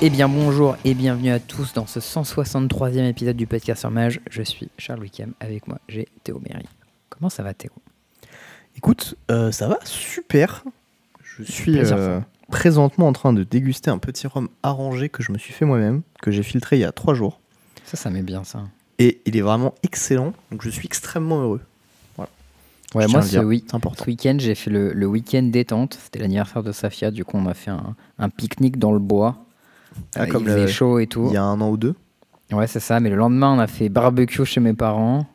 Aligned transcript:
Eh 0.00 0.10
bien 0.10 0.28
bonjour 0.28 0.76
et 0.84 0.94
bienvenue 0.94 1.30
à 1.30 1.40
tous 1.40 1.72
dans 1.72 1.86
ce 1.86 1.98
163e 1.98 3.04
épisode 3.08 3.36
du 3.36 3.46
podcast 3.46 3.80
sur 3.80 3.90
Mage. 3.90 4.20
Je 4.30 4.42
suis 4.42 4.68
Charles 4.78 5.00
Wickham, 5.00 5.32
avec 5.40 5.66
moi 5.66 5.78
j'ai 5.88 6.06
Théo 6.22 6.40
Méry. 6.48 6.66
Comment 7.08 7.28
ça 7.30 7.42
va 7.42 7.52
Théo? 7.52 7.72
Écoute, 8.76 9.16
euh, 9.30 9.50
ça 9.50 9.66
va 9.66 9.78
super. 9.84 10.64
Je 11.24 11.42
suis 11.42 11.72
plaisir, 11.72 11.96
euh, 11.96 12.20
présentement 12.48 13.08
en 13.08 13.12
train 13.12 13.32
de 13.32 13.42
déguster 13.42 13.90
un 13.90 13.98
petit 13.98 14.26
rhum 14.28 14.48
arrangé 14.62 15.08
que 15.08 15.22
je 15.22 15.32
me 15.32 15.38
suis 15.38 15.52
fait 15.52 15.64
moi-même, 15.64 16.02
que 16.22 16.30
j'ai 16.30 16.44
filtré 16.44 16.76
il 16.76 16.80
y 16.80 16.84
a 16.84 16.92
trois 16.92 17.14
jours. 17.14 17.40
Ça, 17.84 17.96
ça 17.96 18.10
met 18.10 18.22
bien 18.22 18.44
ça. 18.44 18.62
Et 19.00 19.20
il 19.26 19.36
est 19.36 19.40
vraiment 19.40 19.74
excellent, 19.82 20.32
donc 20.52 20.62
je 20.62 20.70
suis 20.70 20.86
extrêmement 20.86 21.40
heureux. 21.40 21.60
Ouais, 22.94 23.06
Je 23.06 23.12
moi 23.12 23.20
ce, 23.20 23.36
oui, 23.38 23.64
ce 23.70 24.04
week-end 24.06 24.36
j'ai 24.38 24.54
fait 24.54 24.70
le, 24.70 24.94
le 24.94 25.06
week-end 25.06 25.42
détente. 25.42 25.98
C'était 26.02 26.20
l'anniversaire 26.20 26.62
de 26.62 26.72
Safia, 26.72 27.10
du 27.10 27.24
coup 27.24 27.36
on 27.36 27.46
a 27.46 27.52
fait 27.54 27.70
un, 27.70 27.94
un 28.18 28.28
pique-nique 28.30 28.78
dans 28.78 28.92
le 28.92 28.98
bois. 28.98 29.44
Ah, 30.14 30.26
comme 30.26 30.42
il 30.44 30.48
faisait 30.48 30.60
le- 30.62 30.66
chaud 30.68 30.98
et 30.98 31.06
tout. 31.06 31.26
Il 31.28 31.34
y 31.34 31.36
a 31.36 31.42
un 31.44 31.60
an 31.60 31.70
ou 31.70 31.76
deux. 31.76 31.94
Ouais, 32.52 32.66
c'est 32.66 32.80
ça. 32.80 32.98
Mais 33.00 33.10
le 33.10 33.16
lendemain, 33.16 33.52
on 33.54 33.58
a 33.58 33.66
fait 33.66 33.88
barbecue 33.88 34.44
chez 34.44 34.60
mes 34.60 34.72
parents. 34.74 35.26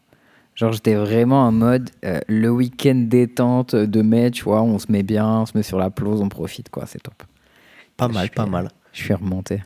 Genre, 0.56 0.72
j'étais 0.72 0.96
vraiment 0.96 1.46
en 1.48 1.52
mode 1.52 1.90
euh, 2.06 2.20
le 2.28 2.50
week-end 2.50 3.06
détente 3.08 3.76
de 3.76 4.02
mai, 4.02 4.30
tu 4.32 4.44
vois. 4.44 4.62
On 4.62 4.78
se 4.80 4.92
met 4.92 5.02
bien, 5.04 5.28
on 5.28 5.46
se 5.46 5.58
met 5.58 5.64
sur 5.64 5.78
la 5.80 5.90
pelouse, 5.90 6.22
on 6.22 6.30
profite, 6.30 6.70
quoi. 6.70 6.86
C'est 6.86 7.02
top. 7.02 7.24
Pas 7.98 8.08
mal, 8.08 8.26
suis- 8.28 8.36
pas 8.36 8.46
mal. 8.46 8.70
Je 8.92 9.02
suis 9.04 9.14
remonté. 9.14 9.64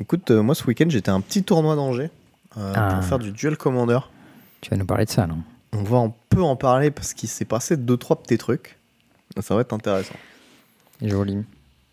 Écoute, 0.00 0.30
euh, 0.30 0.42
moi 0.42 0.54
ce 0.54 0.64
week-end 0.64 0.86
j'étais 0.88 1.10
à 1.10 1.14
un 1.14 1.20
petit 1.20 1.42
tournoi 1.42 1.74
d'Angers 1.76 2.10
euh, 2.56 2.72
Ah. 2.74 2.94
pour 2.94 3.04
faire 3.04 3.18
du 3.18 3.32
duel 3.32 3.56
commander. 3.56 3.98
Tu 4.60 4.70
vas 4.70 4.76
nous 4.76 4.86
parler 4.86 5.04
de 5.04 5.10
ça, 5.10 5.26
non 5.26 5.38
On 5.72 5.82
va 5.82 5.98
un 5.98 6.12
peu 6.30 6.42
en 6.42 6.56
parler 6.56 6.90
parce 6.90 7.12
qu'il 7.12 7.28
s'est 7.28 7.44
passé 7.44 7.76
deux 7.76 7.96
trois 7.96 8.16
petits 8.22 8.38
trucs. 8.38 8.78
Ça 9.40 9.54
va 9.54 9.60
être 9.60 9.72
intéressant. 9.74 10.14
Joli. 11.02 11.44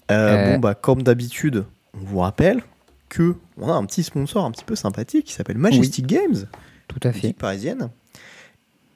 Bon 0.09 0.59
bah 0.59 0.73
comme 0.75 1.03
d'habitude, 1.03 1.65
on 1.93 2.05
vous 2.05 2.19
rappelle 2.19 2.61
que 3.09 3.35
on 3.57 3.69
a 3.69 3.73
un 3.73 3.85
petit 3.85 4.03
sponsor 4.03 4.43
un 4.45 4.51
petit 4.51 4.65
peu 4.65 4.75
sympathique 4.75 5.25
qui 5.25 5.33
s'appelle 5.33 5.57
Majestic 5.57 6.05
Games. 6.05 6.47
Tout 6.87 6.99
à 7.03 7.11
fait. 7.11 7.33
parisienne, 7.33 7.89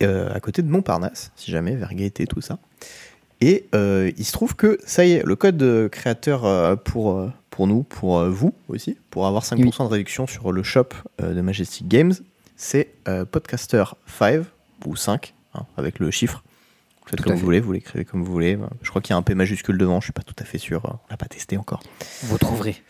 euh, 0.03 0.33
à 0.33 0.39
côté 0.39 0.61
de 0.61 0.69
Montparnasse, 0.69 1.31
si 1.35 1.51
jamais, 1.51 1.75
vers 1.75 1.93
Gaieté, 1.93 2.25
tout 2.25 2.41
ça. 2.41 2.57
Et 3.41 3.67
euh, 3.75 4.11
il 4.17 4.25
se 4.25 4.31
trouve 4.31 4.55
que 4.55 4.77
ça 4.85 5.05
y 5.05 5.13
est, 5.13 5.23
le 5.25 5.35
code 5.35 5.89
créateur 5.91 6.45
euh, 6.45 6.75
pour, 6.75 7.29
pour 7.49 7.67
nous, 7.67 7.83
pour 7.83 8.23
vous 8.29 8.53
aussi, 8.67 8.97
pour 9.09 9.27
avoir 9.27 9.43
5% 9.43 9.55
Oui. 9.61 9.71
de 9.71 9.83
réduction 9.91 10.27
sur 10.27 10.51
le 10.51 10.63
shop 10.63 10.89
de 11.21 11.41
Majestic 11.41 11.87
Games, 11.87 12.13
c'est 12.61 12.89
euh, 13.07 13.25
Podcaster 13.25 13.83
5 14.05 14.45
ou 14.85 14.95
5, 14.95 15.33
hein, 15.55 15.65
avec 15.77 15.97
le 15.97 16.11
chiffre. 16.11 16.43
Vous 17.03 17.09
faites 17.09 17.17
Tout 17.17 17.23
comme 17.23 17.33
vous 17.33 17.45
voulez, 17.45 17.59
vous 17.59 17.71
l'écrivez 17.71 18.05
comme 18.05 18.23
vous 18.23 18.31
voulez. 18.31 18.57
Je 18.81 18.89
crois 18.89 19.01
qu'il 19.01 19.11
y 19.11 19.13
a 19.13 19.17
un 19.17 19.21
P 19.21 19.35
majuscule 19.35 19.77
devant, 19.77 19.99
je 19.99 20.05
suis 20.05 20.13
pas 20.13 20.23
tout 20.23 20.35
à 20.37 20.43
fait 20.43 20.57
sûr, 20.57 20.81
on 20.85 20.97
l'a 21.09 21.17
pas 21.17 21.27
testé 21.27 21.57
encore. 21.57 21.81
Vous 22.23 22.37
trouverez. 22.37 22.81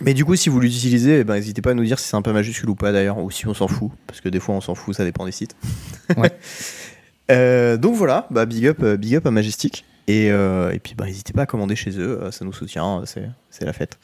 Mais 0.00 0.12
du 0.12 0.24
coup, 0.24 0.34
si 0.34 0.48
vous 0.48 0.58
l'utilisez, 0.58 1.20
eh 1.20 1.24
ben, 1.24 1.34
n'hésitez 1.34 1.62
pas 1.62 1.70
à 1.70 1.74
nous 1.74 1.84
dire 1.84 1.98
si 2.00 2.08
c'est 2.08 2.16
un 2.16 2.22
peu 2.22 2.32
majuscule 2.32 2.68
ou 2.68 2.74
pas 2.74 2.90
d'ailleurs, 2.90 3.18
ou 3.18 3.30
si 3.30 3.46
on 3.46 3.54
s'en 3.54 3.68
fout, 3.68 3.92
parce 4.06 4.20
que 4.20 4.28
des 4.28 4.40
fois 4.40 4.56
on 4.56 4.60
s'en 4.60 4.74
fout, 4.74 4.94
ça 4.94 5.04
dépend 5.04 5.24
des 5.24 5.32
sites. 5.32 5.56
Ouais. 6.16 6.32
Euh, 7.30 7.78
donc 7.78 7.94
voilà, 7.94 8.26
bah, 8.30 8.44
big, 8.44 8.66
up, 8.66 8.82
euh, 8.82 8.98
big 8.98 9.16
up 9.16 9.26
à 9.26 9.30
Majestic. 9.30 9.86
Et, 10.06 10.30
euh, 10.30 10.70
et 10.72 10.78
puis 10.78 10.94
bah, 10.94 11.06
n'hésitez 11.06 11.32
pas 11.32 11.42
à 11.42 11.46
commander 11.46 11.76
chez 11.76 11.98
eux, 11.98 12.20
euh, 12.22 12.30
ça 12.30 12.44
nous 12.44 12.52
soutient, 12.52 13.00
euh, 13.00 13.02
c'est 13.06 13.26
c'est 13.48 13.64
la 13.64 13.72
fête. 13.72 13.98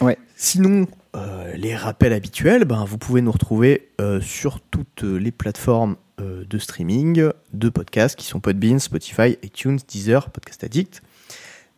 Ouais. 0.00 0.18
Sinon, 0.36 0.86
euh, 1.16 1.54
les 1.56 1.74
rappels 1.74 2.12
habituels, 2.12 2.64
ben, 2.64 2.84
vous 2.84 2.98
pouvez 2.98 3.22
nous 3.22 3.32
retrouver 3.32 3.88
euh, 4.00 4.20
sur 4.20 4.60
toutes 4.60 5.02
les 5.02 5.32
plateformes 5.32 5.96
euh, 6.20 6.44
de 6.48 6.58
streaming, 6.58 7.28
de 7.52 7.68
podcasts 7.68 8.16
qui 8.16 8.26
sont 8.26 8.40
Podbean, 8.40 8.78
Spotify, 8.78 9.36
iTunes, 9.42 9.78
Deezer, 9.88 10.30
Podcast 10.30 10.64
Addict, 10.64 11.02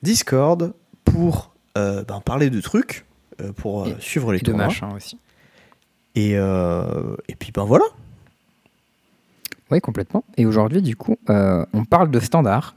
Discord 0.03 0.72
pour 1.04 1.53
euh, 1.78 2.04
ben, 2.04 2.20
parler 2.20 2.50
de 2.50 2.60
trucs, 2.60 3.04
euh, 3.41 3.53
pour 3.53 3.87
Et- 3.87 3.97
suivre 4.00 4.32
les 4.32 4.38
Et 4.38 4.42
de 4.42 4.53
machin 4.53 4.94
aussi. 4.94 5.19
Et, 6.16 6.32
et 6.32 7.34
puis 7.38 7.53
ben 7.53 7.64
voilà. 7.64 7.84
Oui, 9.70 9.81
complètement. 9.81 10.25
Et 10.37 10.44
aujourd'hui, 10.47 10.82
du 10.82 10.97
coup, 10.97 11.16
on 11.28 11.84
parle 11.88 12.10
de 12.10 12.19
standard. 12.20 12.75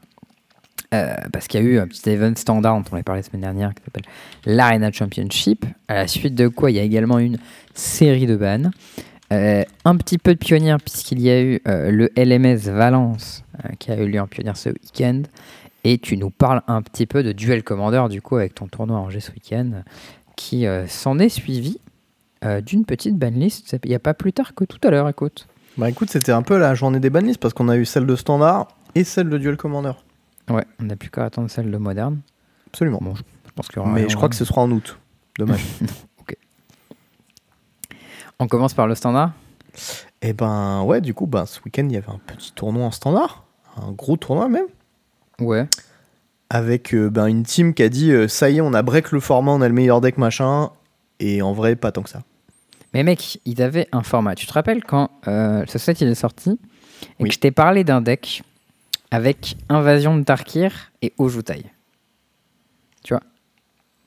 euh, 0.92 1.16
parce 1.32 1.48
qu'il 1.48 1.60
y 1.60 1.66
a 1.66 1.66
eu 1.68 1.78
un 1.80 1.88
petit 1.88 2.08
event 2.10 2.34
standard 2.36 2.76
dont 2.78 2.84
on 2.92 2.94
avait 2.94 3.02
parlé 3.02 3.22
la 3.22 3.26
semaine 3.26 3.40
dernière 3.40 3.74
qui 3.74 3.82
s'appelle 3.84 4.04
l'Arena 4.46 4.92
Championship. 4.92 5.66
À 5.88 5.94
la 5.94 6.06
suite 6.06 6.36
de 6.36 6.46
quoi, 6.46 6.70
il 6.70 6.76
y 6.76 6.78
a 6.78 6.84
également 6.84 7.18
une 7.18 7.38
série 7.74 8.26
de 8.26 8.36
bans. 8.36 8.70
Euh, 9.32 9.64
un 9.84 9.96
petit 9.96 10.18
peu 10.18 10.34
de 10.34 10.38
pionnière 10.38 10.78
puisqu'il 10.78 11.20
y 11.20 11.30
a 11.30 11.42
eu 11.42 11.60
euh, 11.66 11.90
le 11.90 12.10
LMS 12.16 12.70
Valence 12.70 13.42
euh, 13.64 13.70
qui 13.78 13.90
a 13.90 13.96
eu 13.96 14.08
lieu 14.08 14.20
en 14.20 14.26
pionnière 14.26 14.56
ce 14.56 14.68
week-end. 14.68 15.22
Et 15.82 15.98
tu 15.98 16.16
nous 16.16 16.30
parles 16.30 16.62
un 16.66 16.82
petit 16.82 17.06
peu 17.06 17.22
de 17.22 17.32
Duel 17.32 17.62
Commander 17.62 18.04
du 18.10 18.22
coup 18.22 18.36
avec 18.36 18.54
ton 18.54 18.68
tournoi 18.68 18.98
à 18.98 19.00
Angers 19.00 19.20
ce 19.20 19.32
week-end 19.32 19.82
qui 20.36 20.66
s'en 20.88 21.18
est 21.18 21.28
suivi 21.28 21.78
d'une 22.62 22.84
petite 22.86 23.16
banlist. 23.16 23.76
Il 23.84 23.90
n'y 23.90 23.94
a 23.94 23.98
pas 23.98 24.14
plus 24.14 24.32
tard 24.32 24.54
que 24.54 24.64
tout 24.64 24.78
à 24.82 24.90
l'heure, 24.90 25.08
écoute. 25.08 25.46
Bah 25.76 25.90
écoute, 25.90 26.08
c'était 26.10 26.32
un 26.32 26.42
peu 26.42 26.56
la 26.56 26.74
journée 26.74 27.00
des 27.00 27.10
banlists 27.10 27.38
parce 27.38 27.52
qu'on 27.52 27.68
a 27.68 27.76
eu 27.76 27.84
celle 27.84 28.06
de 28.06 28.16
standard 28.16 28.68
et 28.94 29.04
celle 29.04 29.28
de 29.28 29.36
duel 29.36 29.56
commander. 29.56 29.92
Ouais, 30.48 30.64
on 30.80 30.84
n'a 30.84 30.96
plus 30.96 31.10
qu'à 31.10 31.24
attendre 31.24 31.50
celle 31.50 31.70
de 31.70 31.76
moderne. 31.76 32.20
Absolument. 32.68 32.98
Bon, 33.02 33.14
je, 33.14 33.22
pense 33.54 33.68
qu'il 33.68 33.76
y 33.76 33.80
aura 33.80 33.90
Mais 33.90 34.08
je 34.08 34.16
crois 34.16 34.28
que 34.28 34.36
ce 34.36 34.44
sera 34.44 34.62
en 34.62 34.70
août. 34.70 34.98
Dommage. 35.38 35.64
On 38.38 38.46
commence 38.48 38.74
par 38.74 38.86
le 38.86 38.94
standard? 38.94 39.32
Et 40.22 40.32
ben 40.32 40.82
ouais, 40.82 41.00
du 41.00 41.14
coup, 41.14 41.26
ben, 41.26 41.46
ce 41.46 41.60
week-end, 41.64 41.84
il 41.88 41.92
y 41.92 41.96
avait 41.96 42.08
un 42.10 42.20
petit 42.26 42.52
tournoi 42.52 42.84
en 42.86 42.90
standard. 42.90 43.44
Un 43.76 43.92
gros 43.92 44.16
tournoi 44.16 44.48
même. 44.48 44.66
Ouais. 45.40 45.66
Avec 46.50 46.94
euh, 46.94 47.10
ben, 47.10 47.26
une 47.26 47.42
team 47.42 47.74
qui 47.74 47.82
a 47.82 47.88
dit 47.88 48.12
euh, 48.12 48.28
ça 48.28 48.50
y 48.50 48.58
est, 48.58 48.60
on 48.60 48.72
a 48.74 48.82
break 48.82 49.10
le 49.12 49.20
format, 49.20 49.52
on 49.52 49.60
a 49.60 49.68
le 49.68 49.74
meilleur 49.74 50.00
deck 50.00 50.18
machin. 50.18 50.70
Et 51.20 51.42
en 51.42 51.52
vrai, 51.52 51.74
pas 51.76 51.90
tant 51.92 52.02
que 52.02 52.10
ça. 52.10 52.22
Mais 52.92 53.02
mec, 53.02 53.40
ils 53.44 53.60
avaient 53.62 53.88
un 53.92 54.02
format. 54.02 54.34
Tu 54.36 54.46
te 54.46 54.52
rappelles 54.52 54.84
quand 54.84 55.10
euh, 55.26 55.64
ce 55.66 55.78
set 55.78 56.00
il 56.00 56.08
est 56.08 56.14
sorti 56.14 56.50
et 57.18 57.22
Oui. 57.24 57.28
que 57.28 57.34
je 57.34 57.40
t'ai 57.40 57.50
parlé 57.50 57.82
d'un 57.82 58.00
deck 58.00 58.42
avec 59.10 59.56
Invasion 59.68 60.16
de 60.16 60.22
Tarkir 60.22 60.92
et 61.02 61.12
Ojutai 61.18 61.64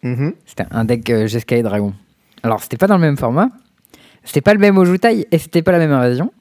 Mhm. 0.03 0.33
C'était 0.45 0.65
un 0.71 0.85
deck 0.85 1.09
euh, 1.09 1.27
Jeskai 1.27 1.63
Dragon. 1.63 1.91
Alors, 2.43 2.61
c'était 2.61 2.77
pas 2.77 2.85
dans 2.87 2.95
le 2.95 3.01
même 3.01 3.17
format, 3.17 3.49
c'était 4.27 4.41
pas 4.41 4.53
le 4.53 4.59
même 4.59 4.77
Ojutai 4.77 5.27
et 5.31 5.37
c'était 5.39 5.63
pas 5.63 5.71
la 5.71 5.79
même 5.79 5.91
invasion. 5.91 6.31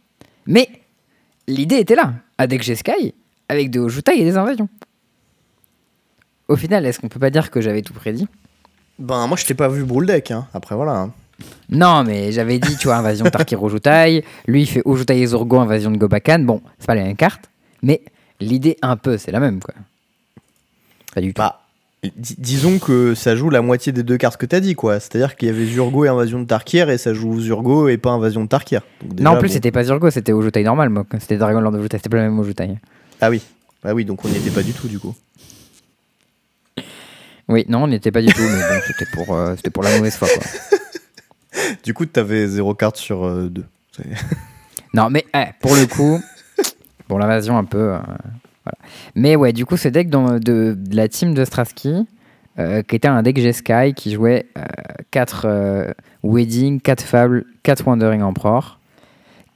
Mais 0.46 0.68
l'idée 1.46 1.76
était 1.76 1.94
là. 1.94 2.12
Deck 2.46 2.62
Jeskai 2.62 3.14
avec 3.48 3.70
des 3.70 3.78
Ojutai 3.78 4.20
et 4.20 4.24
des 4.24 4.36
invasions. 4.36 4.68
Au 6.48 6.56
final, 6.56 6.84
est-ce 6.84 7.00
qu'on 7.00 7.08
peut 7.08 7.18
pas 7.20 7.30
dire 7.30 7.50
que 7.50 7.60
j'avais 7.60 7.82
tout 7.82 7.94
prédit? 7.94 8.28
Ben 8.98 9.26
moi, 9.26 9.36
je 9.36 9.44
t'ai 9.46 9.54
pas 9.54 9.68
vu 9.68 9.84
Brawl 9.84 10.06
Deck. 10.06 10.30
Hein. 10.30 10.46
Après, 10.52 10.74
voilà. 10.74 10.92
hein. 10.92 11.12
Non, 11.68 12.02
mais 12.04 12.32
j'avais 12.32 12.58
dit, 12.58 12.76
tu 12.76 12.88
vois, 12.88 12.96
invasion 12.96 13.24
Tarkir 13.26 13.62
Ojutai. 13.62 14.24
Lui, 14.46 14.62
il 14.62 14.66
fait 14.66 14.82
Ojutai 14.84 15.20
et 15.20 15.26
Zorgo, 15.26 15.58
invasion 15.58 15.90
de 15.90 15.96
Gobakan. 15.96 16.40
Bon, 16.40 16.60
c'est 16.78 16.86
pas 16.86 16.94
les 16.94 17.02
mêmes 17.02 17.16
cartes, 17.16 17.50
mais 17.82 18.02
l'idée, 18.40 18.76
un 18.82 18.96
peu, 18.96 19.18
c'est 19.18 19.32
la 19.32 19.40
même, 19.40 19.60
quoi. 19.60 19.74
Pas 21.14 21.20
du 21.20 21.34
tout. 21.34 21.40
Bah, 21.42 21.60
di- 22.04 22.36
disons 22.38 22.78
que 22.78 23.14
ça 23.14 23.34
joue 23.36 23.50
la 23.50 23.62
moitié 23.62 23.92
des 23.92 24.02
deux 24.02 24.16
cartes 24.16 24.36
que 24.36 24.46
t'as 24.46 24.60
dit, 24.60 24.74
quoi. 24.74 25.00
C'est-à-dire 25.00 25.36
qu'il 25.36 25.48
y 25.48 25.50
avait 25.50 25.66
Zurgo 25.66 26.04
et 26.04 26.08
Invasion 26.08 26.40
de 26.40 26.44
Tarkir, 26.46 26.90
et 26.90 26.98
ça 26.98 27.14
joue 27.14 27.40
Zurgo 27.40 27.88
et 27.88 27.96
pas 27.96 28.10
Invasion 28.10 28.42
de 28.44 28.48
Tarkir. 28.48 28.82
Donc 29.02 29.14
déjà, 29.16 29.28
non, 29.30 29.36
en 29.36 29.38
plus, 29.40 29.48
bon. 29.48 29.54
c'était 29.54 29.70
pas 29.72 29.84
Zorgo, 29.84 30.10
c'était 30.10 30.32
Ojutai 30.32 30.62
normal, 30.62 30.88
moi. 30.90 31.04
C'était 31.18 31.36
Dragon 31.38 31.60
Lord 31.60 31.74
Ojutai, 31.74 31.96
c'était 31.98 32.08
pas 32.08 32.16
le 32.18 32.24
même 32.24 32.38
Ojutai. 32.38 32.76
Ah 33.20 33.30
oui. 33.30 33.42
Ah 33.84 33.94
oui, 33.94 34.04
donc 34.04 34.24
on 34.24 34.28
n'y 34.28 34.36
était 34.36 34.50
pas 34.50 34.62
du 34.62 34.72
tout, 34.72 34.88
du 34.88 34.98
coup. 34.98 35.14
Oui, 37.48 37.64
non, 37.68 37.84
on 37.84 37.86
n'était 37.86 38.10
pas 38.10 38.20
du 38.22 38.28
tout, 38.32 38.42
mais 38.42 38.58
bon, 38.68 38.80
c'était 38.86 39.06
pour, 39.12 39.34
euh, 39.36 39.54
c'était 39.56 39.70
pour 39.70 39.82
la 39.84 39.96
mauvaise 39.96 40.16
foi, 40.16 40.28
quoi. 40.28 40.42
Du 41.84 41.94
coup, 41.94 42.04
t'avais 42.04 42.46
zéro 42.48 42.74
carte 42.74 42.96
sur 42.96 43.24
euh, 43.24 43.48
deux. 43.48 43.64
Non, 44.92 45.08
mais 45.08 45.24
eh, 45.34 45.44
pour 45.60 45.74
le 45.74 45.86
coup, 45.86 46.20
bon, 47.08 47.16
l'invasion 47.18 47.56
un 47.56 47.64
peu. 47.64 47.92
euh, 47.94 47.98
Mais 49.14 49.36
ouais, 49.36 49.52
du 49.52 49.66
coup, 49.66 49.76
ce 49.76 49.88
deck 49.88 50.10
de, 50.10 50.76
la 50.92 51.08
team 51.08 51.34
de 51.34 51.44
Strasky, 51.44 52.06
euh, 52.58 52.82
qui 52.82 52.96
était 52.96 53.08
un 53.08 53.22
deck 53.22 53.38
Jeskai 53.38 53.92
qui 53.94 54.12
jouait 54.12 54.46
4 55.10 55.94
Wedding, 56.22 56.80
4 56.80 57.02
Fable, 57.02 57.44
4 57.62 57.86
Wandering 57.86 58.22
Emperor, 58.22 58.78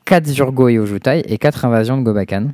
4 0.05 0.27
Zurgo 0.27 0.69
et 0.69 0.79
Ojutai 0.79 1.23
et 1.27 1.39
4 1.39 1.65
invasions 1.65 1.97
de 1.97 2.03
Gobakan. 2.03 2.49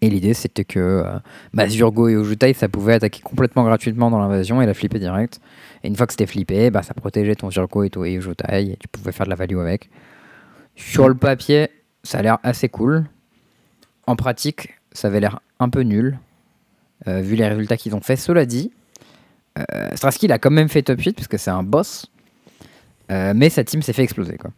Et 0.00 0.10
l'idée, 0.10 0.34
c'était 0.34 0.64
que 0.64 0.78
euh, 0.78 1.18
bah, 1.52 1.68
Zurgo 1.68 2.08
et 2.08 2.16
Ojutai, 2.16 2.52
ça 2.52 2.68
pouvait 2.68 2.94
attaquer 2.94 3.20
complètement 3.20 3.64
gratuitement 3.64 4.10
dans 4.10 4.20
l'invasion 4.20 4.62
et 4.62 4.66
la 4.66 4.74
flipper 4.74 5.00
direct. 5.00 5.40
Et 5.82 5.88
une 5.88 5.96
fois 5.96 6.06
que 6.06 6.12
c'était 6.12 6.26
flippé, 6.26 6.70
bah, 6.70 6.82
ça 6.82 6.94
protégeait 6.94 7.34
ton 7.34 7.50
Zurgo 7.50 7.82
et 7.82 7.90
ton 7.90 8.02
Ojutai 8.02 8.72
et 8.72 8.76
tu 8.76 8.86
pouvais 8.88 9.12
faire 9.12 9.26
de 9.26 9.30
la 9.30 9.36
value 9.36 9.58
avec. 9.58 9.90
Sur 10.76 11.08
le 11.08 11.16
papier, 11.16 11.68
ça 12.04 12.18
a 12.18 12.22
l'air 12.22 12.38
assez 12.44 12.68
cool. 12.68 13.06
En 14.06 14.14
pratique, 14.14 14.77
ça 14.92 15.08
avait 15.08 15.20
l'air 15.20 15.40
un 15.60 15.68
peu 15.68 15.80
nul, 15.82 16.18
euh, 17.06 17.20
vu 17.20 17.36
les 17.36 17.46
résultats 17.46 17.76
qu'ils 17.76 17.94
ont 17.94 18.00
fait. 18.00 18.16
Cela 18.16 18.46
dit, 18.46 18.72
euh, 19.58 19.62
Strasky, 19.94 20.26
il 20.26 20.32
a 20.32 20.38
quand 20.38 20.50
même 20.50 20.68
fait 20.68 20.82
top 20.82 21.00
8, 21.00 21.14
parce 21.14 21.28
que 21.28 21.36
c'est 21.38 21.50
un 21.50 21.62
boss. 21.62 22.06
Euh, 23.10 23.32
mais 23.34 23.48
sa 23.50 23.64
team 23.64 23.82
s'est 23.82 23.92
fait 23.92 24.02
exploser, 24.02 24.36
quoi. 24.36 24.50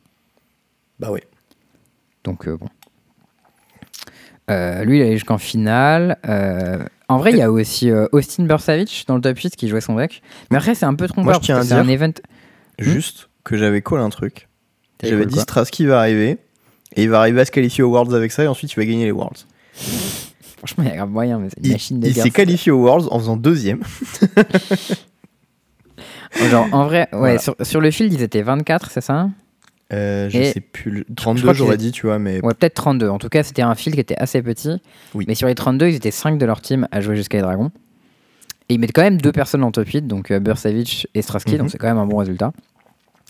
Bah 0.99 1.09
oui. 1.13 1.21
Donc, 2.25 2.49
euh, 2.49 2.57
bon. 2.57 2.67
Euh, 4.51 4.85
lui, 4.85 4.99
il 4.99 5.03
est 5.03 5.07
allé 5.07 5.13
jusqu'en 5.17 5.39
finale. 5.39 6.19
Euh, 6.27 6.85
En 7.09 7.19
vrai, 7.19 7.31
il 7.31 7.39
y 7.39 7.43
a 7.43 7.51
aussi 7.53 7.91
euh, 7.91 8.07
Austin 8.13 8.45
Bursavich 8.45 9.07
dans 9.07 9.15
le 9.15 9.21
top 9.21 9.39
8 9.39 9.55
qui 9.57 9.69
jouait 9.69 9.81
son 9.81 9.95
deck. 9.95 10.23
Mais 10.51 10.57
après, 10.57 10.75
c'est 10.75 10.87
un 10.87 10.95
peu 10.95 11.07
trompeur. 11.07 11.25
Moi, 11.25 11.35
je 11.35 11.39
tiens 11.41 11.57
parce 11.57 11.69
que 11.69 11.75
à 11.75 11.77
c'est 11.77 11.83
un 11.83 11.89
event. 11.89 12.13
Juste 12.79 13.29
que 13.45 13.57
j'avais 13.57 13.81
collé 13.81 14.03
un 14.03 14.11
truc. 14.11 14.49
J'avais 15.03 15.27
dit 15.27 15.35
quoi 15.35 15.43
Straski 15.45 15.87
va 15.87 16.01
arriver. 16.01 16.39
Et 16.97 17.05
il 17.05 17.11
va 17.11 17.21
arriver 17.21 17.41
à 17.41 17.45
se 17.45 17.53
qualifier 17.53 17.85
aux 17.85 17.91
Worlds 17.91 18.15
avec 18.15 18.33
ça 18.33 18.43
et 18.43 18.49
ensuite 18.49 18.73
il 18.73 18.77
va 18.77 18.85
gagner 18.85 19.05
les 19.05 19.13
Worlds. 19.13 19.47
Franchement, 20.59 20.85
il 20.85 20.91
y 20.91 20.93
a 20.93 20.97
grave 20.97 21.09
moyen, 21.11 21.39
mais 21.39 21.49
c'est 21.49 21.59
une 21.61 21.67
Il, 21.67 21.73
machine 21.73 22.01
de 22.01 22.07
il 22.09 22.15
s'est 22.15 22.31
qualifié 22.31 22.71
aux 22.73 22.83
Worlds 22.83 23.09
en 23.11 23.19
faisant 23.19 23.37
deuxième. 23.37 23.81
Genre, 26.51 26.67
en 26.73 26.85
vrai, 26.85 27.09
ouais, 27.13 27.19
Voilà. 27.19 27.39
sur, 27.39 27.57
sur 27.63 27.81
le 27.81 27.91
field, 27.91 28.13
ils 28.13 28.23
étaient 28.23 28.43
24, 28.43 28.91
c'est 28.91 29.01
ça? 29.01 29.31
Euh, 29.93 30.29
je 30.31 30.39
Et 30.39 30.53
sais 30.53 30.61
plus. 30.61 30.91
le- 30.91 31.03
crois 31.05 31.15
32 31.17 31.43
qu'ils 31.49 31.55
j'aurais 31.57 31.77
dit, 31.77 31.91
tu 31.93 32.07
vois, 32.07 32.19
mais 32.21 32.37
Ouais, 32.45 32.55
peut-être 32.55 32.75
32. 32.75 33.09
En 33.09 33.19
tout 33.19 33.29
cas, 33.29 33.43
c'était 33.43 33.63
un 33.63 33.75
field 33.75 33.95
qui 33.97 34.01
était 34.01 34.17
assez 34.17 34.41
petit. 34.41 34.81
Oui. 35.15 35.25
Mais 35.27 35.35
sur 35.35 35.49
les 35.49 35.55
32, 35.57 35.89
ils 35.89 35.95
étaient 35.97 36.13
5 36.13 36.39
de 36.39 36.47
leur 36.47 36.61
team 36.61 36.87
à 36.93 37.01
jouer 37.01 37.17
jusqu'à 37.17 37.39
les 37.39 37.43
Dragons. 37.43 37.73
Et 38.69 38.75
ils 38.75 38.79
mettent 38.79 38.93
quand 38.95 39.03
même 39.03 39.21
deux 39.21 39.33
personnes 39.33 39.65
en 39.65 39.73
top 39.73 39.89
8, 39.89 40.07
donc 40.07 40.31
euh, 40.31 40.39
Bursavich 40.39 41.09
et 41.15 41.23
Straski, 41.23 41.53
Mhm. 41.53 41.59
donc 41.59 41.71
c'est 41.71 41.79
quand 41.79 41.89
même 41.89 41.99
un 41.99 42.07
bon 42.07 42.19
résultat. 42.19 42.53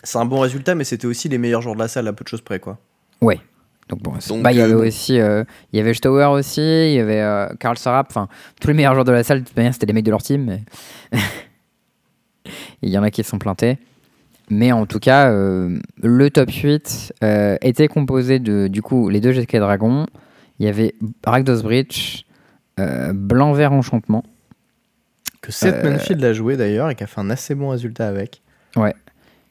c'est 0.03 0.19
un 0.19 0.27
bon 0.27 0.41
résultat, 0.41 0.75
mais 0.75 0.85
c'était 0.85 1.07
aussi 1.07 1.29
les 1.31 1.39
meilleurs 1.39 1.63
joueurs 1.63 1.75
de 1.77 1.81
la 1.81 1.89
salle 1.89 2.07
à 2.09 2.13
peu 2.13 2.25
de 2.25 2.29
choses 2.29 2.43
près, 2.43 2.61
quoi. 2.61 2.79
Ouais. 3.23 3.41
Donc 3.91 4.03
bon, 4.03 4.13
bah, 4.41 4.53
il 4.53 4.59
y 4.59 4.61
euh, 4.61 4.65
avait 4.65 4.75
bon. 4.75 4.87
aussi, 4.87 5.19
euh, 5.21 5.43
il 5.73 5.77
y 5.77 5.81
avait 5.81 5.95
Stower 5.95 6.27
aussi, 6.27 6.61
il 6.61 6.93
y 6.95 7.01
avait 7.01 7.21
euh, 7.21 7.49
Karl 7.59 7.77
Sarap, 7.77 8.07
enfin 8.09 8.29
tous 8.61 8.69
les 8.69 8.75
meilleurs 8.75 8.95
joueurs 8.95 9.05
de 9.05 9.11
la 9.13 9.25
salle, 9.25 9.41
de 9.41 9.47
toute 9.47 9.57
manière 9.57 9.75
c'était 9.75 9.87
les 9.87 9.93
mecs 9.93 10.05
de 10.05 10.11
leur 10.13 10.23
team. 10.23 10.45
mais- 10.45 11.19
il 12.83 12.89
y 12.91 12.97
en 12.99 13.03
a 13.03 13.11
qui 13.11 13.23
se 13.25 13.31
sont 13.31 13.39
plantés. 13.39 13.79
Mais 14.49 14.73
en 14.73 14.87
tout 14.87 14.99
cas, 14.99 15.31
euh, 15.31 15.79
le 16.03 16.31
top 16.31 16.51
8 16.51 17.15
euh, 17.23 17.57
était 17.63 17.87
composé 17.89 18.39
de, 18.41 18.67
du 18.69 18.83
coup, 18.83 19.09
les 19.09 19.21
deux 19.21 19.33
GSK 19.33 19.57
Dragons. 19.59 20.07
Il 20.59 20.67
y 20.67 20.69
avait 20.69 20.95
Rakdos 21.25 21.63
Bridge, 21.63 22.25
euh, 22.81 23.13
Blanc-Vert 23.13 23.73
Enchantement. 23.73 24.25
Que 25.41 25.53
Seth 25.53 25.85
Euh, 25.85 25.91
Manfield 25.93 26.25
a 26.25 26.33
joué 26.33 26.57
d'ailleurs 26.57 26.91
et 26.91 26.95
qui 26.97 27.05
a 27.05 27.07
fait 27.07 27.21
un 27.21 27.31
assez 27.31 27.55
bon 27.55 27.69
résultat 27.69 28.09
avec. 28.09 28.43
Il 28.77 28.83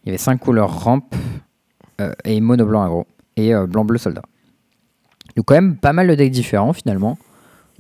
y 0.06 0.10
avait 0.10 0.18
5 0.18 0.38
couleurs 0.40 0.84
ramp 0.84 1.02
euh, 2.02 2.14
et 2.26 2.40
mono 2.42 2.66
blanc 2.66 2.84
agro 2.84 3.06
et 3.40 3.54
euh, 3.54 3.66
blanc 3.68 3.86
bleu 3.86 3.98
soldat. 3.98 4.22
Donc 5.36 5.46
quand 5.46 5.56
même 5.56 5.76
pas 5.78 5.94
mal 5.94 6.08
de 6.08 6.16
decks 6.16 6.32
différents 6.32 6.74
finalement. 6.74 7.18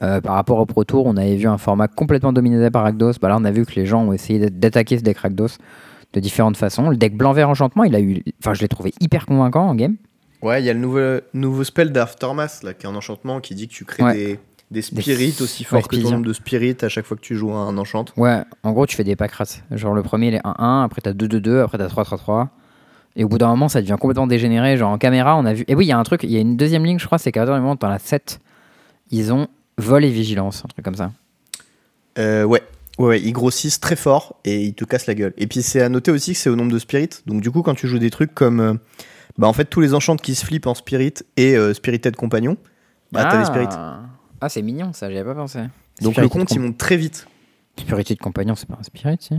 Euh, 0.01 0.21
par 0.21 0.35
rapport 0.35 0.59
au 0.59 0.65
Pro 0.65 0.85
Tour, 0.85 1.05
on 1.07 1.17
avait 1.17 1.35
vu 1.35 1.45
un 1.47 1.57
format 1.57 1.89
complètement 1.89 2.31
dominé 2.31 2.69
par 2.71 2.83
Rakdos. 2.83 3.13
Bah 3.21 3.27
là, 3.27 3.35
on 3.37 3.43
a 3.43 3.51
vu 3.51 3.65
que 3.65 3.73
les 3.75 3.85
gens 3.85 4.01
ont 4.05 4.13
essayé 4.13 4.39
d'a- 4.39 4.49
d'attaquer 4.49 4.97
ce 4.97 5.03
deck 5.03 5.17
Rakdos 5.17 5.57
de 6.13 6.19
différentes 6.21 6.55
façons. 6.55 6.89
Le 6.89 6.95
deck 6.95 7.17
blanc-vert 7.17 7.49
enchantement, 7.49 7.83
il 7.83 7.93
a 7.95 7.99
eu, 7.99 8.23
enfin, 8.41 8.53
je 8.53 8.61
l'ai 8.61 8.69
trouvé 8.69 8.93
hyper 9.01 9.25
convaincant 9.25 9.67
en 9.67 9.75
game. 9.75 9.97
Ouais, 10.41 10.61
il 10.61 10.65
y 10.65 10.69
a 10.69 10.73
le 10.73 10.79
nouveau, 10.79 11.19
nouveau 11.33 11.65
spell 11.65 11.91
d'Aftermath 11.91 12.63
là, 12.63 12.73
qui 12.73 12.85
est 12.85 12.89
un 12.89 12.95
enchantement 12.95 13.41
qui 13.41 13.55
dit 13.55 13.67
que 13.67 13.73
tu 13.73 13.83
crées 13.83 14.03
Ouais. 14.03 14.13
des, 14.15 14.39
des 14.71 14.81
spirits 14.81 15.35
aussi 15.41 15.63
ouais, 15.63 15.67
forts 15.81 15.87
que 15.89 15.97
ton 15.97 16.11
nombre 16.11 16.25
de 16.25 16.31
spirits 16.33 16.77
à 16.81 16.87
chaque 16.87 17.05
fois 17.05 17.17
que 17.17 17.21
tu 17.21 17.35
joues 17.35 17.51
un 17.51 17.77
enchant. 17.77 18.05
Ouais, 18.15 18.41
en 18.63 18.71
gros, 18.71 18.85
tu 18.85 18.95
fais 18.95 19.03
des 19.03 19.17
pack 19.17 19.33
rats. 19.33 19.43
Genre 19.71 19.93
le 19.93 20.01
premier, 20.01 20.27
il 20.29 20.35
est 20.35 20.45
1-1, 20.45 20.83
après 20.85 21.01
t'as 21.01 21.11
2-2-2, 21.11 21.59
après 21.61 21.77
t'as 21.77 21.87
3-3-3. 21.87 22.47
Et 23.19 23.25
au 23.25 23.27
bout 23.27 23.37
d'un 23.37 23.49
moment, 23.49 23.67
ça 23.67 23.81
devient 23.81 23.97
complètement 23.99 24.27
dégénéré. 24.27 24.77
Genre 24.77 24.89
en 24.89 24.97
caméra, 24.97 25.35
on 25.35 25.43
a 25.43 25.53
vu. 25.53 25.65
Et 25.67 25.75
oui, 25.75 25.85
il 25.85 25.89
y 25.89 25.91
a 25.91 25.97
un 25.99 26.03
truc, 26.03 26.23
il 26.23 26.31
y 26.31 26.37
a 26.37 26.39
une 26.39 26.55
deuxième 26.55 26.85
ligne, 26.85 26.99
je 26.99 27.05
crois, 27.05 27.17
c'est 27.17 27.33
qu'à 27.33 27.43
un 27.43 27.59
moment, 27.59 27.75
dans 27.75 27.89
la 27.89 27.99
7, 27.99 28.39
ils 29.11 29.33
ont 29.33 29.49
vol 29.77 30.05
et 30.05 30.09
vigilance, 30.09 30.63
un 30.63 30.69
truc 30.69 30.85
comme 30.85 30.95
ça. 30.95 31.11
Euh, 32.17 32.45
ouais. 32.45 32.63
Ouais, 32.97 33.07
ouais, 33.07 33.21
ils 33.21 33.33
grossissent 33.33 33.81
très 33.81 33.97
fort 33.97 34.39
et 34.45 34.63
ils 34.63 34.73
te 34.73 34.85
cassent 34.85 35.07
la 35.07 35.15
gueule. 35.15 35.33
Et 35.37 35.47
puis 35.47 35.61
c'est 35.61 35.81
à 35.81 35.89
noter 35.89 36.11
aussi 36.11 36.31
que 36.31 36.39
c'est 36.39 36.49
au 36.49 36.55
nombre 36.55 36.71
de 36.71 36.79
spirits. 36.79 37.09
Donc 37.25 37.41
du 37.41 37.51
coup, 37.51 37.61
quand 37.61 37.75
tu 37.75 37.89
joues 37.89 37.99
des 37.99 38.09
trucs 38.09 38.33
comme, 38.33 38.61
euh, 38.61 38.73
bah 39.37 39.47
en 39.47 39.53
fait 39.53 39.65
tous 39.65 39.81
les 39.81 39.93
enchants 39.93 40.15
qui 40.15 40.33
se 40.33 40.45
flippent 40.45 40.67
en 40.67 40.73
spirit 40.73 41.13
et 41.35 41.55
euh, 41.57 41.73
spirited 41.73 42.15
compagnon, 42.15 42.55
bah 43.11 43.27
t'as 43.29 43.39
des 43.39 43.45
spirits. 43.45 43.67
Ah, 44.41 44.49
c'est 44.49 44.61
mignon 44.61 44.91
ça, 44.93 45.09
j'y 45.09 45.17
avais 45.17 45.29
pas 45.29 45.35
pensé. 45.35 45.59
Donc 46.01 46.17
le 46.17 46.27
compte 46.27 46.51
il 46.51 46.59
monte 46.59 46.77
très 46.77 46.97
vite. 46.97 47.27
Spirited 47.77 48.17
compagnon, 48.19 48.55
c'est 48.55 48.67
pas 48.67 48.77
un 48.77 48.83
spirit, 48.83 49.17
si 49.19 49.33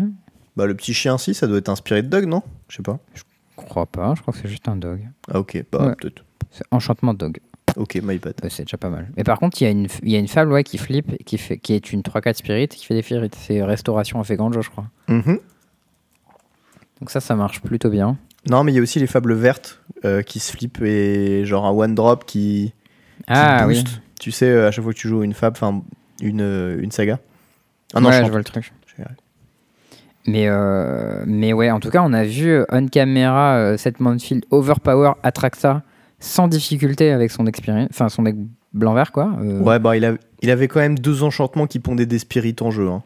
Bah 0.56 0.64
le 0.64 0.74
petit 0.74 0.94
chien 0.94 1.18
si, 1.18 1.34
ça 1.34 1.46
doit 1.46 1.58
être 1.58 1.68
un 1.68 1.76
spirit 1.76 2.02
dog, 2.02 2.24
non? 2.26 2.42
Je 2.68 2.76
sais 2.76 2.82
pas. 2.82 2.98
Je 3.14 3.22
crois 3.64 3.86
pas, 3.86 4.14
je 4.16 4.22
crois 4.22 4.32
que 4.32 4.40
c'est 4.40 4.48
juste 4.48 4.68
un 4.68 4.76
dog. 4.76 5.08
Ah 5.30 5.38
ok, 5.40 5.64
bah 5.72 5.86
Ouais. 5.88 5.94
peut-être. 6.00 6.24
C'est 6.50 6.64
enchantement 6.70 7.14
dog. 7.14 7.38
Ok, 7.76 8.00
my 8.02 8.18
bad. 8.18 8.34
Ouais, 8.42 8.50
c'est 8.50 8.64
déjà 8.64 8.76
pas 8.76 8.90
mal. 8.90 9.08
Mais 9.16 9.22
par 9.22 9.38
contre, 9.38 9.60
il 9.62 9.64
y 9.64 9.66
a 9.68 9.70
une, 9.70 9.86
y 10.02 10.16
a 10.16 10.18
une 10.18 10.26
fable 10.28 10.50
ouais, 10.52 10.64
qui 10.64 10.76
flippe, 10.76 11.22
qui, 11.24 11.38
fait, 11.38 11.56
qui 11.58 11.72
est 11.74 11.92
une 11.92 12.00
3-4 12.02 12.34
spirit, 12.34 12.66
qui 12.68 12.84
fait 12.84 12.94
des 12.94 13.02
spirits. 13.02 13.30
C'est 13.36 13.62
restauration 13.62 14.18
à 14.20 14.24
Feganjo, 14.24 14.60
je 14.62 14.70
crois. 14.70 14.86
Mhm. 15.08 15.38
Donc 17.00 17.10
ça, 17.10 17.20
ça 17.20 17.34
marche 17.36 17.60
plutôt 17.62 17.88
bien. 17.90 18.18
Non, 18.50 18.64
mais 18.64 18.72
il 18.72 18.74
y 18.74 18.78
a 18.78 18.82
aussi 18.82 18.98
les 18.98 19.06
fables 19.06 19.34
vertes 19.34 19.80
euh, 20.04 20.22
qui 20.22 20.40
se 20.40 20.52
flippent 20.52 20.82
et 20.82 21.44
genre 21.44 21.64
un 21.66 21.70
one 21.70 21.94
drop 21.94 22.24
qui, 22.24 22.72
qui 23.18 23.24
Ah 23.28 23.66
oui. 23.66 23.84
Tu 24.18 24.32
sais, 24.32 24.50
euh, 24.50 24.68
à 24.68 24.70
chaque 24.70 24.82
fois 24.82 24.92
que 24.92 24.98
tu 24.98 25.08
joues 25.08 25.22
une 25.22 25.32
fable, 25.34 25.56
enfin 25.56 25.82
une, 26.20 26.40
euh, 26.42 26.80
une 26.82 26.90
saga. 26.90 27.20
Un 27.94 28.02
ouais, 28.04 28.08
enchant. 28.08 28.26
je 28.26 28.30
vois 28.30 28.38
le 28.38 28.44
truc. 28.44 28.72
Mais, 30.26 30.44
euh, 30.48 31.24
mais 31.26 31.52
ouais, 31.52 31.70
en 31.70 31.80
tout 31.80 31.90
cas, 31.90 32.02
on 32.04 32.12
a 32.12 32.24
vu 32.24 32.48
euh, 32.50 32.64
on 32.70 32.86
camera 32.88 33.54
euh, 33.56 33.76
Seth 33.76 34.00
Manfield 34.00 34.44
overpower 34.50 35.12
Atraxa 35.22 35.82
sans 36.18 36.46
difficulté 36.48 37.10
avec 37.10 37.30
son 37.30 37.46
expérience, 37.46 37.88
enfin 37.90 38.08
son 38.10 38.22
deck 38.24 38.36
blanc-vert 38.74 39.12
quoi. 39.12 39.32
Euh, 39.42 39.60
Ouais, 39.60 39.78
bah 39.78 39.96
il, 39.96 40.04
a- 40.04 40.16
il 40.42 40.50
avait 40.50 40.68
quand 40.68 40.80
même 40.80 40.98
deux 40.98 41.22
enchantements 41.22 41.66
qui 41.66 41.78
pondaient 41.78 42.04
des 42.06 42.18
spirits 42.18 42.54
en 42.60 42.70
jeu. 42.70 42.88
hein. 42.88 43.02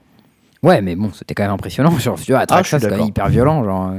Ouais, 0.64 0.80
mais 0.80 0.96
bon, 0.96 1.10
c'était 1.12 1.34
quand 1.34 1.42
même 1.44 1.52
impressionnant. 1.52 1.90
Genre, 1.98 2.18
tu 2.18 2.32
vois, 2.32 2.40
Atraxa, 2.40 2.76
Ah, 2.76 2.78
suis 2.80 2.84
c'est 2.86 2.90
quand 2.90 2.98
même 2.98 3.06
hyper 3.08 3.28
violent. 3.28 3.62
Genre. 3.64 3.92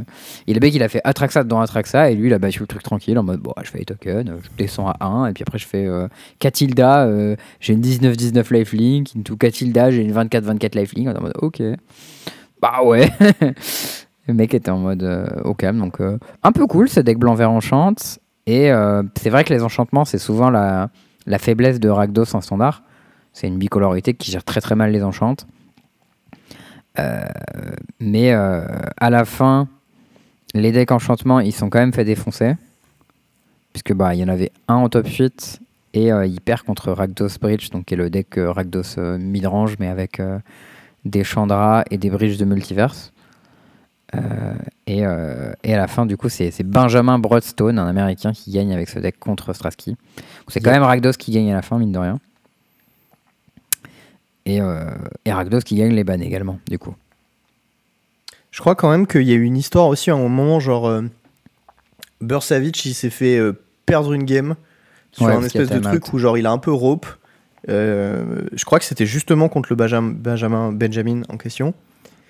Et 0.47 0.53
le 0.55 0.59
mec, 0.59 0.73
il 0.73 0.81
a 0.83 0.89
fait 0.89 0.99
Atraxa 1.03 1.43
dans 1.43 1.61
Atraxa, 1.61 2.09
et 2.09 2.15
lui, 2.15 2.27
il 2.27 2.33
a 2.33 2.39
battu 2.39 2.59
le 2.61 2.65
truc 2.67 2.81
tranquille 2.81 3.17
en 3.19 3.23
mode, 3.23 3.39
bon, 3.39 3.53
je 3.63 3.69
fais 3.69 3.77
les 3.77 3.85
tokens, 3.85 4.25
je 4.43 4.49
descends 4.57 4.89
à 4.89 5.05
1, 5.05 5.27
et 5.27 5.33
puis 5.33 5.43
après, 5.47 5.59
je 5.59 5.67
fais 5.67 5.85
euh, 5.85 6.07
Catilda, 6.39 7.05
euh, 7.05 7.35
j'ai 7.59 7.73
une 7.73 7.81
19-19 7.81 8.51
lifelink, 8.51 9.09
into 9.15 9.35
Catilda, 9.37 9.91
j'ai 9.91 10.01
une 10.01 10.11
24-24 10.11 10.75
lifelink. 10.75 11.07
En 11.15 11.21
mode, 11.21 11.33
ok. 11.39 11.61
Bah 12.61 12.83
ouais. 12.83 13.09
le 14.27 14.33
mec 14.33 14.53
était 14.53 14.71
en 14.71 14.79
mode 14.79 15.03
euh, 15.03 15.27
au 15.43 15.53
calme, 15.53 15.79
donc 15.79 16.01
euh, 16.01 16.17
un 16.43 16.51
peu 16.51 16.65
cool 16.67 16.89
ce 16.89 16.99
deck 16.99 17.17
blanc-vert 17.17 17.51
enchante. 17.51 18.19
Et 18.45 18.71
euh, 18.71 19.03
c'est 19.15 19.29
vrai 19.29 19.43
que 19.43 19.53
les 19.53 19.63
enchantements, 19.63 20.05
c'est 20.05 20.17
souvent 20.17 20.49
la, 20.49 20.89
faiblesse 21.39 21.79
de 21.79 21.89
Rakdos 21.89 22.35
en 22.35 22.41
standard. 22.41 22.83
C'est 23.33 23.47
une 23.47 23.57
bicolorité 23.57 24.13
qui 24.13 24.31
gère 24.31 24.43
très 24.43 24.61
très 24.61 24.75
mal 24.75 24.91
les 24.91 25.03
enchantes. 25.03 25.47
Mais 27.99 28.31
à 28.31 29.09
la 29.09 29.25
fin, 29.25 29.67
les 30.53 30.71
decks 30.71 30.91
enchantement, 30.91 31.41
ils 31.41 31.51
sont 31.51 31.69
quand 31.69 31.79
même 31.79 31.91
fait 31.91 32.05
défoncer. 32.05 32.53
Puisque 33.73 33.93
bah 33.93 34.15
il 34.15 34.21
y 34.21 34.23
en 34.23 34.29
avait 34.29 34.53
un 34.69 34.75
en 34.75 34.87
top 34.87 35.07
8 35.07 35.59
et 35.95 36.07
il 36.07 36.39
perd 36.39 36.61
contre 36.61 36.93
Rakdos 36.93 37.39
Bridge, 37.41 37.71
donc 37.71 37.85
qui 37.85 37.95
est 37.95 37.97
le 37.97 38.09
deck 38.09 38.35
Rakdos 38.37 39.17
midrange, 39.17 39.75
mais 39.79 39.87
avec 39.87 40.21
des 41.05 41.23
Chandra 41.23 41.83
et 41.91 41.97
des 41.97 42.09
bridges 42.09 42.37
de 42.37 42.45
multiverse. 42.45 43.13
Euh, 44.13 44.53
et, 44.87 45.05
euh, 45.05 45.53
et 45.63 45.73
à 45.73 45.77
la 45.77 45.87
fin, 45.87 46.05
du 46.05 46.17
coup, 46.17 46.29
c'est 46.29 46.63
Benjamin 46.63 47.19
Broadstone, 47.19 47.79
un 47.79 47.87
américain, 47.87 48.33
qui 48.33 48.51
gagne 48.51 48.73
avec 48.73 48.89
ce 48.89 48.99
deck 48.99 49.19
contre 49.19 49.53
Straski. 49.53 49.91
Donc, 49.91 49.97
C'est 50.49 50.59
quand 50.59 50.71
même 50.71 50.83
Rakdos 50.83 51.13
qui 51.13 51.31
gagne 51.31 51.51
à 51.51 51.55
la 51.55 51.61
fin, 51.61 51.77
mine 51.77 51.91
de 51.91 51.99
rien. 51.99 52.19
Et, 54.45 54.61
euh, 54.61 54.91
et 55.25 55.33
Rakdos 55.33 55.61
qui 55.61 55.75
gagne 55.75 55.93
les 55.93 56.03
bans 56.03 56.19
également, 56.19 56.59
du 56.69 56.77
coup. 56.77 56.95
Je 58.51 58.61
crois 58.61 58.75
quand 58.75 58.89
même 58.89 59.05
qu'il 59.05 59.23
y 59.23 59.31
a 59.31 59.35
eu 59.35 59.43
une 59.43 59.57
histoire 59.57 59.87
aussi 59.87 60.11
à 60.11 60.15
un 60.15 60.17
moment, 60.17 60.59
genre 60.59 60.87
euh, 60.87 61.01
Bursavich 62.21 62.85
il 62.85 62.93
s'est 62.93 63.09
fait 63.09 63.37
euh, 63.37 63.53
perdre 63.85 64.13
une 64.13 64.23
game 64.23 64.55
sur 65.11 65.25
Ouais, 65.25 65.33
un 65.33 65.43
espèce 65.43 65.69
de 65.69 65.79
truc 65.79 66.13
où 66.13 66.19
genre 66.19 66.37
il 66.37 66.45
a 66.45 66.51
un 66.51 66.57
peu 66.57 66.71
rope. 66.71 67.05
Euh, 67.69 68.41
je 68.53 68.63
crois 68.65 68.79
que 68.79 68.85
c'était 68.85 69.05
justement 69.05 69.49
contre 69.49 69.69
le 69.71 69.75
Benjamin, 69.75 70.11
Benjamin, 70.15 70.71
Benjamin 70.71 71.21
en 71.29 71.37
question. 71.37 71.73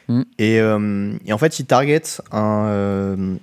Mm. 0.08 0.22
Et, 0.40 0.60
euh, 0.60 1.14
et 1.26 1.34
en 1.34 1.38
fait 1.38 1.60
il 1.60 1.66
target 1.66 2.02
un 2.32 2.66
euh, 2.68 3.36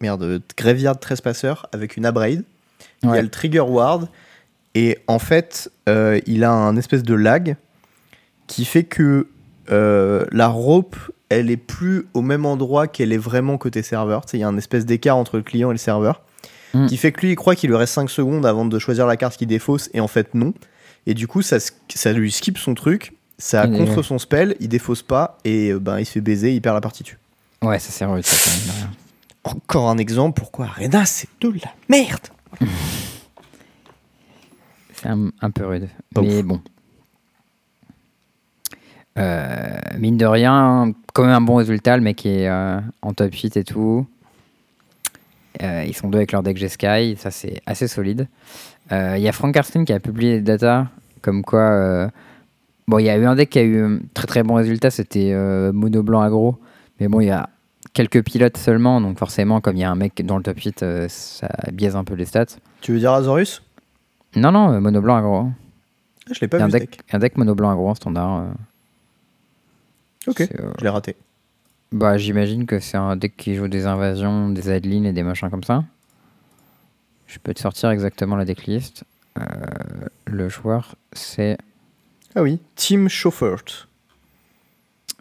merde, 0.00 0.42
Graveyard 0.56 0.98
Trespasser 0.98 1.54
avec 1.72 1.96
une 1.96 2.04
Abrade. 2.06 2.42
Il 3.02 3.08
y 3.08 3.12
Ouais. 3.12 3.18
a 3.18 3.22
le 3.22 3.28
Trigger 3.30 3.60
Ward. 3.60 4.08
Et 4.74 4.98
en 5.06 5.20
fait, 5.20 5.70
euh, 5.88 6.20
il 6.26 6.42
a 6.42 6.50
un 6.50 6.76
espèce 6.76 7.04
de 7.04 7.14
lag 7.14 7.56
qui 8.48 8.64
fait 8.64 8.82
que 8.84 9.28
euh, 9.70 10.24
la 10.32 10.48
rope, 10.48 10.96
elle 11.28 11.48
est 11.50 11.56
plus 11.56 12.06
au 12.12 12.22
même 12.22 12.44
endroit 12.44 12.88
qu'elle 12.88 13.12
est 13.12 13.16
vraiment 13.18 13.56
côté 13.56 13.82
serveur. 13.82 14.26
Tu 14.26 14.32
sais, 14.32 14.38
Il 14.38 14.40
y 14.40 14.44
a 14.44 14.48
un 14.48 14.56
espèce 14.58 14.84
d'écart 14.84 15.16
entre 15.16 15.36
le 15.36 15.42
client 15.44 15.70
et 15.70 15.74
le 15.74 15.78
serveur. 15.78 16.22
Mm. 16.74 16.86
Qui 16.86 16.96
fait 16.96 17.12
que 17.12 17.20
lui, 17.20 17.30
il 17.32 17.36
croit 17.36 17.54
qu'il 17.54 17.70
lui 17.70 17.76
reste 17.76 17.94
5 17.94 18.10
secondes 18.10 18.44
avant 18.44 18.64
de 18.64 18.78
choisir 18.80 19.06
la 19.06 19.16
carte 19.16 19.36
qui 19.36 19.46
défausse. 19.46 19.88
Et 19.94 20.00
en 20.00 20.08
fait, 20.08 20.34
non. 20.34 20.52
Et 21.06 21.14
du 21.14 21.26
coup, 21.26 21.42
ça, 21.42 21.58
ça 21.60 22.12
lui 22.12 22.30
skip 22.32 22.58
son 22.58 22.74
truc. 22.74 23.12
Ça 23.38 23.66
contre 23.66 24.02
son 24.02 24.18
spell. 24.18 24.56
Il 24.60 24.68
défausse 24.68 25.02
pas. 25.02 25.38
Et 25.44 25.70
euh, 25.70 25.78
ben, 25.80 25.98
il 25.98 26.06
se 26.06 26.12
fait 26.12 26.20
baiser. 26.20 26.54
Il 26.54 26.62
perd 26.62 26.74
la 26.74 26.80
partie 26.80 27.02
dessus. 27.02 27.18
Ouais, 27.62 27.78
ça 27.78 27.90
sert 27.90 28.08
ça, 28.22 28.36
quand 28.44 28.56
même, 28.56 28.66
de 28.66 28.72
rien. 28.72 28.90
Encore 29.44 29.90
un 29.90 29.98
exemple 29.98 30.40
pourquoi 30.40 30.66
Arena, 30.66 31.04
c'est 31.04 31.28
de 31.40 31.48
la 31.48 31.72
merde. 31.88 32.28
C'est 34.94 35.08
un, 35.08 35.30
un 35.40 35.50
peu 35.50 35.66
rude. 35.66 35.88
Pas 36.14 36.22
mais 36.22 36.42
bon. 36.42 36.62
Euh, 39.18 39.78
mine 39.98 40.16
de 40.16 40.26
rien, 40.26 40.92
quand 41.12 41.22
même 41.24 41.32
un 41.32 41.40
bon 41.40 41.56
résultat. 41.56 41.96
Le 41.96 42.02
mec 42.02 42.24
est 42.26 42.48
euh, 42.48 42.80
en 43.02 43.12
top 43.12 43.32
8 43.32 43.56
et 43.58 43.64
tout. 43.64 44.06
Euh, 45.62 45.84
ils 45.86 45.94
sont 45.94 46.08
deux 46.08 46.18
avec 46.18 46.32
leur 46.32 46.42
deck 46.42 46.56
G-Sky. 46.56 47.16
Ça, 47.18 47.30
c'est 47.30 47.60
assez 47.66 47.86
solide. 47.88 48.26
Euh, 48.92 49.14
Il 49.16 49.22
y 49.22 49.28
a 49.28 49.32
Frank 49.32 49.54
Karsten 49.54 49.84
qui 49.84 49.92
a 49.92 50.00
publié 50.00 50.36
des 50.36 50.42
data 50.42 50.88
comme 51.22 51.42
quoi 51.42 51.60
euh, 51.60 52.08
Bon, 52.86 52.98
il 52.98 53.04
y 53.06 53.08
a 53.10 53.16
eu 53.16 53.24
un 53.24 53.34
deck 53.34 53.48
qui 53.50 53.58
a 53.58 53.62
eu 53.62 53.82
un 53.82 53.98
très 54.12 54.26
très 54.26 54.42
bon 54.42 54.54
résultat, 54.54 54.90
c'était 54.90 55.30
euh, 55.32 55.72
mono 55.72 56.02
blanc 56.02 56.20
aggro. 56.20 56.58
Mais 57.00 57.08
bon, 57.08 57.20
il 57.20 57.28
y 57.28 57.30
a 57.30 57.48
quelques 57.94 58.22
pilotes 58.22 58.58
seulement, 58.58 59.00
donc 59.00 59.18
forcément, 59.18 59.60
comme 59.62 59.76
il 59.76 59.80
y 59.80 59.84
a 59.84 59.90
un 59.90 59.94
mec 59.94 60.20
dans 60.26 60.36
le 60.36 60.42
top 60.42 60.58
8, 60.58 60.82
euh, 60.82 61.06
ça 61.08 61.48
biaise 61.72 61.96
un 61.96 62.04
peu 62.04 62.12
les 62.14 62.26
stats. 62.26 62.44
Tu 62.82 62.92
veux 62.92 62.98
dire 62.98 63.12
Azorius 63.12 63.62
Non, 64.36 64.52
non, 64.52 64.72
euh, 64.72 64.80
mono 64.80 65.00
blanc 65.00 65.16
aggro. 65.16 65.46
ah, 66.28 66.32
Je 66.34 66.40
l'ai 66.40 66.48
pas 66.48 66.58
Il 66.58 66.60
y 66.60 66.62
a 66.64 66.66
vu 66.66 66.72
un 66.74 66.78
ce 66.78 66.78
deck, 66.78 66.90
deck. 66.90 67.00
un 67.14 67.18
deck 67.20 67.36
mono 67.38 67.54
blanc 67.54 67.70
aggro 67.70 67.88
en 67.88 67.94
standard. 67.94 68.40
euh, 68.40 68.44
Ok, 70.26 70.40
euh, 70.42 70.72
je 70.78 70.84
l'ai 70.84 70.90
raté. 70.90 71.16
Bah, 71.92 72.18
j'imagine 72.18 72.66
que 72.66 72.80
c'est 72.80 72.96
un 72.96 73.16
deck 73.16 73.36
qui 73.36 73.54
joue 73.54 73.68
des 73.68 73.86
invasions, 73.86 74.48
des 74.50 74.68
adlines 74.68 75.06
et 75.06 75.12
des 75.12 75.22
machins 75.22 75.50
comme 75.50 75.64
ça. 75.64 75.84
Je 77.26 77.38
peux 77.38 77.54
te 77.54 77.60
sortir 77.60 77.90
exactement 77.90 78.36
la 78.36 78.44
decklist. 78.44 79.04
Euh, 79.38 79.42
le 80.26 80.48
joueur, 80.48 80.96
c'est. 81.12 81.58
Ah 82.34 82.42
oui, 82.42 82.60
Team 82.76 83.08
Schaufert. 83.08 83.88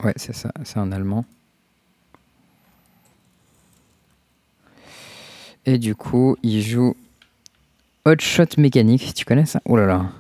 Ouais, 0.03 0.13
c'est 0.15 0.36
ça, 0.36 0.51
c'est 0.63 0.77
un 0.77 0.91
allemand. 0.91 1.25
Et 5.65 5.77
du 5.77 5.96
coup, 5.96 6.36
il 6.43 6.62
joue 6.62 6.96
Hot 8.05 8.20
Shot 8.20 8.58
Mécanique. 8.58 9.13
Tu 9.13 9.25
connais 9.25 9.46
ça? 9.46 9.62
Oh 9.65 9.77
là 9.77 9.86
là. 9.86 10.12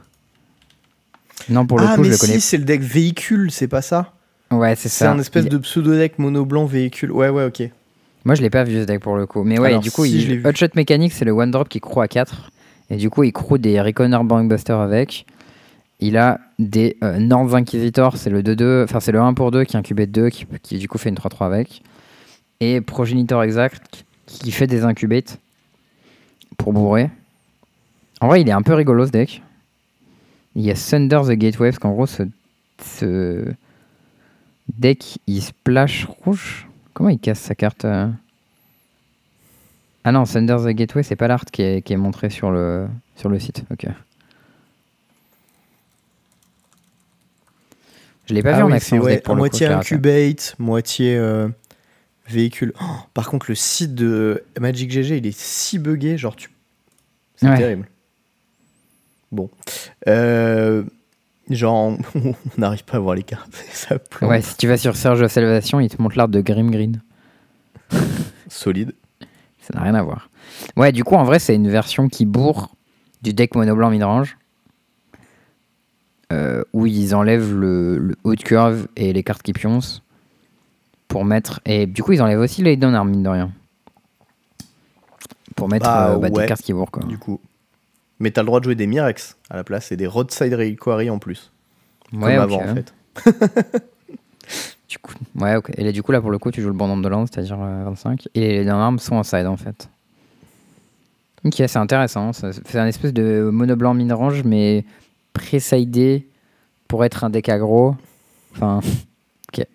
Non, 1.49 1.65
pour 1.67 1.79
le 1.79 1.85
ah, 1.85 1.95
coup, 1.95 2.01
mais 2.01 2.05
je 2.05 2.11
le 2.11 2.17
si, 2.17 2.25
connais. 2.25 2.39
c'est 2.39 2.57
le 2.57 2.63
deck 2.63 2.81
véhicule, 2.81 3.51
c'est 3.51 3.67
pas 3.67 3.81
ça? 3.81 4.13
Ouais, 4.51 4.75
c'est 4.75 4.89
C'est 4.89 5.05
ça. 5.05 5.11
un 5.11 5.19
espèce 5.19 5.45
Il- 5.45 5.49
de 5.49 5.57
pseudo-deck 5.57 6.19
mono-blanc 6.19 6.65
véhicule. 6.65 7.11
Ouais, 7.11 7.29
ouais, 7.29 7.45
ok. 7.45 7.63
Moi, 8.25 8.35
je 8.35 8.41
l'ai 8.41 8.49
pas 8.49 8.63
vu 8.63 8.79
ce 8.79 8.85
deck 8.85 9.01
pour 9.01 9.15
le 9.17 9.25
coup. 9.25 9.43
Mais 9.43 9.59
ouais, 9.59 9.69
Alors, 9.69 9.81
du 9.81 9.91
coup, 9.91 10.05
si, 10.05 10.15
il... 10.15 10.21
je 10.21 10.27
l'ai 10.29 10.37
vu. 10.37 10.47
Hot 10.47 10.53
Shot 10.55 10.67
Mécanique, 10.75 11.11
c'est 11.13 11.25
le 11.25 11.31
one 11.31 11.51
drop 11.51 11.67
qui 11.69 11.79
croit 11.79 12.05
à 12.05 12.07
4. 12.07 12.51
Et 12.89 12.97
du 12.97 13.09
coup, 13.09 13.23
il 13.23 13.33
croit 13.33 13.57
des 13.57 13.81
Reconner 13.81 14.19
Bankbuster 14.23 14.73
avec. 14.73 15.25
Il 15.99 16.17
a 16.17 16.39
des 16.59 16.97
euh, 17.03 17.17
Nords 17.17 17.55
Inquisitor, 17.55 18.17
c'est 18.17 18.29
le 18.29 18.41
2-2, 18.43 18.83
enfin 18.83 18.99
c'est 18.99 19.11
le 19.13 19.19
1 19.21 19.33
pour 19.33 19.51
2 19.51 19.63
qui 19.63 19.77
incubait 19.77 20.05
2, 20.05 20.29
qui, 20.29 20.45
qui 20.61 20.77
du 20.77 20.87
coup 20.89 20.97
fait 20.97 21.09
une 21.09 21.15
3-3 21.15 21.45
avec. 21.45 21.81
Et 22.59 22.81
Progenitor 22.81 23.41
Exact 23.43 24.03
qui 24.25 24.51
fait 24.51 24.67
des 24.67 24.83
incubates 24.83 25.39
pour 26.57 26.73
bourrer. 26.73 27.09
En 28.21 28.27
vrai, 28.27 28.41
il 28.41 28.49
est 28.49 28.53
un 28.53 28.61
peu 28.61 28.73
rigolo 28.73 29.05
ce 29.05 29.11
deck. 29.11 29.41
Il 30.55 30.63
y 30.63 30.71
a 30.71 30.75
Thunder 30.75 31.21
the 31.25 31.31
Gateway, 31.37 31.69
parce 31.69 31.79
qu'en 31.79 31.91
gros, 31.91 32.05
ce, 32.05 32.23
ce 32.83 33.45
deck 34.69 35.19
il 35.27 35.41
splash 35.41 36.05
rouge. 36.05 36.67
Comment 36.93 37.09
il 37.09 37.19
casse 37.19 37.39
sa 37.39 37.55
carte 37.55 37.85
euh 37.85 38.07
Ah 40.03 40.11
non, 40.11 40.23
Thunder 40.25 40.57
the 40.63 40.69
Gateway, 40.69 41.03
c'est 41.03 41.15
pas 41.15 41.27
l'art 41.27 41.45
qui 41.45 41.61
est, 41.61 41.81
qui 41.81 41.93
est 41.93 41.97
montré 41.97 42.29
sur 42.29 42.51
le, 42.51 42.87
sur 43.15 43.29
le 43.29 43.39
site. 43.39 43.63
Ok. 43.71 43.87
Je 48.25 48.33
l'ai 48.33 48.41
pas 48.43 48.53
Ah 48.53 48.57
vu 48.57 48.63
en 48.63 48.67
oui, 48.67 48.79
c'est 48.79 48.95
ce 48.97 49.01
ouais, 49.01 49.19
pour 49.19 49.33
coup, 49.33 49.39
moitié 49.39 49.67
raté. 49.67 49.95
incubate, 49.95 50.55
moitié 50.57 51.17
euh, 51.17 51.49
véhicule. 52.29 52.73
Oh, 52.81 52.85
par 53.13 53.29
contre, 53.29 53.47
le 53.49 53.55
site 53.55 53.95
de 53.95 54.43
Magic 54.59 54.91
GG, 54.91 55.17
il 55.17 55.27
est 55.27 55.37
si 55.37 55.77
buggé, 55.77 56.17
genre 56.17 56.35
tu. 56.35 56.49
C'est 57.35 57.49
Ouais. 57.49 57.57
terrible. 57.57 57.89
Bon. 59.31 59.49
Euh, 60.07 60.83
genre, 61.49 61.97
on 62.15 62.33
n'arrive 62.57 62.83
pas 62.83 62.97
à 62.97 62.99
voir 62.99 63.15
les 63.15 63.23
cartes. 63.23 63.53
Ça 63.71 63.99
plombe. 63.99 64.29
Ouais, 64.31 64.41
si 64.41 64.55
tu 64.57 64.67
vas 64.67 64.77
sur 64.77 64.95
Serge 64.95 65.21
of 65.21 65.31
Salvation, 65.31 65.79
il 65.79 65.89
te 65.89 66.01
montre 66.01 66.17
l'art 66.17 66.27
de 66.29 66.41
Grim 66.41 66.69
Green. 66.71 67.01
Solide. 68.47 68.93
Ça 69.61 69.73
n'a 69.75 69.81
rien 69.81 69.95
à 69.95 70.03
voir. 70.03 70.29
Ouais, 70.75 70.91
du 70.91 71.03
coup, 71.03 71.15
en 71.15 71.23
vrai, 71.23 71.39
c'est 71.39 71.55
une 71.55 71.69
version 71.69 72.09
qui 72.09 72.25
bourre 72.25 72.75
du 73.21 73.33
deck 73.33 73.55
mono 73.55 73.75
blanc 73.75 73.89
midrange. 73.89 74.37
Euh, 76.31 76.63
où 76.73 76.87
ils 76.87 77.13
enlèvent 77.13 77.53
le, 77.53 77.97
le 77.99 78.15
haut 78.23 78.33
de 78.33 78.41
curve 78.41 78.87
et 78.95 79.13
les 79.13 79.21
cartes 79.21 79.43
qui 79.43 79.53
pioncent 79.53 80.01
pour 81.07 81.25
mettre. 81.25 81.59
Et 81.65 81.85
du 81.85 82.01
coup, 82.01 82.11
ils 82.13 82.21
enlèvent 82.23 82.39
aussi 82.39 82.63
les 82.63 82.75
down 82.75 82.95
arm, 82.95 83.09
mine 83.09 83.21
de 83.23 83.29
rien. 83.29 83.51
Pour 85.55 85.69
mettre 85.69 85.85
Bah, 85.85 86.11
euh, 86.13 86.17
bah, 86.17 86.29
ouais. 86.29 86.41
des 86.41 86.47
cartes 86.47 86.63
qui 86.63 86.73
bourrent, 86.73 86.89
quoi. 86.89 87.03
Du 87.03 87.19
coup. 87.19 87.39
Mais 88.23 88.31
t'as 88.31 88.41
le 88.41 88.45
droit 88.47 88.59
de 88.61 88.63
jouer 88.65 88.75
des 88.75 88.87
Mirex 88.87 89.35
à 89.49 89.57
la 89.57 89.65
place 89.65 89.91
et 89.91 89.97
des 89.97 90.07
Roadside 90.07 90.53
Reliquary 90.53 91.09
en 91.09 91.19
plus. 91.19 91.51
Comme 92.09 92.23
avant, 92.23 92.61
en 92.71 92.75
fait. 92.75 92.93
Du 94.89 94.99
coup, 94.99 95.13
ouais, 95.39 95.55
ok. 95.55 95.71
Et 95.77 95.83
là, 95.83 95.91
du 95.91 96.03
coup, 96.03 96.11
là, 96.11 96.21
pour 96.21 96.29
le 96.29 96.37
coup, 96.37 96.51
tu 96.51 96.61
joues 96.61 96.67
le 96.69 96.75
bon 96.75 96.87
nombre 96.87 97.01
de 97.03 97.09
landes, 97.09 97.27
c'est-à-dire 97.31 97.57
euh, 97.59 97.83
25. 97.85 98.27
Et 98.35 98.63
les 98.63 98.69
arms 98.69 98.99
sont 98.99 99.15
en 99.15 99.23
side, 99.23 99.47
en 99.47 99.57
fait. 99.57 99.89
Ok, 101.43 101.55
c'est 101.55 101.77
intéressant. 101.77 102.31
C'est 102.31 102.75
un 102.77 102.85
espèce 102.85 103.11
de 103.11 103.49
mono 103.51 103.75
blanc 103.75 103.95
mid-range, 103.95 104.43
mais 104.43 104.85
pré-sidé 105.33 106.27
pour 106.87 107.03
être 107.03 107.23
un 107.23 107.31
deck 107.31 107.49
aggro. 107.49 107.95
Enfin, 108.53 108.81
ok. 109.57 109.65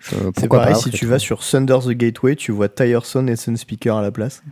Je- 0.00 0.16
C'est 0.38 0.48
pareil, 0.48 0.74
pas, 0.74 0.78
si 0.78 0.90
tu 0.90 1.06
vas 1.06 1.18
sur 1.18 1.40
Thunder 1.40 1.78
the 1.82 1.90
Gateway, 1.92 2.36
tu 2.36 2.52
vois 2.52 2.68
Tireson 2.68 3.26
et 3.26 3.36
Sunspeaker 3.36 3.96
à 3.96 4.02
la 4.02 4.10
place. 4.10 4.42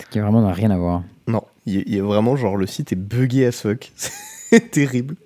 Ce 0.00 0.06
qui 0.06 0.20
vraiment 0.20 0.42
n'a 0.42 0.52
rien 0.52 0.70
à 0.70 0.76
voir. 0.78 1.02
Il 1.68 1.74
y, 1.74 1.78
a- 1.78 1.82
il 1.86 1.94
y 1.96 1.98
a 2.00 2.02
vraiment, 2.02 2.34
genre, 2.36 2.56
le 2.56 2.66
site 2.66 2.92
est 2.92 2.96
buggé 2.96 3.46
as 3.46 3.52
fuck. 3.60 3.92
C'est 3.96 4.70
terrible. 4.70 5.16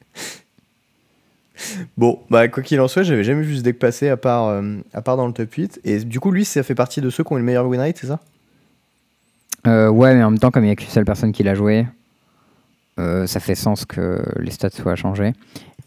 Bon, 1.97 2.19
bah, 2.31 2.49
quoi 2.49 2.63
qu'il 2.63 2.81
en 2.81 2.89
soit, 2.89 3.03
j'avais 3.05 3.23
jamais 3.23 3.43
vu 3.43 3.57
ce 3.57 3.63
deck 3.63 3.79
passer 3.79 4.09
à 4.09 4.17
part, 4.17 4.49
euh, 4.49 4.79
à 4.93 5.03
part 5.03 5.17
dans 5.17 5.27
le 5.29 5.33
top 5.33 5.53
8. 5.53 5.81
Et 5.85 5.99
du 6.01 6.19
coup, 6.19 6.33
lui, 6.33 6.45
ça 6.45 6.63
fait 6.63 6.75
partie 6.75 7.01
de 7.01 7.09
ceux 7.11 7.23
qui 7.23 7.33
ont 7.33 7.37
le 7.37 7.43
meilleur 7.45 7.69
win 7.69 7.79
rate, 7.81 7.99
c'est 8.01 8.09
ça? 8.09 8.19
Euh, 9.69 9.89
ouais, 9.89 10.15
mais 10.15 10.25
en 10.25 10.31
même 10.31 10.41
temps, 10.41 10.51
comme 10.51 10.65
il 10.65 10.67
n'y 10.69 10.73
a 10.73 10.77
qu'une 10.77 10.89
seule 10.89 11.05
personne 11.05 11.31
qui 11.31 11.45
l'a 11.45 11.55
joué, 11.55 11.87
euh, 12.99 13.27
ça 13.29 13.39
fait 13.39 13.55
sens 13.55 13.85
que 13.85 14.21
les 14.41 14.51
stats 14.51 14.71
soient 14.71 14.97
changés. 14.97 15.33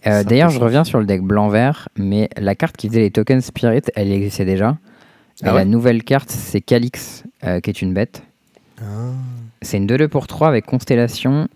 D'ailleurs, 0.05 0.51
je 0.51 0.59
reviens 0.59 0.83
sur 0.83 0.99
le 0.99 1.05
deck 1.05 1.21
blanc-vert, 1.23 1.89
mais 1.97 2.29
la 2.37 2.53
carte 2.55 2.77
qui 2.77 2.87
faisait 2.87 2.99
les 3.01 3.09
tokens 3.11 3.43
Spirit, 3.43 3.81
elle 3.95 4.11
existait 4.11 4.45
déjà. 4.45 4.77
Et 5.41 5.47
Ah 5.47 5.53
ouais? 5.53 5.59
la 5.61 5.65
nouvelle 5.65 6.03
carte, 6.03 6.29
c'est 6.29 6.61
Calix, 6.61 7.23
qui 7.41 7.69
est 7.69 7.81
une 7.81 7.93
bête. 7.93 8.21
C'est 9.65 9.77
une 9.77 9.87
2-2 9.87 10.07
pour 10.07 10.27
3 10.27 10.47
avec 10.47 10.65
Constellation. 10.67 11.47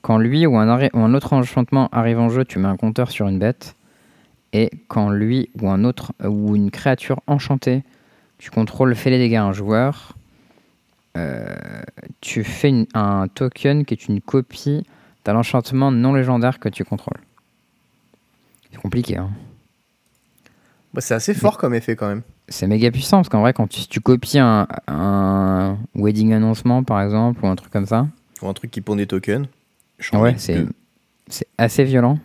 Quand 0.00 0.18
lui 0.18 0.46
ou 0.46 0.56
un, 0.58 0.66
arri- 0.66 0.90
ou 0.94 0.98
un 0.98 1.14
autre 1.14 1.32
enchantement 1.32 1.88
arrive 1.92 2.18
en 2.18 2.28
jeu, 2.28 2.44
tu 2.44 2.58
mets 2.58 2.66
un 2.66 2.76
compteur 2.76 3.12
sur 3.12 3.28
une 3.28 3.38
bête. 3.38 3.76
Et 4.52 4.68
quand 4.88 5.10
lui 5.10 5.48
ou 5.60 5.70
un 5.70 5.84
autre 5.84 6.12
ou 6.24 6.56
une 6.56 6.72
créature 6.72 7.20
enchantée, 7.28 7.84
tu 8.38 8.50
contrôles 8.50 8.96
fait 8.96 9.10
les 9.10 9.18
dégâts 9.18 9.36
à 9.36 9.44
un 9.44 9.52
joueur, 9.52 10.16
euh, 11.16 11.46
tu 12.20 12.42
fais 12.42 12.70
une- 12.70 12.86
un 12.94 13.28
token 13.28 13.84
qui 13.84 13.94
est 13.94 14.08
une 14.08 14.20
copie 14.20 14.84
d'un 15.24 15.36
enchantement 15.36 15.92
non 15.92 16.14
légendaire 16.14 16.58
que 16.58 16.68
tu 16.68 16.84
contrôles. 16.84 17.20
C'est 18.72 18.80
compliqué, 18.80 19.18
hein. 19.18 19.30
Bah, 20.92 21.00
c'est 21.00 21.14
assez 21.14 21.32
fort 21.32 21.58
comme 21.58 21.74
effet 21.74 21.94
quand 21.94 22.08
même. 22.08 22.22
C'est 22.48 22.66
méga 22.66 22.90
puissant 22.90 23.18
parce 23.18 23.28
qu'en 23.28 23.40
vrai, 23.40 23.52
quand 23.52 23.66
tu, 23.68 23.86
tu 23.86 24.00
copies 24.00 24.38
un, 24.38 24.66
un 24.88 25.78
wedding 25.94 26.32
annoncement 26.32 26.82
par 26.82 27.00
exemple 27.00 27.44
ou 27.44 27.48
un 27.48 27.56
truc 27.56 27.72
comme 27.72 27.86
ça, 27.86 28.06
Ou 28.42 28.48
un 28.48 28.52
truc 28.52 28.70
qui 28.70 28.80
pond 28.80 28.96
des 28.96 29.06
tokens. 29.06 29.46
Ouais, 30.12 30.34
ai 30.48 30.66
c'est 31.28 31.46
assez 31.56 31.84
violent. 31.84 32.18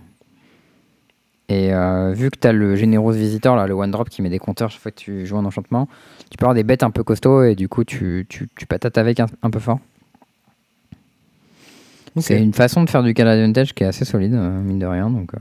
Et 1.50 1.74
euh, 1.74 2.12
vu 2.12 2.30
que 2.30 2.38
tu 2.38 2.48
as 2.48 2.52
le 2.52 2.76
Generous 2.76 3.14
Visitor, 3.14 3.56
là, 3.56 3.68
le 3.68 3.74
one 3.74 3.92
drop 3.92 4.10
qui 4.10 4.22
met 4.22 4.30
des 4.30 4.40
compteurs 4.40 4.70
chaque 4.70 4.82
fois 4.82 4.92
que 4.92 4.98
tu 5.00 5.26
joues 5.26 5.38
un 5.38 5.46
enchantement, 5.46 5.88
tu 6.30 6.38
peux 6.38 6.44
avoir 6.44 6.56
des 6.56 6.64
bêtes 6.64 6.84
un 6.84 6.92
peu 6.92 7.04
costauds 7.04 7.44
et 7.44 7.56
du 7.56 7.70
coup 7.70 7.86
tu, 7.86 8.26
tu, 8.28 8.50
tu 8.54 8.66
patates 8.66 8.98
avec 8.98 9.22
un, 9.22 9.28
un 9.44 9.50
peu 9.50 9.60
fort. 9.60 9.80
C'est 12.18 12.42
une 12.42 12.54
façon 12.54 12.84
de 12.84 12.90
faire 12.90 13.04
du 13.04 13.14
card 13.14 13.28
advantage 13.28 13.74
qui 13.76 13.84
est 13.84 13.88
assez 13.88 14.04
solide, 14.04 14.34
euh, 14.34 14.62
mine 14.62 14.80
de 14.80 14.88
rien. 14.88 15.10
Donc, 15.10 15.34
euh, 15.36 15.38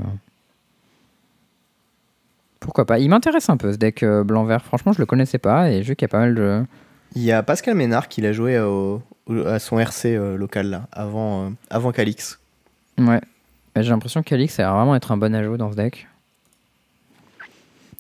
Pourquoi 2.66 2.84
pas 2.84 2.98
Il 2.98 3.08
m'intéresse 3.08 3.48
un 3.48 3.56
peu 3.56 3.72
ce 3.72 3.78
deck 3.78 4.02
euh, 4.02 4.24
blanc-vert. 4.24 4.62
Franchement, 4.64 4.92
je 4.92 4.98
le 4.98 5.06
connaissais 5.06 5.38
pas 5.38 5.70
et 5.70 5.82
j'ai 5.82 5.90
vu 5.92 5.96
qu'il 5.96 6.04
y 6.04 6.10
a 6.10 6.12
pas 6.12 6.18
mal 6.18 6.34
de. 6.34 6.64
Il 7.14 7.22
y 7.22 7.30
a 7.32 7.42
Pascal 7.42 7.74
Ménard 7.76 8.08
qui 8.08 8.20
l'a 8.20 8.32
joué 8.32 8.58
au- 8.58 9.00
à 9.46 9.58
son 9.60 9.78
RC 9.78 10.14
euh, 10.16 10.36
local 10.36 10.68
là, 10.68 10.88
avant, 10.92 11.46
euh, 11.46 11.50
avant 11.70 11.92
Calix. 11.92 12.38
Ouais. 12.98 13.20
J'ai 13.76 13.90
l'impression 13.90 14.22
que 14.22 14.28
Calix, 14.28 14.52
ça 14.54 14.64
va 14.64 14.74
vraiment 14.76 14.96
être 14.96 15.12
un 15.12 15.16
bon 15.16 15.34
ajout 15.34 15.56
dans 15.56 15.70
ce 15.70 15.76
deck. 15.76 16.08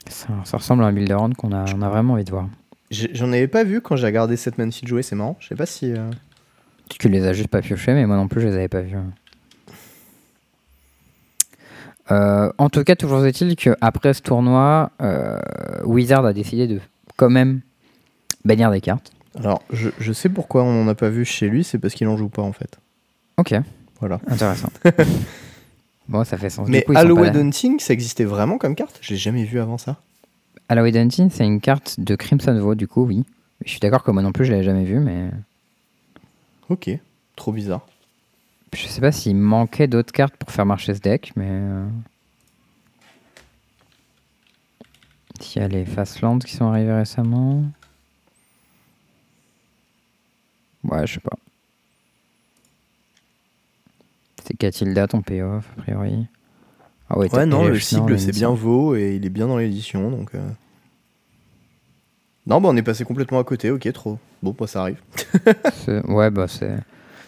Ça, 0.08 0.28
ça 0.44 0.56
ressemble 0.56 0.82
à 0.84 0.86
un 0.86 0.92
build 0.92 1.10
around 1.10 1.34
qu'on 1.36 1.52
a, 1.52 1.64
on 1.74 1.82
a 1.82 1.88
vraiment 1.88 2.14
envie 2.14 2.24
de 2.24 2.30
voir. 2.30 2.48
J'en 2.90 3.28
avais 3.32 3.48
pas 3.48 3.64
vu 3.64 3.80
quand 3.80 3.96
j'ai 3.96 4.06
regardé 4.06 4.36
cette 4.36 4.58
Man 4.58 4.70
jouer, 4.72 5.02
c'est 5.02 5.16
marrant. 5.16 5.36
Je 5.40 5.48
sais 5.48 5.56
pas 5.56 5.66
si. 5.66 5.92
euh, 5.92 6.10
Tu 6.88 7.08
les 7.08 7.26
as 7.26 7.32
juste 7.32 7.48
pas 7.48 7.60
piochés, 7.62 7.92
mais 7.94 8.06
moi 8.06 8.16
non 8.16 8.28
plus, 8.28 8.40
je 8.40 8.46
les 8.48 8.54
avais 8.54 8.68
pas 8.68 8.80
vus. 8.82 8.96
Euh, 12.10 12.52
en 12.58 12.68
tout 12.70 12.84
cas, 12.84 12.94
toujours 12.94 13.24
est-il 13.26 13.56
qu'après 13.56 14.14
ce 14.14 14.22
tournoi, 14.22 14.90
euh, 15.02 15.38
Wizard 15.84 16.24
a 16.24 16.32
décidé 16.32 16.66
de 16.66 16.80
quand 17.16 17.30
même 17.30 17.60
bannir 18.44 18.70
des 18.70 18.80
cartes. 18.80 19.10
Alors, 19.38 19.62
je, 19.72 19.90
je 19.98 20.12
sais 20.12 20.28
pourquoi 20.28 20.62
on 20.62 20.82
en 20.82 20.88
a 20.88 20.94
pas 20.94 21.08
vu 21.08 21.24
chez 21.24 21.48
lui, 21.48 21.64
c'est 21.64 21.78
parce 21.78 21.94
qu'il 21.94 22.06
en 22.08 22.16
joue 22.16 22.28
pas 22.28 22.42
en 22.42 22.52
fait. 22.52 22.78
Ok, 23.38 23.54
Voilà. 24.00 24.20
intéressant. 24.28 24.70
bon, 26.08 26.24
ça 26.24 26.38
fait 26.38 26.48
sens. 26.50 26.68
Mais 26.68 26.84
Halloween. 26.94 27.36
Hunting, 27.36 27.78
ça 27.80 27.92
existait 27.92 28.24
vraiment 28.24 28.56
comme 28.58 28.74
carte? 28.74 28.98
Je 29.02 29.10
l'ai 29.10 29.16
jamais 29.18 29.44
vu 29.44 29.58
avant 29.60 29.76
ça. 29.78 29.96
Halloween 30.68 30.96
Hunting, 30.96 31.28
c'est 31.30 31.44
une 31.44 31.60
carte 31.60 32.00
de 32.00 32.14
Crimson 32.16 32.58
Vow, 32.58 32.74
du 32.74 32.88
coup, 32.88 33.04
oui. 33.04 33.24
Je 33.64 33.70
suis 33.70 33.80
d'accord 33.80 34.02
que 34.04 34.10
moi 34.10 34.22
non 34.22 34.32
plus, 34.32 34.44
je 34.44 34.52
l'avais 34.52 34.64
jamais 34.64 34.84
vu, 34.84 35.00
mais 35.00 35.30
Ok, 36.68 36.90
trop 37.36 37.52
bizarre. 37.52 37.86
Je 38.74 38.86
sais 38.86 39.00
pas 39.00 39.12
s'il 39.12 39.36
manquait 39.36 39.86
d'autres 39.86 40.12
cartes 40.12 40.36
pour 40.36 40.50
faire 40.50 40.66
marcher 40.66 40.94
ce 40.94 41.00
deck, 41.00 41.32
mais. 41.36 41.48
euh, 41.48 41.86
S'il 45.40 45.62
y 45.62 45.64
a 45.64 45.68
les 45.68 45.84
Fastlands 45.84 46.38
qui 46.38 46.54
sont 46.56 46.66
arrivés 46.66 46.92
récemment. 46.92 47.64
Ouais, 50.84 51.06
je 51.06 51.14
sais 51.14 51.20
pas. 51.20 51.36
C'est 54.44 54.56
Catilda 54.56 55.06
ton 55.08 55.22
payoff, 55.22 55.68
a 55.78 55.82
priori. 55.82 56.26
Ah 57.08 57.18
ouais, 57.18 57.28
non, 57.46 57.66
le 57.68 57.78
sigle 57.80 58.18
c'est 58.18 58.32
bien. 58.32 58.52
Vo 58.52 58.94
et 58.96 59.16
il 59.16 59.24
est 59.26 59.30
bien 59.30 59.46
dans 59.46 59.56
l'édition 59.58 60.10
donc. 60.10 60.34
euh. 60.34 60.48
Non, 62.46 62.60
bah 62.60 62.68
on 62.70 62.76
est 62.76 62.82
passé 62.82 63.04
complètement 63.04 63.40
à 63.40 63.44
côté, 63.44 63.70
ok, 63.70 63.92
trop. 63.92 64.18
Bon, 64.42 64.54
bah 64.58 64.66
ça 64.66 64.82
arrive. 64.82 65.00
Ouais, 66.08 66.30
bah 66.30 66.46
c'est. 66.48 66.76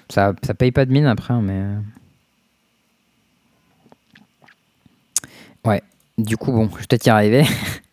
Ça, 0.08 0.32
ça 0.42 0.54
paye 0.54 0.72
pas 0.72 0.84
de 0.84 0.92
mine 0.92 1.06
après, 1.06 1.34
hein, 1.34 1.42
mais. 1.42 1.52
euh. 1.54 1.76
Ouais. 5.64 5.82
Du 6.16 6.36
coup, 6.36 6.52
bon, 6.52 6.68
je 6.72 6.76
vais 6.80 6.86
peut-être 6.88 7.06
y 7.06 7.10
arriver 7.10 7.44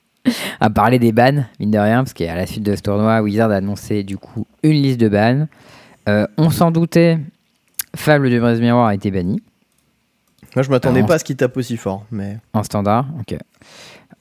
à 0.59 0.69
parler 0.69 0.99
des 0.99 1.11
bans, 1.11 1.43
mine 1.59 1.71
de 1.71 1.77
rien, 1.77 1.97
parce 2.03 2.13
qu'à 2.13 2.35
la 2.35 2.45
suite 2.47 2.63
de 2.63 2.75
ce 2.75 2.81
tournoi, 2.81 3.21
Wizard 3.21 3.51
a 3.51 3.55
annoncé 3.55 4.03
du 4.03 4.17
coup 4.17 4.45
une 4.63 4.71
liste 4.81 4.99
de 4.99 5.09
bans. 5.09 5.47
Euh, 6.07 6.27
on 6.37 6.49
s'en 6.49 6.71
doutait, 6.71 7.19
Fable 7.95 8.29
du 8.29 8.39
Brise 8.39 8.59
Miroir 8.61 8.87
a 8.87 8.93
été 8.95 9.09
banni 9.11 9.41
Moi, 10.55 10.63
je 10.63 10.69
m'attendais 10.69 11.03
pas 11.03 11.15
à 11.15 11.19
ce 11.19 11.23
qu'il 11.23 11.35
tape 11.35 11.55
aussi 11.57 11.77
fort, 11.77 12.05
mais. 12.11 12.37
en 12.53 12.63
standard. 12.63 13.07
Ok. 13.19 13.37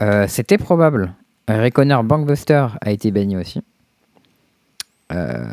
Euh, 0.03 0.27
C'était 0.29 0.59
probable. 0.59 1.13
Reconner 1.49 1.99
Bankbuster 2.03 2.67
a 2.81 2.91
été 2.91 3.11
banni 3.11 3.37
aussi. 3.37 3.63
Euh, 5.15 5.45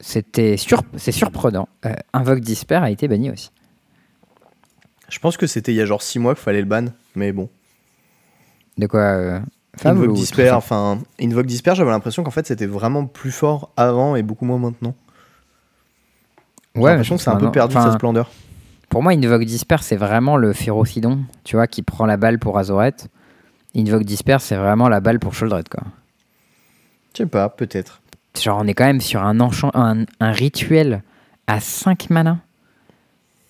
C'était 0.00 0.56
c'est 0.96 1.12
surprenant. 1.12 1.68
Euh, 1.86 1.94
Invoke 2.12 2.40
Disper 2.40 2.76
a 2.76 2.90
été 2.90 3.08
banni 3.08 3.30
aussi. 3.30 3.50
Je 5.08 5.18
pense 5.18 5.36
que 5.36 5.46
c'était 5.46 5.72
il 5.72 5.76
y 5.76 5.80
a 5.82 5.86
genre 5.86 6.02
6 6.02 6.18
mois 6.18 6.34
qu'il 6.34 6.42
fallait 6.42 6.60
le 6.60 6.66
ban, 6.66 6.86
mais 7.14 7.32
bon. 7.32 7.50
De 8.78 8.86
quoi 8.86 9.00
euh, 9.00 9.40
Invoke 9.84 10.14
Disper, 10.14 10.50
enfin, 10.52 10.98
Invoke 11.20 11.46
Disper, 11.46 11.74
j'avais 11.74 11.90
l'impression 11.90 12.22
qu'en 12.22 12.30
fait 12.30 12.46
c'était 12.46 12.66
vraiment 12.66 13.06
plus 13.06 13.32
fort 13.32 13.70
avant 13.76 14.16
et 14.16 14.22
beaucoup 14.22 14.44
moins 14.46 14.58
maintenant. 14.58 14.94
J'ai 16.74 16.80
Ouais, 16.80 16.90
l'impression 16.90 17.16
que 17.16 17.22
c'est 17.22 17.30
un 17.30 17.36
peu 17.36 17.52
perdu 17.52 17.74
sa 17.74 17.92
splendeur. 17.92 18.30
Pour 18.88 19.02
moi, 19.02 19.12
Invoke 19.12 19.44
Disper, 19.44 19.76
c'est 19.80 19.96
vraiment 19.96 20.36
le 20.36 20.52
Férocidon, 20.52 21.20
tu 21.44 21.56
vois, 21.56 21.66
qui 21.66 21.82
prend 21.82 22.04
la 22.04 22.18
balle 22.18 22.38
pour 22.38 22.58
Azoret. 22.58 22.94
Invoke 23.74 24.04
Disper, 24.04 24.36
c'est 24.40 24.56
vraiment 24.56 24.90
la 24.90 25.00
balle 25.00 25.18
pour 25.18 25.32
Sholdred, 25.32 25.66
quoi. 25.70 25.82
Je 27.14 27.18
sais 27.22 27.26
pas, 27.26 27.48
peut-être. 27.48 28.01
Genre, 28.40 28.58
on 28.60 28.66
est 28.66 28.74
quand 28.74 28.86
même 28.86 29.00
sur 29.00 29.22
un, 29.22 29.40
enchant, 29.40 29.70
un, 29.74 30.04
un 30.20 30.32
rituel 30.32 31.02
à 31.46 31.60
5 31.60 32.10
mana 32.10 32.38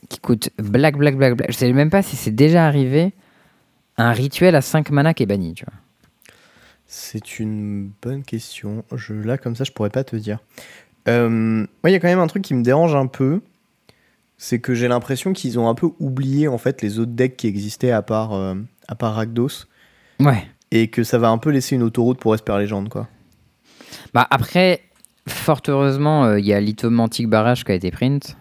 qui 0.09 0.19
coûte 0.19 0.51
black, 0.59 0.97
black, 0.97 1.17
black, 1.17 1.37
black. 1.37 1.51
Je 1.51 1.57
sais 1.57 1.73
même 1.73 1.91
pas 1.91 2.03
si 2.03 2.17
c'est 2.17 2.35
déjà 2.35 2.67
arrivé 2.67 3.13
un 3.97 4.13
rituel 4.13 4.55
à 4.55 4.61
5 4.61 4.91
mana 4.91 5.15
qui 5.15 5.23
est 5.23 5.27
banni, 5.27 5.55
tu 5.55 5.65
vois. 5.65 5.75
C'est 6.87 7.39
une 7.39 7.91
bonne 8.03 8.23
question. 8.23 8.85
Je, 8.95 9.15
là, 9.15 9.39
comme 9.39 9.57
ça, 9.57 9.65
je 9.65 9.73
pourrais 9.73 9.91
pas 9.91 10.05
te 10.05 10.17
dire. 10.17 10.41
Euh, 11.09 11.29
moi, 11.31 11.91
il 11.91 11.93
y 11.93 11.95
a 11.95 12.01
quand 12.01 12.09
même 12.09 12.19
un 12.19 12.27
truc 12.27 12.43
qui 12.43 12.55
me 12.55 12.63
dérange 12.63 12.95
un 12.95 13.07
peu. 13.07 13.41
C'est 14.37 14.59
que 14.59 14.75
j'ai 14.75 14.89
l'impression 14.89 15.33
qu'ils 15.33 15.59
ont 15.59 15.69
un 15.69 15.75
peu 15.75 15.89
oublié 16.01 16.49
en 16.49 16.59
fait 16.59 16.83
les 16.83 16.99
autres 16.99 17.13
decks 17.13 17.37
qui 17.37 17.47
existaient 17.47 17.93
à 17.93 18.03
part, 18.03 18.35
euh, 18.35 18.57
à 18.89 18.95
part 18.95 19.15
Rakdos. 19.15 19.67
Ouais. 20.21 20.47
Et 20.71 20.89
que 20.89 21.05
ça 21.05 21.19
va 21.19 21.29
un 21.29 21.39
peu 21.39 21.51
laisser 21.51 21.77
une 21.77 21.83
autoroute 21.83 22.19
pour 22.19 22.35
Esper 22.35 22.59
Legend, 22.59 22.89
quoi. 22.89 23.09
Bah 24.15 24.27
après, 24.31 24.83
fort 25.29 25.61
heureusement, 25.69 26.25
euh, 26.25 26.41
il 26.41 26.47
y 26.47 26.53
a 26.53 26.61
Lithomantic 26.61 27.29
Barrage 27.29 27.65
qui 27.65 27.73
a 27.73 27.75
été 27.75 27.91
print. 27.91 28.37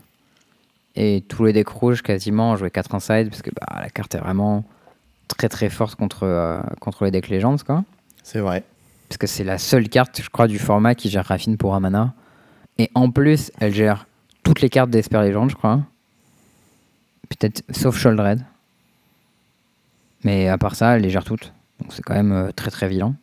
Et 0.96 1.24
tous 1.28 1.46
les 1.46 1.54
decks 1.54 1.70
rouges 1.70 2.02
quasiment 2.02 2.52
ont 2.52 2.56
joué 2.58 2.70
4 2.70 2.96
inside 2.96 3.30
parce 3.30 3.42
que 3.42 3.50
bah, 3.52 3.80
la 3.82 3.90
carte 3.90 4.14
est 4.16 4.20
vraiment 4.20 4.66
très 5.28 5.48
très 5.48 5.70
forte 5.70 5.96
contre, 5.96 6.24
euh, 6.24 6.60
contre 6.80 7.06
les 7.06 7.12
decks 7.12 7.30
Legends 7.30 7.58
quoi. 7.66 7.84
C'est 8.24 8.40
vrai. 8.40 8.64
Parce 9.08 9.18
que 9.18 9.28
c'est 9.28 9.44
la 9.44 9.58
seule 9.58 9.90
carte, 9.90 10.22
je 10.22 10.30
crois, 10.30 10.48
du 10.48 10.60
format 10.60 10.96
qui 10.96 11.10
gère 11.10 11.26
Raffine 11.26 11.58
pour 11.58 11.76
un 11.76 11.80
mana. 11.80 12.14
Et 12.78 12.90
en 12.94 13.10
plus, 13.12 13.52
elle 13.60 13.74
gère 13.74 14.06
toutes 14.44 14.62
les 14.62 14.70
cartes 14.70 14.90
d'Esper 14.90 15.22
Legend, 15.22 15.50
je 15.50 15.56
crois. 15.56 15.82
Peut-être 17.30 17.64
sauf 17.72 17.98
Sholdred. 17.98 18.44
Mais 20.24 20.48
à 20.48 20.58
part 20.58 20.76
ça, 20.76 20.96
elle 20.96 21.02
les 21.02 21.10
gère 21.10 21.24
toutes. 21.24 21.54
Donc 21.80 21.94
c'est 21.94 22.02
quand 22.04 22.14
même 22.14 22.32
euh, 22.32 22.52
très 22.52 22.72
très 22.72 22.88
vilain. 22.88 23.16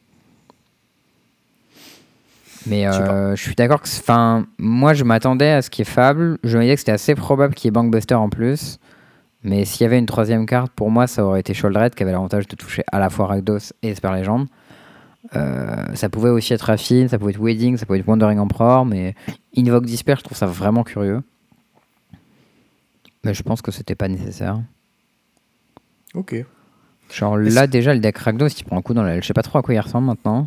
Mais 2.67 2.87
euh, 2.87 3.37
je 3.37 3.43
suis 3.43 3.55
d'accord 3.55 3.81
que. 3.81 3.89
Enfin, 3.89 4.47
moi 4.59 4.95
je 4.95 5.05
m'attendais 5.05 5.51
à 5.51 5.63
ce 5.63 5.71
qui 5.71 5.83
est 5.83 5.87
Fable. 5.87 6.39
Je 6.43 6.57
me 6.59 6.63
disais 6.63 6.75
que 6.75 6.81
c'était 6.81 6.93
assez 6.93 7.15
probable 7.15 7.55
qu'il 7.55 7.67
y 7.67 7.69
ait 7.69 7.73
Bankbuster 7.73 8.15
en 8.15 8.29
plus. 8.29 8.79
Mais 9.45 9.65
s'il 9.65 9.83
y 9.83 9.87
avait 9.87 9.99
une 9.99 10.07
troisième 10.07 10.47
carte, 10.47 10.73
pour 10.73 10.91
moi 10.91 11.07
ça 11.07 11.25
aurait 11.25 11.41
été 11.41 11.55
Sholdred 11.55 11.95
qui 11.95 12.03
avait 12.03 12.13
l'avantage 12.13 12.49
de 12.49 12.57
toucher 12.57 12.83
à 12.91 12.99
la 12.99 13.09
fois 13.09 13.27
Rakdos 13.27 13.73
et 13.83 13.91
Esper 13.91 14.11
Legend. 14.11 14.47
Euh, 15.37 15.95
ça 15.95 16.09
pouvait 16.09 16.31
aussi 16.31 16.55
être 16.55 16.63
Raffine, 16.63 17.09
ça 17.09 17.19
pouvait 17.19 17.33
être 17.33 17.41
Wedding, 17.41 17.77
ça 17.77 17.87
pouvait 17.87 18.01
être 18.01 18.09
Wandering 18.09 18.39
Emperor, 18.39 18.87
mais 18.87 19.15
Invoke 19.57 19.85
Disper, 19.85 20.15
je 20.19 20.23
trouve 20.23 20.37
ça 20.37 20.47
vraiment 20.47 20.85
curieux. 20.85 21.23
Mais 23.25 23.35
je 23.35 23.43
pense 23.43 23.63
que 23.63 23.71
c'était 23.71 23.95
pas 23.95 24.09
nécessaire. 24.09 24.61
Ok. 26.15 26.45
Genre 27.13 27.37
là, 27.37 27.67
déjà, 27.67 27.95
le 27.95 28.01
deck 28.01 28.19
Rakdos, 28.19 28.49
il 28.49 28.65
prend 28.65 28.77
un 28.79 28.83
coup 28.83 28.95
dans 28.95 29.03
la. 29.03 29.21
Je 29.21 29.27
sais 29.27 29.35
pas 29.35 29.43
trop 29.43 29.59
à 29.59 29.63
quoi 29.63 29.75
il 29.75 29.81
ressemble 29.81 30.07
maintenant. 30.07 30.47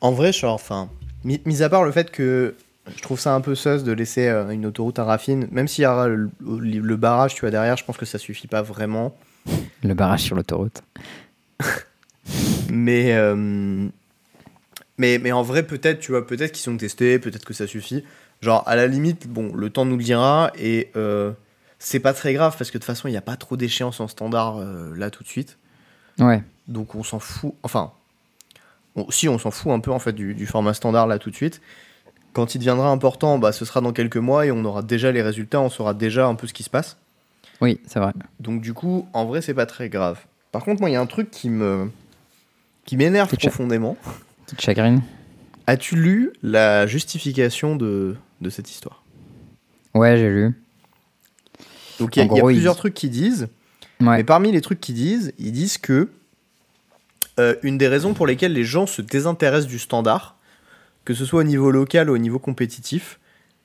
En 0.00 0.12
vrai, 0.12 0.32
genre, 0.32 0.54
enfin, 0.54 0.88
mis, 1.24 1.40
mis 1.44 1.62
à 1.62 1.68
part 1.68 1.84
le 1.84 1.92
fait 1.92 2.10
que 2.10 2.54
je 2.96 3.02
trouve 3.02 3.20
ça 3.20 3.34
un 3.34 3.40
peu 3.40 3.54
sus 3.54 3.82
de 3.84 3.92
laisser 3.92 4.28
euh, 4.28 4.50
une 4.50 4.66
autoroute 4.66 4.98
à 4.98 5.04
Raffine, 5.04 5.48
même 5.50 5.68
s'il 5.68 5.84
y 5.84 5.86
aura 5.86 6.08
le, 6.08 6.30
le 6.40 6.96
barrage, 6.96 7.34
tu 7.34 7.40
vois, 7.40 7.50
derrière, 7.50 7.76
je 7.76 7.84
pense 7.84 7.96
que 7.96 8.06
ça 8.06 8.18
suffit 8.18 8.46
pas 8.46 8.62
vraiment. 8.62 9.16
Le 9.82 9.94
barrage 9.94 10.22
sur 10.22 10.36
l'autoroute. 10.36 10.82
Mais, 12.72 13.14
euh, 13.14 13.88
mais, 14.96 15.18
mais 15.18 15.32
en 15.32 15.42
vrai, 15.42 15.64
peut-être, 15.64 15.98
tu 15.98 16.12
vois, 16.12 16.24
peut-être 16.24 16.52
qu'ils 16.52 16.62
sont 16.62 16.76
testés, 16.76 17.18
peut-être 17.18 17.44
que 17.44 17.52
ça 17.52 17.66
suffit. 17.66 18.04
Genre, 18.42 18.62
à 18.68 18.76
la 18.76 18.86
limite, 18.86 19.26
bon, 19.26 19.52
le 19.56 19.70
temps 19.70 19.84
nous 19.84 19.96
le 19.96 20.04
dira, 20.04 20.52
et 20.56 20.92
euh, 20.94 21.32
c'est 21.80 21.98
pas 21.98 22.12
très 22.12 22.32
grave, 22.32 22.54
parce 22.56 22.70
que 22.70 22.78
de 22.78 22.82
toute 22.82 22.86
façon, 22.86 23.08
il 23.08 23.10
n'y 23.10 23.16
a 23.16 23.22
pas 23.22 23.34
trop 23.34 23.56
d'échéances 23.56 23.98
en 23.98 24.06
standard 24.06 24.64
là 24.94 25.10
tout 25.10 25.24
de 25.24 25.28
suite. 25.28 25.58
Ouais. 26.20 26.44
Donc 26.68 26.94
on 26.94 27.02
s'en 27.02 27.18
fout. 27.18 27.54
Enfin, 27.64 27.92
on- 28.96 29.10
si 29.10 29.28
on 29.28 29.38
s'en 29.38 29.50
fout 29.50 29.72
un 29.72 29.80
peu 29.80 29.90
en 29.90 29.98
fait 29.98 30.12
du, 30.12 30.34
du 30.34 30.46
format 30.46 30.74
standard 30.74 31.06
là 31.06 31.18
tout 31.18 31.30
de 31.30 31.36
suite. 31.36 31.60
Quand 32.32 32.54
il 32.54 32.58
deviendra 32.58 32.90
important, 32.90 33.38
bah, 33.38 33.50
ce 33.52 33.64
sera 33.64 33.80
dans 33.80 33.92
quelques 33.92 34.16
mois 34.16 34.46
et 34.46 34.52
on 34.52 34.64
aura 34.64 34.82
déjà 34.82 35.10
les 35.10 35.20
résultats, 35.22 35.60
on 35.60 35.68
saura 35.70 35.94
déjà 35.94 36.26
un 36.26 36.36
peu 36.36 36.46
ce 36.46 36.52
qui 36.52 36.62
se 36.62 36.70
passe. 36.70 36.96
Oui, 37.60 37.80
c'est 37.86 37.98
vrai. 37.98 38.12
Donc 38.38 38.60
du 38.60 38.72
coup, 38.72 39.06
en 39.12 39.24
vrai, 39.26 39.42
c'est 39.42 39.54
pas 39.54 39.66
très 39.66 39.88
grave. 39.88 40.18
Par 40.52 40.64
contre, 40.64 40.80
moi, 40.80 40.90
il 40.90 40.92
y 40.92 40.96
a 40.96 41.00
un 41.00 41.06
truc 41.06 41.30
qui 41.30 41.50
me 41.50 41.90
qui 42.84 42.96
m'énerve 42.96 43.34
profondément. 43.36 43.96
Petite 44.46 44.60
chagrine. 44.60 45.02
As-tu 45.66 45.94
lu 45.96 46.32
la 46.42 46.86
justification 46.86 47.76
de, 47.76 48.16
de 48.40 48.50
cette 48.50 48.70
histoire? 48.70 49.04
Ouais, 49.94 50.16
j'ai 50.16 50.28
lu. 50.28 50.54
Donc 51.98 52.16
il 52.16 52.20
y 52.20 52.22
a, 52.22 52.24
y 52.24 52.38
ils- 52.38 52.42
plusieurs 52.44 52.76
trucs 52.76 52.94
qui 52.94 53.10
disent. 53.10 53.48
Ouais. 54.00 54.16
Mais 54.16 54.24
parmi 54.24 54.50
les 54.50 54.60
trucs 54.62 54.80
qu'ils 54.80 54.94
disent, 54.94 55.32
ils 55.38 55.52
disent 55.52 55.76
que 55.78 56.08
euh, 57.38 57.54
une 57.62 57.78
des 57.78 57.88
raisons 57.88 58.14
pour 58.14 58.26
lesquelles 58.26 58.52
les 58.52 58.64
gens 58.64 58.86
se 58.86 59.02
désintéressent 59.02 59.68
du 59.68 59.78
standard, 59.78 60.36
que 61.04 61.14
ce 61.14 61.24
soit 61.24 61.40
au 61.40 61.44
niveau 61.44 61.70
local 61.70 62.10
ou 62.10 62.14
au 62.14 62.18
niveau 62.18 62.38
compétitif, 62.38 63.18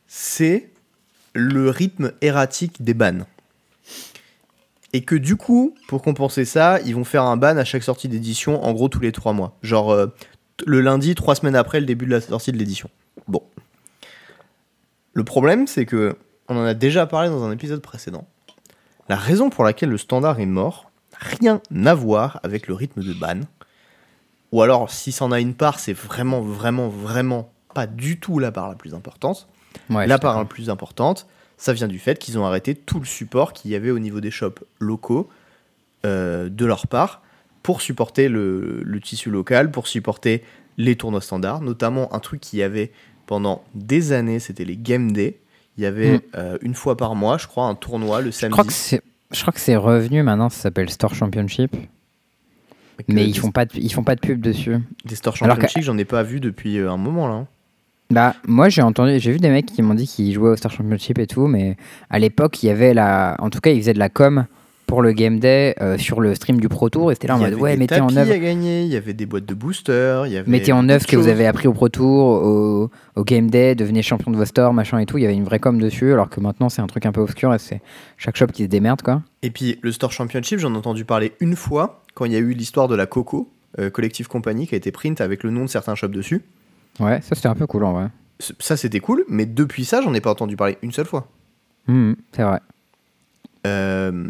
c'est 0.08 0.70
le 1.34 1.70
rythme 1.70 2.12
erratique 2.22 2.82
des 2.82 2.94
bans. 2.94 3.26
Et 4.94 5.04
que 5.04 5.16
du 5.16 5.36
coup, 5.36 5.76
pour 5.88 6.02
compenser 6.02 6.46
ça, 6.46 6.80
ils 6.86 6.96
vont 6.96 7.04
faire 7.04 7.24
un 7.24 7.36
ban 7.36 7.58
à 7.58 7.66
chaque 7.66 7.84
sortie 7.84 8.08
d'édition, 8.08 8.64
en 8.64 8.72
gros 8.72 8.88
tous 8.88 9.02
les 9.02 9.12
trois 9.12 9.34
mois. 9.34 9.58
Genre 9.62 9.92
euh, 9.92 10.08
le 10.66 10.80
lundi, 10.80 11.16
trois 11.16 11.36
semaines 11.36 11.56
après 11.56 11.80
le 11.80 11.86
début 11.86 12.06
de 12.06 12.12
la 12.12 12.22
sortie 12.22 12.52
de 12.52 12.58
l'édition. 12.58 12.90
Bon. 13.28 13.44
Le 15.14 15.24
problème, 15.24 15.68
c'est 15.68 15.86
que, 15.86 16.16
on 16.48 16.58
en 16.58 16.64
a 16.64 16.74
déjà 16.74 17.08
parlé 17.08 17.30
dans 17.30 17.44
un 17.44 17.52
épisode 17.52 17.82
précédent, 17.82 18.28
la 19.10 19.16
raison 19.16 19.50
pour 19.50 19.64
laquelle 19.64 19.90
le 19.90 19.98
standard 19.98 20.40
est 20.40 20.46
mort, 20.46 20.92
rien 21.20 21.62
à 21.86 21.94
voir 21.94 22.40
avec 22.44 22.68
le 22.68 22.74
rythme 22.74 23.04
de 23.04 23.14
ban. 23.14 23.42
Ou 24.52 24.62
alors, 24.62 24.90
si 24.90 25.12
c'en 25.12 25.32
a 25.32 25.40
une 25.40 25.54
part, 25.54 25.80
c'est 25.80 25.94
vraiment, 25.94 26.42
vraiment, 26.42 26.88
vraiment 26.88 27.52
pas 27.74 27.88
du 27.88 28.20
tout 28.20 28.40
la 28.40 28.52
part 28.52 28.70
la 28.70 28.76
plus 28.76 28.94
importante. 28.94 29.48
Ouais, 29.90 30.08
la 30.08 30.16
je 30.16 30.22
part 30.22 30.38
la 30.40 30.46
plus 30.46 30.70
importante, 30.70 31.28
ça 31.58 31.74
vient 31.74 31.88
du 31.88 32.00
fait 32.00 32.18
qu'ils 32.20 32.38
ont 32.40 32.46
arrêté 32.46 32.74
tout 32.76 33.00
le 33.00 33.06
support 33.06 33.52
qu'il 33.54 33.72
y 33.72 33.76
avait 33.76 33.92
au 33.92 34.00
niveau 34.00 34.22
des 34.22 34.32
shops 34.32 34.64
locaux 34.80 35.30
euh, 36.06 36.48
de 36.50 36.66
leur 36.66 36.88
part 36.88 37.22
pour 37.64 37.82
supporter 37.82 38.30
le, 38.30 38.82
le 38.84 39.00
tissu 39.02 39.30
local, 39.32 39.72
pour 39.72 39.88
supporter 39.88 40.44
les 40.78 40.96
tournois 40.96 41.22
standards, 41.22 41.62
notamment 41.62 42.14
un 42.14 42.20
truc 42.20 42.40
qu'il 42.42 42.60
y 42.60 42.64
avait 42.64 42.92
pendant 43.26 43.64
des 43.74 44.12
années, 44.12 44.40
c'était 44.40 44.66
les 44.66 44.78
Game 44.78 45.12
Day. 45.12 45.40
Il 45.78 45.84
y 45.84 45.88
avait 45.88 46.18
Mm. 46.18 46.22
euh, 46.36 46.58
une 46.62 46.76
fois 46.76 46.96
par 46.96 47.16
mois, 47.16 47.38
je 47.38 47.48
crois, 47.48 47.66
un 47.66 47.76
tournoi 47.76 48.22
le 48.22 48.28
Je 48.28 48.32
samedi. 48.32 48.52
crois 48.54 48.64
que 48.66 48.72
c'est. 48.74 49.02
Je 49.36 49.42
crois 49.42 49.52
que 49.54 49.60
c'est 49.60 49.76
revenu 49.76 50.24
maintenant, 50.24 50.50
ça 50.50 50.62
s'appelle 50.62 50.90
Store 50.90 51.14
Championship. 51.14 51.76
Mais 53.10 53.28
ils 53.28 53.38
font 53.38 53.52
pas 53.52 53.66
de, 53.66 53.72
ils 53.76 53.92
font 53.92 54.04
pas 54.04 54.16
de 54.16 54.22
pub 54.22 54.40
dessus. 54.40 54.78
Des 55.04 55.16
Store 55.16 55.36
Championship, 55.36 55.84
j'en 55.84 55.98
ai 55.98 56.06
pas 56.06 56.24
vu 56.24 56.40
depuis 56.40 56.78
euh, 56.78 56.90
un 56.90 56.96
moment 56.98 57.28
là. 57.28 57.34
hein. 57.34 57.48
Bah, 58.12 58.36
moi 58.48 58.70
j'ai 58.70 58.82
entendu, 58.82 59.20
j'ai 59.20 59.32
vu 59.34 59.40
des 59.40 59.50
mecs 59.50 59.66
qui 59.66 59.82
m'ont 59.82 59.96
dit 59.96 60.08
qu'ils 60.08 60.32
jouaient 60.34 60.52
au 60.52 60.56
Star 60.56 60.72
Championship 60.72 61.18
et 61.20 61.28
tout, 61.28 61.48
mais 61.48 61.76
à 62.10 62.20
l'époque, 62.20 62.64
il 62.64 62.68
y 62.68 62.70
avait 62.70 62.94
la. 62.94 63.36
En 63.40 63.50
tout 63.50 63.60
cas, 63.60 63.72
ils 63.72 63.80
faisaient 63.82 63.94
de 63.94 64.00
la 64.00 64.10
com 64.10 64.46
pour 64.88 65.02
le 65.02 65.12
Game 65.14 65.40
Day 65.40 65.76
euh, 65.82 65.98
sur 65.98 66.22
le 66.22 66.36
stream 66.36 66.60
du 66.60 66.70
Pro 66.70 66.90
Tour 66.90 67.12
et 67.12 67.16
c'était 67.16 67.28
là 67.28 67.36
en 67.36 67.40
Il 67.40 67.48
y 67.48 67.52
mode 67.52 67.60
ouais, 67.60 67.76
mettez 67.78 68.00
en 68.00 68.16
œuvre. 68.16 68.32
à 68.32 68.38
gagner, 68.38 68.84
il 68.84 68.88
y 68.90 68.96
avait 68.96 69.14
des 69.14 69.26
boîtes 69.26 69.46
de 69.46 69.54
boosters, 69.54 70.28
il 70.28 70.34
y 70.34 70.38
avait 70.38 70.50
Mettez 70.50 70.72
en 70.72 70.88
œuvre 70.90 71.02
ce 71.02 71.08
que 71.08 71.16
vous 71.18 71.28
avez 71.28 71.48
appris 71.48 71.68
au 71.68 71.74
Pro 71.74 71.90
Tour, 71.90 72.26
au, 72.26 72.92
au 73.16 73.24
Game 73.24 73.50
Day, 73.50 73.76
devenez 73.76 74.02
champion 74.02 74.32
de 74.32 74.38
vos 74.38 74.46
stores, 74.46 74.74
machin 74.74 75.00
et 75.00 75.06
tout. 75.06 75.18
Il 75.18 75.22
y 75.22 75.26
avait 75.26 75.36
une 75.36 75.44
vraie 75.44 75.60
com 75.60 75.80
dessus, 75.80 76.14
alors 76.14 76.30
que 76.30 76.40
maintenant 76.40 76.70
c'est 76.70 76.82
un 76.82 76.88
truc 76.88 77.06
un 77.06 77.12
peu 77.12 77.22
obscur 77.22 77.54
et 77.54 77.60
c'est 77.60 77.82
chaque 78.18 78.36
shop 78.38 78.48
qui 78.48 78.64
se 78.64 78.68
démerde 78.68 79.02
quoi. 79.02 79.22
Et 79.42 79.50
puis 79.52 79.80
le 79.82 79.92
Store 79.92 80.12
Championship, 80.12 80.60
j'en 80.60 80.74
ai 80.74 80.78
entendu 80.78 81.06
parler 81.06 81.34
une 81.40 81.56
fois 81.56 82.02
quand 82.14 82.26
il 82.26 82.32
y 82.32 82.36
a 82.36 82.40
eu 82.40 82.54
l'histoire 82.54 82.88
de 82.88 82.96
la 82.96 83.06
Coco, 83.06 83.50
euh, 83.80 83.90
Collective 83.90 84.28
Company, 84.28 84.68
qui 84.68 84.76
a 84.76 84.78
été 84.78 84.92
print 84.92 85.20
avec 85.22 85.44
le 85.44 85.50
nom 85.52 85.62
de 85.66 85.70
certains 85.70 85.96
shops 85.96 86.12
dessus. 86.12 86.42
Ouais, 87.00 87.20
ça 87.22 87.36
c'était 87.36 87.48
un 87.50 87.56
peu 87.56 87.68
cool 87.68 87.84
en 87.84 87.94
vrai. 87.94 88.08
Ça 88.60 88.78
c'était 88.78 89.00
cool, 89.00 89.24
mais 89.30 89.46
depuis 89.46 89.86
ça, 89.86 90.02
j'en 90.02 90.14
ai 90.14 90.22
pas 90.22 90.30
entendu 90.32 90.56
parler 90.56 90.78
une 90.82 90.92
seule 90.92 91.06
fois. 91.06 91.28
Mhm, 91.88 92.16
c'est 92.34 92.44
vrai. 92.44 92.60
Euh, 93.66 94.26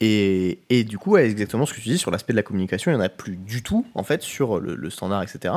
et, 0.00 0.60
et 0.70 0.84
du 0.84 0.96
coup, 0.96 1.16
exactement 1.16 1.66
ce 1.66 1.74
que 1.74 1.80
tu 1.80 1.88
dis 1.88 1.98
sur 1.98 2.10
l'aspect 2.10 2.32
de 2.32 2.36
la 2.36 2.42
communication, 2.42 2.90
il 2.90 2.94
n'y 2.94 3.00
en 3.00 3.04
a 3.04 3.08
plus 3.10 3.36
du 3.36 3.62
tout, 3.62 3.84
en 3.94 4.02
fait, 4.02 4.22
sur 4.22 4.58
le, 4.60 4.74
le 4.74 4.90
standard, 4.90 5.22
etc. 5.22 5.54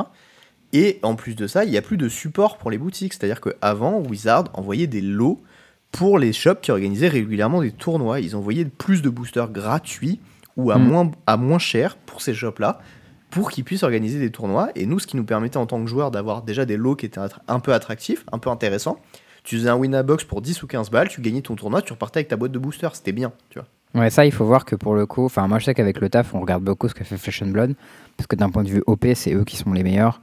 Et 0.72 0.98
en 1.02 1.14
plus 1.14 1.34
de 1.36 1.46
ça, 1.46 1.64
il 1.64 1.70
n'y 1.70 1.76
a 1.76 1.82
plus 1.82 1.96
de 1.96 2.08
support 2.08 2.58
pour 2.58 2.70
les 2.70 2.78
boutiques. 2.78 3.14
C'est-à-dire 3.14 3.40
qu'avant, 3.40 4.00
Wizard 4.00 4.44
envoyait 4.54 4.88
des 4.88 5.00
lots 5.00 5.40
pour 5.92 6.18
les 6.18 6.32
shops 6.32 6.60
qui 6.60 6.72
organisaient 6.72 7.08
régulièrement 7.08 7.62
des 7.62 7.70
tournois. 7.70 8.18
Ils 8.20 8.34
envoyaient 8.34 8.64
plus 8.64 9.00
de 9.00 9.08
boosters 9.08 9.50
gratuits 9.50 10.20
ou 10.56 10.72
à, 10.72 10.78
Mm. 10.78 10.82
moins, 10.82 11.10
à 11.26 11.36
moins 11.36 11.58
cher 11.60 11.96
pour 11.96 12.20
ces 12.20 12.34
shops-là 12.34 12.80
pour 13.30 13.50
qu'ils 13.50 13.64
puissent 13.64 13.82
organiser 13.82 14.18
des 14.20 14.30
tournois. 14.30 14.70
Et 14.74 14.86
nous, 14.86 14.98
ce 14.98 15.06
qui 15.06 15.16
nous 15.16 15.24
permettait 15.24 15.56
en 15.56 15.66
tant 15.66 15.82
que 15.82 15.88
joueurs 15.88 16.10
d'avoir 16.10 16.42
déjà 16.42 16.64
des 16.64 16.76
lots 16.76 16.94
qui 16.96 17.06
étaient 17.06 17.20
un 17.48 17.60
peu 17.60 17.72
attractifs, 17.72 18.24
un 18.32 18.38
peu 18.38 18.50
intéressants. 18.50 19.00
Tu 19.44 19.56
faisais 19.56 19.68
un 19.68 19.76
win-a-box 19.76 20.24
pour 20.24 20.42
10 20.42 20.62
ou 20.62 20.66
15 20.66 20.90
balles, 20.90 21.08
tu 21.08 21.20
gagnais 21.20 21.42
ton 21.42 21.54
tournoi, 21.54 21.82
tu 21.82 21.92
repartais 21.92 22.18
avec 22.18 22.28
ta 22.28 22.36
boîte 22.36 22.52
de 22.52 22.58
boosters. 22.58 22.96
C'était 22.96 23.12
bien, 23.12 23.32
tu 23.50 23.58
vois. 23.58 23.68
Ouais, 24.00 24.10
ça, 24.10 24.26
il 24.26 24.32
faut 24.32 24.44
voir 24.44 24.64
que 24.64 24.74
pour 24.74 24.94
le 24.94 25.06
coup, 25.06 25.24
enfin, 25.24 25.46
moi 25.46 25.60
je 25.60 25.66
sais 25.66 25.74
qu'avec 25.74 26.00
le 26.00 26.08
taf, 26.08 26.34
on 26.34 26.40
regarde 26.40 26.64
beaucoup 26.64 26.88
ce 26.88 26.94
que 26.94 27.04
fait 27.04 27.16
Fashion 27.16 27.46
Blood, 27.46 27.74
parce 28.16 28.26
que 28.26 28.34
d'un 28.34 28.50
point 28.50 28.64
de 28.64 28.68
vue 28.68 28.82
OP, 28.86 29.06
c'est 29.14 29.34
eux 29.34 29.44
qui 29.44 29.56
sont 29.56 29.72
les 29.72 29.84
meilleurs. 29.84 30.20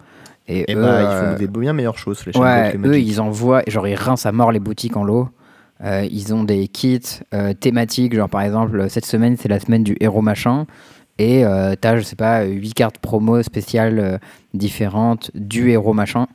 Et, 0.47 0.69
Et 0.69 0.75
eux, 0.75 0.81
bah, 0.81 0.87
euh, 0.87 1.03
ils 1.03 1.31
font 1.33 1.39
des 1.39 1.59
bien 1.59 1.71
meilleures 1.71 1.97
choses, 1.97 2.25
les 2.25 2.37
ouais, 2.37 2.75
les 2.75 2.89
eux, 2.89 2.99
ils 2.99 3.21
envoient, 3.21 3.63
genre, 3.67 3.87
ils 3.87 3.95
rincent 3.95 4.25
à 4.25 4.33
mort 4.33 4.51
les 4.51 4.59
boutiques 4.59 4.97
en 4.97 5.03
lot. 5.03 5.29
Euh, 5.83 6.05
ils 6.11 6.33
ont 6.33 6.43
des 6.43 6.67
kits 6.67 6.99
euh, 7.33 7.53
thématiques, 7.53 8.13
genre 8.13 8.29
par 8.29 8.41
exemple, 8.41 8.89
cette 8.89 9.05
semaine, 9.05 9.37
c'est 9.37 9.49
la 9.49 9.59
semaine 9.59 9.83
du 9.83 9.95
héros 9.99 10.21
machin. 10.21 10.65
Et 11.17 11.45
euh, 11.45 11.75
t'as, 11.79 11.97
je 11.97 12.01
sais 12.01 12.15
pas, 12.15 12.43
8 12.43 12.73
cartes 12.73 12.97
promo 12.97 13.41
spéciales 13.43 13.99
euh, 13.99 14.17
différentes 14.53 15.31
du 15.35 15.69
héros 15.69 15.93
machin 15.93 16.23
euh, 16.23 16.25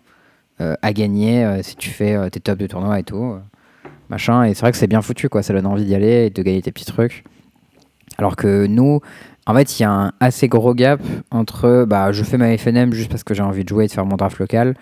à 0.82 0.92
gagner 0.92 1.44
euh, 1.44 1.62
si 1.62 1.76
tu 1.76 1.90
fais 1.90 2.14
euh, 2.14 2.28
tes 2.30 2.40
tops 2.40 2.58
de 2.58 2.66
tournoi 2.66 2.98
et 2.98 3.02
tout. 3.02 3.22
euh, 3.34 3.38
machin. 4.08 4.44
Et 4.44 4.54
c'est 4.54 4.60
vrai 4.60 4.72
que 4.72 4.78
c'est 4.78 4.86
bien 4.86 5.02
foutu, 5.02 5.28
quoi. 5.28 5.42
Ça 5.42 5.52
donne 5.52 5.66
envie 5.66 5.84
d'y 5.84 5.94
aller 5.94 6.26
et 6.26 6.30
de 6.30 6.42
gagner 6.42 6.62
tes 6.62 6.72
petits 6.72 6.84
trucs. 6.86 7.24
Alors 8.18 8.36
que 8.36 8.66
nous, 8.66 9.00
en 9.46 9.54
fait, 9.54 9.78
il 9.78 9.82
y 9.82 9.84
a 9.84 9.90
un 9.90 10.12
assez 10.20 10.48
gros 10.48 10.74
gap 10.74 11.00
entre 11.30 11.84
bah, 11.86 12.12
je 12.12 12.22
fais 12.24 12.38
ma 12.38 12.56
FNM 12.56 12.92
juste 12.92 13.10
parce 13.10 13.24
que 13.24 13.34
j'ai 13.34 13.42
envie 13.42 13.64
de 13.64 13.68
jouer 13.68 13.84
et 13.84 13.88
de 13.88 13.92
faire 13.92 14.06
mon 14.06 14.16
draft 14.16 14.38
local 14.38 14.74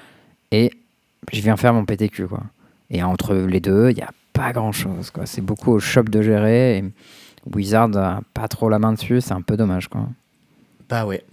et 0.52 0.70
je 1.32 1.40
viens 1.40 1.56
faire 1.56 1.74
mon 1.74 1.84
PTQ. 1.84 2.26
Quoi. 2.28 2.42
Et 2.90 3.02
entre 3.02 3.34
les 3.34 3.60
deux, 3.60 3.90
il 3.90 3.96
n'y 3.96 4.02
a 4.02 4.10
pas 4.32 4.52
grand 4.52 4.72
chose. 4.72 5.10
Quoi. 5.10 5.26
C'est 5.26 5.40
beaucoup 5.40 5.72
au 5.72 5.80
shop 5.80 6.04
de 6.04 6.22
gérer. 6.22 6.78
Et 6.78 6.84
Wizard 7.52 7.88
n'a 7.88 8.20
pas 8.34 8.46
trop 8.46 8.68
la 8.68 8.78
main 8.78 8.92
dessus, 8.92 9.20
c'est 9.20 9.32
un 9.32 9.42
peu 9.42 9.56
dommage. 9.56 9.88
Quoi. 9.88 10.06
Bah 10.88 11.04
ouais. 11.06 11.24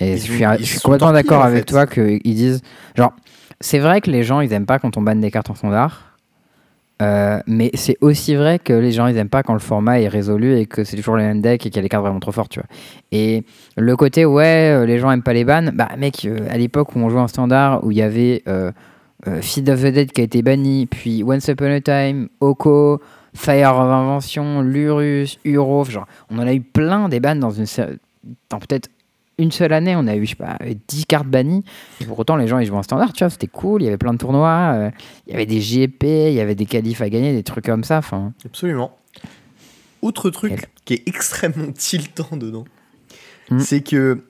Et 0.00 0.12
Ils 0.12 0.18
je 0.18 0.22
suis, 0.22 0.38
je 0.76 0.80
complètement 0.80 1.12
d'accord 1.12 1.40
en 1.42 1.44
avec 1.46 1.60
fait. 1.60 1.64
toi 1.66 1.86
qu'ils 1.86 2.20
disent. 2.34 2.62
Genre, 2.96 3.12
c'est 3.62 3.78
vrai 3.78 4.02
que 4.02 4.10
les 4.10 4.22
gens, 4.22 4.40
ils 4.40 4.52
aiment 4.52 4.66
pas 4.66 4.78
quand 4.78 4.96
on 4.98 5.02
banne 5.02 5.20
des 5.20 5.30
cartes 5.30 5.48
en 5.48 5.54
standard. 5.54 6.12
euh, 7.00 7.40
mais 7.48 7.70
c'est 7.74 7.96
aussi 8.00 8.34
vrai 8.36 8.58
que 8.60 8.72
les 8.72 8.92
gens 8.92 9.08
ils 9.08 9.16
aiment 9.16 9.28
pas 9.28 9.42
quand 9.42 9.54
le 9.54 9.58
format 9.58 9.98
est 10.00 10.06
résolu 10.08 10.56
et 10.58 10.66
que 10.66 10.84
c'est 10.84 10.96
toujours 10.96 11.16
les 11.16 11.24
mêmes 11.24 11.40
decks 11.40 11.66
et 11.66 11.70
qu'il 11.70 11.76
y 11.76 11.78
a 11.80 11.82
des 11.82 11.88
cartes 11.88 12.04
vraiment 12.04 12.20
trop 12.20 12.30
fortes. 12.32 12.58
Et 13.10 13.42
le 13.76 13.96
côté 13.96 14.24
ouais 14.24 14.70
euh, 14.72 14.86
les 14.86 14.98
gens 15.00 15.10
aiment 15.10 15.22
pas 15.24 15.32
les 15.32 15.44
bans, 15.44 15.70
bah 15.72 15.88
mec 15.98 16.24
euh, 16.26 16.46
à 16.48 16.56
l'époque 16.58 16.94
où 16.94 17.00
on 17.00 17.08
jouait 17.08 17.20
en 17.20 17.26
standard 17.28 17.82
où 17.84 17.90
il 17.90 17.96
y 17.96 18.02
avait 18.02 18.42
euh, 18.46 18.70
Feed 19.40 19.68
of 19.70 19.80
the 19.80 19.86
Dead 19.86 20.12
qui 20.12 20.20
a 20.20 20.24
été 20.24 20.42
banni, 20.42 20.86
puis 20.86 21.24
Once 21.24 21.48
Upon 21.48 21.72
a 21.72 21.80
Time, 21.80 22.28
Oko, 22.40 23.00
Fire 23.34 23.74
of 23.76 23.90
Invention, 23.90 24.60
Lurus, 24.62 25.38
Uro, 25.44 25.84
genre 25.84 26.06
on 26.30 26.38
en 26.38 26.46
a 26.46 26.52
eu 26.54 26.60
plein 26.60 27.08
des 27.08 27.18
bans 27.20 27.34
dans 27.36 27.50
une 27.50 27.66
sé- 27.66 27.98
dans 28.50 28.58
peut-être 28.60 28.88
une 29.42 29.52
seule 29.52 29.72
année, 29.72 29.94
on 29.96 30.06
a 30.06 30.14
eu, 30.16 30.24
je 30.24 30.30
sais 30.30 30.36
pas, 30.36 30.56
10 30.88 31.06
cartes 31.06 31.26
bannies. 31.26 31.64
Et 32.00 32.04
pour 32.04 32.18
autant, 32.18 32.36
les 32.36 32.46
gens, 32.48 32.58
ils 32.58 32.66
jouaient 32.66 32.78
en 32.78 32.82
standard, 32.82 33.12
tu 33.12 33.24
vois, 33.24 33.30
c'était 33.30 33.46
cool. 33.46 33.82
Il 33.82 33.84
y 33.84 33.88
avait 33.88 33.98
plein 33.98 34.12
de 34.12 34.18
tournois, 34.18 34.72
euh, 34.74 34.90
il 35.26 35.32
y 35.32 35.34
avait 35.34 35.46
des 35.46 35.60
JP, 35.60 36.02
il 36.04 36.32
y 36.34 36.40
avait 36.40 36.54
des 36.54 36.66
qualifs 36.66 37.00
à 37.00 37.08
gagner, 37.10 37.32
des 37.34 37.42
trucs 37.42 37.64
comme 37.66 37.84
ça. 37.84 38.00
Absolument. 38.44 38.96
Autre 40.02 40.30
truc 40.30 40.52
Quel- 40.56 40.66
qui 40.84 40.94
est 40.94 41.08
extrêmement 41.08 41.72
tiltant 41.76 42.36
dedans, 42.36 42.64
Hmm. 43.50 43.58
c'est 43.58 43.80
que 43.82 44.22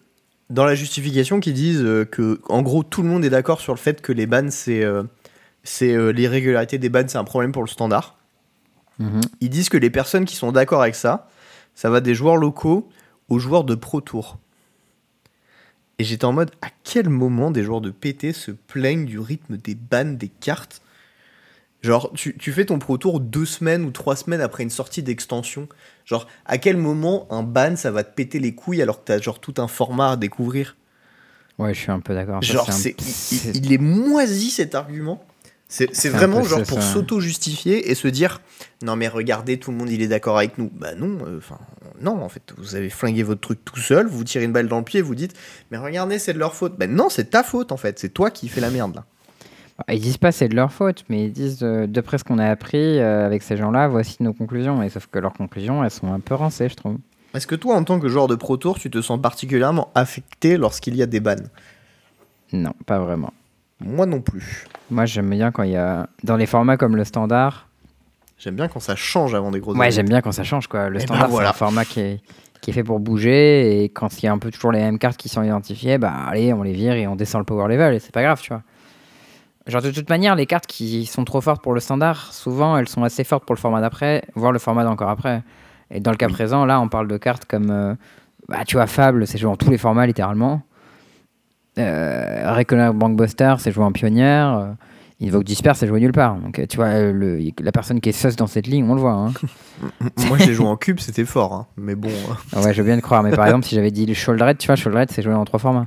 dans 0.49 0.65
la 0.65 0.75
justification 0.75 1.39
qu'ils 1.39 1.53
disent 1.53 1.83
euh, 1.85 2.05
que, 2.07 2.41
en 2.49 2.63
gros, 2.63 2.83
tout 2.83 3.03
le 3.03 3.09
monde 3.09 3.25
est 3.27 3.31
d'accord 3.31 3.61
sur 3.61 3.73
le 3.75 3.79
fait 3.79 4.01
que 4.01 4.11
les 4.11 4.27
bans, 4.27 4.51
c'est 4.51 4.83
euh, 4.83 5.03
c'est 5.65 5.93
euh, 5.95 6.13
l'irrégularité 6.13 6.79
des 6.79 6.89
bans, 6.89 7.05
c'est 7.07 7.19
un 7.19 7.25
problème 7.25 7.53
pour 7.53 7.63
le 7.63 7.69
standard. 7.69 8.17
mhm. 8.99 9.21
Ils 9.43 9.51
disent 9.51 9.69
que 9.69 9.77
les 9.77 9.91
personnes 9.91 10.25
qui 10.25 10.35
sont 10.35 10.51
d'accord 10.51 10.81
avec 10.83 10.95
ça, 10.95 11.29
ça 11.75 11.91
va 11.91 12.01
des 12.01 12.15
joueurs 12.15 12.37
locaux 12.37 12.89
aux 13.29 13.39
joueurs 13.39 13.65
de 13.65 13.75
Pro 13.75 14.01
Tour. 14.01 14.39
Et 15.99 16.05
j'étais 16.05 16.25
en 16.25 16.33
mode, 16.33 16.51
à 16.63 16.69
quel 16.85 17.09
moment 17.09 17.51
des 17.51 17.63
joueurs 17.63 17.81
de 17.81 17.91
PT 17.91 18.33
se 18.33 18.51
plaignent 18.51 19.05
du 19.05 19.19
rythme 19.19 19.57
des 19.57 19.75
bans 19.75 20.05
des 20.05 20.29
cartes? 20.29 20.83
Genre, 21.83 22.13
tu, 22.15 22.37
tu 22.37 22.53
fais 22.53 22.65
ton 22.65 22.79
Pro 22.79 22.97
Tour 22.97 23.21
deux 23.21 23.45
semaines 23.45 23.85
ou 23.85 23.91
trois 23.91 24.15
semaines 24.15 24.41
après 24.41 24.63
une 24.63 24.71
sortie 24.71 25.03
d'extension. 25.03 25.69
Genre, 26.05 26.29
à 26.47 26.59
quel 26.59 26.77
moment 26.77 27.27
un 27.31 27.43
ban, 27.43 27.77
ça 27.77 27.91
va 27.91 28.05
te 28.05 28.15
péter 28.15 28.39
les 28.39 28.55
couilles 28.55 28.83
alors 28.83 29.01
que 29.01 29.07
t'as 29.07 29.21
genre 29.21 29.41
tout 29.41 29.55
un 29.59 29.67
format 29.67 30.13
à 30.13 30.17
découvrir? 30.17 30.77
Ouais, 31.59 31.75
je 31.75 31.81
suis 31.81 31.91
un 31.91 32.01
peu 32.01 32.15
d'accord. 32.15 32.41
Genre, 32.41 32.73
c'est, 32.73 32.97
il 33.55 33.73
est 33.73 33.79
moisi 33.79 34.51
cet 34.51 34.75
argument. 34.75 35.25
C'est, 35.75 36.11
vraiment 36.11 36.43
genre 36.43 36.65
pour 36.65 36.83
s'auto-justifier 36.83 37.91
et 37.91 37.95
se 37.95 38.07
dire 38.07 38.43
non 38.83 38.95
mais 38.95 39.09
regardez 39.09 39.59
tout 39.59 39.71
le 39.71 39.79
monde 39.79 39.89
il 39.89 40.03
est 40.03 40.07
d'accord 40.07 40.37
avec 40.37 40.59
nous. 40.59 40.71
Bah 40.75 40.95
non, 40.95 41.19
euh, 41.27 41.39
enfin 41.39 41.59
non 42.03 42.23
en 42.23 42.29
fait 42.29 42.53
vous 42.59 42.75
avez 42.75 42.91
flingué 42.91 43.23
votre 43.23 43.41
truc 43.41 43.65
tout 43.65 43.81
seul, 43.81 44.07
vous 44.07 44.23
tirez 44.23 44.45
une 44.45 44.53
balle 44.53 44.69
dans 44.69 44.79
le 44.79 44.85
pied, 44.85 45.01
vous 45.01 45.15
dites 45.15 45.35
mais 45.71 45.79
regardez 45.79 46.19
c'est 46.19 46.35
de 46.35 46.39
leur 46.39 46.55
faute. 46.55 46.79
Bah 46.79 46.87
non 46.87 47.09
c'est 47.09 47.31
ta 47.31 47.43
faute 47.43 47.73
en 47.73 47.79
fait, 47.79 47.99
c'est 47.99 48.11
toi 48.11 48.31
qui 48.31 48.49
fais 48.49 48.61
la 48.61 48.69
merde 48.69 48.97
là. 48.97 49.05
Ils 49.89 50.01
disent 50.01 50.19
pas 50.19 50.31
c'est 50.31 50.49
de 50.49 50.55
leur 50.55 50.73
faute, 50.73 51.05
mais 51.09 51.25
ils 51.25 51.33
disent 51.33 51.63
euh, 51.63 51.87
d'après 51.87 52.19
ce 52.19 52.25
qu'on 52.25 52.39
a 52.39 52.49
appris 52.51 52.99
euh, 52.99 53.25
avec 53.25 53.43
ces 53.43 53.57
gens-là, 53.57 53.89
voici 53.89 54.23
nos 54.23 54.35
conclusions. 54.35 54.83
Et 54.83 54.91
sauf 54.91 55.07
que 55.07 55.19
leurs 55.19 55.33
conclusions, 55.33 55.83
elles 55.83 55.91
sont 55.91 56.13
un 56.13 56.21
peu 56.21 56.35
rincées, 56.35 56.69
je 56.69 56.75
trouve. 56.75 56.99
Est-ce 57.35 57.47
que 57.47 57.55
toi 57.55 57.77
en 57.77 57.83
tant 57.83 57.99
que 57.99 58.09
joueur 58.09 58.29
de 58.29 58.35
Pro 58.35 58.59
Tour 58.59 58.79
tu 58.79 58.91
te 58.91 59.01
sens 59.01 59.21
particulièrement 59.21 59.91
affecté 59.95 60.59
lorsqu'il 60.59 60.95
y 60.97 61.03
a 61.03 61.07
des 61.07 61.21
bans? 61.21 61.35
Non, 62.53 62.75
pas 62.85 62.99
vraiment. 62.99 63.33
Moi 63.85 64.07
non 64.07 64.21
plus. 64.21 64.65
Moi, 64.91 65.07
j'aime 65.07 65.31
bien 65.31 65.51
quand 65.51 65.63
il 65.63 65.71
y 65.73 65.77
a. 65.77 66.07
Dans 66.25 66.37
les 66.37 66.47
formats 66.47 66.77
comme 66.77 66.97
le 66.97 67.05
standard, 67.05 67.69
J'aime 68.39 68.57
bien 68.57 68.67
quand 68.67 68.81
ça 68.81 68.97
change 68.97 69.35
avant 69.37 69.53
des 69.53 69.61
gros 69.61 69.73
Ouais, 69.77 69.93
j'aime 69.93 70.09
bien 70.09 70.21
quand 70.21 70.33
ça 70.33 70.43
change. 70.43 70.67
Quoi. 70.67 70.89
Le 70.89 70.97
Eh 70.97 70.99
ben 70.99 71.07
standard, 71.07 71.29
voilà. 71.29 71.49
c'est 71.51 71.55
un 71.55 71.59
format 71.59 71.85
qui 71.85 72.01
est, 72.01 72.21
qui 72.61 72.71
est 72.71 72.73
fait 72.73 72.83
pour 72.83 72.99
bouger. 72.99 73.85
Et 73.85 73.89
quand 73.89 74.21
il 74.21 74.27
y 74.27 74.29
a 74.29 74.33
un 74.33 74.39
peu 74.39 74.51
toujours 74.51 74.73
les 74.73 74.81
mêmes 74.81 74.99
cartes 74.99 75.17
qui 75.17 75.29
sont 75.29 75.45
identifiées, 75.45 75.97
bah 75.99 76.13
allez, 76.29 76.53
on 76.53 76.63
les 76.65 76.73
vire 76.73 76.95
et 76.95 77.07
on 77.07 77.15
descend 77.15 77.39
le 77.41 77.45
power 77.45 77.69
level. 77.69 77.95
Et 77.95 78.01
c'est 78.01 78.11
pas 78.13 78.23
grave, 78.23 78.41
tu 78.41 78.49
vois. 78.49 78.63
Genre, 79.69 79.81
de 79.81 79.93
toute 79.93 80.11
manière, 80.11 80.35
les 80.35 80.47
cartes 80.47 80.67
qui 80.67 81.07
sont 81.07 81.25
trop 81.25 81.41
fortes 81.41 81.63
pour 81.63 81.73
le 81.73 81.79
standard, 81.79 82.33
souvent, 82.33 82.77
elles 82.77 82.89
sont 82.89 83.05
assez 83.05 83.23
fortes 83.23 83.45
pour 83.45 83.55
le 83.55 83.61
format 83.61 83.81
d'après, 83.81 84.25
voire 84.35 84.51
le 84.51 84.59
format 84.59 84.83
d'encore 84.83 85.09
après. 85.11 85.43
Et 85.93 86.01
dans 86.01 86.11
le 86.11 86.17
cas 86.17 86.27
Oui. 86.27 86.33
présent, 86.33 86.65
là, 86.65 86.81
on 86.81 86.89
parle 86.89 87.07
de 87.07 87.17
cartes 87.19 87.45
comme. 87.45 87.71
euh, 87.71 87.95
bah, 88.49 88.65
tu 88.67 88.75
vois, 88.75 88.89
Fable, 88.89 89.25
c'est 89.29 89.39
joué 89.39 89.49
en 89.51 89.57
tous 89.57 89.71
les 89.71 89.79
formats, 89.79 90.05
littéralement. 90.07 90.63
Euh, 91.79 92.93
Bankbuster, 92.93 93.55
c'est 93.59 93.73
joué 93.73 93.85
en 93.85 93.93
pionnière. 93.93 94.55
Euh, 94.59 94.73
Invoke 95.25 95.45
Disperse, 95.45 95.79
c'est 95.79 95.87
joué 95.87 96.01
nulle 96.01 96.13
part. 96.13 96.35
Donc, 96.37 96.59
euh, 96.59 96.67
tu 96.67 96.77
vois, 96.79 96.87
euh, 96.87 97.13
le- 97.13 97.39
la 97.61 97.71
personne 97.73 98.01
qui 98.01 98.09
est 98.09 98.13
sus 98.13 98.35
dans 98.37 98.49
cette 98.49 98.67
ligne, 98.67 98.85
on 98.91 98.95
le 98.95 99.01
voit. 99.01 99.13
Hein. 99.13 99.33
Moi 100.29 100.37
j'ai 100.39 100.53
joué 100.53 100.67
en 100.67 100.77
cube, 100.77 100.99
c'était 100.99 101.25
fort 101.25 101.53
hein. 101.55 101.67
mais 101.77 101.95
bon. 101.95 102.09
euh. 102.09 102.35
Ah 102.55 102.61
ouais, 102.61 102.75
je 102.75 102.83
veux 102.83 102.87
bien 102.87 102.97
te 102.97 103.03
croire, 103.03 103.23
mais 103.23 103.31
par 103.31 103.47
exemple, 103.47 103.65
si 103.67 103.75
j'avais 103.77 103.91
dit 103.93 104.05
le 104.05 104.15
Shouldered, 104.15 104.59
tu 104.59 104.67
vois, 104.67 104.75
Shouldered, 104.77 105.11
c'est 105.13 105.23
joué 105.23 105.33
en 105.35 105.45
trois 105.45 105.61
formats. 105.61 105.87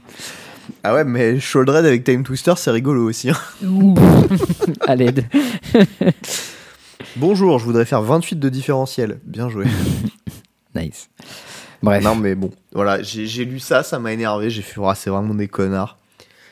Ah 0.84 0.94
ouais 0.96 1.04
mais 1.04 1.40
Shouldered 1.40 1.86
avec 1.86 2.04
Time 2.06 2.24
Twister 2.24 2.54
c'est 2.58 2.72
rigolo 2.72 3.08
aussi. 3.08 3.30
hein. 3.30 3.36
Allez, 4.88 5.12
de- 5.12 5.24
Bonjour, 7.18 7.60
je 7.60 7.66
voudrais 7.66 7.86
faire 7.86 8.02
28 8.02 8.40
de 8.40 8.50
différentiel. 8.50 9.20
Bien 9.26 9.50
joué. 9.50 9.66
nice. 10.76 11.10
Non, 11.84 12.16
mais 12.16 12.36
bon, 12.36 12.52
voilà, 12.74 13.02
j'ai 13.02 13.46
lu 13.46 13.60
ça, 13.60 13.84
ça 13.84 14.00
m'a 14.00 14.14
énervé. 14.14 14.50
J'ai 14.50 14.62
fait, 14.62 14.80
c'est 14.96 15.10
vraiment 15.10 15.34
des 15.34 15.48
connards. 15.48 15.98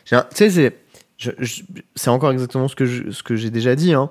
Tu 0.05 0.15
sais, 0.31 0.73
c'est. 1.95 2.09
encore 2.09 2.31
exactement 2.31 2.67
ce 2.67 2.75
que 2.75 3.35
j'ai 3.35 3.49
déjà 3.49 3.75
dit, 3.75 3.93
hein. 3.93 4.09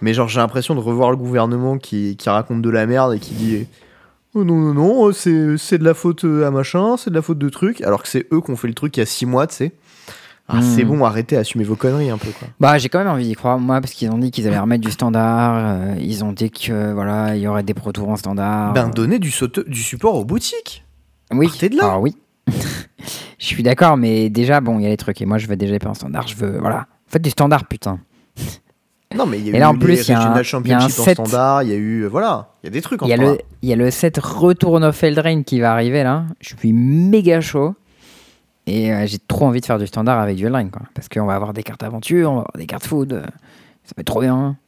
Mais 0.00 0.14
genre, 0.14 0.28
j'ai 0.28 0.38
l'impression 0.38 0.74
de 0.74 0.80
revoir 0.80 1.10
le 1.10 1.16
gouvernement 1.16 1.78
qui, 1.78 2.16
qui 2.16 2.28
raconte 2.28 2.62
de 2.62 2.70
la 2.70 2.86
merde 2.86 3.14
et 3.14 3.18
qui 3.18 3.34
dit 3.34 3.66
Oh 4.34 4.44
non, 4.44 4.56
non, 4.56 4.74
non, 4.74 5.12
c'est 5.12 5.56
c'est 5.56 5.78
de 5.78 5.84
la 5.84 5.94
faute 5.94 6.24
à 6.24 6.50
machin, 6.50 6.96
c'est 6.96 7.10
de 7.10 7.14
la 7.14 7.22
faute 7.22 7.38
de 7.38 7.48
truc. 7.48 7.80
Alors 7.80 8.02
que 8.02 8.08
c'est 8.08 8.26
eux 8.32 8.40
qui 8.40 8.50
ont 8.50 8.56
fait 8.56 8.68
le 8.68 8.74
truc 8.74 8.96
il 8.96 9.00
y 9.00 9.02
a 9.02 9.06
6 9.06 9.26
mois, 9.26 9.46
tu 9.46 9.56
sais. 9.56 9.72
Ah, 10.50 10.60
c'est 10.62 10.82
Hmm. 10.84 10.88
bon, 10.88 11.04
arrêtez, 11.04 11.36
assumez 11.36 11.64
vos 11.64 11.76
conneries 11.76 12.08
un 12.08 12.16
peu, 12.16 12.30
quoi. 12.30 12.48
Bah, 12.58 12.78
j'ai 12.78 12.88
quand 12.88 12.98
même 12.98 13.08
envie 13.08 13.24
d'y 13.26 13.34
croire, 13.34 13.58
moi, 13.58 13.80
parce 13.82 13.92
qu'ils 13.92 14.10
ont 14.10 14.16
dit 14.18 14.30
qu'ils 14.30 14.46
allaient 14.48 14.58
remettre 14.58 14.82
du 14.82 14.90
standard. 14.90 15.54
euh, 15.58 15.94
ils 16.00 16.24
ont 16.24 16.32
dit 16.32 16.50
que 16.50 16.92
voilà, 16.94 17.36
il 17.36 17.42
y 17.42 17.46
aurait 17.46 17.62
des 17.62 17.74
Pro 17.74 17.92
Tours 17.92 18.08
en 18.08 18.16
standard. 18.16 18.72
Ben, 18.72 18.88
donnez 18.88 19.18
du, 19.18 19.30
saute- 19.30 19.68
du 19.68 19.82
support 19.82 20.14
aux 20.16 20.24
boutiques. 20.24 20.84
oui, 21.34 21.48
partez 21.48 21.68
de 21.68 21.76
là. 21.76 21.84
alors 21.84 22.00
oui. 22.00 22.16
je 23.38 23.44
suis 23.44 23.62
d'accord, 23.62 23.96
mais 23.98 24.30
déjà, 24.30 24.60
bon, 24.60 24.78
il 24.78 24.84
y 24.84 24.86
a 24.86 24.88
les 24.88 24.96
trucs. 24.96 25.20
Et 25.20 25.26
moi, 25.26 25.36
je 25.38 25.46
veux 25.46 25.56
déjà 25.56 25.78
pas 25.78 25.90
en 25.90 25.94
standard. 25.94 26.26
Je 26.26 26.34
veux, 26.36 26.58
voilà. 26.58 26.86
Faites 27.06 27.22
du 27.22 27.30
standard, 27.30 27.66
putain. 27.66 27.98
Non, 29.16 29.24
mais 29.26 29.38
il 29.38 29.46
y 29.46 29.50
a 29.50 29.52
Et 29.54 29.56
eu 29.56 29.60
là, 29.60 29.70
en 29.70 29.74
plus, 29.78 29.94
il 30.06 30.08
y 30.08 30.12
y 30.12 30.14
a 30.14 30.78
un 30.80 30.84
en 30.84 30.88
set. 30.88 31.14
standard, 31.14 31.62
il 31.62 31.70
y 31.70 31.72
a 31.72 31.76
eu... 31.76 32.02
euh, 32.04 32.08
Voilà, 32.08 32.50
il 32.62 32.66
y 32.66 32.68
a 32.68 32.70
des 32.70 32.82
trucs 32.82 33.02
en 33.02 33.06
Il 33.06 33.08
y, 33.08 33.12
a 33.14 33.16
le, 33.16 33.38
il 33.62 33.68
y 33.68 33.72
a 33.72 33.76
le 33.76 33.90
set 33.90 34.18
Retourne 34.18 34.84
of 34.84 35.02
Eldraine 35.02 35.44
qui 35.44 35.60
va 35.60 35.72
arriver 35.72 36.02
là. 36.02 36.24
Je 36.40 36.54
suis 36.56 36.72
méga 36.74 37.40
chaud. 37.40 37.74
Et 38.70 38.92
euh, 38.92 39.06
j'ai 39.06 39.18
trop 39.18 39.46
envie 39.46 39.60
de 39.62 39.66
faire 39.66 39.78
du 39.78 39.86
standard 39.86 40.20
avec 40.20 40.36
du 40.36 40.44
Eldraine. 40.44 40.70
Quoi. 40.70 40.82
Parce 40.92 41.08
qu'on 41.08 41.24
va 41.24 41.34
avoir 41.34 41.54
des 41.54 41.62
cartes 41.62 41.82
aventure, 41.82 42.30
on 42.30 42.34
va 42.34 42.40
avoir 42.42 42.56
des 42.58 42.66
cartes 42.66 42.86
food. 42.86 43.14
euh, 43.14 43.22
Ça 43.22 43.94
va 43.96 44.00
être 44.02 44.06
trop 44.06 44.20
bien. 44.20 44.58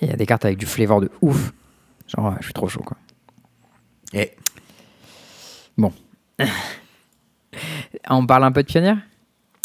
Et 0.00 0.06
il 0.06 0.10
y 0.10 0.12
a 0.12 0.16
des 0.16 0.26
cartes 0.26 0.44
avec 0.44 0.58
du 0.58 0.66
flavor 0.66 1.00
de 1.00 1.10
ouf. 1.22 1.52
Genre, 2.08 2.26
euh, 2.26 2.32
je 2.40 2.46
suis 2.46 2.52
trop 2.52 2.68
chaud 2.68 2.82
quoi. 2.82 2.96
Eh, 4.12 4.32
On 8.08 8.26
parle 8.26 8.44
un 8.44 8.52
peu 8.52 8.62
de 8.62 8.68
pionnière? 8.68 8.98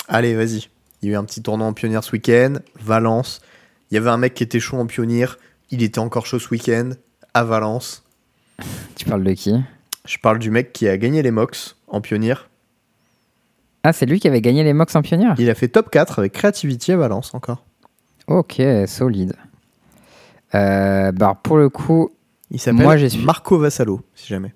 Allez, 0.08 0.36
vas-y. 0.36 0.70
Il 1.02 1.10
y 1.10 1.12
a 1.12 1.16
eu 1.16 1.18
un 1.18 1.24
petit 1.24 1.42
tournoi 1.42 1.66
en 1.68 1.74
pionnière 1.74 2.04
ce 2.04 2.12
week-end, 2.12 2.56
Valence. 2.80 3.42
Il 3.90 3.96
y 3.96 3.98
avait 3.98 4.10
un 4.10 4.18
mec 4.18 4.34
qui 4.36 4.44
était 4.44 4.60
chaud 4.60 4.78
en 4.78 4.86
pionnière, 4.86 5.38
il 5.72 5.82
était 5.82 6.00
encore 6.00 6.26
chaud 6.26 6.38
ce 6.40 6.50
week-end, 6.50 6.92
à 7.34 7.44
Valence. 7.44 8.04
Tu 8.96 9.06
parles 9.06 9.24
de 9.24 9.34
qui? 9.34 9.56
Je 10.06 10.18
parle 10.20 10.40
du 10.40 10.52
mec 10.52 10.74
qui 10.74 10.88
a 10.88 10.98
gagné 10.98 11.22
les 11.24 11.32
MOX 11.32 11.76
en 11.88 12.02
pionnière. 12.02 12.50
Ah, 13.88 13.94
c'est 13.94 14.06
lui 14.08 14.20
qui 14.20 14.28
avait 14.28 14.42
gagné 14.42 14.64
les 14.64 14.74
MOX 14.74 14.96
en 14.96 15.02
pionnière 15.04 15.36
Il 15.38 15.48
a 15.50 15.54
fait 15.56 15.68
top 15.68 15.92
4 15.92 16.18
avec 16.20 16.34
Creativity 16.34 16.92
à 16.94 16.98
Valence 16.98 17.36
encore. 17.36 17.64
Ok, 18.28 18.60
solide. 18.88 19.34
Euh, 20.56 21.12
bah, 21.12 21.38
pour 21.44 21.58
le 21.58 21.70
coup, 21.70 22.10
Il 22.50 22.60
s'appelle. 22.60 22.86
Marco 23.24 23.58
Vassalo, 23.60 24.02
si 24.16 24.28
jamais. 24.28 24.54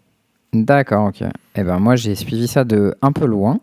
D'accord, 0.54 1.08
ok. 1.10 1.24
Eh 1.56 1.63
ben 1.63 1.78
moi 1.78 1.96
j'ai 1.96 2.15
suivi 2.15 2.48
ça 2.48 2.63
de 2.63 2.96
un 3.04 3.12
peu 3.12 3.26
loin 3.28 3.60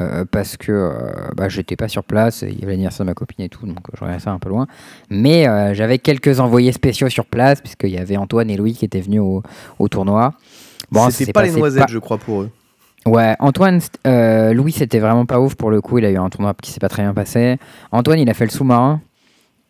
euh, 0.00 0.24
parce 0.28 0.56
que 0.56 0.72
euh, 0.72 1.28
bah, 1.36 1.48
j'étais 1.48 1.76
pas 1.76 1.86
sur 1.86 2.02
place, 2.02 2.42
il 2.42 2.58
y 2.58 2.62
avait 2.64 2.72
l'anniversaire 2.72 3.06
de 3.06 3.10
ma 3.10 3.14
copine 3.14 3.44
et 3.44 3.48
tout, 3.48 3.66
donc 3.66 3.78
je 3.94 4.00
regardais 4.00 4.20
ça 4.20 4.32
un 4.32 4.40
peu 4.40 4.48
loin. 4.48 4.66
Mais 5.10 5.46
euh, 5.46 5.74
j'avais 5.74 5.98
quelques 6.00 6.40
envoyés 6.40 6.72
spéciaux 6.72 7.08
sur 7.08 7.24
place 7.26 7.60
puisqu'il 7.60 7.90
y 7.90 7.98
avait 7.98 8.16
Antoine 8.16 8.50
et 8.50 8.56
Louis 8.56 8.72
qui 8.72 8.84
étaient 8.84 9.00
venus 9.00 9.20
au, 9.20 9.44
au 9.78 9.86
tournoi. 9.88 10.34
Bon, 10.90 11.08
C'était 11.10 11.32
pas 11.32 11.42
les 11.44 11.52
noisettes, 11.52 11.86
pas- 11.86 11.92
je 11.92 11.98
crois, 12.00 12.18
pour 12.18 12.42
eux. 12.42 12.50
Ouais, 13.06 13.36
Antoine, 13.38 13.80
euh, 14.06 14.52
Louis 14.52 14.72
c'était 14.72 14.98
vraiment 14.98 15.26
pas 15.26 15.40
ouf 15.40 15.54
pour 15.54 15.70
le 15.70 15.80
coup, 15.80 15.98
il 15.98 16.04
a 16.04 16.10
eu 16.10 16.16
un 16.18 16.28
tournoi 16.28 16.54
qui 16.60 16.70
s'est 16.72 16.80
pas 16.80 16.88
très 16.88 17.02
bien 17.02 17.14
passé. 17.14 17.56
Antoine 17.92 18.18
il 18.18 18.28
a 18.28 18.34
fait 18.34 18.44
le 18.44 18.50
sous-marin 18.50 19.00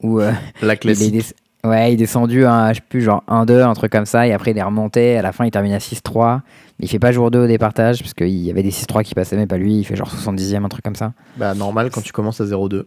où 0.03 0.21
euh, 0.21 0.33
La 0.63 0.69
il 0.69 0.71
est, 0.75 0.77
classique. 0.79 1.35
ouais, 1.65 1.91
il 1.91 1.95
est 1.95 1.97
descendu 1.97 2.47
à, 2.47 2.73
je 2.73 2.77
sais 2.79 2.85
plus, 2.89 3.03
genre 3.03 3.23
1-2, 3.29 3.63
un 3.63 3.75
truc 3.75 3.93
comme 3.93 4.07
ça, 4.07 4.27
et 4.27 4.33
après 4.33 4.53
il 4.53 4.59
est 4.59 4.63
remonté, 4.63 5.19
à 5.19 5.23
la 5.23 5.33
fin 5.33 5.45
il 5.45 5.51
termine 5.51 5.73
à 5.75 5.79
6-3. 5.79 6.41
Mais 6.79 6.87
il 6.87 6.89
fait 6.89 6.99
pas 6.99 7.13
jour 7.13 7.31
2 7.31 7.41
au 7.45 7.47
départage, 7.47 8.01
parce 8.01 8.13
qu'il 8.15 8.29
y 8.29 8.51
avait 8.51 8.63
des 8.63 8.71
6-3 8.71 9.03
qui 9.03 9.15
passaient, 9.15 9.37
mais 9.37 9.47
pas 9.47 9.57
lui, 9.59 9.79
il 9.79 9.85
fait 9.85 9.97
genre 9.97 10.09
70ème, 10.11 10.65
un 10.65 10.69
truc 10.69 10.85
comme 10.85 10.95
ça. 10.97 11.13
Bah, 11.39 11.55
normal 11.55 11.91
quand 11.91 12.03
tu 12.03 12.13
commences 12.13 12.41
à 12.41 12.45
0-2. 12.45 12.85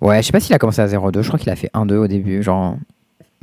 Ouais, 0.00 0.22
je 0.22 0.26
sais 0.26 0.32
pas 0.32 0.40
s'il 0.40 0.54
a 0.54 0.58
commencé 0.58 0.80
à 0.80 0.86
0-2, 0.86 1.22
je 1.22 1.28
crois 1.28 1.38
qu'il 1.38 1.50
a 1.50 1.56
fait 1.56 1.70
1-2 1.74 1.96
au 1.96 2.06
début, 2.08 2.42
genre 2.42 2.76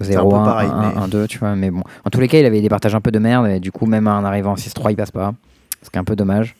0-1, 0.01 0.17
un 0.17 0.23
peu 0.23 0.29
pareil, 0.29 0.69
1-1, 0.69 0.81
mais- 0.95 1.01
1-2, 1.01 1.27
tu 1.27 1.37
vois, 1.39 1.55
mais 1.55 1.71
bon. 1.71 1.81
En 2.05 2.09
tous 2.09 2.19
les 2.21 2.27
cas, 2.27 2.39
il 2.39 2.45
avait 2.45 2.61
des 2.61 2.69
partages 2.69 2.95
un 2.95 3.01
peu 3.01 3.11
de 3.11 3.19
merde, 3.19 3.47
et 3.47 3.59
du 3.59 3.71
coup, 3.71 3.85
même 3.85 4.07
en 4.07 4.23
arrivant 4.23 4.51
en 4.51 4.55
6-3, 4.57 4.91
il 4.91 4.95
passe 4.95 5.11
pas, 5.11 5.33
ce 5.81 5.89
qui 5.89 5.97
est 5.97 5.99
un 5.99 6.03
peu 6.03 6.15
dommage. 6.15 6.55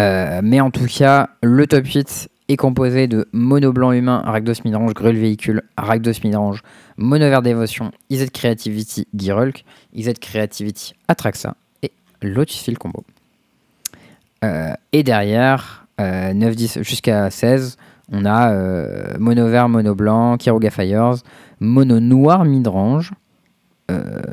Euh, 0.00 0.40
mais 0.42 0.60
en 0.60 0.70
tout 0.70 0.86
cas, 0.86 1.30
le 1.42 1.66
top 1.66 1.86
8 1.86 2.28
est 2.48 2.56
composé 2.56 3.06
de 3.06 3.28
Mono 3.32 3.72
Blanc 3.72 3.92
Humain, 3.92 4.22
Rakdos 4.24 4.62
Midrange, 4.64 4.94
Grul 4.94 5.16
Véhicule, 5.16 5.62
Rakdos 5.76 6.20
Midrange, 6.22 6.62
Mono 6.96 7.28
Vert 7.28 7.42
Dévotion, 7.42 7.90
IZ 8.10 8.30
Creativity, 8.30 9.06
Girulk, 9.14 9.64
IZ 9.94 10.12
Creativity, 10.20 10.94
Atraxa 11.08 11.56
et 11.82 11.92
Lotus 12.22 12.60
Field 12.60 12.78
Combo. 12.78 13.04
Euh, 14.44 14.72
et 14.92 15.02
derrière, 15.02 15.86
euh, 16.00 16.32
9-10 16.32 16.82
jusqu'à 16.82 17.30
16, 17.30 17.76
on 18.12 18.24
a 18.24 18.52
euh, 18.52 19.14
Mono 19.18 19.48
Vert, 19.48 19.68
Mono 19.68 19.94
Blanc, 19.94 20.36
Kiruga 20.36 20.70
Fires, 20.70 21.16
Mono 21.60 22.00
Noir 22.00 22.44
Midrange. 22.44 23.12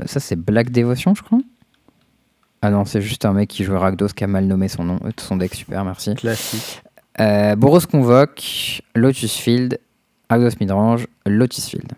Ça, 0.06 0.20
c'est 0.20 0.36
Black 0.36 0.72
Dévotion, 0.72 1.14
je 1.14 1.22
crois. 1.22 1.40
Ah 2.66 2.70
non, 2.70 2.86
c'est 2.86 3.02
juste 3.02 3.26
un 3.26 3.34
mec 3.34 3.50
qui 3.50 3.66
joue 3.66 3.78
Rakdos 3.78 4.08
qui 4.16 4.24
a 4.24 4.28
mal 4.28 4.46
nommé 4.46 4.70
son 4.70 4.86
nom, 4.86 4.98
son 5.18 5.36
deck, 5.36 5.54
super, 5.54 5.84
merci. 5.84 6.16
Classique. 6.16 6.82
Euh, 7.20 7.58
Boros 7.58 7.82
Convoque, 7.82 8.82
Lotus 8.96 9.36
Field, 9.36 9.82
Argos 10.30 10.52
Midrange, 10.62 11.06
Lotus 11.26 11.68
Field. 11.68 11.92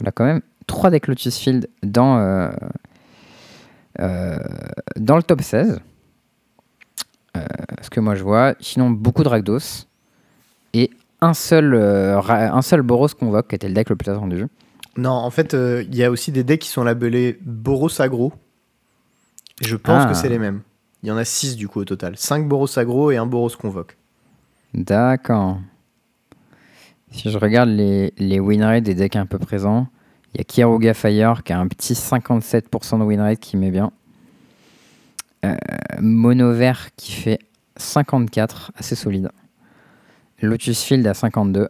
On 0.00 0.06
a 0.06 0.10
quand 0.10 0.24
même 0.24 0.40
trois 0.66 0.88
decks 0.88 1.06
Lotus 1.06 1.36
Field 1.36 1.68
dans, 1.82 2.16
euh, 2.16 2.48
euh, 4.00 4.38
dans 4.96 5.18
le 5.18 5.22
top 5.22 5.42
16. 5.42 5.82
Euh, 7.36 7.40
ce 7.82 7.90
que 7.90 8.00
moi 8.00 8.14
je 8.14 8.22
vois. 8.22 8.54
Sinon, 8.58 8.88
beaucoup 8.88 9.22
de 9.22 9.28
Rakdos. 9.28 9.84
Et 10.72 10.88
un 11.20 11.34
seul, 11.34 11.74
un 11.74 12.62
seul 12.62 12.80
Boros 12.80 13.08
Convoque 13.08 13.48
qui 13.48 13.54
était 13.54 13.68
le 13.68 13.74
deck 13.74 13.90
le 13.90 13.96
plus 13.96 14.10
attendu. 14.10 14.46
Non, 14.96 15.10
en 15.10 15.30
fait, 15.30 15.52
il 15.52 15.94
y 15.94 16.02
a 16.04 16.10
aussi 16.10 16.32
des 16.32 16.42
decks 16.42 16.60
qui 16.60 16.70
sont 16.70 16.84
labellés 16.84 17.38
Boros 17.42 18.00
Agro. 18.00 18.32
Et 19.60 19.64
je 19.64 19.76
pense 19.76 20.04
Ah. 20.04 20.08
que 20.08 20.14
c'est 20.14 20.28
les 20.28 20.38
mêmes. 20.38 20.60
Il 21.02 21.08
y 21.08 21.12
en 21.12 21.16
a 21.16 21.24
6 21.24 21.56
du 21.56 21.68
coup 21.68 21.80
au 21.80 21.84
total. 21.84 22.16
5 22.16 22.46
Boros 22.48 22.78
Agro 22.78 23.10
et 23.10 23.16
un 23.16 23.26
Boros 23.26 23.50
Convoque. 23.58 23.96
D'accord. 24.74 25.58
Si 27.10 27.30
je 27.30 27.38
regarde 27.38 27.68
les, 27.70 28.12
les 28.18 28.38
win 28.38 28.62
rates 28.62 28.84
des 28.84 28.94
decks 28.94 29.16
un 29.16 29.26
peu 29.26 29.38
présents, 29.38 29.88
il 30.34 30.38
y 30.38 30.40
a 30.42 30.44
Kiruga 30.44 30.94
Fire 30.94 31.42
qui 31.42 31.52
a 31.52 31.58
un 31.58 31.66
petit 31.66 31.94
57% 31.94 32.98
de 32.98 33.04
win 33.04 33.20
rate 33.20 33.40
qui 33.40 33.56
met 33.56 33.70
bien. 33.70 33.90
Euh, 35.44 35.56
Mono 36.00 36.52
Vert 36.52 36.90
qui 36.96 37.12
fait 37.12 37.38
54, 37.76 38.72
assez 38.76 38.94
solide. 38.94 39.30
Lotus 40.42 40.82
Field 40.82 41.06
à 41.06 41.14
52. 41.14 41.68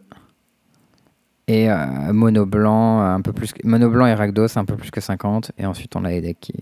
Et 1.47 1.69
euh, 1.71 2.13
Mono 2.13 2.45
Blanc, 2.45 3.01
un 3.01 3.21
peu 3.21 3.33
plus 3.33 3.51
que- 3.53 3.65
Mono 3.67 3.89
Blanc 3.89 4.05
et 4.05 4.13
Rakdos 4.13 4.57
un 4.57 4.65
peu 4.65 4.75
plus 4.75 4.91
que 4.91 5.01
50. 5.01 5.51
Et 5.57 5.65
ensuite 5.65 5.95
on 5.95 6.05
a 6.05 6.09
les 6.09 6.21
decks 6.21 6.37
qui. 6.39 6.53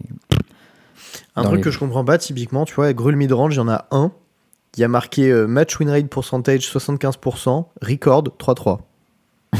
Un 1.40 1.44
truc 1.46 1.58
les- 1.58 1.64
que 1.64 1.72
je 1.72 1.80
comprends 1.80 2.06
pas, 2.06 2.18
typiquement, 2.18 2.66
tu 2.66 2.74
vois, 2.76 2.92
Grul 2.94 3.16
Midrange, 3.16 3.56
il 3.56 3.58
y 3.58 3.62
en 3.62 3.70
a 3.70 3.86
un. 3.92 4.12
Il 4.78 4.82
y 4.82 4.84
a 4.84 4.88
marqué 4.88 5.30
euh, 5.30 5.48
Match 5.48 5.80
Win 5.80 5.90
Rate 5.90 6.08
Percentage 6.08 6.62
75%, 6.72 7.66
Record 7.82 8.24
3-3. 8.40 8.80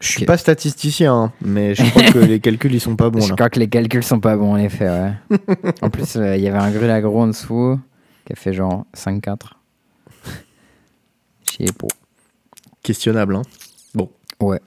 Je 0.00 0.08
suis 0.12 0.24
pas 0.24 0.36
statisticien, 0.38 1.12
hein, 1.12 1.32
mais 1.42 1.74
je 1.74 1.82
crois 1.90 2.04
que 2.12 2.18
les 2.20 2.38
calculs 2.38 2.72
ils 2.72 2.80
sont 2.80 2.94
pas 2.94 3.10
bons 3.10 3.20
je 3.20 3.30
là. 3.30 3.34
crois 3.34 3.50
que 3.50 3.58
les 3.58 3.68
calculs 3.68 4.04
sont 4.04 4.20
pas 4.20 4.36
bons 4.36 4.52
en 4.52 4.56
effet, 4.56 4.88
ouais. 4.88 5.12
en 5.82 5.90
plus, 5.90 6.14
euh, 6.14 6.36
il 6.36 6.42
y 6.42 6.46
avait 6.46 6.58
un 6.58 6.70
grul 6.70 6.88
agro 6.88 7.20
en 7.22 7.26
dessous 7.26 7.80
qui 8.24 8.32
a 8.32 8.36
fait 8.36 8.52
genre 8.52 8.84
5-4. 8.96 9.54
Je 11.50 11.64
sais 11.66 11.72
pas. 11.72 11.88
Questionnable, 12.84 13.34
hein. 13.36 13.42
Ouais. 14.40 14.60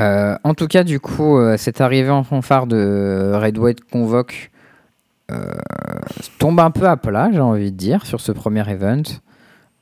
Euh, 0.00 0.36
en 0.44 0.54
tout 0.54 0.68
cas, 0.68 0.84
du 0.84 1.00
coup, 1.00 1.38
euh, 1.38 1.56
cette 1.56 1.80
arrivée 1.80 2.10
en 2.10 2.22
fanfare 2.22 2.66
de 2.66 3.32
Red 3.34 3.58
White 3.58 3.84
Convoque 3.90 4.50
euh, 5.30 5.52
tombe 6.38 6.60
un 6.60 6.70
peu 6.70 6.86
à 6.86 6.96
plat, 6.96 7.30
j'ai 7.32 7.40
envie 7.40 7.72
de 7.72 7.76
dire, 7.76 8.06
sur 8.06 8.20
ce 8.20 8.32
premier 8.32 8.68
event, 8.70 9.02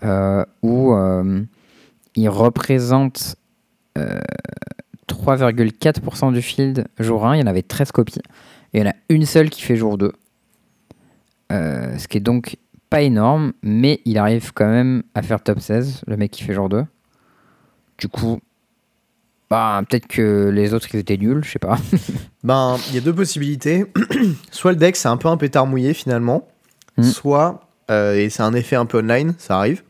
euh, 0.05 0.45
où 0.63 0.95
il 2.17 2.29
représente 2.29 3.37
euh, 3.99 4.21
3,4% 5.09 6.33
du 6.33 6.43
field 6.43 6.89
jour 6.99 7.27
1. 7.27 7.37
Il 7.37 7.41
y 7.41 7.43
en 7.43 7.47
avait 7.47 7.63
13 7.63 7.93
copies. 7.93 8.21
Et 8.73 8.79
il 8.79 8.81
y 8.81 8.83
en 8.85 8.91
a 8.91 8.95
une 9.09 9.25
seule 9.25 9.51
qui 9.51 9.63
fait 9.63 9.77
jour 9.77 9.99
2. 9.99 10.13
Euh, 11.53 11.99
ce 11.99 12.09
qui 12.09 12.17
est 12.17 12.21
donc 12.21 12.57
pas 12.91 13.03
énorme, 13.03 13.53
mais 13.63 14.01
il 14.05 14.19
arrive 14.19 14.53
quand 14.53 14.69
même 14.69 15.03
à 15.15 15.23
faire 15.23 15.41
top 15.43 15.61
16, 15.61 16.03
le 16.07 16.17
mec 16.17 16.31
qui 16.33 16.43
fait 16.43 16.55
jour 16.55 16.69
2. 16.69 16.85
Du 17.99 18.09
coup, 18.09 18.41
bah, 19.51 19.83
peut-être 19.89 20.07
que 20.07 20.49
les 20.53 20.75
autres 20.75 20.89
ils 20.95 20.99
étaient 21.01 21.17
nuls, 21.17 21.43
je 21.45 21.51
sais 21.53 21.59
pas. 21.59 21.79
Ben, 22.45 22.77
il 22.89 22.95
y 22.95 22.99
a 22.99 23.01
deux 23.01 23.15
possibilités. 23.15 23.87
soit 24.53 24.71
le 24.71 24.77
deck 24.77 24.95
c'est 24.97 25.09
un 25.09 25.17
peu 25.17 25.29
un 25.29 25.37
pétard 25.37 25.67
mouillé 25.67 25.95
finalement, 25.95 26.47
Mm. 26.99 27.03
soit, 27.03 27.69
euh, 27.91 28.15
et 28.15 28.31
c'est 28.31 28.43
un 28.43 28.55
effet 28.55 28.75
un 28.77 28.87
peu 28.87 28.99
online, 29.01 29.35
ça 29.37 29.59
arrive. 29.59 29.83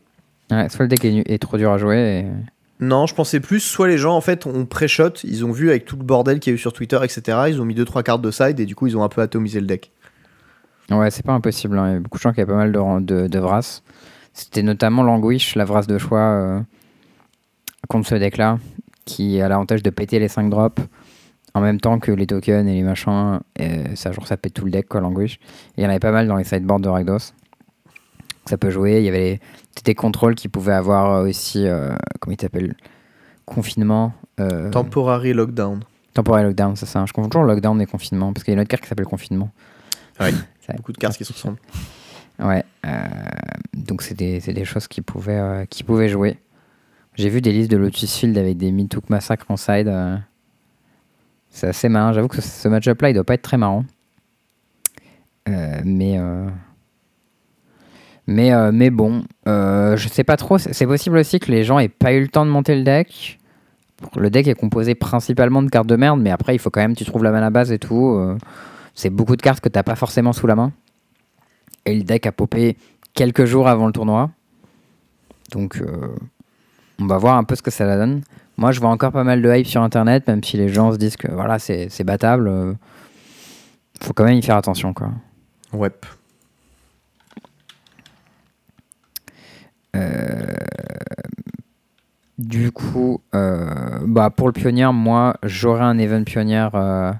Ouais, 0.51 0.67
soit 0.69 0.83
le 0.83 0.89
deck 0.89 1.05
est, 1.05 1.37
trop 1.41 1.57
dur 1.57 1.71
à 1.71 1.77
jouer. 1.77 2.25
et- 2.25 2.83
Non, 2.83 3.05
je 3.05 3.15
pensais 3.15 3.39
plus, 3.39 3.59
soit 3.61 3.87
les 3.87 3.97
gens 3.97 4.15
en 4.15 4.21
fait 4.21 4.45
ont 4.45 4.65
pré-shot, 4.65 5.11
ils 5.23 5.45
ont 5.45 5.51
vu 5.53 5.69
avec 5.69 5.85
tout 5.85 5.95
le 5.95 6.03
bordel 6.03 6.39
qu'il 6.41 6.51
y 6.51 6.53
a 6.53 6.55
eu 6.55 6.59
sur 6.59 6.73
Twitter, 6.73 6.99
etc. 7.03 7.21
Ils 7.47 7.61
ont 7.61 7.65
mis 7.65 7.75
2-3 7.75 8.03
cartes 8.03 8.21
de 8.21 8.29
side 8.31 8.59
et 8.59 8.65
du 8.65 8.75
coup 8.75 8.87
ils 8.87 8.97
ont 8.97 9.03
un 9.03 9.09
peu 9.09 9.21
atomisé 9.21 9.59
le 9.61 9.67
deck. 9.67 9.91
Ouais, 10.91 11.09
c'est 11.11 11.25
pas 11.25 11.33
impossible. 11.33 11.77
hein. 11.77 11.89
Il 11.89 11.93
y 11.93 11.95
a 11.95 11.99
beaucoup 11.99 12.17
de 12.17 12.21
gens 12.21 12.33
qui 12.33 12.41
avaient 12.41 12.51
pas 12.51 12.57
mal 12.57 12.71
de, 12.71 13.27
de. 13.27 13.41
C'était 14.33 14.63
notamment 14.63 15.03
l'Anguish, 15.03 15.55
la 15.55 15.63
Vras 15.65 15.83
de 15.83 15.97
choix 15.97 16.19
euh, 16.19 16.59
contre 17.87 18.07
ce 18.09 18.15
deck-là, 18.15 18.59
qui 19.07 19.41
a 19.41 19.49
l'avantage 19.49 19.81
de 19.81 19.89
péter 19.89 20.19
les 20.19 20.27
5 20.27 20.49
drops 20.49 20.81
en 21.53 21.61
même 21.61 21.79
temps 21.81 21.97
que 21.97 22.11
les 22.11 22.27
tokens 22.27 22.67
et 22.67 22.73
les 22.73 22.83
machins. 22.83 23.39
Et 23.57 23.95
ça, 23.95 24.11
genre, 24.11 24.27
ça 24.27 24.37
pète 24.37 24.53
tout 24.53 24.65
le 24.65 24.71
deck, 24.71 24.87
quoi, 24.87 25.01
l'Anguish. 25.01 25.39
Il 25.77 25.83
y 25.83 25.87
en 25.87 25.89
avait 25.89 25.99
pas 25.99 26.11
mal 26.11 26.27
dans 26.27 26.35
les 26.35 26.43
sideboards 26.43 26.81
de 26.81 26.89
Rakdos. 26.89 27.33
ça 28.45 28.57
peut 28.57 28.69
jouer. 28.69 28.97
Il 28.99 29.03
y 29.05 29.09
avait 29.09 29.19
les, 29.19 29.39
des 29.83 29.95
contrôles 29.95 30.35
qui 30.35 30.49
pouvaient 30.49 30.73
avoir 30.73 31.23
aussi, 31.23 31.65
euh, 31.67 31.95
comment 32.19 32.35
il 32.37 32.41
s'appelle 32.41 32.75
Confinement. 33.45 34.13
euh, 34.39 34.69
Temporary 34.71 35.33
lockdown. 35.33 35.79
temporel 36.13 36.45
lockdown, 36.47 36.75
c'est 36.75 36.85
ça. 36.85 37.05
Je 37.07 37.13
confonds 37.13 37.29
toujours 37.29 37.45
lockdown 37.47 37.79
et 37.81 37.85
confinement, 37.85 38.33
parce 38.33 38.43
qu'il 38.43 38.51
y 38.51 38.53
a 38.53 38.55
une 38.55 38.61
autre 38.61 38.69
carte 38.69 38.83
qui 38.83 38.89
s'appelle 38.89 39.05
confinement. 39.05 39.49
Ouais. 40.19 40.31
Ça- 40.67 40.73
Beaucoup 40.73 40.91
de 40.91 40.97
cartes 40.97 41.15
qui 41.17 41.23
se 41.25 41.31
ressemblent. 41.33 41.59
Ouais. 42.39 42.63
euh, 42.85 42.89
donc 43.73 44.01
c'est 44.03 44.13
des, 44.15 44.39
des 44.39 44.65
choses 44.65 44.87
qui 44.87 45.01
pouvaient, 45.01 45.39
euh, 45.39 45.65
qui 45.65 45.83
pouvaient 45.83 46.09
jouer. 46.09 46.37
J'ai 47.17 47.29
vu 47.29 47.41
des 47.41 47.51
listes 47.51 47.71
de 47.71 47.77
Lotus 47.77 48.15
Field 48.15 48.37
avec 48.37 48.57
des 48.57 48.71
Mitouk 48.71 49.09
Massacre 49.09 49.47
en 49.49 49.57
side. 49.57 49.87
euh, 49.87 50.15
c'est 51.49 51.67
assez 51.67 51.89
marrant. 51.89 52.13
J'avoue 52.13 52.27
que 52.27 52.41
ce, 52.41 52.67
match-up 52.67 53.01
là, 53.01 53.09
il 53.09 53.15
doit 53.15 53.23
pas 53.23 53.33
être 53.33 53.41
très 53.41 53.57
marrant. 53.57 53.85
Euh, 55.49 55.81
mais, 55.83 56.19
euh, 56.19 56.47
mais, 58.27 58.71
mais 58.71 58.91
bon, 58.91 59.23
je 59.47 60.07
sais 60.11 60.23
pas 60.23 60.37
trop. 60.37 60.59
C'est 60.59 60.85
possible 60.85 61.17
aussi 61.17 61.39
que 61.39 61.51
les 61.51 61.63
gens 61.63 61.79
aient 61.79 61.89
pas 61.89 62.13
eu 62.13 62.21
le 62.21 62.27
temps 62.27 62.45
de 62.45 62.51
monter 62.51 62.75
le 62.75 62.83
deck. 62.83 63.39
Le 64.15 64.29
deck 64.29 64.47
est 64.47 64.53
composé 64.53 64.93
principalement 64.93 65.63
de 65.63 65.69
cartes 65.71 65.87
de 65.87 65.95
merde, 65.95 66.21
mais 66.21 66.29
après, 66.29 66.53
il 66.53 66.59
faut 66.59 66.69
quand 66.69 66.81
même 66.81 66.93
que 66.93 66.99
tu 66.99 67.05
trouves 67.05 67.23
la 67.23 67.31
mana 67.31 67.49
base 67.49 67.71
et 67.71 67.79
tout. 67.79 68.37
c'est 68.93 69.09
beaucoup 69.09 69.35
de 69.35 69.41
cartes 69.41 69.61
que 69.61 69.69
t'as 69.69 69.81
pas 69.81 69.95
forcément 69.95 70.33
sous 70.33 70.45
la 70.45 70.55
main. 70.55 70.71
Et 71.85 71.95
le 71.95 72.03
deck 72.03 72.27
a 72.27 72.31
popé 72.31 72.77
quelques 73.15 73.45
jours 73.45 73.67
avant 73.67 73.87
le 73.87 73.93
tournoi. 73.93 74.29
Donc, 75.51 75.81
on 76.99 77.05
va 77.05 77.17
voir 77.17 77.37
un 77.37 77.43
peu 77.43 77.55
ce 77.55 77.61
que 77.61 77.71
ça 77.71 77.85
donne. 77.97 78.21
Moi, 78.57 78.71
je 78.71 78.79
vois 78.79 78.89
encore 78.89 79.11
pas 79.11 79.23
mal 79.23 79.41
de 79.41 79.53
hype 79.53 79.67
sur 79.67 79.81
Internet, 79.81 80.27
même 80.27 80.43
si 80.43 80.57
les 80.57 80.69
gens 80.69 80.91
se 80.91 80.97
disent 80.97 81.17
que 81.17 81.31
voilà, 81.31 81.59
c'est 81.59 82.03
battable. 82.03 82.47
euh, 82.47 82.73
faut 84.01 84.13
quand 84.13 84.25
même 84.25 84.37
y 84.37 84.41
faire 84.41 84.57
attention, 84.57 84.93
quoi. 84.93 85.11
Ouais. 85.73 85.91
Du 92.37 92.71
coup, 92.71 93.21
euh, 93.33 93.65
bah 94.05 94.29
pour 94.29 94.47
le 94.47 94.53
pionnier, 94.53 94.87
moi, 94.93 95.37
j'aurai 95.41 95.83
un 95.83 95.97
event 95.97 96.23
pionnier 96.23 96.67
euh, 96.75 97.11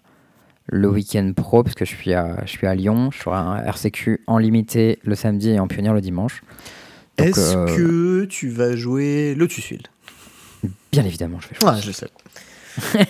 le 0.68 0.90
week-end 0.90 1.32
pro, 1.36 1.64
parce 1.64 1.74
que 1.74 1.86
je 1.86 1.96
suis 1.96 2.14
à, 2.14 2.38
je 2.46 2.52
suis 2.52 2.68
à 2.68 2.76
Lyon. 2.76 3.10
J'aurai 3.12 3.40
un 3.40 3.58
RCQ 3.64 4.22
en 4.28 4.38
limité 4.38 5.00
le 5.04 5.16
samedi 5.16 5.50
et 5.50 5.60
en 5.60 5.68
pionnier 5.68 5.92
le 5.92 6.02
dimanche. 6.02 6.44
Est-ce 7.18 7.56
euh, 7.56 7.66
que 7.76 8.26
tu 8.26 8.50
vas 8.50 8.76
jouer 8.76 9.36
Lotus 9.36 9.64
Field 9.64 9.88
Bien 10.92 11.04
évidemment, 11.06 11.40
je 11.40 11.48
vais 11.50 11.56
jouer. 11.60 11.70
Ouais, 11.70 11.82
je 11.82 11.92
sais. 11.92 12.08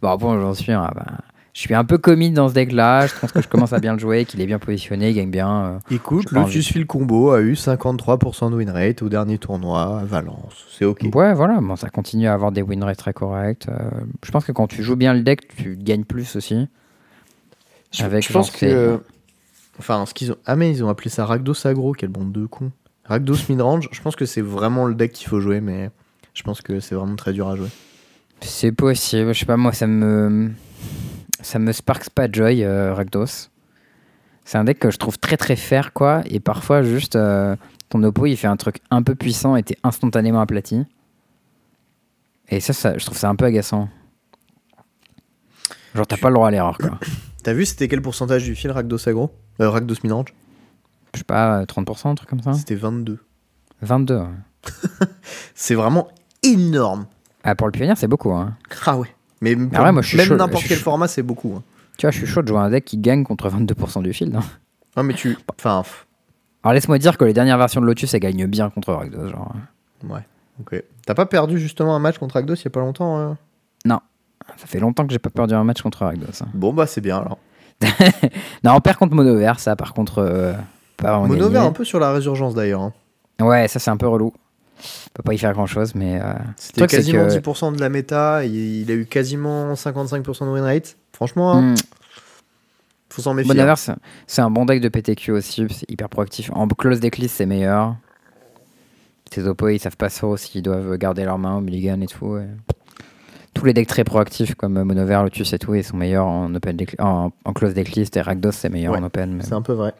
Bon, 0.00 0.16
bon, 0.16 0.40
j'en 0.40 0.54
suis. 0.54 0.70
un, 0.72 0.90
bah, 0.94 1.06
je 1.52 1.60
suis 1.60 1.74
un 1.74 1.84
peu 1.84 1.98
commit 1.98 2.30
dans 2.30 2.48
ce 2.48 2.54
deck-là. 2.54 3.06
Je 3.08 3.14
pense 3.18 3.32
que 3.32 3.42
je 3.42 3.48
commence 3.48 3.72
à 3.72 3.80
bien 3.80 3.94
le 3.94 3.98
jouer, 3.98 4.24
qu'il 4.24 4.40
est 4.40 4.46
bien 4.46 4.58
positionné, 4.60 5.10
il 5.10 5.14
gagne 5.14 5.30
bien. 5.30 5.64
euh. 5.64 5.78
Écoute, 5.90 6.30
Lotus 6.30 6.68
Field 6.68 6.86
Combo 6.86 7.30
a 7.32 7.40
eu 7.40 7.54
53% 7.54 8.50
de 8.50 8.56
win 8.56 8.70
rate 8.70 9.02
au 9.02 9.08
dernier 9.08 9.38
tournoi 9.38 10.00
à 10.00 10.04
Valence. 10.04 10.66
C'est 10.70 10.84
ok. 10.84 11.00
Ouais, 11.14 11.34
voilà, 11.34 11.60
bon, 11.60 11.74
ça 11.74 11.88
continue 11.88 12.28
à 12.28 12.34
avoir 12.34 12.52
des 12.52 12.62
win 12.62 12.84
rates 12.84 12.98
très 12.98 13.12
corrects. 13.12 13.66
euh, 13.68 13.90
je 14.24 14.30
pense 14.30 14.44
que 14.44 14.52
quand 14.52 14.68
tu 14.68 14.82
joues 14.84 14.96
bien 14.96 15.14
le 15.14 15.22
deck, 15.22 15.48
tu 15.56 15.76
gagnes 15.76 16.04
plus 16.04 16.36
aussi. 16.36 16.68
Je, 17.92 18.04
Avec 18.04 18.26
je 18.26 18.32
pense 18.32 18.50
que. 18.50 19.00
Enfin, 19.78 20.06
ce 20.06 20.14
qu'ils 20.14 20.30
ont. 20.32 20.36
Ah, 20.46 20.54
mais 20.56 20.70
ils 20.70 20.84
ont 20.84 20.88
appelé 20.88 21.10
ça 21.10 21.24
Rakdos 21.26 21.66
Agro, 21.66 21.92
quel 21.92 22.10
bande 22.10 22.30
de 22.32 22.46
con. 22.46 22.70
Rakdos 23.08 23.48
Midrange, 23.48 23.88
je 23.92 24.00
pense 24.00 24.16
que 24.16 24.26
c'est 24.26 24.40
vraiment 24.40 24.84
le 24.86 24.94
deck 24.94 25.12
qu'il 25.12 25.28
faut 25.28 25.40
jouer, 25.40 25.60
mais 25.60 25.90
je 26.34 26.42
pense 26.42 26.60
que 26.60 26.80
c'est 26.80 26.94
vraiment 26.94 27.16
très 27.16 27.32
dur 27.32 27.48
à 27.48 27.56
jouer. 27.56 27.68
C'est 28.40 28.72
possible, 28.72 29.32
je 29.32 29.40
sais 29.40 29.46
pas, 29.46 29.56
moi, 29.56 29.72
ça 29.72 29.86
me. 29.86 30.50
Ça 31.40 31.58
me 31.58 31.70
sparks 31.72 32.10
pas 32.10 32.30
joy, 32.30 32.64
euh, 32.64 32.94
Rakdos. 32.94 33.50
C'est 34.44 34.58
un 34.58 34.64
deck 34.64 34.78
que 34.78 34.90
je 34.90 34.96
trouve 34.96 35.18
très 35.18 35.36
très 35.36 35.56
fair, 35.56 35.92
quoi. 35.92 36.22
Et 36.26 36.40
parfois, 36.40 36.82
juste, 36.82 37.14
euh, 37.14 37.56
ton 37.88 38.02
oppo, 38.02 38.26
il 38.26 38.36
fait 38.36 38.46
un 38.46 38.56
truc 38.56 38.80
un 38.90 39.02
peu 39.02 39.14
puissant 39.14 39.54
et 39.56 39.62
t'es 39.62 39.76
instantanément 39.82 40.40
aplati. 40.40 40.84
Et 42.48 42.60
ça, 42.60 42.72
ça, 42.72 42.96
je 42.96 43.04
trouve 43.04 43.18
ça 43.18 43.28
un 43.28 43.36
peu 43.36 43.44
agaçant. 43.44 43.88
Genre, 45.94 46.06
t'as 46.06 46.16
pas 46.16 46.28
le 46.28 46.34
droit 46.34 46.48
à 46.48 46.50
l'erreur, 46.50 46.78
quoi. 46.78 46.98
T'as 47.42 47.52
vu, 47.52 47.64
c'était 47.64 47.86
quel 47.86 48.02
pourcentage 48.02 48.42
du 48.42 48.56
fil 48.56 48.72
Rakdos 48.72 49.08
Agro? 49.08 49.30
Euh, 49.60 49.70
Rakdos 49.70 49.94
Midrange? 50.02 50.34
Je 51.16 51.20
sais 51.20 51.24
pas, 51.24 51.64
30%, 51.64 52.08
un 52.10 52.14
truc 52.14 52.28
comme 52.28 52.42
ça 52.42 52.52
C'était 52.54 52.74
22. 52.76 53.18
22. 53.82 54.16
ouais. 54.18 54.24
C'est 55.54 55.74
vraiment 55.74 56.08
énorme. 56.42 57.06
Ah, 57.44 57.54
pour 57.54 57.66
le 57.66 57.72
pionnier, 57.72 57.94
c'est 57.96 58.08
beaucoup, 58.08 58.32
hein. 58.32 58.56
Ah 58.86 58.96
ouais. 58.98 59.08
Mais 59.40 59.54
pour- 59.56 59.82
ouais, 59.84 59.92
moi, 59.92 60.02
je 60.02 60.08
suis 60.08 60.16
même 60.16 60.34
n'importe 60.36 60.64
quel 60.66 60.78
format, 60.78 61.08
c'est 61.08 61.22
beaucoup. 61.22 61.54
hein. 61.56 61.62
Tu 61.98 62.06
vois, 62.06 62.10
je 62.10 62.18
suis 62.18 62.26
chaud 62.26 62.42
de 62.42 62.48
jouer 62.48 62.58
un 62.58 62.70
deck 62.70 62.84
qui 62.84 62.98
gagne 62.98 63.22
contre 63.24 63.48
22% 63.48 64.02
du 64.02 64.12
field. 64.12 64.34
hein. 64.36 64.40
Non, 64.96 65.02
mais 65.02 65.14
tu. 65.14 65.36
Enfin, 65.58 65.82
pff, 65.82 66.06
Alors 66.62 66.74
laisse-moi 66.74 66.98
dire 66.98 67.16
que 67.18 67.24
les 67.24 67.32
dernières 67.32 67.58
versions 67.58 67.80
de 67.80 67.86
Lotus, 67.86 68.12
elles 68.14 68.20
gagnent 68.20 68.46
bien 68.46 68.68
contre 68.70 68.92
Rakdos. 68.92 69.28
Genre. 69.28 69.54
ouais. 70.08 70.26
Ok. 70.60 70.82
T'as 71.06 71.14
pas 71.14 71.26
perdu 71.26 71.58
justement 71.58 71.94
un 71.94 71.98
match 71.98 72.18
contre 72.18 72.34
Rakdos 72.34 72.54
il 72.56 72.64
y 72.64 72.68
a 72.68 72.70
pas 72.70 72.80
longtemps 72.80 73.18
euh 73.18 73.32
Ça 74.56 74.66
fait 74.66 74.78
longtemps 74.80 75.06
que 75.06 75.12
j'ai 75.12 75.18
pas 75.18 75.30
perdu 75.30 75.54
un 75.54 75.64
match 75.64 75.82
contre 75.82 76.04
Rakdos. 76.04 76.42
hein. 76.42 76.46
Bon, 76.54 76.72
bah, 76.72 76.86
c'est 76.86 77.00
bien 77.00 77.18
alors. 77.18 77.38
Non, 78.64 78.72
on 78.74 78.80
perd 78.80 78.96
contre 78.96 79.14
Mono 79.14 79.36
Vert, 79.36 79.60
ça 79.60 79.76
par 79.76 79.92
contre. 79.94 80.18
euh, 80.18 80.54
pas 80.96 81.18
Mono 81.20 81.54
un 81.56 81.72
peu 81.72 81.84
sur 81.84 81.98
la 82.00 82.12
résurgence 82.12 82.54
d'ailleurs. 82.54 82.80
hein. 82.82 82.92
Ouais, 83.40 83.68
ça 83.68 83.78
c'est 83.78 83.90
un 83.90 83.96
peu 83.96 84.08
relou. 84.08 84.32
On 84.78 85.10
peut 85.14 85.22
pas 85.22 85.34
y 85.34 85.38
faire 85.38 85.52
grand 85.52 85.66
chose, 85.66 85.94
mais. 85.94 86.20
euh, 86.22 86.32
C'était 86.56 86.86
quasiment 86.86 87.26
que- 87.26 87.32
10% 87.32 87.72
de 87.72 87.80
la 87.80 87.88
méta, 87.88 88.44
il 88.44 88.90
a 88.90 88.94
eu 88.94 89.06
quasiment 89.06 89.74
55% 89.74 90.44
de 90.46 90.50
win 90.50 90.62
rate. 90.64 90.96
Franchement, 91.12 91.60
hmm, 91.62 91.74
faut 93.10 93.22
s'en 93.22 93.32
méfier. 93.34 93.54
Mono 93.54 93.68
hein. 93.70 93.96
C'est- 94.26 94.42
un 94.42 94.50
bon 94.50 94.66
deck 94.66 94.80
de 94.82 94.88
PTQ 94.88 95.32
aussi, 95.32 95.66
c'est 95.70 95.90
hyper 95.90 96.08
proactif. 96.10 96.50
En 96.54 96.68
close 96.68 97.00
decklist, 97.00 97.36
c'est 97.36 97.46
meilleur. 97.46 97.96
Tes 99.30 99.44
oppos, 99.44 99.68
ils 99.70 99.78
savent 99.80 99.96
pas 99.96 100.10
trop 100.10 100.36
s'ils 100.36 100.62
doivent 100.62 100.96
garder 100.98 101.24
leur 101.24 101.38
main 101.38 101.56
au 101.56 101.60
mulligan 101.60 102.00
et 102.00 102.06
tout. 102.06 102.38
Tous 103.54 103.64
les 103.64 103.72
decks 103.72 103.88
très 103.88 104.04
proactifs 104.04 104.54
comme 104.54 104.82
Mono 104.82 105.04
Vert, 105.06 105.22
Lotus 105.24 105.52
et 105.54 105.58
tout, 105.58 105.74
ils 105.74 105.82
sont 105.82 105.96
meilleurs 105.96 106.26
en, 106.26 106.54
open 106.54 106.76
deck- 106.76 106.96
en, 107.00 107.32
en 107.44 107.52
close 107.54 107.72
decklist 107.72 108.14
et 108.16 108.20
Rakdos, 108.20 108.52
c'est 108.52 108.68
meilleur 108.68 108.92
Ouais, 108.92 108.98
en 109.00 109.04
open. 109.04 109.32
mais- 109.36 109.42
C'est 109.44 109.54
un 109.54 109.62
peu 109.62 109.72
vrai. 109.72 109.94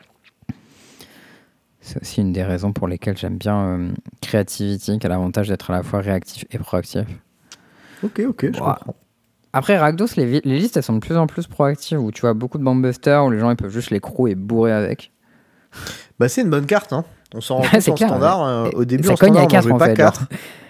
C'est 1.86 2.02
aussi 2.02 2.20
une 2.20 2.32
des 2.32 2.42
raisons 2.42 2.72
pour 2.72 2.88
lesquelles 2.88 3.16
j'aime 3.16 3.36
bien 3.36 3.64
euh, 3.64 3.88
Creativity, 4.20 4.98
qui 4.98 5.06
a 5.06 5.08
l'avantage 5.08 5.46
d'être 5.46 5.70
à 5.70 5.72
la 5.72 5.84
fois 5.84 6.00
réactif 6.00 6.44
et 6.50 6.58
proactif. 6.58 7.04
Ok, 8.02 8.22
ok, 8.28 8.46
je 8.52 8.58
comprends. 8.58 8.96
Après, 9.52 9.78
Rakdos, 9.78 10.06
les, 10.16 10.40
listes, 10.40 10.76
elles 10.76 10.82
sont 10.82 10.94
de 10.94 10.98
plus 10.98 11.16
en 11.16 11.28
plus 11.28 11.46
proactives, 11.46 12.00
où 12.00 12.10
tu 12.10 12.22
vois 12.22 12.34
beaucoup 12.34 12.58
de 12.58 12.64
bombusters, 12.64 13.24
où 13.24 13.30
les 13.30 13.38
gens 13.38 13.50
ils 13.52 13.56
peuvent 13.56 13.70
juste 13.70 13.90
les 13.90 14.00
crew 14.00 14.26
et 14.26 14.34
bourrer 14.34 14.72
avec. 14.72 15.12
Bah, 16.18 16.28
c'est 16.28 16.42
une 16.42 16.50
bonne 16.50 16.66
carte. 16.66 16.92
Hein. 16.92 17.04
On 17.32 17.40
s'en 17.40 17.58
rend 17.58 17.62
compte 17.70 17.88
en 17.88 17.94
clair, 17.94 18.08
standard. 18.08 18.42
euh, 18.44 18.70
au 18.74 18.84
début, 18.84 19.04
ça 19.04 19.12
en 19.12 19.16
standard, 19.16 19.42
à 19.42 19.44
on 19.44 19.48
quatre, 19.48 19.62
jouait 19.62 19.72
en 19.72 19.78
pas 19.78 19.86
fait, 19.86 19.94
4. 19.94 20.18
genre. 20.18 20.28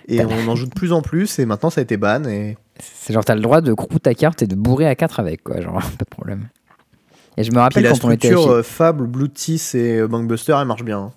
Et 0.09 0.22
on 0.24 0.48
en 0.48 0.55
joue 0.55 0.66
de 0.66 0.74
plus 0.74 0.92
en 0.92 1.00
plus, 1.00 1.38
et 1.38 1.46
maintenant 1.46 1.70
ça 1.70 1.81
a 1.81 1.83
été 1.83 1.96
ban. 1.96 2.24
Et... 2.24 2.59
C'est 2.79 3.14
genre, 3.14 3.24
t'as 3.24 3.35
le 3.35 3.40
droit 3.40 3.62
de 3.62 3.72
crew 3.72 3.98
ta 4.02 4.12
carte 4.12 4.42
et 4.42 4.46
de 4.46 4.55
bourrer 4.55 4.87
à 4.87 4.94
4 4.94 5.18
avec, 5.18 5.42
quoi, 5.42 5.62
genre, 5.62 5.81
pas 5.98 6.05
de 6.05 6.11
problème. 6.11 6.48
Et 7.37 7.44
je 7.44 7.53
me 7.53 7.59
rappelle 7.59 7.83
la 7.85 7.90
quand 7.90 8.05
on 8.05 8.11
était. 8.11 8.29
à 8.29 8.31
structure 8.33 8.51
euh, 8.53 8.62
Fable, 8.62 9.07
Blue 9.07 9.29
Teeth 9.29 9.75
et 9.75 9.99
euh, 9.99 10.09
Bankbuster, 10.09 10.57
elle 10.61 10.66
marche 10.66 10.85
bien. 10.85 10.99
hein. 10.99 11.12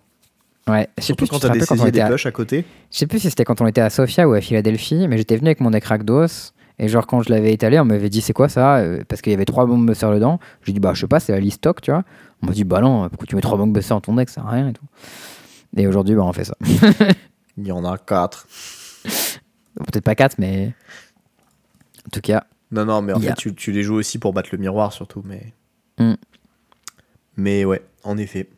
Ouais, 0.71 0.87
je 0.97 1.01
sais 1.01 1.05
Surtout 1.07 1.25
plus, 1.25 1.25
si 1.27 1.31
quand 1.31 1.39
t'as 1.39 1.49
des 1.49 1.59
quand 1.65 1.79
on 1.79 1.85
était 1.87 1.91
des 1.91 1.99
à- 2.01 2.27
à 2.27 2.31
côté. 2.31 2.65
Je 2.91 2.97
sais 2.97 3.07
plus 3.07 3.19
si 3.19 3.29
c'était 3.29 3.43
quand 3.45 3.59
on 3.61 3.65
était 3.67 3.81
à 3.81 3.89
Sofia 3.89 4.27
ou 4.29 4.33
à 4.33 4.41
Philadelphie, 4.41 5.07
mais 5.07 5.17
j'étais 5.17 5.35
venu 5.37 5.47
avec 5.47 5.61
mon 5.61 5.71
deck 5.71 5.85
Rakdos. 5.85 6.51
Et 6.77 6.87
genre, 6.87 7.07
quand 7.07 7.21
je 7.21 7.29
l'avais 7.29 7.51
étalé, 7.53 7.79
on 7.79 7.85
m'avait 7.85 8.09
dit 8.09 8.21
c'est 8.21 8.33
quoi 8.33 8.47
ça 8.49 8.77
Euh, 8.77 9.03
Parce 9.07 9.21
qu'il 9.21 9.31
y 9.31 9.35
avait 9.35 9.45
trois 9.45 9.65
bombusters 9.65 10.11
dedans. 10.13 10.39
J'ai 10.63 10.71
dit 10.73 10.79
bah, 10.79 10.93
je 10.93 11.01
sais 11.01 11.07
pas, 11.07 11.19
c'est 11.19 11.31
la 11.31 11.39
liste 11.39 11.57
stock, 11.57 11.81
tu 11.81 11.91
vois. 11.91 12.03
On 12.43 12.47
m'a 12.47 12.53
dit 12.53 12.63
bah 12.63 12.79
non, 12.81 13.09
pourquoi 13.09 13.25
tu 13.27 13.35
mets 13.35 13.41
trois 13.41 13.57
bombusters 13.57 13.95
dans 13.97 14.01
ton 14.01 14.13
deck, 14.15 14.29
ça 14.29 14.35
sert 14.35 14.47
à 14.47 14.51
rien 14.51 14.69
et 14.69 14.73
tout. 14.73 14.85
Et 15.75 15.87
aujourd'hui, 15.87 16.15
bah, 16.15 16.23
on 16.23 16.33
fait 16.33 16.45
ça. 16.45 16.55
Il 17.57 17.67
y 17.67 17.71
en 17.71 17.83
a 17.83 17.97
4. 17.97 18.47
Peut-être 19.75 20.03
pas 20.03 20.15
quatre, 20.15 20.35
mais. 20.37 20.73
En 22.05 22.09
tout 22.11 22.21
cas, 22.21 22.43
Non, 22.71 22.85
non, 22.85 23.01
mais 23.01 23.13
en 23.13 23.19
fait, 23.19 23.33
tu, 23.35 23.53
tu 23.55 23.71
les 23.71 23.83
joues 23.83 23.95
aussi 23.95 24.17
pour 24.19 24.33
battre 24.33 24.49
le 24.51 24.57
miroir, 24.59 24.93
surtout. 24.93 25.21
Mais, 25.25 25.53
Hmm. 25.99 26.15
mais 27.35 27.65
ouais, 27.65 27.81
en 28.03 28.17
effet. 28.17 28.49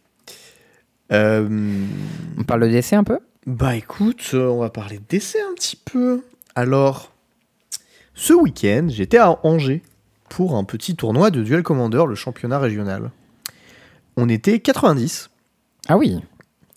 Euh, 1.11 1.47
on 2.37 2.43
parle 2.43 2.61
de 2.61 2.67
DC 2.67 2.93
un 2.93 3.03
peu? 3.03 3.19
Bah 3.47 3.75
écoute, 3.75 4.31
euh, 4.33 4.47
on 4.47 4.59
va 4.59 4.69
parler 4.69 4.99
d'essai 5.09 5.41
un 5.41 5.53
petit 5.55 5.75
peu. 5.75 6.23
Alors, 6.55 7.11
ce 8.13 8.33
week-end, 8.33 8.87
j'étais 8.89 9.17
à 9.17 9.39
Angers 9.43 9.81
pour 10.29 10.55
un 10.55 10.63
petit 10.63 10.95
tournoi 10.95 11.31
de 11.31 11.43
Duel 11.43 11.63
Commander, 11.63 12.03
le 12.07 12.15
championnat 12.15 12.59
régional. 12.59 13.11
On 14.15 14.29
était 14.29 14.59
90. 14.59 15.29
Ah 15.87 15.97
oui. 15.97 16.19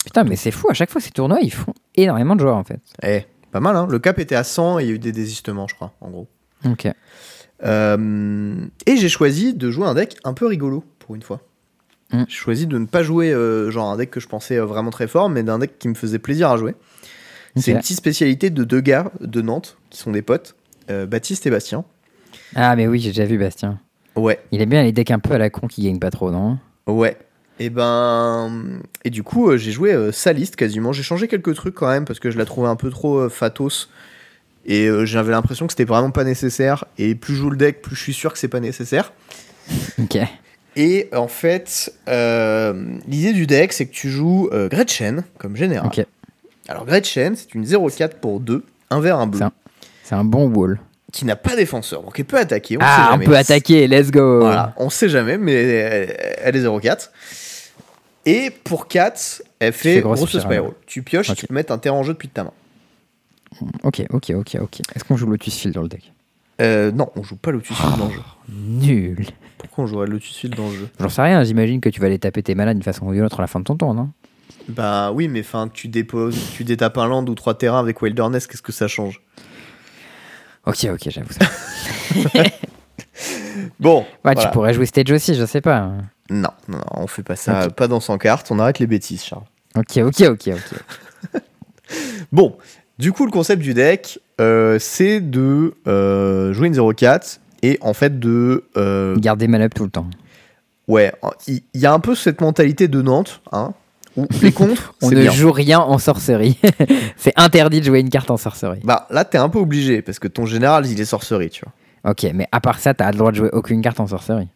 Putain, 0.03 0.23
mais 0.23 0.35
c'est 0.35 0.51
fou, 0.51 0.67
à 0.69 0.73
chaque 0.73 0.89
fois 0.89 1.01
ces 1.01 1.11
tournois, 1.11 1.39
ils 1.41 1.53
font 1.53 1.73
énormément 1.95 2.35
de 2.35 2.41
joueurs 2.41 2.57
en 2.57 2.63
fait. 2.63 2.81
Eh, 3.03 3.25
pas 3.51 3.59
mal, 3.59 3.75
hein 3.75 3.87
Le 3.89 3.99
cap 3.99 4.19
était 4.19 4.35
à 4.35 4.43
100 4.43 4.79
et 4.79 4.83
il 4.83 4.87
y 4.87 4.91
a 4.91 4.95
eu 4.95 4.99
des 4.99 5.11
désistements, 5.11 5.67
je 5.67 5.75
crois, 5.75 5.93
en 6.01 6.09
gros. 6.09 6.27
Ok. 6.65 6.87
Euh, 7.63 8.55
et 8.85 8.97
j'ai 8.97 9.09
choisi 9.09 9.53
de 9.53 9.71
jouer 9.71 9.87
un 9.87 9.93
deck 9.93 10.17
un 10.23 10.33
peu 10.33 10.45
rigolo, 10.45 10.83
pour 10.99 11.15
une 11.15 11.21
fois. 11.21 11.41
Mm. 12.11 12.23
J'ai 12.27 12.35
choisi 12.35 12.67
de 12.67 12.77
ne 12.77 12.85
pas 12.85 13.03
jouer 13.03 13.33
euh, 13.33 13.71
genre 13.71 13.91
un 13.91 13.97
deck 13.97 14.11
que 14.11 14.19
je 14.19 14.27
pensais 14.27 14.57
euh, 14.57 14.65
vraiment 14.65 14.91
très 14.91 15.07
fort, 15.07 15.29
mais 15.29 15.43
d'un 15.43 15.59
deck 15.59 15.77
qui 15.79 15.87
me 15.87 15.95
faisait 15.95 16.19
plaisir 16.19 16.49
à 16.49 16.57
jouer. 16.57 16.75
C'est 17.55 17.71
une 17.71 17.77
petite 17.77 17.97
spécialité 17.97 18.49
de 18.49 18.65
deux 18.65 18.81
gars 18.81 19.11
de 19.21 19.41
Nantes, 19.41 19.77
qui 19.89 19.97
sont 19.97 20.11
des 20.11 20.21
potes, 20.21 20.55
euh, 20.89 21.05
Baptiste 21.05 21.47
et 21.47 21.49
Bastien. 21.49 21.85
Ah, 22.53 22.75
mais 22.75 22.85
oui, 22.85 22.99
j'ai 22.99 23.11
déjà 23.11 23.23
vu 23.23 23.37
Bastien. 23.37 23.79
Ouais, 24.17 24.39
Il 24.51 24.61
est 24.61 24.65
bien 24.65 24.83
les 24.83 24.91
decks 24.91 25.11
un 25.11 25.19
peu 25.19 25.33
à 25.33 25.37
la 25.37 25.49
con 25.49 25.67
qui 25.67 25.83
gagnent 25.83 25.99
pas 25.99 26.11
trop, 26.11 26.31
non? 26.31 26.57
Ouais. 26.85 27.17
Et 27.59 27.69
ben. 27.69 28.81
Et 29.05 29.09
du 29.09 29.23
coup, 29.23 29.55
j'ai 29.55 29.71
joué 29.71 30.11
sa 30.11 30.33
liste 30.33 30.57
quasiment. 30.57 30.91
J'ai 30.91 31.03
changé 31.03 31.29
quelques 31.29 31.55
trucs 31.55 31.75
quand 31.75 31.87
même 31.87 32.03
parce 32.03 32.19
que 32.19 32.29
je 32.29 32.37
la 32.37 32.43
trouvais 32.43 32.67
un 32.67 32.75
peu 32.75 32.89
trop 32.89 33.29
fatos. 33.29 33.89
Et 34.65 34.87
euh, 34.87 35.05
j'avais 35.05 35.31
l'impression 35.31 35.67
que 35.67 35.73
c'était 35.73 35.83
vraiment 35.85 36.11
pas 36.11 36.23
nécessaire. 36.23 36.85
Et 36.97 37.13
plus 37.15 37.35
je 37.35 37.41
joue 37.41 37.49
le 37.49 37.57
deck, 37.57 37.81
plus 37.81 37.95
je 37.95 38.01
suis 38.01 38.13
sûr 38.13 38.33
que 38.33 38.39
c'est 38.39 38.47
pas 38.47 38.59
nécessaire. 38.59 39.13
Ok. 40.01 40.17
Et 40.75 41.07
en 41.13 41.27
fait, 41.27 41.93
euh, 42.09 42.97
l'idée 43.07 43.31
du 43.33 43.47
deck, 43.47 43.71
c'est 43.73 43.85
que 43.85 43.93
tu 43.93 44.09
joues 44.09 44.49
euh, 44.51 44.67
Gretchen 44.67 45.23
comme 45.37 45.55
général. 45.55 45.87
Ok. 45.87 46.05
Alors 46.67 46.85
Gretchen, 46.85 47.35
c'est 47.35 47.53
une 47.53 47.63
0-4 47.63 48.15
pour 48.19 48.39
2, 48.39 48.63
un 48.89 48.99
vert, 48.99 49.19
un 49.19 49.27
bleu. 49.27 49.39
C'est 50.03 50.15
un 50.15 50.23
bon 50.25 50.47
wall. 50.49 50.79
qui 51.13 51.23
n'a 51.25 51.35
pas 51.35 51.55
défenseur. 51.55 52.01
Donc 52.03 52.19
elle 52.19 52.25
peut 52.25 52.37
attaquer. 52.37 52.77
On 52.77 52.81
sait 52.81 52.85
Ah, 52.89 53.05
on 53.09 53.11
jamais. 53.13 53.25
peut 53.25 53.37
attaquer, 53.37 53.87
let's 53.87 54.11
go. 54.11 54.41
Voilà, 54.41 54.73
on 54.77 54.89
sait 54.89 55.07
jamais, 55.09 55.37
mais 55.37 55.53
elle, 55.53 56.15
elle 56.43 56.55
est 56.57 56.63
0-4. 56.65 57.09
Et 58.25 58.49
pour 58.63 58.87
4, 58.87 59.43
elle 59.59 59.71
fait, 59.71 60.01
grosse 60.01 60.25
spiral. 60.27 60.71
Tu 60.87 61.03
pioches, 61.03 61.29
Ok. 61.29 61.37
tu 61.37 61.47
peux 61.47 61.53
mettre 61.53 61.71
un 61.71 61.77
terrain 61.77 61.95
en 61.95 62.03
jeu 62.03 62.13
depuis 62.13 62.27
ta 62.27 62.43
main. 62.43 62.51
Ok, 63.83 64.03
ok, 64.09 64.31
ok, 64.35 64.57
ok. 64.61 64.79
Est-ce 64.95 65.03
qu'on 65.03 65.17
joue 65.17 65.27
Lotus 65.27 65.55
Field 65.57 65.75
dans 65.75 65.81
le 65.81 65.87
deck? 65.87 66.11
Euh, 66.61 66.91
non, 66.91 67.09
on 67.15 67.23
joue 67.23 67.35
pas 67.35 67.51
Lotus 67.51 67.75
Field 67.77 67.97
dans 67.97 68.07
le 68.07 68.13
jeu. 68.13 68.21
Nul. 68.49 69.25
Pourquoi 69.57 69.83
on 69.83 69.87
jouerait 69.87 70.07
Lotus 70.07 70.35
Field 70.35 70.55
dans 70.55 70.67
le 70.69 70.75
jeu? 70.75 70.89
J'en 70.99 71.09
sais 71.09 71.21
rien, 71.21 71.43
j'imagine 71.43 71.81
que 71.81 71.89
tu 71.89 71.99
vas 71.99 72.07
aller 72.07 72.19
taper 72.19 72.43
tes 72.43 72.55
malades 72.55 72.77
d'une 72.77 72.83
façon 72.83 73.05
ou 73.07 73.13
d'une 73.13 73.23
autre 73.23 73.39
à 73.39 73.43
la 73.43 73.47
fin 73.47 73.59
de 73.59 73.65
ton 73.65 73.75
tour, 73.75 73.93
non? 73.93 74.09
Bah 74.69 75.11
oui, 75.11 75.27
mais 75.27 75.41
enfin, 75.41 75.69
tu 75.71 75.87
déposes, 75.87 76.37
tu 76.55 76.63
détapes 76.63 76.97
un 76.97 77.07
land 77.07 77.25
ou 77.25 77.35
trois 77.35 77.57
terrains 77.57 77.79
avec 77.79 78.01
Wilderness, 78.01 78.47
qu'est-ce 78.47 78.61
que 78.61 78.71
ça 78.71 78.87
change? 78.87 79.21
Ok, 80.65 80.87
ok, 80.91 81.09
j'avoue 81.09 81.31
ça. 81.33 81.45
Bon, 83.79 83.99
Ouais, 84.01 84.05
voilà. 84.23 84.41
tu 84.45 84.49
pourrais 84.51 84.73
jouer 84.73 84.85
Stage 84.85 85.11
aussi, 85.11 85.35
je 85.35 85.45
sais 85.45 85.61
pas. 85.61 85.91
Non, 86.29 86.49
non, 86.67 86.77
non, 86.77 86.83
on 86.91 87.07
fait 87.07 87.23
pas 87.23 87.35
ça, 87.35 87.69
pas 87.69 87.87
dans 87.87 87.99
100 87.99 88.17
cartes, 88.17 88.51
on 88.51 88.59
arrête 88.59 88.79
les 88.79 88.87
bêtises, 88.87 89.23
Charles. 89.23 89.43
Ok, 89.77 89.97
ok, 89.97 90.21
ok, 90.29 90.49
ok. 90.53 91.41
Bon, 92.31 92.57
du 92.99 93.11
coup, 93.11 93.25
le 93.25 93.31
concept 93.31 93.61
du 93.61 93.73
deck, 93.73 94.19
euh, 94.41 94.77
c'est 94.79 95.19
de 95.21 95.73
euh, 95.87 96.53
jouer 96.53 96.67
une 96.67 96.73
0-4 96.75 97.39
et 97.63 97.77
en 97.81 97.93
fait 97.93 98.19
de. 98.19 98.63
euh, 98.77 99.15
Garder 99.17 99.47
man 99.47 99.61
up 99.61 99.73
tout 99.73 99.83
le 99.83 99.89
temps. 99.89 100.07
ouais, 100.87 101.11
il 101.47 101.61
y, 101.73 101.85
a 101.85 101.93
un 101.93 101.99
peu 101.99 102.15
cette 102.15 102.41
mentalité 102.41 102.87
de 102.87 103.01
Nantes, 103.01 103.41
hein, 103.51 103.73
où 104.17 104.27
les 104.41 104.51
contres, 104.51 104.93
On 105.01 105.09
ne 105.09 105.21
bien. 105.21 105.31
joue 105.31 105.51
rien 105.51 105.79
en 105.79 105.97
sorcerie. 105.97 106.57
c'est 107.17 107.33
interdit 107.37 107.79
de 107.81 107.85
jouer 107.85 107.99
une 107.99 108.09
carte 108.09 108.31
en 108.31 108.37
sorcerie. 108.37 108.79
Bah 108.83 109.07
là, 109.09 109.25
t'es 109.25 109.37
un 109.37 109.49
peu 109.49 109.59
obligé 109.59 110.01
parce 110.01 110.19
que 110.19 110.27
ton 110.27 110.45
général, 110.45 110.85
il 110.85 110.99
est 110.99 111.05
sorcerie, 111.05 111.49
tu 111.49 111.63
vois. 111.65 112.11
Ok, 112.11 112.25
mais 112.33 112.47
à 112.51 112.61
part 112.61 112.79
ça, 112.79 112.93
t'as 112.93 113.11
le 113.11 113.17
droit 113.17 113.31
de 113.31 113.37
jouer 113.37 113.49
aucune 113.51 113.81
carte 113.81 113.99
en 113.99 114.07
sorcerie. 114.07 114.47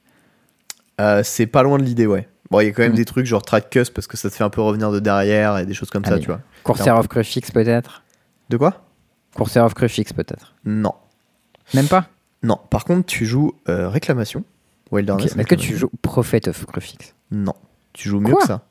Euh, 1.02 1.22
c'est 1.24 1.48
pas 1.48 1.64
loin 1.64 1.78
de 1.78 1.84
l'idée, 1.84 2.06
ouais. 2.06 2.28
Bon, 2.52 2.60
il 2.60 2.66
y 2.66 2.68
a 2.70 2.72
quand 2.72 2.82
même 2.84 2.92
Mm. 2.94 2.96
des 2.96 3.06
trucs 3.06 3.26
genre 3.26 3.42
track 3.42 3.70
cust 3.70 3.94
parce 3.94 4.08
que 4.08 4.18
ça 4.18 4.30
te 4.30 4.36
fait 4.36 4.44
un 4.44 4.50
peu 4.50 4.62
revenir 4.62 4.92
de 4.92 5.00
derrière 5.00 5.58
et 5.58 5.66
des 5.66 5.74
choses 5.74 5.90
comme 5.90 6.04
ça, 6.04 6.12
Allez. 6.14 6.22
tu 6.22 6.28
vois. 6.28 6.42
Courser 6.64 6.90
of 6.92 7.08
Crucifix 7.08 7.52
peut-être? 7.52 8.04
De 8.50 8.58
quoi? 8.58 8.84
Courser 9.36 9.60
of 9.60 9.74
Crucifix 9.74 10.14
peut-être. 10.14 10.56
Non. 10.66 10.94
Même 11.74 11.88
pas? 11.88 12.08
Non. 12.44 12.60
Par 12.70 12.84
contre, 12.86 13.06
tu 13.06 13.26
joues 13.26 13.54
euh, 13.68 13.90
réclamation. 13.90 14.44
Wilderness. 14.92 15.36
Est-ce 15.38 15.48
que 15.48 15.56
tu 15.56 15.78
joues 15.78 15.92
Prophet 16.02 16.48
of 16.50 16.66
Crucifix 16.66 17.14
Non. 17.32 17.54
Tu 17.94 18.10
joues 18.10 18.20
mieux 18.20 18.32
Quoi? 18.34 18.42
que 18.42 18.48
ça. 18.48 18.62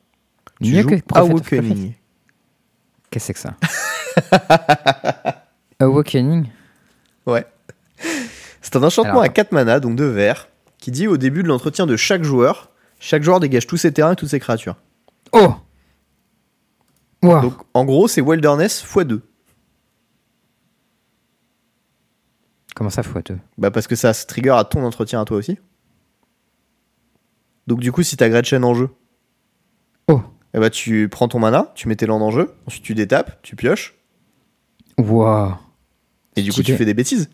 Tu 0.61 0.72
Mieux 0.72 0.83
joues 0.83 0.89
que 0.89 1.01
Prophet 1.03 1.59
Awakening. 1.59 1.93
Qu'est-ce 3.11 3.33
que 3.33 3.39
c'est 3.39 3.49
que 4.29 4.31
ça? 4.31 5.45
Awakening? 5.81 6.49
Ouais. 7.26 7.47
C'est 8.61 8.74
un 8.76 8.83
enchantement 8.83 9.12
Alors, 9.12 9.22
à 9.22 9.29
4 9.29 9.53
mana, 9.53 9.81
donc 9.81 9.97
2 9.97 10.07
verts, 10.09 10.49
qui 10.79 10.91
dit 10.91 11.07
au 11.07 11.16
début 11.16 11.43
de 11.43 11.49
l'entretien 11.49 11.87
de 11.87 11.97
chaque 11.97 12.24
joueur, 12.24 12.70
chaque 12.99 13.22
joueur 13.22 13.39
dégage 13.41 13.66
tous 13.66 13.76
ses 13.76 13.93
terrains 13.93 14.12
et 14.12 14.16
toutes 14.16 14.29
ses 14.31 14.41
créatures. 14.41 14.76
Oh 15.33 15.55
Wow. 17.22 17.41
Donc 17.41 17.55
en 17.74 17.85
gros, 17.85 18.07
c'est 18.07 18.20
Wilderness 18.20 18.85
x2. 18.85 19.20
Comment 22.79 22.91
ça, 22.91 23.03
fois 23.03 23.22
deux 23.22 23.37
Bah 23.59 23.72
parce 23.72 23.89
que 23.89 23.97
ça 23.97 24.14
se 24.14 24.24
trigger 24.24 24.51
à 24.57 24.62
ton 24.62 24.85
entretien 24.85 25.20
à 25.20 25.24
toi 25.24 25.37
aussi. 25.37 25.59
Donc 27.66 27.81
du 27.81 27.91
coup, 27.91 28.05
si 28.05 28.16
t'as 28.16 28.29
Gretchen 28.29 28.64
en 28.64 28.72
jeu, 28.72 28.89
Oh 30.07 30.22
eh 30.55 30.61
bah 30.61 30.70
tu 30.70 31.09
prends 31.09 31.26
ton 31.26 31.41
mana, 31.41 31.72
tu 31.74 31.89
mets 31.89 31.97
tes 31.97 32.07
landes 32.07 32.22
en 32.22 32.31
jeu, 32.31 32.55
ensuite 32.66 32.85
tu 32.85 32.95
détapes, 32.95 33.43
tu 33.43 33.57
pioches, 33.57 33.97
Wow 34.97 35.55
et 36.37 36.43
du 36.43 36.53
coup 36.53 36.62
tu 36.62 36.76
fais 36.76 36.85
des 36.85 36.95
bêtises. 36.95 37.29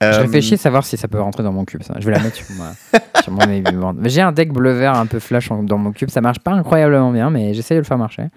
Je 0.00 0.06
Euh, 0.06 0.20
réfléchis 0.22 0.54
à 0.54 0.56
savoir 0.56 0.86
si 0.86 0.96
ça 0.96 1.06
peut 1.08 1.20
rentrer 1.20 1.42
dans 1.42 1.52
mon 1.52 1.64
cube. 1.66 1.82
Ça. 1.82 1.94
Je 1.98 2.06
vais 2.06 2.12
la 2.12 2.20
mettre 2.20 2.36
sur, 2.36 2.46
mon 3.32 3.40
heavy 3.40 3.64
J'ai 4.08 4.22
un 4.22 4.32
deck 4.32 4.50
bleu-vert 4.52 4.94
un 4.94 5.04
peu 5.06 5.18
flash 5.18 5.50
en- 5.50 5.62
dans 5.62 5.76
mon 5.76 5.92
cube. 5.92 6.08
Ça 6.08 6.20
marche 6.22 6.38
pas 6.38 6.52
incroyablement 6.52 7.12
bien, 7.12 7.28
mais 7.30 7.52
j'essaie 7.52 7.74
de 7.74 7.80
le 7.80 7.84
faire 7.84 7.98
marcher. 7.98 8.28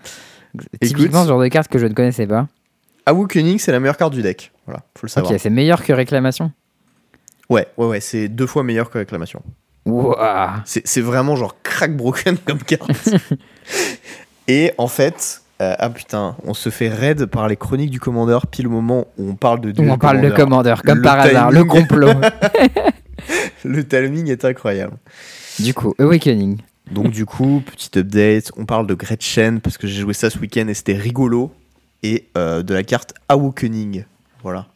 Typiquement, 0.81 1.23
ce 1.23 1.29
genre 1.29 1.39
de 1.41 1.47
carte 1.47 1.69
que 1.69 1.77
je 1.79 1.85
ne 1.85 1.93
connaissais 1.93 2.27
pas. 2.27 2.47
Awakening, 3.05 3.57
c'est 3.59 3.71
la 3.71 3.79
meilleure 3.79 3.97
carte 3.97 4.13
du 4.13 4.21
deck. 4.21 4.51
Voilà, 4.65 4.81
faut 4.97 5.05
le 5.05 5.09
savoir. 5.09 5.31
Ok, 5.31 5.39
c'est 5.39 5.49
meilleur 5.49 5.83
que 5.83 5.93
réclamation. 5.93 6.51
Ouais, 7.49 7.67
ouais, 7.77 7.87
ouais, 7.87 7.99
c'est 7.99 8.27
deux 8.27 8.47
fois 8.47 8.63
meilleur 8.63 8.89
que 8.89 8.97
réclamation. 8.97 9.41
Wouah 9.85 10.63
C'est 10.65 11.01
vraiment 11.01 11.35
genre 11.35 11.55
crack 11.63 11.95
broken 11.97 12.37
comme 12.45 12.59
carte. 12.59 12.89
Et 14.47 14.73
en 14.77 14.87
fait, 14.87 15.41
euh, 15.61 15.75
ah 15.77 15.89
putain, 15.89 16.35
on 16.43 16.53
se 16.53 16.69
fait 16.69 16.89
raid 16.89 17.25
par 17.25 17.47
les 17.47 17.55
chroniques 17.55 17.89
du 17.89 17.99
commandeur 17.99 18.47
pile 18.47 18.67
au 18.67 18.71
moment 18.71 19.07
où 19.17 19.29
on 19.29 19.35
parle 19.35 19.61
de 19.61 19.69
Où 19.81 19.89
on 19.89 19.97
parle 19.97 20.21
de 20.21 20.29
commandeur. 20.29 20.81
comme 20.83 20.97
Le 20.97 21.03
par 21.03 21.19
hasard, 21.19 21.51
le 21.51 21.63
complot. 21.63 22.11
Le 23.63 23.87
timing 23.87 24.29
est 24.29 24.43
incroyable. 24.45 24.97
du 25.59 25.75
coup, 25.75 25.93
Awakening. 25.99 26.57
Donc 26.89 27.11
du 27.11 27.25
coup, 27.25 27.61
petit 27.65 27.99
update, 27.99 28.51
on 28.57 28.65
parle 28.65 28.87
de 28.87 28.95
Gretchen 28.95 29.61
parce 29.61 29.77
que 29.77 29.85
j'ai 29.87 30.01
joué 30.01 30.13
ça 30.13 30.29
ce 30.31 30.39
week-end 30.39 30.67
et 30.67 30.73
c'était 30.73 30.95
rigolo. 30.95 31.51
Et 32.03 32.27
euh, 32.37 32.63
de 32.63 32.73
la 32.73 32.83
carte 32.83 33.13
Awakening. 33.29 34.05
Voilà. 34.43 34.67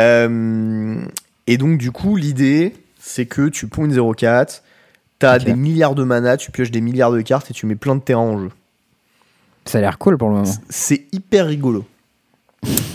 Euh, 0.00 1.04
et 1.46 1.56
donc 1.58 1.78
du 1.78 1.90
coup, 1.90 2.16
l'idée, 2.16 2.74
c'est 3.00 3.26
que 3.26 3.48
tu 3.48 3.66
ponds 3.66 3.84
une 3.84 3.94
0-4, 3.94 4.62
t'as 5.18 5.38
des 5.38 5.54
milliards 5.54 5.94
de 5.94 6.04
mana, 6.04 6.36
tu 6.36 6.50
pioches 6.50 6.70
des 6.70 6.80
milliards 6.80 7.12
de 7.12 7.20
cartes 7.20 7.50
et 7.50 7.54
tu 7.54 7.66
mets 7.66 7.74
plein 7.74 7.96
de 7.96 8.00
terrains 8.00 8.20
en 8.22 8.38
jeu. 8.38 8.50
Ça 9.64 9.78
a 9.78 9.80
l'air 9.80 9.98
cool 9.98 10.18
pour 10.18 10.28
le 10.28 10.36
moment. 10.36 10.52
C'est 10.68 11.06
hyper 11.12 11.46
rigolo. 11.46 11.84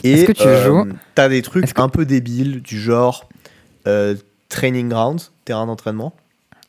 Et 0.03 0.13
Est-ce 0.13 0.26
que 0.26 0.32
tu 0.32 0.43
euh, 0.47 0.63
joues 0.65 0.88
T'as 1.15 1.30
des 1.30 1.41
trucs 1.41 1.74
que- 1.74 1.82
un 1.82 1.89
peu 1.89 2.05
débiles 2.05 2.61
du 2.61 2.80
genre 2.80 3.28
training 4.49 4.89
grounds, 4.89 5.32
terrain 5.45 5.65
d'entraînement. 5.65 6.13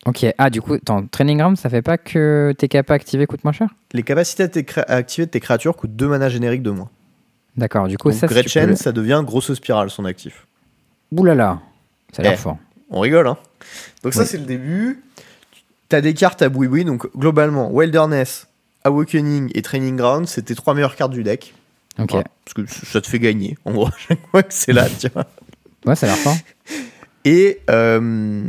Ok, 0.07 0.25
ah, 0.39 0.49
du 0.51 0.63
coup, 0.63 0.79
ton 0.79 1.07
Training 1.07 1.39
Ground, 1.39 1.57
ça 1.59 1.69
fait 1.69 1.83
pas 1.83 1.99
que 1.99 2.55
tes 2.57 2.69
capas 2.69 2.95
activés 2.95 3.27
coûtent 3.27 3.45
moins 3.45 3.53
cher? 3.53 3.69
Les 3.93 4.03
capacités 4.03 4.45
activer 4.89 5.27
de 5.27 5.31
tes 5.31 5.41
créatures 5.41 5.77
coûtent 5.77 5.95
2 5.95 6.09
mana 6.09 6.29
génériques 6.31 6.63
de 6.63 6.71
moins. 6.71 6.89
D'accord, 7.57 7.87
du 7.87 7.99
coup, 7.99 8.11
Donc 8.11 8.19
ça, 8.19 8.27
si 8.27 8.35
peux 8.35 8.41
Gretchen, 8.41 8.71
le- 8.71 8.77
ça 8.77 8.93
devient 8.93 9.23
grosse 9.25 9.53
spirale 9.53 9.91
son 9.91 10.05
actif. 10.07 10.47
Ouh 11.13 11.25
là 11.25 11.35
là, 11.35 11.61
ça 12.13 12.21
a 12.21 12.25
l'air 12.25 12.33
Eh. 12.35 12.37
fort. 12.39 12.57
On 12.89 13.01
rigole, 13.01 13.27
hein 13.27 13.37
Donc 14.03 14.15
ça, 14.15 14.25
c'est 14.25 14.39
le 14.39 14.45
début. 14.47 15.03
T'as 15.91 16.01
des 16.01 16.15
cartes 16.15 16.41
à 16.43 16.49
boui-boui, 16.49 16.85
donc 16.85 17.07
globalement, 17.17 17.71
Wilderness, 17.71 18.47
Awakening 18.85 19.51
et 19.55 19.61
Training 19.63 19.97
Ground, 19.97 20.27
c'est 20.27 20.43
tes 20.43 20.55
trois 20.55 20.73
meilleures 20.75 20.97
cartes 20.97 21.13
du 21.13 21.23
deck. 21.23 21.53
Ok, 21.99 22.11
Voilà. 22.13 22.25
parce 22.45 22.55
que 22.55 22.87
ça 22.87 23.01
te 23.03 23.07
fait 23.07 23.19
gagner, 23.19 23.59
en 23.67 23.73
gros, 23.73 23.89
chaque 24.09 24.21
fois 24.31 24.43
que 24.43 24.55
c'est 24.55 24.73
là, 24.73 24.87
tu 24.89 25.09
vois. 25.09 25.27
ouais, 25.85 25.95
ça 25.97 26.07
a 26.07 26.11
l'air 26.11 26.19
fort. 26.19 26.37
Et, 27.27 27.61
euh, 27.69 28.45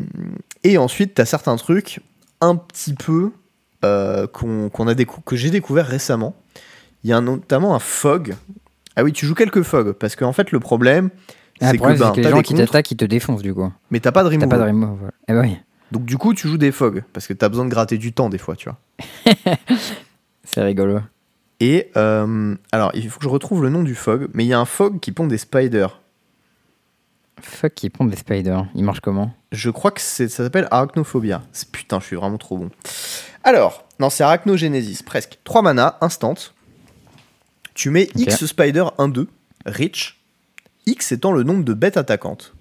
et 0.64 0.78
ensuite, 0.78 1.16
tu 1.16 1.22
as 1.22 1.26
certains 1.26 1.56
trucs 1.56 2.00
un 2.42 2.56
petit 2.56 2.94
peu 2.94 3.32
euh, 3.84 4.28
qu'on 4.28 4.70
qu'on 4.70 4.88
a 4.88 4.94
décou- 4.94 5.22
que 5.26 5.36
j'ai 5.36 5.50
découvert 5.50 5.86
récemment. 5.88 6.36
Il 7.04 7.10
y 7.10 7.14
a 7.14 7.18
un- 7.18 7.22
notamment 7.22 7.74
un 7.76 7.80
fog. 7.80 8.36
Ah 8.96 9.04
oui, 9.04 9.12
tu 9.14 9.26
joues 9.26 9.36
quelques 9.36 9.64
fogs, 9.64 9.94
parce 9.94 10.16
qu'en 10.16 10.34
fait, 10.34 10.52
le 10.52 10.60
problème, 10.60 11.10
Ah, 11.62 11.68
c'est 11.68 11.72
le 11.74 11.78
problème, 11.78 11.98
que, 11.98 12.04
ben, 12.04 12.08
c'est 12.10 12.12
que 12.14 12.18
les 12.18 12.24
t'as 12.24 12.30
gens 12.36 12.42
qui 12.42 12.54
t'attaquent, 12.54 12.92
ils 12.92 12.98
te 12.98 13.06
défoncent 13.06 13.42
du 13.42 13.54
coup. 13.54 13.72
mais 13.90 14.00
t'as 14.00 14.12
pas 14.12 14.24
de 14.24 14.30
T'as 14.30 14.36
removal. 14.36 14.50
pas 14.50 14.58
de 14.66 14.70
removal. 14.72 15.12
Eh 15.28 15.34
ben 15.34 15.42
oui, 15.42 15.58
Donc 15.92 16.06
du 16.06 16.18
coup, 16.18 16.34
tu 16.34 16.48
joues 16.48 16.58
des 16.58 16.72
fogs, 16.72 17.04
parce 17.14 17.26
que 17.28 17.34
t'as 17.34 17.50
besoin 17.50 17.66
de 17.66 17.70
gratter 17.70 17.98
du 17.98 18.14
temps 18.14 18.30
des 18.30 18.38
fois, 18.38 18.56
tu 18.56 18.70
vois. 18.70 18.78
c'est 20.44 20.62
rigolo. 20.62 21.00
Et 21.60 21.92
euh, 21.98 22.56
alors, 22.72 22.92
il 22.96 23.10
faut 23.10 23.20
que 23.20 23.24
je 23.26 23.30
retrouve 23.30 23.62
le 23.64 23.70
nom 23.70 23.84
du 23.84 23.96
fog, 23.96 24.28
mais 24.34 24.44
il 24.46 24.48
y 24.48 24.54
a 24.54 24.60
un 24.60 24.66
fog 24.66 25.00
qui 25.00 25.12
pond 25.12 25.28
des 25.28 25.38
spiders. 25.38 26.00
Fuck, 27.42 27.84
ils 27.84 27.90
pondent 27.90 28.10
des 28.10 28.18
spiders. 28.18 28.68
Ils 28.76 28.84
marchent 28.84 29.00
comment? 29.02 29.34
Je 29.52 29.70
crois 29.70 29.92
que 29.92 30.00
ça 30.02 30.28
s'appelle 30.30 30.68
Arachnophobia. 30.72 31.42
C'est- 31.52 31.70
Putain, 31.72 32.00
je 32.00 32.06
suis 32.06 32.16
vraiment 32.16 32.38
trop 32.38 32.58
bon. 32.58 32.70
Alors, 33.44 33.86
non, 34.00 34.10
c'est 34.10 34.24
Arachnogenesis, 34.24 35.04
presque. 35.04 35.40
3 35.44 35.62
mana, 35.62 35.98
instant. 36.02 36.36
Tu 37.74 37.90
mets. 37.90 38.10
X 38.16 38.46
Spider 38.46 38.86
1-2, 38.98 39.28
Rich. 39.66 40.22
X 40.86 41.12
étant 41.12 41.32
le 41.32 41.44
nombre 41.44 41.64
de 41.64 41.74
bêtes 41.74 41.98
attaquantes. 41.98 42.54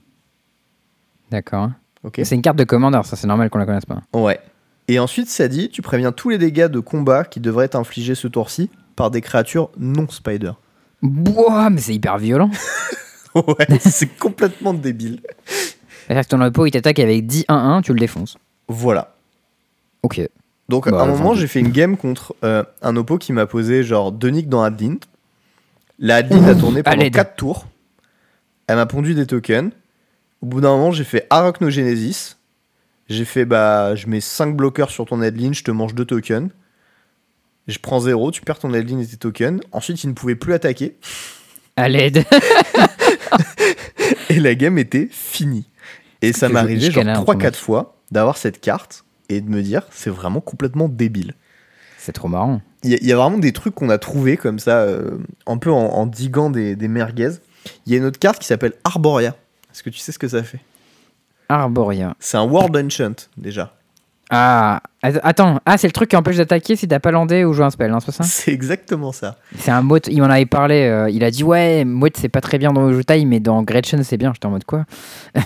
D'accord. 1.30 1.70
Ok 2.02 2.20
C'est 2.24 2.34
une 2.34 2.42
carte 2.42 2.56
de 2.58 2.64
commandeur, 2.64 3.04
ça 3.06 3.14
c'est 3.16 3.26
normal 3.26 3.50
qu'on 3.50 3.58
la 3.58 3.66
connaisse 3.66 3.84
pas. 3.86 4.02
Ouais. 4.12 4.40
Et 4.88 4.98
ensuite, 4.98 5.28
ça 5.28 5.48
dit 5.48 5.70
tu 5.70 5.82
préviens 5.82 6.12
tous 6.12 6.28
les 6.30 6.38
dégâts 6.38 6.66
de 6.66 6.80
combat 6.80 7.24
qui 7.24 7.40
devraient 7.40 7.66
être 7.66 7.76
infligés 7.76 8.14
ce 8.14 8.26
tour-ci 8.28 8.70
par 8.96 9.10
des 9.10 9.20
créatures 9.20 9.70
non 9.78 10.08
Spider. 10.08 10.52
Boah, 11.02 11.70
mais 11.70 11.80
c'est 11.80 11.94
hyper 11.94 12.18
violent. 12.18 12.50
ouais, 13.34 13.78
c'est 13.80 14.18
complètement 14.18 14.74
débile. 14.74 15.20
C'est-à-dire 16.10 16.24
que 16.24 16.30
ton 16.30 16.40
oppo 16.40 16.66
il 16.66 16.72
t'attaque 16.72 16.98
avec 16.98 17.24
10-1-1, 17.24 17.82
tu 17.82 17.92
le 17.92 18.00
défonces. 18.00 18.36
Voilà. 18.66 19.14
Ok. 20.02 20.20
Donc 20.68 20.90
Bah, 20.90 20.98
à 20.98 21.04
un 21.04 21.06
moment, 21.06 21.34
j'ai 21.34 21.46
fait 21.46 21.60
une 21.60 21.68
game 21.68 21.96
contre 21.96 22.34
euh, 22.42 22.64
un 22.82 22.96
oppo 22.96 23.16
qui 23.16 23.32
m'a 23.32 23.46
posé 23.46 23.84
genre 23.84 24.10
deux 24.10 24.30
nicks 24.30 24.48
dans 24.48 24.64
Adlint. 24.64 24.98
La 26.00 26.16
Adlint 26.16 26.48
a 26.48 26.56
tourné 26.56 26.82
pendant 26.82 26.96
l'aide. 26.96 27.14
4 27.14 27.36
tours. 27.36 27.66
Elle 28.66 28.74
m'a 28.74 28.86
pondu 28.86 29.14
des 29.14 29.24
tokens. 29.24 29.70
Au 30.42 30.46
bout 30.46 30.60
d'un 30.60 30.70
moment, 30.70 30.90
j'ai 30.90 31.04
fait 31.04 31.28
Arachnogenesis. 31.30 32.38
J'ai 33.08 33.24
fait 33.24 33.44
bah 33.44 33.94
je 33.94 34.08
mets 34.08 34.20
5 34.20 34.56
bloqueurs 34.56 34.90
sur 34.90 35.06
ton 35.06 35.20
Adlint, 35.20 35.52
je 35.52 35.62
te 35.62 35.70
mange 35.70 35.94
2 35.94 36.04
tokens. 36.04 36.50
Je 37.68 37.78
prends 37.78 38.00
0, 38.00 38.32
tu 38.32 38.40
perds 38.40 38.58
ton 38.58 38.74
Adlint 38.74 38.98
et 38.98 39.06
tes 39.06 39.16
tokens. 39.16 39.60
Ensuite, 39.70 40.02
il 40.02 40.08
ne 40.08 40.14
pouvait 40.14 40.34
plus 40.34 40.54
attaquer. 40.54 40.96
À 41.76 41.88
l'aide. 41.88 42.24
Et 44.28 44.40
la 44.40 44.54
game 44.56 44.76
était 44.78 45.08
finie. 45.10 45.69
Et 46.22 46.32
ça 46.32 46.48
m'est 46.48 46.58
arrivé 46.58 46.90
genre 46.90 47.02
Ishkana 47.04 47.20
en 47.20 47.24
3-4 47.24 47.42
match 47.42 47.56
fois 47.56 47.96
d'avoir 48.10 48.36
cette 48.36 48.60
carte 48.60 49.04
et 49.28 49.40
de 49.40 49.48
me 49.50 49.62
dire 49.62 49.82
c'est 49.90 50.10
vraiment 50.10 50.40
complètement 50.40 50.88
débile. 50.88 51.34
C'est 51.98 52.12
trop 52.12 52.28
marrant. 52.28 52.60
Il 52.82 52.90
y, 52.90 52.94
a- 52.94 52.98
il 53.00 53.06
y 53.06 53.12
a 53.12 53.16
vraiment 53.16 53.38
des 53.38 53.52
trucs 53.52 53.74
qu'on 53.74 53.90
a 53.90 53.98
trouvés 53.98 54.36
comme 54.38 54.58
ça, 54.58 54.80
euh, 54.80 55.18
un 55.46 55.58
peu 55.58 55.70
en, 55.70 55.76
en 55.86 56.06
diguant 56.06 56.48
des, 56.50 56.74
des 56.76 56.88
merguez. 56.88 57.30
Il 57.86 57.92
y 57.92 57.94
a 57.94 57.98
une 57.98 58.04
autre 58.06 58.18
carte 58.18 58.38
qui 58.38 58.46
s'appelle 58.46 58.72
Arboria. 58.84 59.34
Est-ce 59.72 59.82
que 59.82 59.90
tu 59.90 59.98
sais 59.98 60.12
ce 60.12 60.18
que 60.18 60.28
ça 60.28 60.42
fait? 60.42 60.60
Arboria. 61.48 62.14
C'est 62.18 62.36
un 62.38 62.44
World 62.44 62.76
Enchant 62.76 63.26
déjà. 63.36 63.74
Ah, 64.30 64.80
att- 65.02 65.20
attends. 65.24 65.58
Ah, 65.66 65.76
c'est 65.76 65.88
le 65.88 65.92
truc 65.92 66.08
qui 66.10 66.16
empêche 66.16 66.36
d'attaquer 66.36 66.76
si 66.76 66.86
t'as 66.88 67.00
pas 67.00 67.10
landé 67.10 67.44
ou 67.44 67.52
joué 67.52 67.64
un 67.64 67.70
spell, 67.70 67.90
hein, 67.90 67.98
c'est 68.00 68.12
ça? 68.12 68.22
C'est 68.24 68.52
exactement 68.52 69.10
ça. 69.12 69.36
C'est 69.58 69.72
un 69.72 69.82
mot, 69.82 69.98
il 70.06 70.20
m'en 70.20 70.30
avait 70.30 70.46
parlé. 70.46 70.82
euh, 70.84 71.10
il 71.10 71.22
a 71.24 71.30
dit 71.32 71.42
Ouais, 71.44 71.84
mode 71.84 72.16
c'est 72.16 72.28
pas 72.28 72.40
très 72.40 72.56
bien 72.58 72.72
dans 72.72 72.82
Ojoutai, 72.84 73.24
mais 73.24 73.40
dans 73.40 73.62
Gretchen 73.64 74.02
c'est 74.04 74.16
bien. 74.16 74.32
J'étais 74.32 74.46
en 74.46 74.50
mode 74.50 74.64
quoi? 74.64 74.84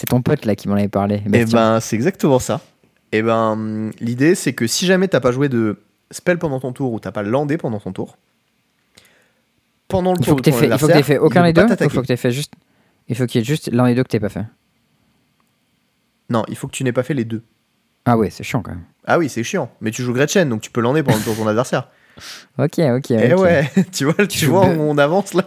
C'est 0.00 0.06
ton 0.06 0.22
pote 0.22 0.46
là 0.46 0.56
qui 0.56 0.66
m'en 0.66 0.76
avait 0.76 0.88
parlé. 0.88 1.16
Et 1.26 1.28
Bastien. 1.28 1.74
ben 1.74 1.80
c'est 1.80 1.94
exactement 1.94 2.38
ça. 2.38 2.62
Et 3.12 3.20
ben 3.20 3.52
hum, 3.52 3.90
l'idée 4.00 4.34
c'est 4.34 4.54
que 4.54 4.66
si 4.66 4.86
jamais 4.86 5.08
t'as 5.08 5.20
pas 5.20 5.30
joué 5.30 5.50
de 5.50 5.78
spell 6.10 6.38
pendant 6.38 6.58
ton 6.58 6.72
tour 6.72 6.94
ou 6.94 7.00
t'as 7.00 7.12
pas 7.12 7.22
landé 7.22 7.58
pendant 7.58 7.78
ton 7.80 7.92
tour, 7.92 8.16
pendant 9.88 10.14
le 10.14 10.18
il 10.20 10.24
tour 10.24 10.36
que 10.36 10.40
de 10.40 10.50
ton 10.52 10.56
fait, 10.56 10.68
il 10.68 10.78
faut 10.78 10.86
que 10.86 10.92
t'aies 10.92 11.02
fait 11.02 11.18
aucun 11.18 11.44
des 11.44 11.52
deux. 11.52 11.66
Il 11.82 11.90
faut 11.90 12.00
que 12.00 12.06
t'aies 12.06 12.16
fait 12.16 12.30
juste. 12.30 12.54
Il 13.08 13.14
faut 13.14 13.26
qu'il 13.26 13.42
y 13.42 13.42
ait 13.42 13.46
juste 13.46 13.70
l'un 13.70 13.88
des 13.88 13.94
deux 13.94 14.02
que 14.02 14.08
t'aies 14.08 14.20
pas 14.20 14.30
fait. 14.30 14.46
Non, 16.30 16.44
il 16.48 16.56
faut 16.56 16.66
que 16.66 16.72
tu 16.72 16.82
n'aies 16.82 16.92
pas 16.92 17.02
fait 17.02 17.12
les 17.12 17.26
deux. 17.26 17.42
Ah 18.06 18.16
ouais, 18.16 18.30
c'est 18.30 18.42
chiant 18.42 18.62
quand 18.62 18.70
même. 18.70 18.84
Ah 19.06 19.18
oui, 19.18 19.28
c'est 19.28 19.44
chiant. 19.44 19.70
Mais 19.82 19.90
tu 19.90 20.02
joues 20.02 20.14
Gretchen, 20.14 20.48
donc 20.48 20.62
tu 20.62 20.70
peux 20.70 20.80
lander 20.80 21.02
pendant 21.02 21.18
le 21.18 21.24
tour 21.24 21.34
de 21.34 21.40
ton 21.40 21.46
adversaire. 21.46 21.88
Ok, 22.58 22.78
ok. 22.78 23.10
Eh 23.12 23.34
ok. 23.34 23.40
ouais, 23.40 23.70
tu 23.92 24.04
vois, 24.04 24.26
tu 24.26 24.46
joues 24.46 24.52
vois, 24.52 24.66
on 24.66 24.98
avance 24.98 25.32
là. 25.32 25.44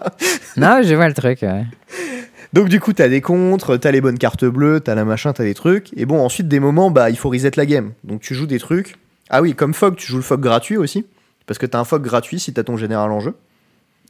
Non, 0.58 0.82
je 0.84 0.96
vois 0.96 1.08
le 1.08 1.14
truc. 1.14 1.42
ouais. 1.42 1.66
Donc 2.54 2.70
du 2.70 2.80
coup, 2.80 2.94
t'as 2.94 3.10
des 3.10 3.22
contres, 3.22 3.78
t'as 3.78 3.92
les 3.92 4.00
bonnes 4.02 4.18
cartes 4.20 4.46
bleues, 4.46 4.80
t'as 4.80 4.94
la 4.96 5.06
machin, 5.06 5.34
t'as 5.34 5.44
des 5.44 5.56
trucs. 5.56 5.90
Et 5.98 6.06
bon, 6.06 6.24
ensuite, 6.24 6.48
des 6.48 6.60
moments, 6.60 6.92
bah, 6.92 7.10
il 7.10 7.18
faut 7.18 7.30
reset 7.30 7.52
la 7.56 7.66
game. 7.66 7.94
Donc 8.04 8.22
tu 8.22 8.36
joues 8.36 8.46
des 8.46 8.60
trucs. 8.60 8.96
Ah 9.30 9.42
oui, 9.42 9.56
comme 9.56 9.74
Fog, 9.74 9.96
tu 9.96 10.06
joues 10.08 10.18
le 10.18 10.24
Fog 10.24 10.40
gratuit 10.40 10.78
aussi. 10.78 11.06
Parce 11.48 11.58
que 11.58 11.66
t'as 11.66 11.80
un 11.80 11.84
Fog 11.84 12.04
gratuit 12.04 12.40
si 12.40 12.54
t'as 12.54 12.64
ton 12.64 12.78
général 12.78 13.12
en 13.12 13.20
jeu. 13.20 13.34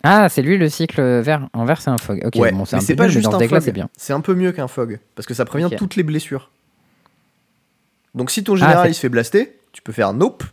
Ah, 0.03 0.27
c'est 0.27 0.41
lui 0.41 0.57
le 0.57 0.67
cycle 0.67 1.01
vert. 1.21 1.47
En 1.53 1.63
vert, 1.63 1.81
c'est 1.81 1.89
un 1.89 1.97
fog. 1.97 2.21
Ok, 2.25 2.35
ouais, 2.35 2.51
bon, 2.51 2.65
c'est 2.65 2.75
mais 2.75 2.83
un 2.83 2.85
peu 2.85 2.95
pas 2.95 3.03
nul, 3.03 3.07
mais 3.07 3.13
juste 3.13 3.29
dans 3.29 3.39
un 3.39 3.59
c'est 3.61 3.71
bien. 3.71 3.89
C'est 3.95 4.11
un 4.11 4.19
peu 4.19 4.35
mieux 4.35 4.51
qu'un 4.51 4.67
Fog. 4.67 4.99
Parce 5.15 5.25
que 5.25 5.33
ça 5.33 5.45
prévient 5.45 5.69
toutes 5.77 5.95
les 5.95 6.03
blessures. 6.03 6.51
Donc 8.13 8.29
si 8.29 8.43
ton 8.43 8.57
général 8.57 8.83
c'est- 8.83 8.91
il 8.91 8.93
se 8.95 8.99
fait 8.99 9.09
blaster, 9.09 9.57
tu 9.71 9.81
peux 9.81 9.93
faire 9.93 10.11
Nope. 10.13 10.43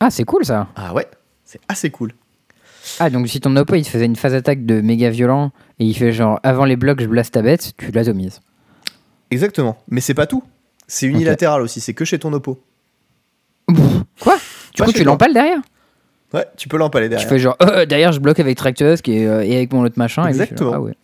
Ah, 0.00 0.10
c'est 0.10 0.24
cool 0.24 0.44
ça. 0.44 0.66
Ah 0.74 0.92
ouais, 0.92 1.06
c'est 1.44 1.60
assez 1.68 1.90
cool. 1.90 2.12
Ah, 2.98 3.10
donc 3.10 3.28
si 3.28 3.40
ton 3.40 3.54
oppo 3.56 3.76
il 3.76 3.84
te 3.84 3.88
faisait 3.88 4.06
une 4.06 4.16
phase 4.16 4.34
attaque 4.34 4.66
de 4.66 4.80
méga 4.80 5.08
violent 5.08 5.52
et 5.78 5.84
il 5.84 5.94
fait 5.94 6.12
genre 6.12 6.40
avant 6.42 6.64
les 6.64 6.76
blocs, 6.76 7.00
je 7.00 7.06
blast 7.06 7.32
ta 7.34 7.42
bête, 7.42 7.72
tu 7.76 7.90
l'atomises. 7.92 8.40
Exactement. 9.30 9.76
Mais 9.88 10.00
c'est 10.00 10.14
pas 10.14 10.26
tout. 10.26 10.42
C'est 10.86 11.06
unilatéral 11.06 11.60
aussi, 11.62 11.80
c'est 11.80 11.94
que 11.94 12.04
chez 12.04 12.18
ton 12.18 12.32
oppo. 12.32 12.58
Quoi? 14.20 14.36
Du 14.74 14.78
Pas 14.78 14.84
coup, 14.86 14.92
tu 14.92 15.04
l'empales 15.04 15.34
derrière? 15.34 15.58
Ouais, 16.32 16.46
tu 16.56 16.68
peux 16.68 16.76
l'empaler 16.76 17.08
derrière. 17.08 17.26
Tu 17.26 17.32
fais 17.34 17.38
genre, 17.38 17.56
euh, 17.62 17.86
derrière, 17.86 18.12
je 18.12 18.20
bloque 18.20 18.38
avec 18.40 18.56
Tractus 18.56 19.00
et, 19.06 19.26
euh, 19.26 19.42
et 19.44 19.56
avec 19.56 19.72
mon 19.72 19.82
autre 19.82 19.98
machin. 19.98 20.22
et 20.22 20.32
genre, 20.32 20.42
Exactement. 20.42 20.72
ah 20.74 20.80
ouais. 20.80 20.94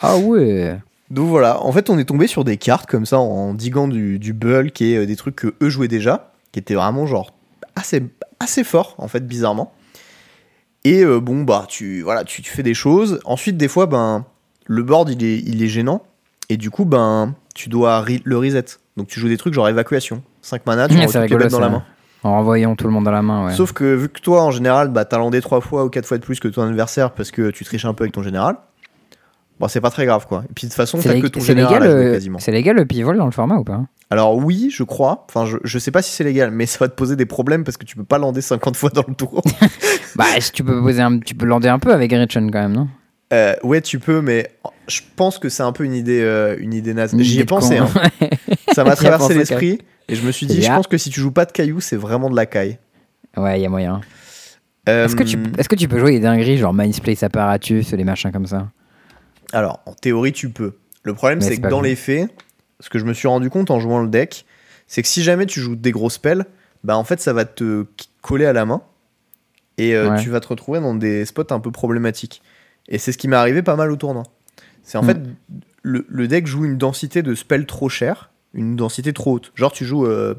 Ah 0.00 0.16
ouais. 0.16 0.76
Donc 1.10 1.28
voilà, 1.28 1.60
en 1.62 1.72
fait, 1.72 1.90
on 1.90 1.98
est 1.98 2.04
tombé 2.04 2.26
sur 2.26 2.44
des 2.44 2.56
cartes 2.56 2.88
comme 2.88 3.06
ça 3.06 3.18
en 3.18 3.54
diguant 3.54 3.88
du, 3.88 4.18
du 4.18 4.32
bulk 4.32 4.80
et 4.80 4.96
euh, 4.96 5.06
des 5.06 5.16
trucs 5.16 5.34
que 5.36 5.54
eux 5.62 5.68
jouaient 5.70 5.88
déjà, 5.88 6.32
qui 6.52 6.58
étaient 6.60 6.74
vraiment 6.74 7.06
genre 7.06 7.32
assez, 7.74 8.02
assez 8.40 8.62
forts 8.62 8.94
en 8.98 9.08
fait, 9.08 9.26
bizarrement. 9.26 9.72
Et 10.84 11.02
euh, 11.04 11.20
bon, 11.20 11.42
bah, 11.42 11.66
tu, 11.68 12.02
voilà, 12.02 12.24
tu, 12.24 12.42
tu 12.42 12.50
fais 12.50 12.62
des 12.62 12.74
choses. 12.74 13.20
Ensuite, 13.24 13.56
des 13.56 13.68
fois, 13.68 13.86
ben, 13.86 14.24
le 14.66 14.82
board 14.82 15.10
il 15.10 15.24
est, 15.24 15.38
il 15.38 15.62
est 15.62 15.68
gênant 15.68 16.02
et 16.48 16.56
du 16.56 16.70
coup, 16.70 16.84
ben, 16.84 17.34
tu 17.54 17.68
dois 17.68 18.02
re- 18.02 18.20
le 18.24 18.38
reset. 18.38 18.64
Donc 18.96 19.08
tu 19.08 19.20
joues 19.20 19.28
des 19.28 19.36
trucs 19.36 19.54
genre 19.54 19.68
évacuation. 19.68 20.22
5 20.42 20.66
mana, 20.66 20.88
tu 20.88 20.94
renvoies 21.06 21.12
rigolo, 21.22 21.44
dans 21.50 21.60
la 21.60 21.68
main. 21.78 21.84
En 22.24 22.32
renvoyant 22.32 22.74
tout 22.74 22.86
le 22.86 22.92
monde 22.92 23.04
dans 23.04 23.10
la 23.12 23.22
main, 23.22 23.46
ouais. 23.46 23.54
Sauf 23.54 23.72
que 23.72 23.94
vu 23.94 24.08
que 24.08 24.20
toi, 24.20 24.42
en 24.42 24.50
général, 24.50 24.88
bah, 24.88 25.04
t'as 25.04 25.18
landé 25.18 25.40
3 25.40 25.60
fois 25.60 25.84
ou 25.84 25.88
4 25.90 26.04
fois 26.06 26.18
de 26.18 26.24
plus 26.24 26.40
que 26.40 26.48
ton 26.48 26.62
adversaire 26.62 27.12
parce 27.12 27.30
que 27.30 27.50
tu 27.50 27.64
triches 27.64 27.84
un 27.84 27.94
peu 27.94 28.04
avec 28.04 28.12
ton 28.14 28.22
général, 28.22 28.56
bon, 29.60 29.68
c'est 29.68 29.80
pas 29.80 29.90
très 29.90 30.06
grave 30.06 30.26
quoi. 30.26 30.44
Et 30.48 30.52
puis 30.54 30.66
de 30.66 30.70
toute 30.70 30.76
façon, 30.76 30.98
c'est 31.00 31.08
t'as 31.14 31.20
que 31.20 31.26
ton 31.26 31.40
général 31.40 31.82
légal, 31.82 31.96
euh, 31.96 32.12
quasiment. 32.12 32.38
c'est 32.38 32.52
légal 32.52 32.76
le 32.76 32.86
pivot 32.86 33.14
dans 33.14 33.26
le 33.26 33.30
format 33.32 33.56
ou 33.56 33.64
pas? 33.64 33.82
Alors 34.10 34.36
oui, 34.36 34.70
je 34.72 34.82
crois. 34.84 35.26
Enfin, 35.28 35.44
je, 35.46 35.58
je 35.64 35.78
sais 35.78 35.90
pas 35.90 36.00
si 36.02 36.10
c'est 36.12 36.24
légal, 36.24 36.50
mais 36.50 36.66
ça 36.66 36.78
va 36.80 36.88
te 36.88 36.94
poser 36.94 37.16
des 37.16 37.26
problèmes 37.26 37.64
parce 37.64 37.76
que 37.76 37.84
tu 37.84 37.96
peux 37.96 38.04
pas 38.04 38.18
lander 38.18 38.40
50 38.40 38.76
fois 38.76 38.90
dans 38.90 39.04
le 39.06 39.14
tour. 39.14 39.42
Bah, 40.16 40.24
tu 40.52 40.64
peux 40.64 40.80
poser 40.82 41.00
un, 41.02 41.18
tu 41.20 41.34
peux 41.36 41.46
lander 41.46 41.68
un 41.68 41.78
peu 41.78 41.92
avec 41.92 42.10
Gretchen 42.10 42.50
quand 42.50 42.60
même, 42.62 42.72
non? 42.72 42.88
Euh, 43.32 43.54
ouais, 43.62 43.80
tu 43.82 43.98
peux, 44.00 44.20
mais 44.20 44.50
je 44.88 45.00
pense 45.14 45.38
que 45.38 45.48
c'est 45.48 45.62
un 45.62 45.70
peu 45.70 45.84
une 45.84 45.92
idée, 45.94 46.22
euh, 46.22 46.56
une 46.58 46.72
idée 46.74 46.92
naze. 46.94 47.14
J'y 47.18 47.40
ai 47.40 47.44
pensé. 47.44 47.76
hein. 47.76 47.88
Ça 48.72 48.82
m'a 48.84 48.96
traversé 48.96 49.34
l'esprit 49.34 49.78
et 50.08 50.14
je 50.16 50.26
me 50.26 50.32
suis 50.32 50.46
dit, 50.46 50.62
je 50.62 50.68
pense 50.68 50.86
que 50.88 50.96
si 50.98 51.10
tu 51.10 51.20
joues 51.20 51.30
pas 51.30 51.44
de 51.44 51.52
cailloux, 51.52 51.80
c'est 51.80 51.94
vraiment 51.96 52.30
de 52.30 52.36
la 52.36 52.46
caille. 52.46 52.78
Ouais, 53.36 53.60
il 53.60 53.62
y 53.62 53.66
a 53.66 53.68
moyen. 53.68 54.00
Euh, 54.88 55.04
Est-ce 55.04 55.14
que, 55.14 55.22
tu, 55.22 55.38
est-ce 55.58 55.68
que 55.68 55.76
tu 55.76 55.86
peux 55.86 55.98
jouer 55.98 56.12
des 56.12 56.20
dingueries 56.20 56.56
genre 56.56 56.72
Mindspace 56.72 57.22
Apparatus, 57.22 57.92
les 57.92 58.04
machins 58.04 58.32
comme 58.32 58.46
ça? 58.46 58.68
Alors, 59.52 59.80
en 59.86 59.94
théorie, 59.94 60.32
tu 60.32 60.50
peux. 60.50 60.74
Le 61.02 61.14
problème, 61.14 61.40
c'est 61.40 61.56
que 61.56 61.68
dans 61.68 61.80
les 61.80 61.96
faits, 61.96 62.30
ce 62.80 62.90
que 62.90 62.98
je 62.98 63.04
me 63.04 63.12
suis 63.14 63.28
rendu 63.28 63.50
compte 63.50 63.70
en 63.70 63.80
jouant 63.80 64.00
le 64.02 64.08
deck, 64.08 64.44
c'est 64.86 65.02
que 65.02 65.08
si 65.08 65.22
jamais 65.22 65.46
tu 65.46 65.60
joues 65.60 65.76
des 65.76 65.90
gros 65.90 66.10
spells, 66.10 66.44
bah 66.84 66.96
en 66.96 67.04
fait, 67.04 67.20
ça 67.20 67.32
va 67.32 67.44
te 67.44 67.86
coller 68.22 68.44
à 68.46 68.52
la 68.52 68.64
main 68.66 68.82
et 69.78 69.94
euh, 69.94 70.10
Ouais. 70.10 70.22
tu 70.22 70.28
vas 70.30 70.40
te 70.40 70.48
retrouver 70.48 70.80
dans 70.80 70.94
des 70.94 71.24
spots 71.24 71.52
un 71.52 71.60
peu 71.60 71.70
problématiques. 71.70 72.42
Et 72.88 72.98
c'est 72.98 73.12
ce 73.12 73.18
qui 73.18 73.28
m'est 73.28 73.36
arrivé 73.36 73.62
pas 73.62 73.76
mal 73.76 73.90
au 73.90 73.96
tournoi. 73.96 74.24
C'est 74.82 74.98
en 74.98 75.02
Mm. 75.02 75.06
fait, 75.06 75.18
le, 75.82 76.04
le 76.08 76.28
deck 76.28 76.46
joue 76.46 76.64
une 76.64 76.76
densité 76.78 77.22
de 77.22 77.34
spells 77.34 77.66
trop 77.66 77.88
chère, 77.88 78.30
une 78.54 78.76
densité 78.76 79.12
trop 79.12 79.34
haute. 79.34 79.52
Genre, 79.54 79.72
tu 79.72 79.84
joues 79.84 80.06
euh, 80.06 80.34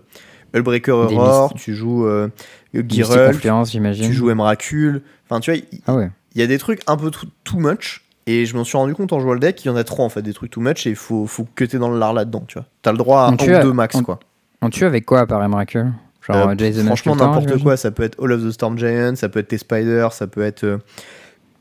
Hullbreaker 0.54 0.98
Aurore, 0.98 1.54
tu 1.56 1.76
joues 1.76 2.06
euh, 2.08 2.28
j'imagine. 2.74 4.06
tu 4.08 4.14
joues 4.14 4.30
Emrakul. 4.30 5.02
Enfin, 5.26 5.40
tu 5.40 5.52
vois, 5.52 5.60
il- 5.72 5.80
Ah 5.88 5.96
ouais. 5.96 6.10
il 6.36 6.42
y 6.42 6.44
a 6.44 6.48
des 6.48 6.58
trucs 6.58 6.82
un 6.88 6.98
peu 6.98 7.12
too 7.44 7.60
much 7.60 8.04
et 8.32 8.46
je 8.46 8.56
m'en 8.56 8.64
suis 8.64 8.78
rendu 8.78 8.94
compte 8.94 9.12
en 9.14 9.20
jouant 9.20 9.34
le 9.34 9.40
deck 9.40 9.64
il 9.64 9.68
y 9.68 9.72
en 9.72 9.76
a 9.76 9.84
trop 9.84 10.04
en 10.04 10.10
fait 10.10 10.22
des 10.22 10.34
trucs 10.34 10.52
too 10.52 10.62
much 10.62 10.86
et 10.88 10.92
il 10.92 10.96
faut, 10.96 11.26
faut 11.26 11.48
que 11.56 11.64
t'es 11.66 11.78
dans 11.78 11.90
le 11.90 11.98
lard 12.00 12.14
là-dedans 12.14 12.44
tu 12.48 12.58
vois. 12.60 12.66
T'as 12.82 12.92
le 12.92 12.98
droit 12.98 13.22
à 13.24 13.30
On 13.30 13.34
un 13.34 13.60
ou 13.60 13.64
deux 13.64 13.74
max 13.74 13.96
on- 13.96 14.04
quoi. 14.04 14.20
On 14.62 14.70
tue 14.70 14.86
avec 14.86 15.06
quoi 15.06 15.26
par 15.26 15.42
Emrakul? 15.44 15.92
Genre 16.22 16.36
Euh, 16.50 16.56
euh, 16.60 16.84
Mask 16.84 16.86
franchement 16.86 17.16
n'importe 17.16 17.62
quoi. 17.64 17.78
Ça 17.78 17.92
peut 17.92 18.04
être 18.04 18.22
All 18.24 18.32
of 18.34 18.44
the 18.44 18.52
Storm 18.52 18.78
Giant 18.78 19.16
ça 19.16 19.30
peut 19.30 19.40
être 19.40 19.48
tes 19.48 19.58
Spiders 19.58 20.12
ça 20.14 20.28
peut 20.28 20.44
être 20.44 20.64
euh, 20.66 20.78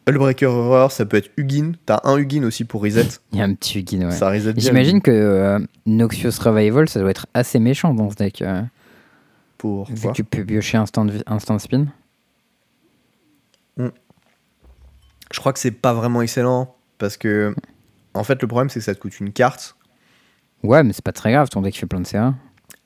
Hullbreaker 0.09 0.51
Horror 0.53 0.91
ça 0.91 1.05
peut 1.07 1.17
être 1.19 1.31
Hugin. 1.37 1.73
T'as 1.87 2.01
un 2.05 2.17
Hugin 2.19 2.45
aussi 2.45 2.65
pour 2.65 2.83
reset. 2.83 3.07
Il 3.33 3.39
y 3.39 3.43
a 3.43 3.45
un 3.45 3.55
petit 3.55 3.79
Hugin, 3.81 4.07
ouais. 4.07 4.11
ça 4.11 4.31
reset 4.31 4.53
bien. 4.53 4.63
J'imagine 4.65 5.01
que 5.01 5.11
euh, 5.11 5.59
Noxious 5.87 6.31
Revival, 6.43 6.89
ça 6.89 7.01
doit 7.01 7.11
être 7.11 7.27
assez 7.35 7.59
méchant 7.59 7.95
dans 7.95 8.11
ce 8.11 8.17
deck. 8.17 8.43
euh, 8.43 8.63
pour 9.59 9.87
vu 9.87 9.95
quoi? 10.01 10.11
que 10.13 10.17
tu 10.17 10.25
peux 10.25 10.45
piocher 10.45 10.77
instant, 10.79 11.07
instant 11.27 11.59
spin. 11.59 11.87
Je 15.33 15.41
crois 15.41 15.53
que 15.53 15.59
c'est 15.59 15.71
pas 15.71 15.93
vraiment 15.93 16.23
excellent 16.23 16.75
parce 16.99 17.17
que 17.17 17.55
en 18.15 18.25
fait 18.25 18.41
le 18.43 18.49
problème 18.49 18.69
c'est 18.71 18.81
que 18.81 18.85
ça 18.85 18.95
te 18.95 19.01
coûte 19.01 19.19
une 19.21 19.33
carte 19.33 19.75
Ouais, 20.65 20.83
mais 20.83 20.93
c'est 20.93 21.05
pas 21.05 21.13
très 21.13 21.31
grave, 21.33 21.49
ton 21.49 21.63
deck 21.63 21.77
fait 21.79 21.87
plein 21.87 22.01
de 22.01 22.07
CA. 22.07 22.35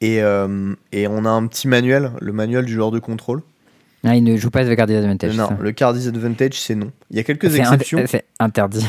et, 0.03 0.21
euh, 0.23 0.75
et 0.93 1.07
on 1.09 1.25
a 1.25 1.31
un 1.31 1.47
petit 1.47 1.69
manuel 1.69 2.13
le 2.21 2.33
manuel 2.33 2.65
du 2.67 2.73
joueur 2.75 2.91
de 2.91 2.99
contrôle 2.99 3.43
Ah, 4.05 4.15
il 4.17 4.25
ne 4.25 4.37
joue 4.37 4.51
pas 4.51 4.61
avec 4.61 4.77
Card 4.77 4.91
Advantage. 4.91 5.37
non 5.37 5.49
le 5.61 5.73
card 5.73 5.95
disadvantage 5.95 6.61
c'est 6.61 6.75
non 6.75 6.91
il 7.11 7.17
y 7.17 7.21
a 7.21 7.25
quelques 7.25 7.57
exceptions 7.57 8.03
C'est 8.07 8.25
interdit. 8.39 8.87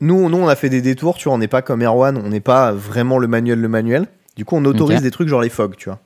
Nous, 0.00 0.30
nous, 0.30 0.38
on 0.38 0.48
a 0.48 0.56
fait 0.56 0.70
des 0.70 0.80
détours, 0.80 1.16
tu 1.18 1.24
vois, 1.28 1.34
on 1.34 1.38
n'est 1.38 1.46
pas 1.48 1.60
comme 1.60 1.82
Erwan, 1.82 2.16
on 2.16 2.30
n'est 2.30 2.40
pas 2.40 2.72
vraiment 2.72 3.18
le 3.18 3.26
manuel, 3.26 3.60
le 3.60 3.68
manuel. 3.68 4.06
Du 4.34 4.46
coup, 4.46 4.56
on 4.56 4.64
autorise 4.64 5.02
des 5.02 5.10
trucs 5.10 5.28
genre 5.28 5.42
les 5.42 5.50
fogs, 5.50 5.76
tu 5.76 5.90
vois. 5.90 6.00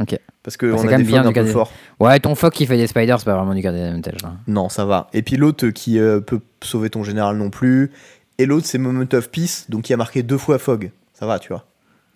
Ok. 0.00 0.16
Parce 0.48 0.56
que 0.56 0.64
Ah, 0.72 0.76
on 0.78 0.88
a 0.88 0.96
des 0.96 1.02
bien 1.02 1.26
un 1.26 1.30
peu 1.30 1.44
forts. 1.44 1.70
ouais, 2.00 2.18
ton 2.20 2.34
fuck 2.34 2.54
qui 2.54 2.64
fait 2.64 2.78
des 2.78 2.86
spiders, 2.86 3.18
c'est 3.18 3.26
pas 3.26 3.36
vraiment 3.36 3.52
du 3.54 3.60
Card 3.60 3.74
Advantage. 3.74 4.22
là. 4.22 4.32
Non, 4.46 4.70
ça 4.70 4.86
va. 4.86 5.08
Et 5.12 5.20
puis 5.20 5.36
l'autre 5.36 5.68
qui 5.68 5.98
euh, 5.98 6.20
peut 6.20 6.40
sauver 6.62 6.88
ton 6.88 7.04
général 7.04 7.36
non 7.36 7.50
plus. 7.50 7.90
Et 8.38 8.46
l'autre, 8.46 8.64
c'est 8.66 8.78
Moment 8.78 9.04
of 9.12 9.30
Peace, 9.30 9.66
donc 9.68 9.90
il 9.90 9.92
a 9.92 9.98
marqué 9.98 10.22
deux 10.22 10.38
fois 10.38 10.58
fog. 10.58 10.90
Ça 11.12 11.26
va, 11.26 11.38
tu 11.38 11.48
vois. 11.48 11.66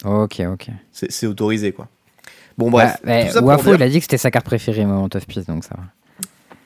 Ok, 0.06 0.40
ok. 0.50 0.68
C'est 0.92 1.12
c'est 1.12 1.26
autorisé, 1.26 1.72
quoi. 1.72 1.88
Bon, 2.56 2.70
bref. 2.70 3.02
Pour 3.34 3.42
Wafo, 3.44 3.64
dire, 3.64 3.74
il 3.74 3.82
a 3.82 3.88
dit 3.90 3.98
que 3.98 4.04
c'était 4.04 4.16
sa 4.16 4.30
carte 4.30 4.46
préférée, 4.46 4.86
Moment 4.86 5.10
of 5.14 5.26
Peace, 5.26 5.44
donc 5.46 5.62
ça 5.64 5.74
va. 5.76 5.82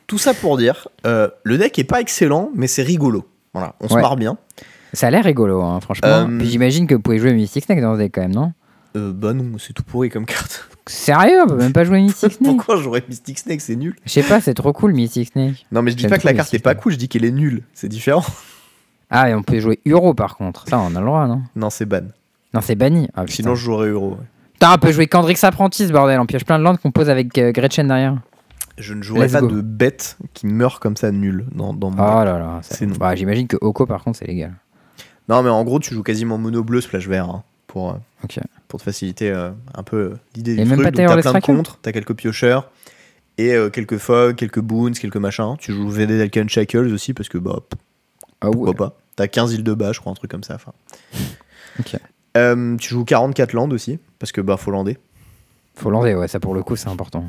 tout 0.06 0.18
ça 0.18 0.34
pour 0.34 0.58
dire, 0.58 0.86
euh, 1.04 1.28
le 1.42 1.58
deck 1.58 1.76
est 1.80 1.84
pas 1.84 2.00
excellent, 2.00 2.50
mais 2.54 2.68
c'est 2.68 2.82
rigolo. 2.84 3.26
Voilà, 3.52 3.74
on 3.80 3.88
se 3.88 3.94
marre 3.94 4.14
bien. 4.16 4.38
Ça 4.92 5.08
a 5.08 5.10
l'air 5.10 5.24
rigolo, 5.24 5.62
hein, 5.62 5.80
franchement. 5.80 6.06
Euh, 6.08 6.38
Puis 6.38 6.46
j'imagine 6.48 6.86
que 6.86 6.94
vous 6.94 7.00
pouvez 7.00 7.18
jouer 7.18 7.32
Mystic 7.32 7.64
Snake 7.64 7.80
dans 7.80 7.94
ce 7.94 7.98
deck 7.98 8.12
quand 8.14 8.20
même, 8.22 8.34
non? 8.34 8.52
Euh, 8.94 9.12
bah 9.12 9.32
non, 9.32 9.58
c'est 9.58 9.72
tout 9.72 9.82
pourri 9.82 10.10
comme 10.10 10.26
carte. 10.26 10.68
Sérieux, 10.88 11.42
on 11.44 11.48
peut 11.48 11.56
même 11.56 11.72
pas 11.72 11.84
jouer 11.84 12.00
Mystic 12.00 12.32
Snake. 12.34 12.56
Pourquoi 12.56 12.76
j'aurais 12.76 13.02
Mystic 13.08 13.38
Snake 13.38 13.60
C'est 13.60 13.76
nul. 13.76 13.96
Je 14.04 14.10
sais 14.12 14.22
pas, 14.22 14.40
c'est 14.40 14.54
trop 14.54 14.72
cool 14.72 14.92
Mystic 14.92 15.28
Snake. 15.32 15.66
Non, 15.72 15.82
mais 15.82 15.90
je 15.90 15.96
dis 15.96 16.06
pas 16.06 16.18
que 16.18 16.26
la 16.26 16.34
carte 16.34 16.52
est 16.54 16.58
pas 16.60 16.74
cool, 16.74 16.92
je 16.92 16.98
dis 16.98 17.08
qu'elle 17.08 17.24
est 17.24 17.30
nulle. 17.32 17.62
C'est 17.74 17.88
différent. 17.88 18.24
Ah, 19.08 19.30
et 19.30 19.34
on 19.36 19.44
peut 19.44 19.60
jouer 19.60 19.78
Uro 19.84 20.14
par 20.14 20.36
contre. 20.36 20.64
Ça, 20.68 20.80
on 20.80 20.92
a 20.96 20.98
le 20.98 21.06
droit, 21.06 21.28
non? 21.28 21.40
Non, 21.54 21.70
c'est 21.70 21.86
ban. 21.86 22.08
Non, 22.52 22.60
c'est 22.60 22.74
banni. 22.74 23.08
Ah. 23.14 23.22
Sinon, 23.28 23.54
je 23.54 23.62
jouerais 23.64 23.86
Euro. 23.90 24.10
ouais. 24.10 24.16
Putain, 24.54 24.72
on 24.74 24.78
peut 24.78 24.90
jouer 24.90 25.06
Kendrick's 25.06 25.44
Apprentice, 25.44 25.92
bordel. 25.92 26.18
On 26.18 26.26
pioche 26.26 26.44
plein 26.44 26.58
de 26.58 26.64
landes 26.64 26.78
qu'on 26.78 26.90
pose 26.90 27.08
avec 27.08 27.38
euh, 27.38 27.52
Gretchen 27.52 27.86
derrière. 27.86 28.16
Je 28.78 28.94
ne 28.94 29.02
jouerais 29.04 29.26
Let's 29.26 29.32
pas 29.34 29.40
go. 29.42 29.46
de 29.46 29.60
bête 29.60 30.18
qui 30.34 30.48
meurt 30.48 30.82
comme 30.82 30.96
ça 30.96 31.12
nul 31.12 31.46
dans, 31.54 31.72
dans 31.72 31.90
mon 31.92 32.02
Oh 32.02 32.24
là 32.24 32.36
là. 32.40 32.58
ça-. 32.62 32.84
Bah, 32.98 33.14
J'imagine 33.14 33.46
que 33.46 33.56
Oko, 33.60 33.86
par 33.86 34.02
contre, 34.02 34.18
c'est 34.18 34.26
légal. 34.26 34.54
Non, 35.28 35.40
mais 35.44 35.50
en 35.50 35.62
gros, 35.62 35.78
tu 35.78 35.94
joues 35.94 36.02
quasiment 36.02 36.36
mono 36.36 36.64
bleu 36.64 36.80
splash 36.80 37.06
vert 37.06 37.30
hein, 37.30 37.44
pour, 37.68 37.90
euh, 37.90 37.94
Ok. 38.24 38.40
Pour 38.68 38.80
te 38.80 38.84
faciliter 38.84 39.30
euh, 39.30 39.50
un 39.74 39.82
peu 39.82 39.96
euh, 39.96 40.14
l'idée 40.34 40.54
du 40.54 40.64
même 40.64 40.80
truc. 40.80 40.94
t'as 40.94 41.20
plein 41.20 41.32
de 41.32 41.40
contres, 41.40 41.78
t'as 41.82 41.92
quelques 41.92 42.14
piocheurs 42.14 42.70
et 43.38 43.52
euh, 43.52 43.70
quelques 43.70 43.98
fog, 43.98 44.34
quelques 44.36 44.60
boons, 44.60 44.92
quelques 44.92 45.16
machins. 45.16 45.56
Tu 45.58 45.72
joues 45.72 45.88
VD 45.88 46.30
Shackles 46.48 46.92
aussi 46.92 47.14
parce 47.14 47.28
que 47.28 47.38
bah 47.38 47.60
Ah 48.40 48.50
pourquoi 48.50 48.70
ouais. 48.70 48.74
pas. 48.74 48.96
T'as 49.16 49.28
15 49.28 49.54
îles 49.54 49.64
de 49.64 49.74
bas, 49.74 49.92
je 49.92 50.00
crois, 50.00 50.12
un 50.12 50.16
truc 50.16 50.30
comme 50.30 50.44
ça. 50.44 50.54
enfin. 50.54 50.72
Euh, 52.36 52.76
tu 52.76 52.90
joues 52.90 53.06
44 53.06 53.54
landes 53.54 53.72
aussi 53.72 53.98
parce 54.18 54.30
que 54.30 54.42
bah 54.42 54.58
faut 54.58 54.70
lander. 54.70 54.98
Faut 55.74 55.88
lander, 55.88 56.14
ouais, 56.14 56.28
ça 56.28 56.38
pour 56.38 56.54
le 56.54 56.62
coup, 56.62 56.76
c'est 56.76 56.88
important. 56.88 57.24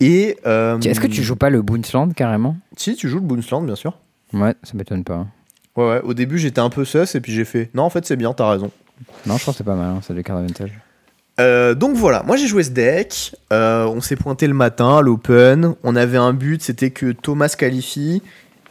Et 0.00 0.36
euh, 0.46 0.80
Est-ce 0.80 0.98
que 0.98 1.06
tu 1.06 1.22
joues 1.22 1.36
pas 1.36 1.50
le 1.50 1.62
Boonsland 1.62 2.12
carrément? 2.14 2.56
Si, 2.76 2.96
tu 2.96 3.08
joues 3.08 3.18
le 3.20 3.24
Boonsland, 3.26 3.62
bien 3.62 3.76
sûr. 3.76 3.98
Ouais, 4.32 4.54
ça 4.64 4.72
m'étonne 4.74 5.04
pas. 5.04 5.26
Ouais, 5.76 5.84
ouais. 5.84 6.00
Au 6.02 6.14
début, 6.14 6.38
j'étais 6.38 6.60
un 6.60 6.70
peu 6.70 6.84
sus 6.84 7.14
et 7.14 7.20
puis 7.20 7.32
j'ai 7.32 7.44
fait. 7.44 7.70
Non, 7.74 7.84
en 7.84 7.90
fait, 7.90 8.04
c'est 8.04 8.16
bien, 8.16 8.32
t'as 8.32 8.50
raison. 8.50 8.72
Non, 9.26 9.36
je 9.36 9.44
pense 9.44 9.54
que 9.54 9.58
c'est 9.58 9.64
pas 9.64 9.74
mal, 9.74 9.86
hein, 9.96 10.00
ça 10.02 10.14
des 10.14 10.22
cartes 10.22 10.40
d'avantage. 10.40 10.72
Euh, 11.38 11.74
donc 11.74 11.96
voilà, 11.96 12.22
moi 12.22 12.36
j'ai 12.36 12.46
joué 12.46 12.62
ce 12.62 12.70
deck. 12.70 13.34
Euh, 13.52 13.86
on 13.86 14.00
s'est 14.02 14.16
pointé 14.16 14.46
le 14.46 14.52
matin 14.54 14.98
à 14.98 15.00
l'open. 15.02 15.74
On 15.84 15.96
avait 15.96 16.18
un 16.18 16.32
but, 16.34 16.62
c'était 16.62 16.90
que 16.90 17.12
Thomas 17.12 17.54
qualifie 17.56 18.22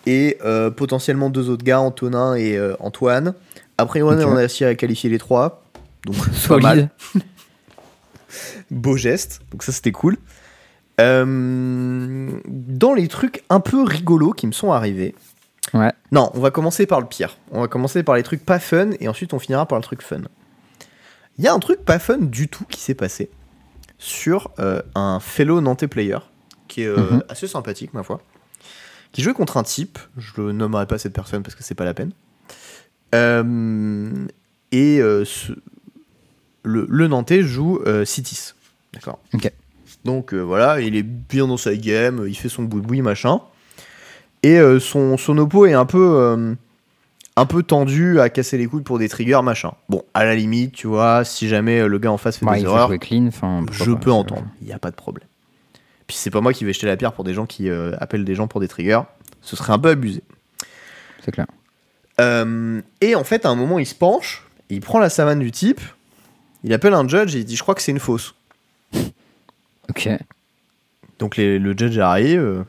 et 0.06 0.38
euh, 0.46 0.70
potentiellement 0.70 1.30
deux 1.32 1.50
autres 1.50 1.64
gars, 1.64 1.80
Antonin 1.80 2.36
et 2.36 2.60
Antoine. 2.80 3.34
Après, 3.78 4.02
on 4.04 4.10
Ok. 4.10 4.20
a 4.22 4.36
réussi 4.36 4.66
à 4.66 4.76
qualifier 4.76 5.10
les 5.10 5.18
trois. 5.18 5.64
Donc 6.06 6.16
pas 6.48 6.58
mal. 6.58 6.90
Beau 8.70 8.98
geste. 8.98 9.40
Donc 9.52 9.64
ça 9.64 9.72
c'était 9.72 9.92
cool. 9.92 10.18
Dans 11.00 12.94
les 12.94 13.08
trucs 13.08 13.44
un 13.50 13.62
peu 13.62 13.84
rigolos 13.84 14.34
qui 14.34 14.46
me 14.48 14.52
sont 14.52 14.72
arrivés. 14.72 15.16
Ouais. 15.74 15.92
Non, 16.12 16.32
on 16.34 16.40
va 16.40 16.52
commencer 16.52 16.86
par 16.86 17.00
le 17.00 17.06
pire. 17.08 17.38
On 17.52 17.62
va 17.62 17.68
commencer 17.68 18.02
par 18.04 18.16
les 18.16 18.24
trucs 18.24 18.44
pas 18.46 18.60
fun 18.60 18.90
et 19.00 19.08
ensuite 19.08 19.34
on 19.34 19.40
finira 19.40 19.66
par 19.68 19.78
le 19.78 19.84
truc 19.84 20.02
fun. 20.02 20.22
Il 21.38 21.44
y 21.44 21.48
a 21.48 21.54
un 21.54 21.60
truc 21.60 21.86
pas 21.86 22.00
fun 22.00 22.18
du 22.18 22.48
tout 22.48 22.66
qui 22.66 22.80
s'est 22.82 22.96
passé 22.96 23.30
sur 23.98 24.52
euh, 24.60 24.82
un 24.96 25.20
fellow 25.20 25.62
Nantais 25.62 25.88
player 25.88 26.18
qui 26.68 26.82
est 26.84 26.88
euh, 26.88 26.98
Mhm. 27.12 27.24
assez 27.30 27.48
sympathique 27.48 27.94
ma 27.94 28.04
foi. 28.04 28.22
Qui 29.12 29.22
jouait 29.24 29.34
contre 29.34 29.58
un 29.58 29.64
type, 29.64 29.98
je 30.18 30.32
le 30.42 30.52
nommerai 30.52 30.86
pas 30.86 30.98
cette 30.98 31.14
personne 31.14 31.44
parce 31.44 31.56
que 31.56 31.64
c'est 31.64 31.76
pas 31.76 31.86
la 31.86 31.94
peine. 31.94 32.12
Euh, 33.16 34.28
et 34.72 35.00
ce- 35.26 35.54
le, 36.64 36.86
le 36.90 37.08
Nantais 37.08 37.42
joue 37.42 37.80
Citis. 38.06 38.54
D'accord 38.94 39.20
Ok. 39.34 39.52
Donc 40.06 40.34
voilà, 40.34 40.80
il 40.82 40.96
est 40.96 41.04
bien 41.04 41.48
dans 41.48 41.58
sa 41.58 41.76
game, 41.76 42.26
il 42.28 42.36
fait 42.36 42.50
son 42.50 42.64
boui 42.64 43.02
machin. 43.02 43.42
Et 44.44 44.58
euh, 44.58 44.80
son, 44.80 45.18
son 45.18 45.38
oppo 45.38 45.66
est 45.66 45.74
un 45.74 45.86
peu, 45.86 46.16
euh, 46.18 46.54
un 47.36 47.46
peu 47.46 47.62
tendu 47.64 48.20
à 48.20 48.30
casser 48.30 48.58
les 48.58 48.68
couilles 48.68 48.84
pour 48.84 48.98
des 49.00 49.10
triggers 49.10 49.42
machin. 49.44 49.74
Bon, 49.90 50.04
à 50.14 50.24
la 50.26 50.36
limite, 50.36 50.74
tu 50.74 50.88
vois, 50.88 51.26
si 51.26 51.48
jamais 51.50 51.82
euh, 51.82 51.88
le 51.88 52.00
gars 52.00 52.12
en 52.12 52.18
face 52.18 52.38
fait 52.38 52.46
Ouais, 52.46 52.56
des 52.56 52.62
il 52.62 52.66
faut 52.66 52.72
erreurs, 52.72 53.00
clean, 53.00 53.30
je 53.72 53.92
pas, 53.92 54.00
peux 54.00 54.12
entendre, 54.12 54.46
il 54.62 54.68
n'y 54.68 54.74
a 54.74 54.80
pas 54.80 54.92
de 54.92 54.96
problème. 54.96 55.28
Puis 56.08 56.16
c'est 56.18 56.30
pas 56.32 56.42
moi 56.42 56.54
qui 56.54 56.64
vais 56.66 56.74
jeter 56.74 56.88
la 56.88 56.98
pierre 56.98 57.14
pour 57.14 57.24
des 57.24 57.34
gens 57.34 57.46
qui 57.46 57.70
euh, 57.70 57.92
appellent 58.00 58.26
des 58.26 58.34
gens 58.36 58.48
pour 58.48 58.60
des 58.62 58.68
triggers, 58.68 59.02
ce 59.42 59.56
serait 59.56 59.74
un 59.74 59.80
peu 59.80 59.90
abusé. 59.90 60.24
C'est 61.24 61.32
clair. 61.32 61.48
Et 63.02 63.16
en 63.16 63.24
fait, 63.24 63.46
à 63.46 63.50
un 63.50 63.56
moment, 63.56 63.80
il 63.80 63.86
se 63.86 63.96
penche, 63.96 64.46
il 64.70 64.82
prend 64.82 65.00
la 65.00 65.10
savane 65.10 65.40
du 65.40 65.52
type, 65.52 65.80
il 66.64 66.74
appelle 66.74 66.94
un 66.94 67.08
judge 67.08 67.36
et 67.36 67.40
il 67.40 67.46
dit 67.46 67.56
Je 67.56 67.62
crois 67.62 67.76
que 67.76 67.82
c'est 67.82 67.92
une 67.92 68.00
fausse. 68.00 68.36
Ok. 69.90 70.10
Donc 71.20 71.38
les- 71.38 71.60
le 71.60 71.74
judge 71.78 71.98
arrive. 71.98 72.64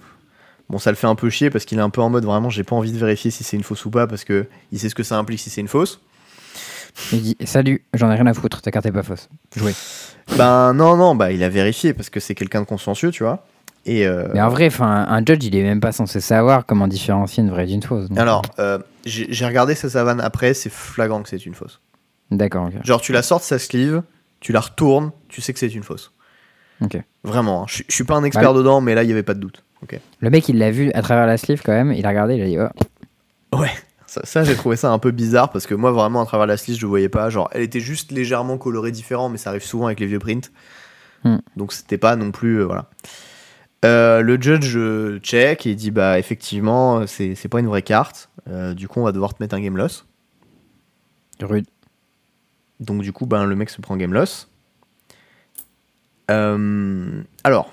Bon, 0.71 0.79
ça 0.79 0.91
le 0.91 0.97
fait 0.97 1.07
un 1.07 1.15
peu 1.15 1.29
chier 1.29 1.51
parce 1.51 1.65
qu'il 1.67 1.79
est 1.79 1.83
un 1.83 1.91
peu 1.91 2.01
en 2.01 2.09
mode 2.09 2.25
vraiment, 2.25 2.49
j'ai 2.49 2.65
pas 2.65 2.77
envie 2.77 2.93
de 2.93 2.99
vérifier 2.99 3.31
si 3.31 3.45
c'est 3.45 3.57
une 3.57 3.63
fausse 3.63 3.85
ou 3.85 3.91
pas 3.91 4.07
parce 4.07 4.25
que 4.25 4.47
il 4.73 4.79
sait 4.79 4.89
ce 4.89 4.95
que 4.95 5.03
ça 5.03 5.19
implique 5.19 5.41
si 5.41 5.51
c'est 5.51 5.61
une 5.61 5.69
fausse. 5.69 6.01
Il 7.13 7.23
dit 7.23 7.37
Salut, 7.45 7.85
j'en 7.95 8.11
ai 8.11 8.15
rien 8.15 8.27
à 8.27 8.35
foutre, 8.35 8.63
ta 8.63 8.71
carte 8.71 8.87
est 8.87 8.93
pas 8.93 9.03
fausse. 9.03 9.29
Jouez. 9.57 9.75
ben 10.37 10.73
non, 10.73 10.97
non, 10.97 11.15
bah 11.15 11.33
il 11.33 11.43
a 11.45 11.49
vérifié 11.49 11.93
parce 11.93 12.09
que 12.11 12.21
c'est 12.21 12.35
quelqu'un 12.35 12.61
de 12.63 12.67
consciencieux, 12.67 13.11
tu 13.11 13.23
vois. 13.23 13.45
Et 13.87 14.07
euh, 14.07 14.29
Mais 14.35 14.43
en 14.43 14.49
vrai, 14.51 14.67
enfin, 14.67 15.07
un 15.09 15.25
judge, 15.25 15.45
il 15.45 15.57
est 15.57 15.63
même 15.63 15.81
pas 15.81 15.93
censé 15.93 16.21
savoir 16.21 16.67
comment 16.67 16.87
différencier 16.87 17.43
une 17.43 17.51
vraie 17.51 17.67
d'une 17.67 17.83
fausse. 17.83 18.09
donc- 18.09 18.19
alors, 18.19 18.43
euh, 18.59 18.79
j'ai 19.07 19.47
regardé 19.47 19.75
sa 19.75 19.89
savane 19.89 20.21
après, 20.21 20.53
c'est 20.53 20.71
flagrant 20.71 21.23
que 21.23 21.29
c'est 21.29 21.45
une 21.47 21.55
fausse. 21.55 21.81
D'accord. 22.31 22.69
Genre, 22.85 23.01
tu 23.01 23.13
la 23.13 23.23
sors 23.23 23.39
de 23.39 23.45
sa 23.45 23.59
sleeve, 23.59 24.03
tu 24.41 24.53
la 24.53 24.61
retournes, 24.61 25.13
tu 25.29 25.41
sais 25.41 25.53
que 25.53 25.59
c'est 25.59 25.75
une 25.75 25.83
fausse. 25.83 26.13
Ok. 26.83 26.99
Vraiment, 27.25 27.63
hein. 27.63 27.67
je 27.69 27.83
suis 27.89 28.05
pas 28.05 28.15
un 28.17 28.25
expert 28.25 28.55
dedans, 28.55 28.81
mais 28.81 28.95
là, 28.95 29.03
il 29.03 29.09
y 29.09 29.13
avait 29.13 29.23
pas 29.23 29.35
de 29.35 29.41
doute. 29.41 29.65
Le 30.21 30.31
mec, 30.31 30.49
il 30.49 30.59
l'a 30.59 30.71
vu 30.71 30.91
à 30.93 31.03
travers 31.03 31.27
la 31.27 31.37
sleeve 31.37 31.63
quand 31.65 31.73
même, 31.73 31.93
il 31.93 32.05
a 32.07 32.09
regardé, 32.11 32.37
il 32.37 32.43
a 32.43 32.47
dit 32.47 32.59
Oh, 33.53 33.59
Ouais, 33.59 33.71
ça, 34.07 34.21
ça, 34.25 34.45
j'ai 34.45 34.57
trouvé 34.57 34.77
ça 34.77 34.91
un 34.91 34.99
peu 34.99 35.13
bizarre 35.13 35.51
parce 35.51 35.67
que 35.67 35.75
moi 35.75 35.93
vraiment 35.93 36.21
à 36.23 36.27
travers 36.27 36.47
la 36.47 36.57
sleeve 36.57 36.77
je 36.79 36.87
voyais 36.87 37.09
pas. 37.09 37.31
Genre 37.31 37.49
elle 37.53 37.63
était 37.63 37.81
juste 37.81 38.11
légèrement 38.13 38.59
colorée 38.59 38.91
différent, 38.91 39.29
mais 39.29 39.39
ça 39.39 39.51
arrive 39.51 39.63
souvent 39.65 39.87
avec 39.87 40.01
les 40.01 40.07
vieux 40.07 40.19
prints. 40.19 40.51
Hmm. 41.25 41.39
Donc 41.57 41.73
c'était 41.73 41.99
pas 41.99 42.17
non 42.17 42.33
plus. 42.33 42.61
euh, 42.61 42.65
voilà. 42.67 42.91
Euh, 43.85 44.21
le 44.21 44.41
judge 44.41 44.77
check 45.21 45.65
et 45.67 45.71
il 45.71 45.77
dit 45.77 45.91
bah 45.91 46.19
effectivement 46.19 47.07
c'est 47.07 47.35
c'est 47.35 47.49
pas 47.49 47.61
une 47.61 47.69
vraie 47.69 47.83
carte. 47.83 48.29
Euh, 48.49 48.75
du 48.75 48.89
coup 48.89 49.01
on 49.01 49.05
va 49.05 49.13
devoir 49.13 49.33
te 49.33 49.43
mettre 49.43 49.55
un 49.55 49.61
game 49.61 49.77
loss. 49.77 50.07
rude. 51.41 51.67
Donc 52.81 53.03
du 53.03 53.13
coup 53.13 53.27
ben, 53.27 53.47
le 53.47 53.57
mec 53.57 53.71
se 53.71 53.81
prend 53.81 53.97
game 53.97 54.13
loss. 54.13 54.49
Alors. 56.29 57.73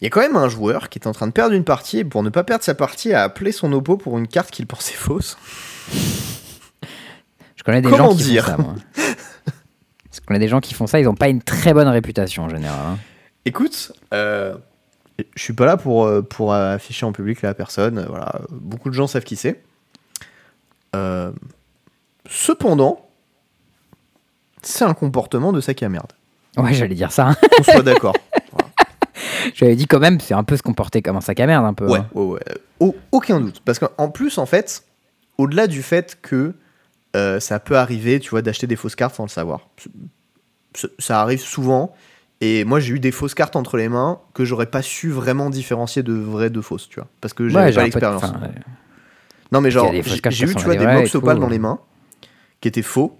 Il 0.00 0.04
y 0.04 0.06
a 0.06 0.10
quand 0.10 0.20
même 0.20 0.36
un 0.36 0.48
joueur 0.48 0.88
qui 0.88 0.98
est 0.98 1.06
en 1.06 1.12
train 1.12 1.26
de 1.26 1.32
perdre 1.32 1.54
une 1.54 1.64
partie 1.64 1.98
et 1.98 2.04
pour 2.04 2.22
ne 2.22 2.30
pas 2.30 2.42
perdre 2.44 2.64
sa 2.64 2.74
partie 2.74 3.12
a 3.12 3.22
appelé 3.22 3.52
son 3.52 3.72
oppo 3.72 3.96
pour 3.96 4.16
une 4.18 4.28
carte 4.28 4.50
qu'il 4.50 4.66
pensait 4.66 4.94
fausse. 4.96 5.36
Je 7.56 7.62
connais 7.62 7.82
des 7.82 7.90
Comment 7.90 8.10
gens 8.10 8.16
qui 8.16 8.22
dire 8.24 8.46
font 8.46 8.50
ça, 8.52 8.56
moi. 8.62 8.74
Je 8.96 10.20
connais 10.26 10.40
des 10.40 10.48
gens 10.48 10.60
qui 10.60 10.72
font 10.74 10.86
ça, 10.86 10.98
ils 11.00 11.08
ont 11.08 11.14
pas 11.14 11.28
une 11.28 11.42
très 11.42 11.74
bonne 11.74 11.88
réputation 11.88 12.44
en 12.44 12.48
général. 12.48 12.78
hein. 12.86 12.98
Écoute, 13.44 13.92
euh, 14.14 14.54
je 15.34 15.42
suis 15.42 15.52
pas 15.52 15.66
là 15.66 15.76
pour, 15.76 16.06
euh, 16.06 16.22
pour 16.22 16.54
afficher 16.54 17.04
en 17.06 17.12
public 17.12 17.42
la 17.42 17.52
personne. 17.54 17.98
euh, 17.98 18.06
Voilà, 18.08 18.40
beaucoup 18.50 18.88
de 18.88 18.94
gens 18.94 19.06
savent 19.06 19.24
qui 19.24 19.36
c'est. 19.36 19.62
Euh, 20.96 21.30
cependant, 22.28 23.06
c'est 24.62 24.84
un 24.84 24.94
comportement 24.94 25.52
de 25.52 25.60
sac 25.60 25.82
à 25.82 25.88
merde. 25.88 26.12
Ouais, 26.56 26.74
j'allais 26.74 26.94
dire 26.96 27.12
ça. 27.12 27.28
hein. 27.28 27.36
Qu'on 27.56 27.62
soit 27.62 27.82
d'accord. 27.82 28.14
J'avais 29.54 29.76
dit 29.76 29.86
quand 29.86 29.98
même, 29.98 30.20
c'est 30.20 30.34
un 30.34 30.44
peu 30.44 30.56
se 30.56 30.62
comporter 30.62 31.02
comme 31.02 31.16
un 31.16 31.20
sac 31.20 31.40
à 31.40 31.46
merde 31.46 31.64
un 31.64 31.74
peu. 31.74 31.86
ouais, 31.86 31.98
hein. 31.98 32.06
ouais, 32.14 32.24
ouais. 32.24 32.40
Au- 32.80 32.96
aucun 33.12 33.40
doute. 33.40 33.60
Parce 33.64 33.78
qu'en 33.78 34.08
plus, 34.10 34.38
en 34.38 34.46
fait, 34.46 34.84
au-delà 35.38 35.66
du 35.66 35.82
fait 35.82 36.18
que 36.22 36.54
euh, 37.16 37.40
ça 37.40 37.58
peut 37.60 37.76
arriver, 37.76 38.20
tu 38.20 38.30
vois, 38.30 38.42
d'acheter 38.42 38.66
des 38.66 38.76
fausses 38.76 38.94
cartes 38.96 39.14
sans 39.16 39.24
le 39.24 39.28
savoir. 39.28 39.68
Ça 40.98 41.20
arrive 41.20 41.40
souvent. 41.40 41.94
Et 42.40 42.64
moi, 42.64 42.80
j'ai 42.80 42.94
eu 42.94 43.00
des 43.00 43.10
fausses 43.12 43.34
cartes 43.34 43.56
entre 43.56 43.76
les 43.76 43.88
mains 43.90 44.20
que 44.32 44.44
j'aurais 44.46 44.66
pas 44.70 44.80
su 44.80 45.10
vraiment 45.10 45.50
différencier 45.50 46.02
de 46.02 46.14
vraies 46.14 46.48
de 46.48 46.60
fausses, 46.62 46.88
tu 46.88 47.00
vois. 47.00 47.08
Parce 47.20 47.34
que 47.34 47.48
j'avais 47.48 47.66
Ouais, 47.66 47.72
pas 47.72 47.82
l'expérience. 47.84 48.22
euh, 48.24 48.46
Non, 49.52 49.60
mais 49.60 49.70
genre, 49.70 49.92
j'ai 50.30 50.46
eu, 50.46 50.54
tu 50.54 50.64
vois, 50.64 50.74
des 50.76 50.86
box 51.00 51.14
opales 51.16 51.38
dans 51.38 51.48
les 51.48 51.58
mains 51.58 51.80
qui 52.62 52.68
étaient 52.68 52.80
faux. 52.82 53.18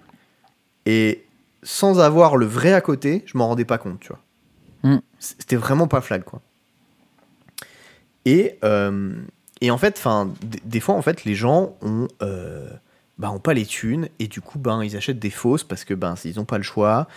Et 0.87 1.27
sans 1.63 2.01
avoir 2.01 2.37
le 2.39 2.47
vrai 2.47 2.73
à 2.73 2.81
côté, 2.81 3.23
je 3.27 3.37
m'en 3.37 3.49
rendais 3.49 3.67
pas 3.67 3.77
compte, 3.77 4.01
tu 4.01 4.09
vois. 4.09 4.21
Hmm. 4.83 4.99
C'était 5.19 5.57
vraiment 5.57 5.89
pas 5.89 6.01
flag, 6.01 6.23
quoi. 6.25 6.41
Et, 8.25 8.59
euh, 8.65 9.13
et 9.61 9.71
en 9.71 9.79
fait, 9.79 9.97
enfin, 9.99 10.31
des- 10.65 10.81
fois, 10.81 10.95
en 10.95 11.03
fait, 11.03 11.25
les 11.25 11.35
gens 11.35 11.75
ont, 11.83 12.09
euh, 12.23 12.69
bah, 13.19 13.31
ont 13.31 13.39
pas 13.39 13.55
les 13.55 13.67
thunes 13.67 14.09
et 14.19 14.27
du 14.29 14.41
coup, 14.41 14.59
ben, 14.59 14.83
ils 14.83 14.97
achètent 14.97 15.19
des 15.19 15.31
fausses 15.31 15.65
parce 15.65 15.85
que 15.85 15.95
ben, 15.95 16.15
ils 16.25 16.39
ont 16.41 16.45
pas 16.45 16.59
le 16.59 16.63
choix 16.63 17.09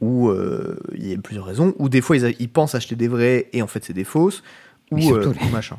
ou 0.00 0.28
euh, 0.28 0.78
il 0.94 1.08
y 1.08 1.14
a 1.14 1.18
plusieurs 1.18 1.46
raisons. 1.46 1.74
Ou 1.78 1.88
des 1.88 2.00
fois, 2.00 2.16
ils, 2.16 2.48
pensent 2.48 2.74
acheter 2.74 2.96
des 2.96 3.08
vraies 3.08 3.48
et 3.52 3.62
en 3.62 3.66
fait, 3.66 3.84
c'est 3.84 3.92
des 3.92 4.04
fausses. 4.04 4.42
Ou 4.90 5.00
surtout 5.00 5.34
les- 5.40 5.50
machin. 5.50 5.78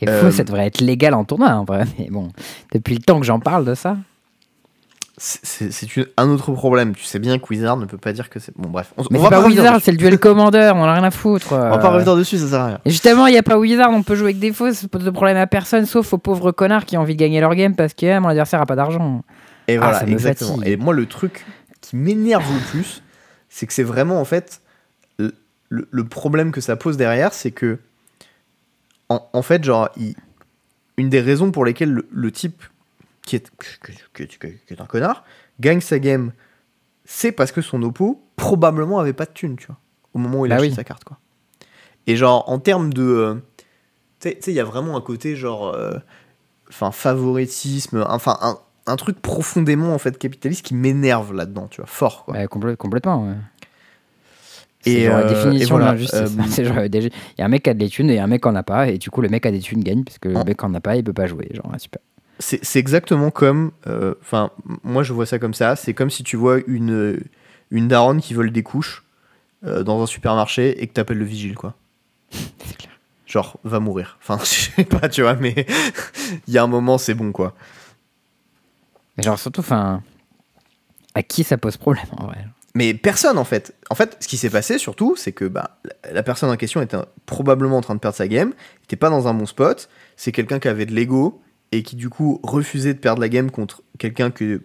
Les 0.00 0.08
faux, 0.20 0.30
ça 0.30 0.44
devrait 0.44 0.66
être 0.66 0.80
légal 0.82 1.14
en 1.14 1.24
tournoi 1.24 1.50
en 1.50 1.64
vrai. 1.64 1.84
Mais 1.98 2.08
bon, 2.10 2.30
depuis 2.72 2.94
le 2.94 3.00
temps 3.00 3.18
que 3.18 3.24
j'en 3.26 3.40
parle 3.40 3.64
de 3.64 3.74
ça. 3.74 3.96
C'est- 5.18 5.40
C'est 5.42 5.72
c'est 5.72 5.88
un 6.18 6.28
autre 6.28 6.52
problème. 6.52 6.94
Tu 6.94 7.04
sais 7.04 7.18
bien 7.18 7.38
que 7.38 7.46
Wizard 7.48 7.78
ne 7.78 7.86
peut 7.86 7.96
pas 7.96 8.12
dire 8.12 8.28
que 8.28 8.38
c'est. 8.38 8.52
Bon, 8.56 8.68
bref. 8.68 8.92
On, 8.98 9.02
Mais 9.10 9.18
on 9.18 9.22
c'est 9.22 9.24
va 9.24 9.30
pas 9.30 9.38
revenir 9.42 9.62
Wizard, 9.62 9.80
c'est 9.82 9.90
le 9.92 9.96
duel 9.96 10.18
Commander, 10.18 10.72
on 10.74 10.80
en 10.80 10.84
a 10.84 10.92
rien 10.94 11.04
à 11.04 11.10
foutre. 11.10 11.52
On 11.52 11.56
va 11.70 11.78
pas 11.78 11.88
revenir 11.90 12.16
dessus, 12.16 12.36
ça 12.36 12.48
sert 12.48 12.60
à 12.60 12.66
rien. 12.66 12.80
Et 12.84 12.90
justement, 12.90 13.26
il 13.26 13.32
n'y 13.32 13.38
a 13.38 13.42
pas 13.42 13.56
Wizard, 13.58 13.88
on 13.92 14.02
peut 14.02 14.14
jouer 14.14 14.26
avec 14.26 14.38
des 14.38 14.52
fausses, 14.52 14.76
ça 14.78 14.88
pose 14.88 15.04
de 15.04 15.10
problème 15.10 15.38
à 15.38 15.46
personne, 15.46 15.86
sauf 15.86 16.12
aux 16.12 16.18
pauvres 16.18 16.52
connards 16.52 16.84
qui 16.84 16.98
ont 16.98 17.00
envie 17.00 17.14
de 17.14 17.18
gagner 17.20 17.40
leur 17.40 17.54
game 17.54 17.74
parce 17.74 17.94
que 17.94 18.04
eh, 18.04 18.20
mon 18.20 18.28
adversaire 18.28 18.60
a 18.60 18.66
pas 18.66 18.76
d'argent. 18.76 19.22
Et 19.68 19.76
Ah, 19.76 19.80
voilà, 19.80 20.06
exactement. 20.06 20.62
Et 20.64 20.76
moi, 20.76 20.92
le 20.92 21.06
truc 21.06 21.46
qui 21.80 21.96
m'énerve 21.96 22.44
le 22.52 22.60
plus, 22.70 23.02
c'est 23.48 23.66
que 23.66 23.72
c'est 23.72 23.82
vraiment 23.82 24.20
en 24.20 24.24
fait 24.26 24.60
le, 25.18 25.34
le- 25.70 25.88
le 25.90 26.04
problème 26.04 26.52
que 26.52 26.60
ça 26.60 26.76
pose 26.76 26.98
derrière, 26.98 27.32
c'est 27.32 27.52
que 27.52 27.78
en, 29.08 29.26
en 29.32 29.42
fait, 29.42 29.64
genre, 29.64 29.88
il- 29.96 30.14
une 30.98 31.08
des 31.08 31.20
raisons 31.20 31.52
pour 31.52 31.64
lesquelles 31.64 31.90
le, 31.92 32.06
le 32.10 32.30
type 32.30 32.62
qui 33.26 33.36
est, 33.36 33.50
qui, 33.84 33.92
qui- 34.14 34.26
qui- 34.38 34.38
qui 34.66 34.72
est 34.74 34.80
un 34.80 34.86
connard 34.86 35.22
gagne 35.60 35.82
sa 35.82 35.98
game, 35.98 36.32
c'est 37.04 37.32
parce 37.32 37.52
que 37.52 37.60
son 37.60 37.82
oppo 37.82 38.22
probablement 38.36 38.98
avait 38.98 39.12
pas 39.12 39.26
de 39.26 39.32
thune, 39.32 39.56
tu 39.56 39.66
vois, 39.66 39.76
au 40.14 40.18
moment 40.18 40.40
où 40.40 40.46
il 40.46 40.52
a 40.52 40.56
Bah 40.56 40.60
acheté 40.62 40.70
oui. 40.70 40.74
sa 40.76 40.84
carte, 40.84 41.04
quoi. 41.04 41.18
Et 42.06 42.16
genre, 42.16 42.48
en 42.48 42.58
termes 42.58 42.92
de. 42.94 43.02
euh, 43.02 43.34
tu 44.20 44.30
sais- 44.30 44.38
il 44.46 44.54
y 44.54 44.60
a 44.60 44.64
vraiment 44.64 44.96
un 44.96 45.00
côté 45.02 45.36
genre. 45.36 45.74
euh, 45.74 45.98
Enfin, 46.68 46.90
favoritisme, 46.90 48.04
enfin, 48.08 48.38
un, 48.42 48.58
un 48.86 48.96
truc 48.96 49.20
profondément 49.22 49.94
en 49.94 49.98
fait 49.98 50.18
capitaliste 50.18 50.64
qui 50.66 50.74
m'énerve 50.74 51.32
là-dedans, 51.32 51.68
tu 51.68 51.80
vois, 51.80 51.86
fort, 51.86 52.24
quoi. 52.24 52.34
Bah, 52.34 52.44
complè- 52.46 52.74
complètement. 52.74 53.24
ouais. 53.28 53.34
Et, 54.84 55.04
genre 55.06 55.16
la 55.18 55.22
euh, 55.24 55.28
définition 55.28 55.76
et 55.76 55.80
voilà, 55.80 55.96
C'est 56.48 56.64
genre, 56.64 56.78
il 56.84 57.10
y 57.38 57.42
a 57.42 57.44
un 57.44 57.48
mec 57.48 57.62
qui 57.64 57.70
a 57.70 57.74
des 57.74 57.88
thunes 57.88 58.10
et 58.10 58.18
un 58.18 58.26
mec 58.26 58.42
qui 58.42 58.48
en 58.48 58.54
a 58.56 58.62
pas, 58.64 58.88
et 58.88 58.98
du 58.98 59.10
coup, 59.10 59.20
le 59.20 59.28
mec 59.28 59.42
qui 59.42 59.48
a 59.48 59.52
des 59.52 59.60
thunes 59.60 59.82
gagne, 59.82 60.02
parce 60.04 60.18
que 60.18 60.28
le 60.28 60.42
mec 60.44 60.58
qui 60.58 60.64
en 60.64 60.74
a 60.74 60.80
pas, 60.80 60.96
il 60.96 61.04
peut 61.04 61.12
pas 61.12 61.26
jouer. 61.26 61.48
Genre, 61.52 61.68
ah, 61.72 61.78
super. 61.78 62.00
C'est 62.38 62.76
exactement 62.78 63.30
comme. 63.30 63.72
euh, 63.86 64.14
Enfin, 64.20 64.50
moi 64.84 65.02
je 65.02 65.12
vois 65.12 65.26
ça 65.26 65.38
comme 65.38 65.54
ça. 65.54 65.74
C'est 65.76 65.94
comme 65.94 66.10
si 66.10 66.22
tu 66.22 66.36
vois 66.36 66.58
une, 66.66 67.18
une 67.70 67.88
daronne 67.88 68.20
qui 68.20 68.34
vole 68.34 68.50
des 68.52 68.62
couches 68.62 69.04
euh, 69.64 69.82
dans 69.82 70.02
un 70.02 70.06
supermarché 70.06 70.82
et 70.82 70.86
que 70.86 70.92
t'appelles 70.92 71.18
le 71.18 71.24
vigile, 71.24 71.54
quoi. 71.54 71.74
C'est 72.30 72.76
clair. 72.76 72.92
Genre, 73.26 73.58
va 73.64 73.80
mourir. 73.80 74.18
Enfin, 74.20 74.38
je 74.44 74.70
sais 74.70 74.84
pas, 74.84 75.08
tu 75.08 75.22
vois, 75.22 75.34
mais 75.34 75.66
il 76.46 76.52
y 76.54 76.58
a 76.58 76.62
un 76.62 76.66
moment, 76.66 76.98
c'est 76.98 77.14
bon, 77.14 77.32
quoi. 77.32 77.54
Mais 79.16 79.22
genre, 79.22 79.38
surtout, 79.38 79.60
enfin. 79.60 80.02
À 81.14 81.22
qui 81.22 81.42
ça 81.44 81.56
pose 81.56 81.78
problème 81.78 82.04
en 82.18 82.26
vrai? 82.26 82.44
Mais 82.74 82.92
personne, 82.92 83.38
en 83.38 83.44
fait. 83.44 83.74
En 83.88 83.94
fait, 83.94 84.18
ce 84.20 84.28
qui 84.28 84.36
s'est 84.36 84.50
passé, 84.50 84.76
surtout, 84.76 85.16
c'est 85.16 85.32
que 85.32 85.46
bah, 85.46 85.78
la- 86.12 86.22
personne 86.22 86.50
en 86.50 86.56
question 86.58 86.82
était 86.82 86.98
probablement 87.24 87.78
en 87.78 87.80
train 87.80 87.94
de 87.94 88.00
perdre 88.00 88.16
sa 88.18 88.28
game, 88.28 88.52
était 88.84 88.96
pas 88.96 89.08
dans 89.08 89.26
un 89.26 89.32
bon 89.32 89.46
spot. 89.46 89.88
C'est 90.16 90.30
quelqu'un 90.32 90.58
qui 90.58 90.68
avait 90.68 90.84
de 90.84 90.92
l'ego 90.92 91.40
et 91.72 91.82
qui, 91.82 91.96
du 91.96 92.08
coup, 92.08 92.40
refusait 92.42 92.94
de 92.94 92.98
perdre 92.98 93.20
la 93.20 93.28
game 93.28 93.50
contre 93.50 93.82
quelqu'un 93.98 94.30
que. 94.30 94.62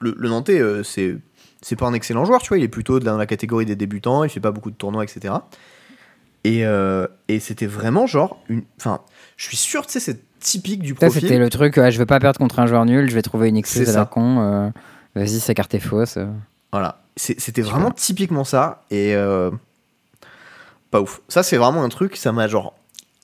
Le, 0.00 0.14
le 0.16 0.28
Nantais, 0.28 0.60
euh, 0.60 0.82
c'est. 0.82 1.16
C'est 1.60 1.74
pas 1.74 1.86
un 1.86 1.92
excellent 1.92 2.24
joueur, 2.24 2.40
tu 2.40 2.48
vois, 2.50 2.58
il 2.58 2.62
est 2.62 2.68
plutôt 2.68 3.00
dans 3.00 3.16
la 3.16 3.26
catégorie 3.26 3.66
des 3.66 3.74
débutants, 3.74 4.22
il 4.22 4.30
fait 4.30 4.38
pas 4.38 4.52
beaucoup 4.52 4.70
de 4.70 4.76
tournois, 4.76 5.02
etc. 5.02 5.34
Et, 6.44 6.64
euh, 6.64 7.08
et 7.26 7.40
c'était 7.40 7.66
vraiment 7.66 8.06
genre 8.06 8.40
une. 8.48 8.62
Enfin, 8.78 9.00
je 9.36 9.44
suis 9.46 9.56
sûr, 9.56 9.84
tu 9.84 9.94
sais, 9.94 9.98
c'est 9.98 10.20
typique 10.38 10.82
du 10.82 10.90
Ça, 10.90 11.06
profil. 11.06 11.22
c'était 11.22 11.36
le 11.38 11.50
truc, 11.50 11.74
je 11.74 11.98
veux 11.98 12.06
pas 12.06 12.20
perdre 12.20 12.38
contre 12.38 12.60
un 12.60 12.66
joueur 12.68 12.84
nul, 12.84 13.10
je 13.10 13.14
vais 13.16 13.22
trouver 13.22 13.48
une 13.48 13.56
excuse 13.56 13.86
C'est 13.88 13.96
à 13.96 13.98
la 13.98 14.06
con. 14.06 14.38
euh, 14.40 14.70
Vas-y, 15.16 15.40
sa 15.40 15.52
carte 15.52 15.74
est 15.74 15.80
fausse. 15.80 16.16
Voilà, 16.70 17.02
c'était 17.16 17.62
vraiment 17.62 17.90
typiquement 17.90 18.44
ça 18.44 18.84
et 18.92 19.16
pas 20.92 21.00
ouf. 21.00 21.20
Ça 21.26 21.42
c'est 21.42 21.56
vraiment 21.56 21.82
un 21.82 21.88
truc, 21.88 22.16
ça 22.16 22.30
m'a 22.30 22.46
genre 22.46 22.74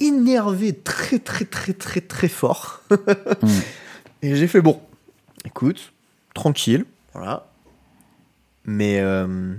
énervé 0.01 0.73
très 0.75 1.19
très 1.19 1.45
très 1.45 1.73
très 1.73 2.01
très 2.01 2.29
fort. 2.29 2.81
Et 4.23 4.37
j'ai 4.37 4.47
fait 4.47 4.61
bon, 4.63 4.81
écoute, 5.45 5.93
tranquille, 6.35 6.87
voilà. 7.13 7.47
Mais 8.65 8.99
euh, 9.01 9.55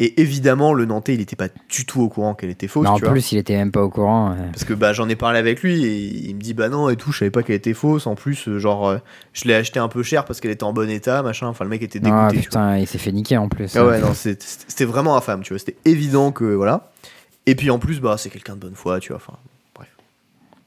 et 0.00 0.20
évidemment 0.20 0.74
le 0.74 0.84
Nantais 0.84 1.14
il 1.14 1.20
était 1.20 1.36
pas 1.36 1.48
du 1.68 1.84
tout 1.84 2.00
au 2.00 2.08
courant 2.08 2.34
qu'elle 2.34 2.50
était 2.50 2.68
fausse. 2.68 2.86
En 2.86 2.96
tu 2.96 3.02
vois. 3.02 3.12
plus, 3.12 3.32
il 3.32 3.38
était 3.38 3.56
même 3.56 3.72
pas 3.72 3.82
au 3.82 3.90
courant. 3.90 4.30
ouais. 4.30 4.46
Parce 4.52 4.64
que 4.64 4.74
bah, 4.74 4.92
j'en 4.92 5.08
ai 5.08 5.16
parlé 5.16 5.38
avec 5.38 5.62
lui 5.62 5.84
et 5.84 6.28
il 6.28 6.36
me 6.36 6.40
dit 6.40 6.54
bah 6.54 6.68
non 6.68 6.88
et 6.88 6.96
tout, 6.96 7.12
je 7.12 7.18
savais 7.18 7.30
pas 7.30 7.42
qu'elle 7.42 7.56
était 7.56 7.74
fausse. 7.74 8.06
En 8.06 8.14
plus, 8.14 8.48
euh, 8.48 8.58
genre, 8.58 8.88
euh, 8.88 8.98
je 9.32 9.46
l'ai 9.46 9.54
acheté 9.54 9.80
un 9.80 9.88
peu 9.88 10.02
cher 10.02 10.24
parce 10.24 10.40
qu'elle 10.40 10.50
était 10.50 10.64
en 10.64 10.72
bon 10.72 10.88
état, 10.88 11.22
machin. 11.22 11.48
Enfin, 11.48 11.64
le 11.64 11.70
mec 11.70 11.82
était 11.82 11.98
dégoûté. 11.98 12.20
Ah 12.20 12.28
tu 12.30 12.36
vois. 12.36 12.42
putain, 12.42 12.78
il 12.78 12.86
s'est 12.86 12.98
fait 12.98 13.12
niquer 13.12 13.36
en 13.38 13.48
plus. 13.48 13.76
Ah 13.76 13.84
ouais, 13.84 14.00
non, 14.00 14.12
c'était 14.14 14.84
vraiment 14.84 15.16
infâme, 15.16 15.42
tu 15.42 15.52
vois. 15.52 15.58
C'était 15.58 15.76
évident 15.84 16.30
que 16.32 16.44
voilà. 16.44 16.90
Et 17.48 17.54
puis 17.54 17.70
en 17.70 17.78
plus, 17.78 18.00
bah, 18.00 18.16
c'est 18.18 18.30
quelqu'un 18.30 18.54
de 18.56 18.60
bonne 18.60 18.74
foi, 18.74 19.00
tu 19.00 19.08
vois. 19.08 19.16
Enfin, 19.16 19.38
bref. 19.74 19.88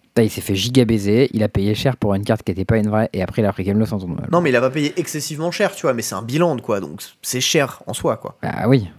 Putain, 0.01 0.23
il 0.23 0.29
s'est 0.31 0.41
fait 0.41 0.55
giga 0.55 0.83
baiser, 0.83 1.29
il 1.33 1.43
a 1.43 1.47
payé 1.49 1.75
cher 1.75 1.95
pour 1.97 2.15
une 2.15 2.23
carte 2.25 2.43
qui 2.43 2.51
était 2.51 2.65
pas 2.65 2.77
une 2.77 2.89
vraie, 2.89 3.09
et 3.13 3.21
après 3.21 3.41
il 3.41 3.45
a 3.45 3.53
pris 3.53 3.63
Game 3.63 3.85
sans 3.85 3.99
tournoi. 3.99 4.23
Non, 4.31 4.41
mais 4.41 4.49
il 4.49 4.55
a 4.55 4.61
pas 4.61 4.71
payé 4.71 4.93
excessivement 4.99 5.51
cher, 5.51 5.75
tu 5.75 5.83
vois. 5.83 5.93
Mais 5.93 6.01
c'est 6.01 6.15
un 6.15 6.21
bilan, 6.23 6.57
quoi. 6.57 6.79
Donc 6.79 7.01
c'est 7.21 7.39
cher 7.41 7.83
en 7.85 7.93
soi, 7.93 8.17
quoi. 8.17 8.37
Ah 8.41 8.67
oui. 8.67 8.89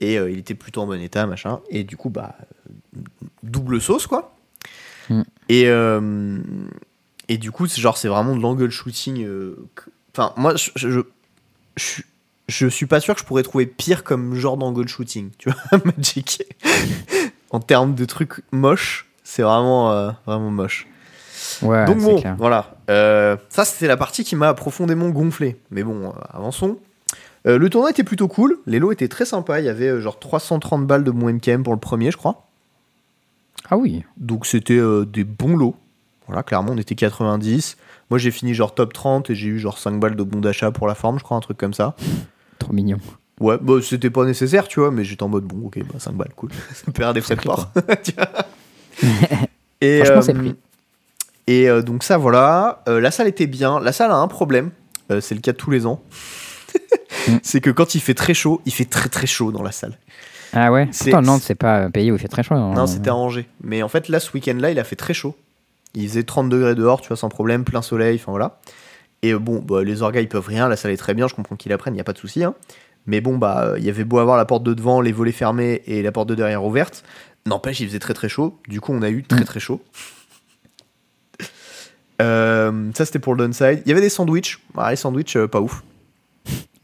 Et 0.00 0.18
euh, 0.18 0.30
il 0.30 0.38
était 0.38 0.54
plutôt 0.54 0.82
en 0.82 0.86
bon 0.86 1.00
état, 1.00 1.26
machin. 1.26 1.60
Et 1.70 1.82
du 1.84 1.96
coup, 1.96 2.10
bah, 2.10 2.34
double 3.42 3.80
sauce, 3.80 4.06
quoi. 4.06 4.34
Mm. 5.08 5.22
Et, 5.48 5.64
euh, 5.68 6.38
et 7.28 7.38
du 7.38 7.50
coup, 7.50 7.66
c'est 7.66 7.80
genre, 7.80 7.96
c'est 7.96 8.08
vraiment 8.08 8.36
de 8.36 8.40
l'angle 8.42 8.68
shooting. 8.70 9.24
euh, 9.24 9.56
Enfin, 10.16 10.32
moi, 10.36 10.54
je, 10.56 10.70
je, 10.76 11.00
je, 11.76 12.02
je 12.48 12.66
suis 12.68 12.86
pas 12.86 13.00
sûr 13.00 13.14
que 13.14 13.20
je 13.20 13.24
pourrais 13.26 13.42
trouver 13.42 13.66
pire 13.66 14.04
comme 14.04 14.34
genre 14.34 14.56
d'angle 14.56 14.86
shooting, 14.86 15.30
tu 15.38 15.50
vois, 15.50 15.80
Magic. 15.84 16.42
En 17.54 17.60
termes 17.60 17.94
de 17.94 18.04
trucs 18.04 18.42
moches, 18.50 19.06
c'est 19.22 19.42
vraiment, 19.42 19.92
euh, 19.92 20.10
vraiment 20.26 20.50
moche. 20.50 20.88
Ouais, 21.62 21.84
Donc 21.84 21.98
bon, 21.98 22.20
clair. 22.20 22.34
voilà. 22.36 22.74
Euh, 22.90 23.36
ça, 23.48 23.64
c'était 23.64 23.86
la 23.86 23.96
partie 23.96 24.24
qui 24.24 24.34
m'a 24.34 24.52
profondément 24.54 25.08
gonflé. 25.10 25.60
Mais 25.70 25.84
bon, 25.84 26.08
euh, 26.08 26.12
avançons. 26.30 26.78
Le 27.44 27.68
tournoi 27.68 27.90
était 27.90 28.02
plutôt 28.02 28.26
cool. 28.26 28.58
Les 28.66 28.80
lots 28.80 28.90
étaient 28.90 29.06
très 29.06 29.24
sympas. 29.24 29.60
Il 29.60 29.66
y 29.66 29.68
avait 29.68 30.00
genre 30.00 30.18
330 30.18 30.84
balles 30.86 31.04
de 31.04 31.12
mon 31.12 31.32
MKM 31.32 31.62
pour 31.62 31.74
le 31.74 31.78
premier, 31.78 32.10
je 32.10 32.16
crois. 32.16 32.48
Ah 33.70 33.76
oui. 33.76 34.02
Donc 34.16 34.46
c'était 34.46 34.80
des 35.06 35.22
bons 35.24 35.56
lots. 35.56 35.76
Voilà, 36.26 36.42
clairement, 36.42 36.72
on 36.72 36.78
était 36.78 36.94
90. 36.96 37.76
Moi, 38.10 38.18
j'ai 38.18 38.30
fini 38.32 38.54
genre 38.54 38.74
top 38.74 38.94
30 38.94 39.30
et 39.30 39.34
j'ai 39.36 39.48
eu 39.48 39.58
genre 39.60 39.78
5 39.78 40.00
balles 40.00 40.16
de 40.16 40.22
bon 40.24 40.40
d'achat 40.40 40.72
pour 40.72 40.88
la 40.88 40.94
forme, 40.94 41.18
je 41.18 41.24
crois, 41.24 41.36
un 41.36 41.40
truc 41.40 41.58
comme 41.58 41.74
ça. 41.74 41.94
Trop 42.58 42.72
mignon. 42.72 42.98
Ouais, 43.40 43.58
bah, 43.60 43.74
c'était 43.82 44.10
pas 44.10 44.24
nécessaire, 44.24 44.68
tu 44.68 44.80
vois, 44.80 44.90
mais 44.90 45.04
j'étais 45.04 45.22
en 45.24 45.28
mode 45.28 45.44
bon, 45.44 45.66
ok, 45.66 45.78
bah, 45.80 45.98
5 45.98 46.12
balles, 46.14 46.32
cool. 46.36 46.50
Ça 46.74 46.82
me 46.86 46.92
perd 46.92 47.14
des 47.14 47.20
frais 47.20 47.36
de 47.36 47.40
port. 47.42 47.70
Et, 49.80 49.96
Franchement, 50.04 50.18
euh, 50.18 50.22
c'est 50.22 50.34
pris. 50.34 50.54
Et 51.46 51.68
euh, 51.68 51.82
donc, 51.82 52.04
ça, 52.04 52.16
voilà. 52.16 52.82
Euh, 52.88 53.00
la 53.00 53.10
salle 53.10 53.26
était 53.28 53.46
bien. 53.46 53.80
La 53.80 53.92
salle 53.92 54.10
a 54.10 54.16
un 54.16 54.28
problème. 54.28 54.70
C'est 55.20 55.34
le 55.34 55.40
cas 55.40 55.52
de 55.52 55.56
tous 55.58 55.70
les 55.70 55.84
ans. 55.86 56.00
Mm. 57.28 57.32
c'est 57.42 57.60
que 57.60 57.70
quand 57.70 57.94
il 57.94 58.00
fait 58.00 58.14
très 58.14 58.32
chaud, 58.34 58.62
il 58.64 58.72
fait 58.72 58.86
très 58.86 59.08
très 59.10 59.26
chaud 59.26 59.52
dans 59.52 59.62
la 59.62 59.72
salle. 59.72 59.98
Ah 60.54 60.72
ouais? 60.72 60.88
C'est- 60.92 61.10
Pourtant, 61.10 61.26
Nantes, 61.26 61.42
c'est 61.44 61.54
pas 61.54 61.76
un 61.82 61.90
pays 61.90 62.10
où 62.10 62.14
il 62.14 62.18
fait 62.20 62.28
très 62.28 62.42
chaud. 62.42 62.54
hein. 62.54 62.72
Non, 62.74 62.86
c'était 62.86 63.10
à 63.10 63.14
Angers. 63.14 63.46
Mais 63.62 63.82
en 63.82 63.88
fait, 63.88 64.08
là, 64.08 64.20
ce 64.20 64.32
week-end-là, 64.32 64.70
il 64.70 64.78
a 64.78 64.84
fait 64.84 64.96
très 64.96 65.12
chaud. 65.12 65.36
Il 65.94 66.08
faisait 66.08 66.22
30 66.22 66.48
degrés 66.48 66.74
dehors, 66.74 67.00
tu 67.02 67.08
vois, 67.08 67.16
sans 67.16 67.28
problème, 67.28 67.64
plein 67.64 67.82
soleil, 67.82 68.16
enfin 68.20 68.30
voilà. 68.32 68.60
Et 69.22 69.34
bon, 69.34 69.60
bah, 69.60 69.82
les 69.84 70.02
orgas, 70.02 70.20
ils 70.20 70.28
peuvent 70.28 70.46
rien, 70.46 70.68
la 70.68 70.76
salle 70.76 70.90
est 70.92 70.96
très 70.96 71.14
bien, 71.14 71.28
je 71.28 71.34
comprends 71.34 71.56
qu'ils 71.56 71.70
la 71.70 71.78
prennent, 71.78 71.94
il 71.94 71.96
n'y 71.96 72.00
a 72.00 72.04
pas 72.04 72.12
de 72.12 72.18
souci. 72.18 72.42
hein. 72.44 72.54
Mais 73.06 73.20
bon, 73.20 73.36
bah, 73.38 73.64
euh, 73.66 73.78
il 73.78 73.84
y 73.84 73.90
avait 73.90 74.04
beau 74.04 74.18
avoir 74.18 74.36
la 74.36 74.44
porte 74.44 74.62
de 74.62 74.72
devant, 74.74 75.00
les 75.00 75.12
volets 75.12 75.32
fermés 75.32 75.82
et 75.86 76.02
la 76.02 76.10
porte 76.12 76.28
de 76.28 76.34
derrière 76.34 76.64
ouverte. 76.64 77.04
N'empêche, 77.46 77.80
il 77.80 77.86
faisait 77.88 77.98
très 77.98 78.14
très 78.14 78.28
chaud. 78.28 78.58
Du 78.68 78.80
coup, 78.80 78.92
on 78.94 79.02
a 79.02 79.10
eu 79.10 79.22
très 79.22 79.40
Mm. 79.40 79.44
très 79.44 79.60
chaud. 79.60 79.82
Euh, 82.22 82.90
ça, 82.94 83.04
c'était 83.04 83.18
pour 83.18 83.34
le 83.34 83.44
downside. 83.44 83.82
Il 83.84 83.88
y 83.88 83.92
avait 83.92 84.00
des 84.00 84.08
sandwichs. 84.08 84.60
Ah, 84.76 84.90
les 84.90 84.96
sandwichs, 84.96 85.36
euh, 85.36 85.48
pas 85.48 85.60
ouf. 85.60 85.82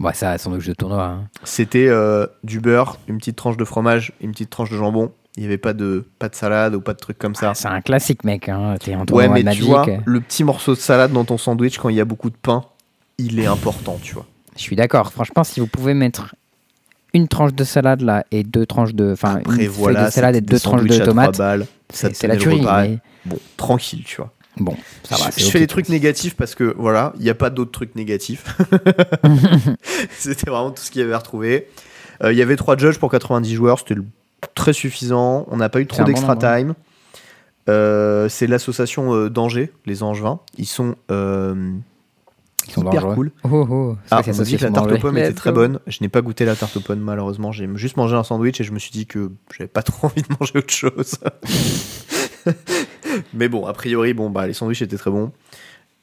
Ouais, 0.01 0.14
ça, 0.14 0.37
doute, 0.39 0.66
de 0.66 0.73
tournoi. 0.73 1.05
hein. 1.05 1.29
C'était 1.45 1.87
euh, 1.89 2.27
du 2.43 2.61
beurre, 2.61 2.99
une 3.07 3.18
petite 3.18 3.37
tranche 3.37 3.57
de 3.59 3.64
fromage, 3.64 4.12
une 4.21 4.33
petite 4.33 4.51
tranche 4.51 4.71
de 4.71 4.77
jambon. 4.77 5.12
Il 5.37 5.41
n'y 5.41 5.47
avait 5.47 5.59
pas 5.59 5.73
de, 5.75 6.05
pas 6.18 6.29
de 6.29 6.35
salade 6.35 6.75
ou 6.75 6.81
pas 6.81 6.95
de 6.95 6.99
trucs 6.99 7.18
comme 7.18 7.35
ça. 7.35 7.51
Ah, 7.51 7.55
c'est 7.55 7.68
un 7.68 7.81
classique, 7.83 8.25
mec. 8.25 8.49
Hein. 8.49 8.77
T'es 8.81 8.95
en 8.95 9.05
Ouais, 9.11 9.29
mais 9.29 9.43
de 9.45 9.51
tu 9.53 9.62
vois, 9.62 9.87
le 10.05 10.21
petit 10.21 10.43
morceau 10.43 10.75
de 10.75 10.81
salade 10.81 11.12
dans 11.12 11.25
ton 11.25 11.39
sandwich 11.39 11.79
quand 11.79 11.89
il 11.91 11.97
y 11.97 12.01
a 12.01 12.05
beaucoup 12.05 12.31
de 12.31 12.37
pain, 12.37 12.64
il 13.18 13.39
est 13.39 13.47
important, 13.47 13.99
tu 14.03 14.14
vois. 14.14 14.27
Je 14.57 14.62
suis 14.62 14.76
d'accord. 14.76 15.12
Franchement, 15.12 15.44
si 15.44 15.61
vous 15.61 15.66
pouvez 15.66 15.94
mettre 15.94 16.34
une 17.14 17.28
tranche 17.28 17.55
de 17.55 17.64
salade 17.64 18.03
là 18.03 18.24
et 18.30 18.44
deux 18.44 18.66
tranches 18.66 18.94
de. 18.94 19.12
Enfin, 19.12 19.40
une 19.46 19.53
Après, 19.53 19.66
voilà, 19.66 20.07
de 20.07 20.11
salade 20.11 20.36
et 20.36 20.40
deux 20.40 20.59
tranches 20.59 20.84
de 20.84 20.98
tomates, 20.98 21.40
c'est 21.92 22.26
la 22.26 22.36
tuerie. 22.36 22.62
mais 22.62 22.98
Bon, 23.26 23.38
tranquille, 23.57 24.03
tu 24.05 24.16
vois. 24.16 24.32
bon, 24.57 24.74
ça 25.05 25.16
va. 25.16 25.30
je 25.36 25.44
fais 25.44 25.59
des 25.59 25.66
trucs 25.66 25.90
négatifs 25.90 26.34
parce 26.36 26.55
que, 26.55 26.74
voilà, 26.78 27.12
il 27.16 27.22
n'y 27.22 27.30
a 27.30 27.34
pas 27.34 27.51
d'autres 27.51 27.70
trucs 27.70 27.94
négatifs. 27.94 28.44
C'était 30.11 30.51
vraiment 30.51 30.70
tout 30.70 30.82
ce 30.82 30.90
qu'il 30.90 31.03
y 31.03 31.05
avait 31.05 31.12
à 31.12 31.18
retrouver. 31.18 31.68
Euh, 32.24 32.32
Il 32.32 32.38
y 32.38 32.42
avait 32.42 32.57
trois 32.57 32.76
judges 32.76 32.98
pour 32.98 33.11
90 33.11 33.55
joueurs, 33.55 33.78
c'était 33.78 34.01
très 34.55 34.72
suffisant. 34.72 35.46
On 35.51 35.59
n'a 35.59 35.68
pas 35.68 35.80
eu 35.80 35.86
trop 35.86 36.03
bon 36.03 36.07
d'extra 36.07 36.34
nombre, 36.34 36.57
time. 36.57 36.74
Euh, 37.68 38.28
c'est 38.28 38.46
l'association 38.46 39.14
euh, 39.14 39.28
d'Angers, 39.28 39.70
les 39.84 40.03
Angevins. 40.03 40.40
Ils 40.57 40.66
sont 40.66 40.96
euh, 42.62 42.66
Ils 42.68 42.72
sont 42.72 42.80
hyper 42.82 42.92
dangereux. 43.02 43.14
cool. 43.14 43.32
Oh, 43.44 43.66
oh. 43.70 43.96
Ah, 44.11 44.22
Ça, 44.22 44.22
c'est 44.22 44.30
on 44.32 44.36
m'a 44.38 44.44
dit 44.44 44.56
que 44.56 44.64
la 44.64 44.70
tarte 44.70 44.92
aux 44.92 44.98
pommes 44.98 45.18
était 45.18 45.32
très 45.32 45.52
bonne. 45.52 45.80
Je 45.86 45.98
n'ai 46.00 46.08
pas 46.08 46.20
goûté 46.22 46.44
la 46.44 46.56
tarte 46.56 46.76
aux 46.76 46.80
pommes 46.80 47.00
malheureusement. 47.00 47.52
J'ai 47.52 47.68
juste 47.76 47.96
mangé 47.96 48.14
un 48.16 48.24
sandwich 48.24 48.61
et 48.61 48.64
je 48.64 48.72
me 48.72 48.78
suis 48.78 48.90
dit 48.92 49.06
que 49.06 49.30
j'avais 49.56 49.68
pas 49.68 49.82
trop 49.84 50.06
envie 50.06 50.22
de 50.22 50.28
manger 50.38 50.58
autre 50.58 50.72
chose. 50.72 51.14
Mais 53.34 53.48
bon, 53.48 53.66
a 53.66 53.72
priori, 53.72 54.14
bon 54.14 54.30
bah 54.30 54.46
les 54.46 54.52
sandwichs 54.54 54.82
étaient 54.82 54.96
très 54.96 55.11
bons. 55.11 55.32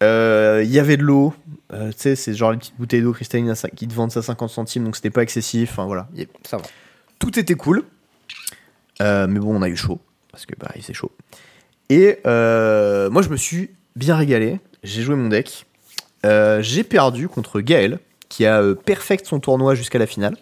Euh, 0.03 0.61
Il 0.63 0.71
y 0.71 0.79
avait 0.79 0.97
de 0.97 1.03
l'eau. 1.03 1.33
Euh, 1.73 1.89
tu 1.91 1.95
sais, 1.97 2.15
c'est 2.15 2.33
genre 2.33 2.51
les 2.51 2.57
petites 2.57 2.77
bouteilles 2.77 3.01
d'eau 3.01 3.13
cristalline 3.13 3.53
qui 3.75 3.87
te 3.87 3.93
vendent 3.93 4.11
ça 4.11 4.21
50 4.21 4.49
centimes, 4.49 4.83
donc 4.83 4.95
c'était 4.95 5.09
pas 5.09 5.23
excessif. 5.23 5.71
Enfin 5.71 5.85
voilà, 5.85 6.07
Ça 6.45 6.57
va. 6.57 6.63
tout 7.19 7.37
était 7.39 7.55
cool. 7.55 7.83
Euh, 9.01 9.27
mais 9.27 9.39
bon, 9.39 9.55
on 9.55 9.61
a 9.61 9.69
eu 9.69 9.75
chaud 9.75 9.99
parce 10.31 10.45
que 10.45 10.53
bah 10.59 10.69
il 10.75 10.81
faisait 10.81 10.93
chaud. 10.93 11.11
Et 11.89 12.19
euh, 12.25 13.09
moi, 13.09 13.21
je 13.21 13.29
me 13.29 13.37
suis 13.37 13.71
bien 13.95 14.15
régalé. 14.15 14.59
J'ai 14.83 15.01
joué 15.01 15.15
mon 15.15 15.29
deck 15.29 15.65
Euh, 16.25 16.61
j'ai 16.61 16.83
perdu 16.83 17.27
contre 17.29 17.61
Gaël, 17.61 17.99
qui 18.29 18.45
a 18.45 18.61
euh, 18.61 18.75
perfect 18.75 19.25
son 19.25 19.39
tournoi 19.39 19.75
jusqu'à 19.75 19.99
la 19.99 20.07
finale. 20.07 20.35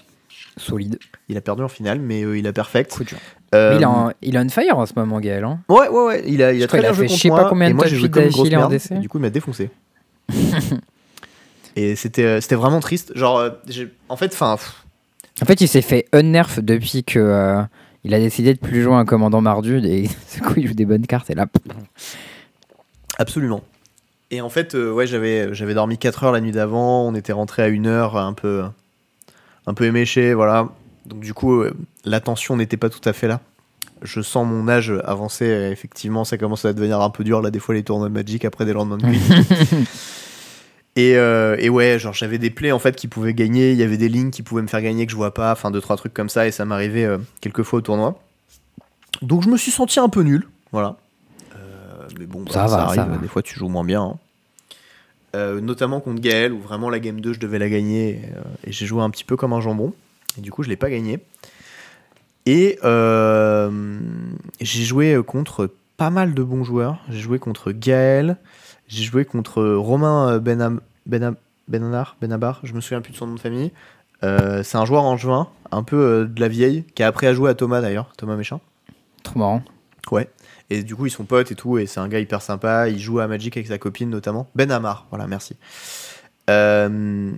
Solide. 0.57 0.99
Il 1.27 1.37
a 1.37 1.41
perdu 1.41 1.63
en 1.63 1.67
finale, 1.67 1.99
mais 1.99 2.23
euh, 2.23 2.37
il 2.37 2.47
a 2.47 2.53
perfect. 2.53 2.91
Coup 2.93 3.03
dur. 3.03 3.17
Euh, 3.53 3.77
Mais 3.77 3.85
il, 4.21 4.29
il 4.29 4.35
est 4.35 4.39
on 4.39 4.49
fire 4.49 4.77
en 4.77 4.85
ce 4.85 4.93
moment, 4.95 5.19
Gaël. 5.19 5.43
hein. 5.43 5.59
Ouais, 5.69 5.87
ouais, 5.89 6.05
ouais. 6.05 6.23
Il 6.25 6.41
a, 6.41 6.53
il 6.53 6.63
a 6.63 6.67
très 6.67 6.79
a 6.79 6.81
bien 6.81 6.93
joué 6.93 7.07
contre 7.07 7.17
je 7.17 7.21
sais 7.21 7.29
pas 7.29 7.41
moi, 7.41 7.49
combien 7.49 7.67
et 7.67 7.71
de 7.71 7.75
moi 7.75 7.87
j'ai 7.87 7.97
joué 7.97 8.09
comme 8.09 8.23
une 8.23 8.29
grosse 8.29 8.49
merde. 8.49 8.73
Et 8.73 8.99
Du 8.99 9.09
coup, 9.09 9.17
il 9.17 9.21
m'a 9.21 9.29
défoncé. 9.29 9.69
et 11.75 11.95
c'était, 11.95 12.41
c'était 12.41 12.55
vraiment 12.55 12.79
triste. 12.79 13.11
Genre, 13.15 13.49
en 14.09 14.17
fait, 14.17 14.33
enfin, 14.33 14.57
En 15.41 15.45
fait, 15.45 15.61
il 15.61 15.67
s'est 15.67 15.81
fait 15.81 16.05
unnerf 16.13 16.61
depuis 16.61 17.03
que 17.03 17.63
il 18.03 18.13
a 18.13 18.19
décidé 18.19 18.53
de 18.53 18.59
plus 18.59 18.83
jouer 18.83 18.93
un 18.93 19.05
commandant 19.05 19.41
Mardu 19.41 19.79
et 19.85 20.03
du 20.35 20.41
coup, 20.41 20.53
il 20.57 20.67
joue 20.67 20.73
des 20.73 20.85
bonnes 20.85 21.07
cartes 21.07 21.29
et 21.29 21.35
là. 21.35 21.47
absolument. 23.17 23.61
Et 24.35 24.41
en 24.41 24.49
fait, 24.49 24.75
euh, 24.75 24.91
ouais, 24.91 25.07
j'avais, 25.07 25.53
j'avais 25.53 25.73
dormi 25.73 25.97
4 25.97 26.25
heures 26.25 26.31
la 26.33 26.41
nuit 26.41 26.51
d'avant. 26.51 27.07
On 27.07 27.15
était 27.15 27.31
rentré 27.33 27.63
à 27.63 27.67
1 27.67 27.85
heure, 27.85 28.17
un 28.17 28.33
peu, 28.33 28.63
un 29.65 29.73
peu 29.73 29.85
éméché, 29.85 30.33
voilà. 30.33 30.69
Donc 31.05 31.21
du 31.21 31.33
coup, 31.33 31.61
euh, 31.61 31.73
la 32.03 32.19
tension 32.19 32.57
n'était 32.57 32.77
pas 32.77 32.89
tout 32.89 33.07
à 33.07 33.13
fait 33.13 33.27
là. 33.27 33.39
Je 34.01 34.19
sens 34.21 34.45
mon 34.45 34.67
âge 34.67 34.91
avancer. 35.05 35.45
effectivement, 35.71 36.25
ça 36.25 36.37
commence 36.37 36.65
à 36.65 36.73
devenir 36.73 36.99
un 36.99 37.09
peu 37.09 37.23
dur 37.23 37.41
là 37.41 37.49
des 37.49 37.59
fois 37.59 37.73
les 37.75 37.83
tournois 37.83 38.09
de 38.09 38.13
Magic 38.13 38.43
après 38.43 38.65
des 38.65 38.73
lendemains 38.73 38.97
de 38.97 39.05
nuit. 39.05 39.21
Et, 40.97 41.17
euh, 41.17 41.57
et 41.59 41.67
ouais, 41.67 41.99
genre 41.99 42.13
j'avais 42.13 42.37
des 42.37 42.49
plays 42.49 42.71
en 42.71 42.79
fait 42.79 42.95
qui 42.95 43.09
pouvaient 43.09 43.33
gagner, 43.33 43.73
il 43.73 43.77
y 43.77 43.83
avait 43.83 43.97
des 43.97 44.07
lignes 44.07 44.31
qui 44.31 44.43
pouvaient 44.43 44.61
me 44.61 44.67
faire 44.67 44.81
gagner 44.81 45.05
que 45.05 45.11
je 45.11 45.17
vois 45.17 45.33
pas, 45.33 45.51
enfin 45.51 45.69
deux 45.69 45.81
trois 45.81 45.97
trucs 45.97 46.13
comme 46.13 46.29
ça 46.29 46.47
et 46.47 46.51
ça 46.51 46.63
m'arrivait 46.63 47.03
euh, 47.03 47.17
quelques 47.41 47.63
fois 47.63 47.79
au 47.79 47.81
tournoi. 47.81 48.17
Donc 49.21 49.43
je 49.43 49.49
me 49.49 49.57
suis 49.57 49.71
senti 49.71 49.99
un 49.99 50.07
peu 50.07 50.21
nul, 50.23 50.47
voilà. 50.71 50.95
Euh, 51.57 52.07
mais 52.17 52.25
bon, 52.25 52.43
bah, 52.43 52.51
Ça 52.53 52.67
ça, 52.69 52.77
va, 52.77 52.83
arrive, 52.83 52.95
ça 52.95 53.03
va. 53.07 53.17
des 53.17 53.27
fois 53.27 53.41
tu 53.41 53.55
joues 53.59 53.67
moins 53.67 53.83
bien. 53.83 54.03
hein. 54.03 54.15
Euh, 55.35 55.59
notamment 55.59 55.99
contre 55.99 56.21
Gaël 56.21 56.53
où 56.53 56.59
vraiment 56.59 56.89
la 56.89 56.99
game 56.99 57.19
2 57.19 57.33
je 57.33 57.39
devais 57.39 57.59
la 57.59 57.69
gagner 57.69 58.09
et, 58.09 58.21
euh, 58.35 58.41
et 58.63 58.71
j'ai 58.71 58.85
joué 58.85 59.03
un 59.03 59.09
petit 59.09 59.23
peu 59.23 59.35
comme 59.35 59.53
un 59.53 59.59
jambon 59.61 59.93
et 60.37 60.41
du 60.41 60.51
coup 60.51 60.63
je 60.63 60.69
l'ai 60.69 60.77
pas 60.77 60.89
gagné. 60.89 61.19
Et 62.45 62.79
euh, 62.83 63.99
j'ai 64.61 64.83
joué 64.83 65.19
contre 65.25 65.71
pas 65.97 66.09
mal 66.09 66.33
de 66.33 66.43
bons 66.43 66.63
joueurs. 66.63 66.99
J'ai 67.09 67.19
joué 67.19 67.39
contre 67.39 67.71
Gaël, 67.71 68.37
j'ai 68.87 69.03
joué 69.03 69.25
contre 69.25 69.63
Romain 69.63 70.37
Benam, 70.37 70.79
Benam, 71.05 71.35
Benanar, 71.67 72.15
Benabar, 72.21 72.59
je 72.63 72.73
me 72.73 72.81
souviens 72.81 73.01
plus 73.01 73.13
de 73.13 73.17
son 73.17 73.27
nom 73.27 73.35
de 73.35 73.39
famille. 73.39 73.71
Euh, 74.23 74.63
c'est 74.63 74.77
un 74.77 74.85
joueur 74.85 75.03
en 75.03 75.17
juin, 75.17 75.49
un 75.71 75.83
peu 75.83 75.97
euh, 75.97 76.25
de 76.25 76.39
la 76.39 76.47
vieille, 76.47 76.83
qui 76.95 77.03
a 77.03 77.07
appris 77.07 77.27
à 77.27 77.33
jouer 77.33 77.49
à 77.49 77.53
Thomas 77.53 77.81
d'ailleurs, 77.81 78.11
Thomas 78.17 78.35
Méchin. 78.35 78.59
Trop 79.23 79.39
marrant. 79.39 79.63
Ouais. 80.11 80.29
Et 80.69 80.83
du 80.83 80.95
coup, 80.95 81.05
ils 81.05 81.11
sont 81.11 81.25
potes 81.25 81.51
et 81.51 81.55
tout, 81.55 81.77
et 81.77 81.85
c'est 81.85 81.99
un 81.99 82.07
gars 82.07 82.19
hyper 82.19 82.41
sympa. 82.41 82.89
Il 82.89 82.99
joue 82.99 83.19
à 83.19 83.27
Magic 83.27 83.55
avec 83.55 83.67
sa 83.67 83.77
copine 83.77 84.09
notamment. 84.09 84.49
Ben 84.55 84.71
Amar, 84.71 85.05
voilà, 85.11 85.27
merci. 85.27 85.55
Euh, 86.49 87.31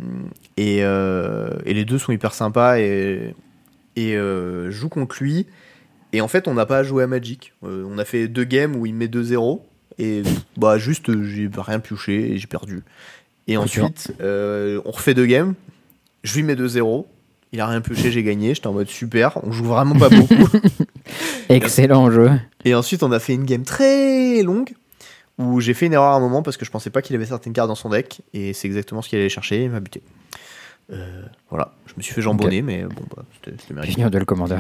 et, 0.57 0.80
euh, 0.82 1.51
et 1.65 1.73
les 1.73 1.86
deux 1.86 1.97
sont 1.97 2.11
hyper 2.11 2.34
sympas 2.34 2.80
et, 2.80 3.34
et 3.95 4.17
euh, 4.17 4.65
je 4.65 4.78
joue 4.78 4.89
contre 4.89 5.17
lui. 5.21 5.47
Et 6.13 6.21
en 6.21 6.28
fait, 6.28 6.47
on 6.47 6.53
n'a 6.53 6.65
pas 6.65 6.84
joué 6.84 7.03
à 7.03 7.07
Magic. 7.07 7.53
Euh, 7.63 7.86
on 7.88 7.97
a 7.97 8.05
fait 8.05 8.28
deux 8.28 8.43
games 8.45 8.75
où 8.75 8.86
il 8.86 8.93
met 8.93 9.07
2-0. 9.07 9.61
Et 9.99 10.23
bah, 10.55 10.78
juste, 10.78 11.11
j'ai 11.23 11.49
rien 11.57 11.80
pioché 11.80 12.32
et 12.32 12.38
j'ai 12.38 12.47
perdu. 12.47 12.84
Et 13.47 13.57
ensuite, 13.57 14.13
on 14.21 14.91
refait 14.91 15.13
deux 15.13 15.25
games. 15.25 15.53
Je 16.23 16.36
lui 16.36 16.43
mets 16.43 16.55
2-0. 16.55 17.05
Il 17.53 17.61
a 17.61 17.67
rien 17.67 17.82
pioché, 17.82 18.11
j'ai 18.11 18.23
gagné. 18.23 18.53
J'étais 18.53 18.67
en 18.67 18.73
mode 18.73 18.89
super. 18.89 19.39
On 19.43 19.51
joue 19.51 19.65
vraiment 19.65 19.97
pas 19.97 20.09
beaucoup. 20.09 20.49
Excellent 21.49 22.12
jeu. 22.12 22.32
Et 22.66 22.76
ensuite, 22.76 23.03
on 23.03 23.12
a 23.12 23.20
fait 23.20 23.34
une 23.34 23.45
game 23.45 23.64
très 23.64 24.41
longue 24.43 24.74
où 25.38 25.60
j'ai 25.62 25.74
fait 25.74 25.86
une 25.86 25.93
erreur 25.93 26.14
à 26.14 26.16
un 26.16 26.20
moment 26.20 26.41
parce 26.41 26.58
que 26.58 26.66
je 26.66 26.72
pensais 26.72 26.89
pas 26.89 27.01
qu'il 27.01 27.16
avait 27.16 27.26
certaines 27.26 27.53
cartes 27.53 27.68
dans 27.68 27.76
son 27.76 27.89
deck 27.89 28.22
et 28.34 28.53
c'est 28.53 28.68
exactement 28.68 29.01
ce 29.01 29.10
qu'il 29.10 29.20
allait 29.20 29.30
chercher. 29.30 29.64
Il 29.64 29.70
m'a 29.70 29.80
buté. 29.80 30.01
Euh, 30.91 31.22
voilà, 31.49 31.74
je 31.86 31.93
me 31.97 32.01
suis 32.01 32.14
fait 32.14 32.22
jambonner, 32.22 32.62
mais 32.62 32.84
bon, 32.84 33.03
bah, 33.16 33.24
c'était 33.43 33.74
mérité. 33.74 34.05
Au 34.05 34.10
Duel 34.10 34.26
Commander. 34.26 34.58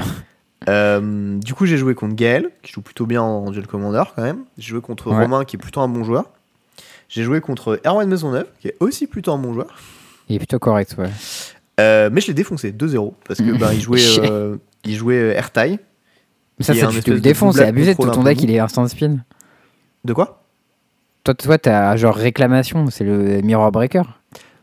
Euh, 0.67 1.37
du 1.39 1.53
coup, 1.53 1.65
j'ai 1.65 1.77
joué 1.77 1.95
contre 1.95 2.15
Gaël, 2.15 2.49
qui 2.63 2.73
joue 2.73 2.81
plutôt 2.81 3.05
bien 3.05 3.21
en 3.21 3.49
Duel 3.51 3.67
Commander 3.67 4.03
quand 4.15 4.23
même. 4.23 4.43
J'ai 4.57 4.69
joué 4.69 4.81
contre 4.81 5.07
Ouais. 5.09 5.21
Romain, 5.23 5.45
qui 5.45 5.55
est 5.55 5.59
plutôt 5.59 5.81
un 5.81 5.87
bon 5.87 6.03
joueur. 6.03 6.29
J'ai 7.09 7.23
joué 7.23 7.39
contre 7.39 7.79
Erwan 7.85 8.07
Maisonneuve, 8.09 8.47
qui 8.59 8.67
est 8.67 8.75
aussi 8.79 9.07
plutôt 9.07 9.31
un 9.31 9.37
bon 9.37 9.53
joueur. 9.53 9.77
Il 10.27 10.35
est 10.35 10.39
plutôt 10.39 10.59
correct, 10.59 10.95
ouais. 10.97 11.09
Euh, 11.79 12.09
mais 12.11 12.21
je 12.21 12.27
l'ai 12.27 12.33
défoncé 12.33 12.71
2-0 12.71 13.13
parce 13.25 13.39
que 13.39 13.51
bah, 13.57 13.73
il 13.73 13.79
jouait, 13.81 14.01
il 14.83 14.95
jouait 14.95 15.35
Airtie. 15.35 15.79
Mais 16.59 16.65
ça, 16.65 16.73
ça 16.73 16.87
tu 16.87 17.01
te 17.01 17.11
le 17.11 17.19
défonces, 17.19 17.55
c'est 17.57 17.65
abusé. 17.65 17.95
Tout 17.95 18.09
ton 18.09 18.23
deck, 18.23 18.41
il 18.41 18.51
est 18.51 18.59
instant 18.59 18.87
spin. 18.87 19.17
De 20.05 20.13
quoi? 20.13 20.43
Toi, 21.23 21.33
toi, 21.35 21.57
t'as 21.57 21.95
genre 21.97 22.15
réclamation, 22.15 22.89
c'est 22.89 23.03
le 23.03 23.41
Mirror 23.41 23.71
Breaker. 23.71 24.03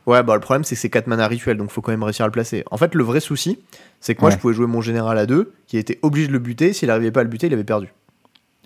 Ouais, 0.06 0.22
bah 0.22 0.34
le 0.34 0.40
problème 0.40 0.64
c'est 0.64 0.74
que 0.74 0.80
c'est 0.82 0.90
4 0.90 1.06
mana 1.06 1.26
rituels, 1.26 1.56
donc 1.56 1.70
faut 1.70 1.80
quand 1.80 1.90
même 1.92 2.02
réussir 2.02 2.24
à 2.24 2.28
le 2.28 2.32
placer. 2.32 2.62
En 2.70 2.76
fait, 2.76 2.94
le 2.94 3.02
vrai 3.04 3.20
souci, 3.20 3.58
c'est 4.00 4.14
que 4.14 4.20
moi 4.20 4.28
Ouais. 4.28 4.36
je 4.36 4.40
pouvais 4.40 4.52
jouer 4.52 4.66
mon 4.66 4.82
général 4.82 5.16
à 5.16 5.24
2, 5.24 5.52
qui 5.66 5.78
était 5.78 5.98
obligé 6.02 6.26
de 6.26 6.32
le 6.32 6.38
buter. 6.40 6.72
S'il 6.74 6.90
arrivait 6.90 7.10
pas 7.10 7.20
à 7.20 7.22
le 7.22 7.30
buter, 7.30 7.46
il 7.46 7.54
avait 7.54 7.64
perdu. 7.64 7.88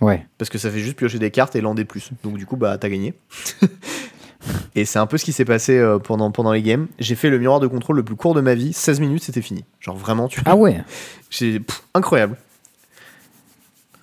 Ouais. 0.00 0.26
Parce 0.36 0.48
que 0.48 0.58
ça 0.58 0.68
fait 0.70 0.80
juste 0.80 0.96
piocher 0.96 1.18
des 1.20 1.30
cartes 1.30 1.54
et 1.54 1.60
lander 1.60 1.84
plus. 1.84 2.10
Donc 2.24 2.38
du 2.38 2.46
coup, 2.46 2.56
bah 2.56 2.76
t'as 2.78 2.88
gagné. 2.88 3.14
et 4.74 4.84
c'est 4.84 4.98
un 4.98 5.06
peu 5.06 5.16
ce 5.18 5.24
qui 5.24 5.32
s'est 5.32 5.44
passé 5.44 5.76
euh, 5.78 5.98
pendant, 5.98 6.30
pendant 6.32 6.52
les 6.52 6.62
games. 6.62 6.86
J'ai 6.98 7.14
fait 7.14 7.30
le 7.30 7.38
miroir 7.38 7.60
de 7.60 7.66
contrôle 7.66 7.96
le 7.96 8.04
plus 8.04 8.16
court 8.16 8.34
de 8.34 8.40
ma 8.40 8.54
vie, 8.54 8.72
16 8.72 8.98
minutes, 9.00 9.22
c'était 9.22 9.42
fini. 9.42 9.64
Genre 9.80 9.96
vraiment, 9.96 10.28
tu 10.28 10.40
Ah 10.44 10.56
ouais. 10.56 10.82
Pff, 11.30 11.82
incroyable. 11.94 12.36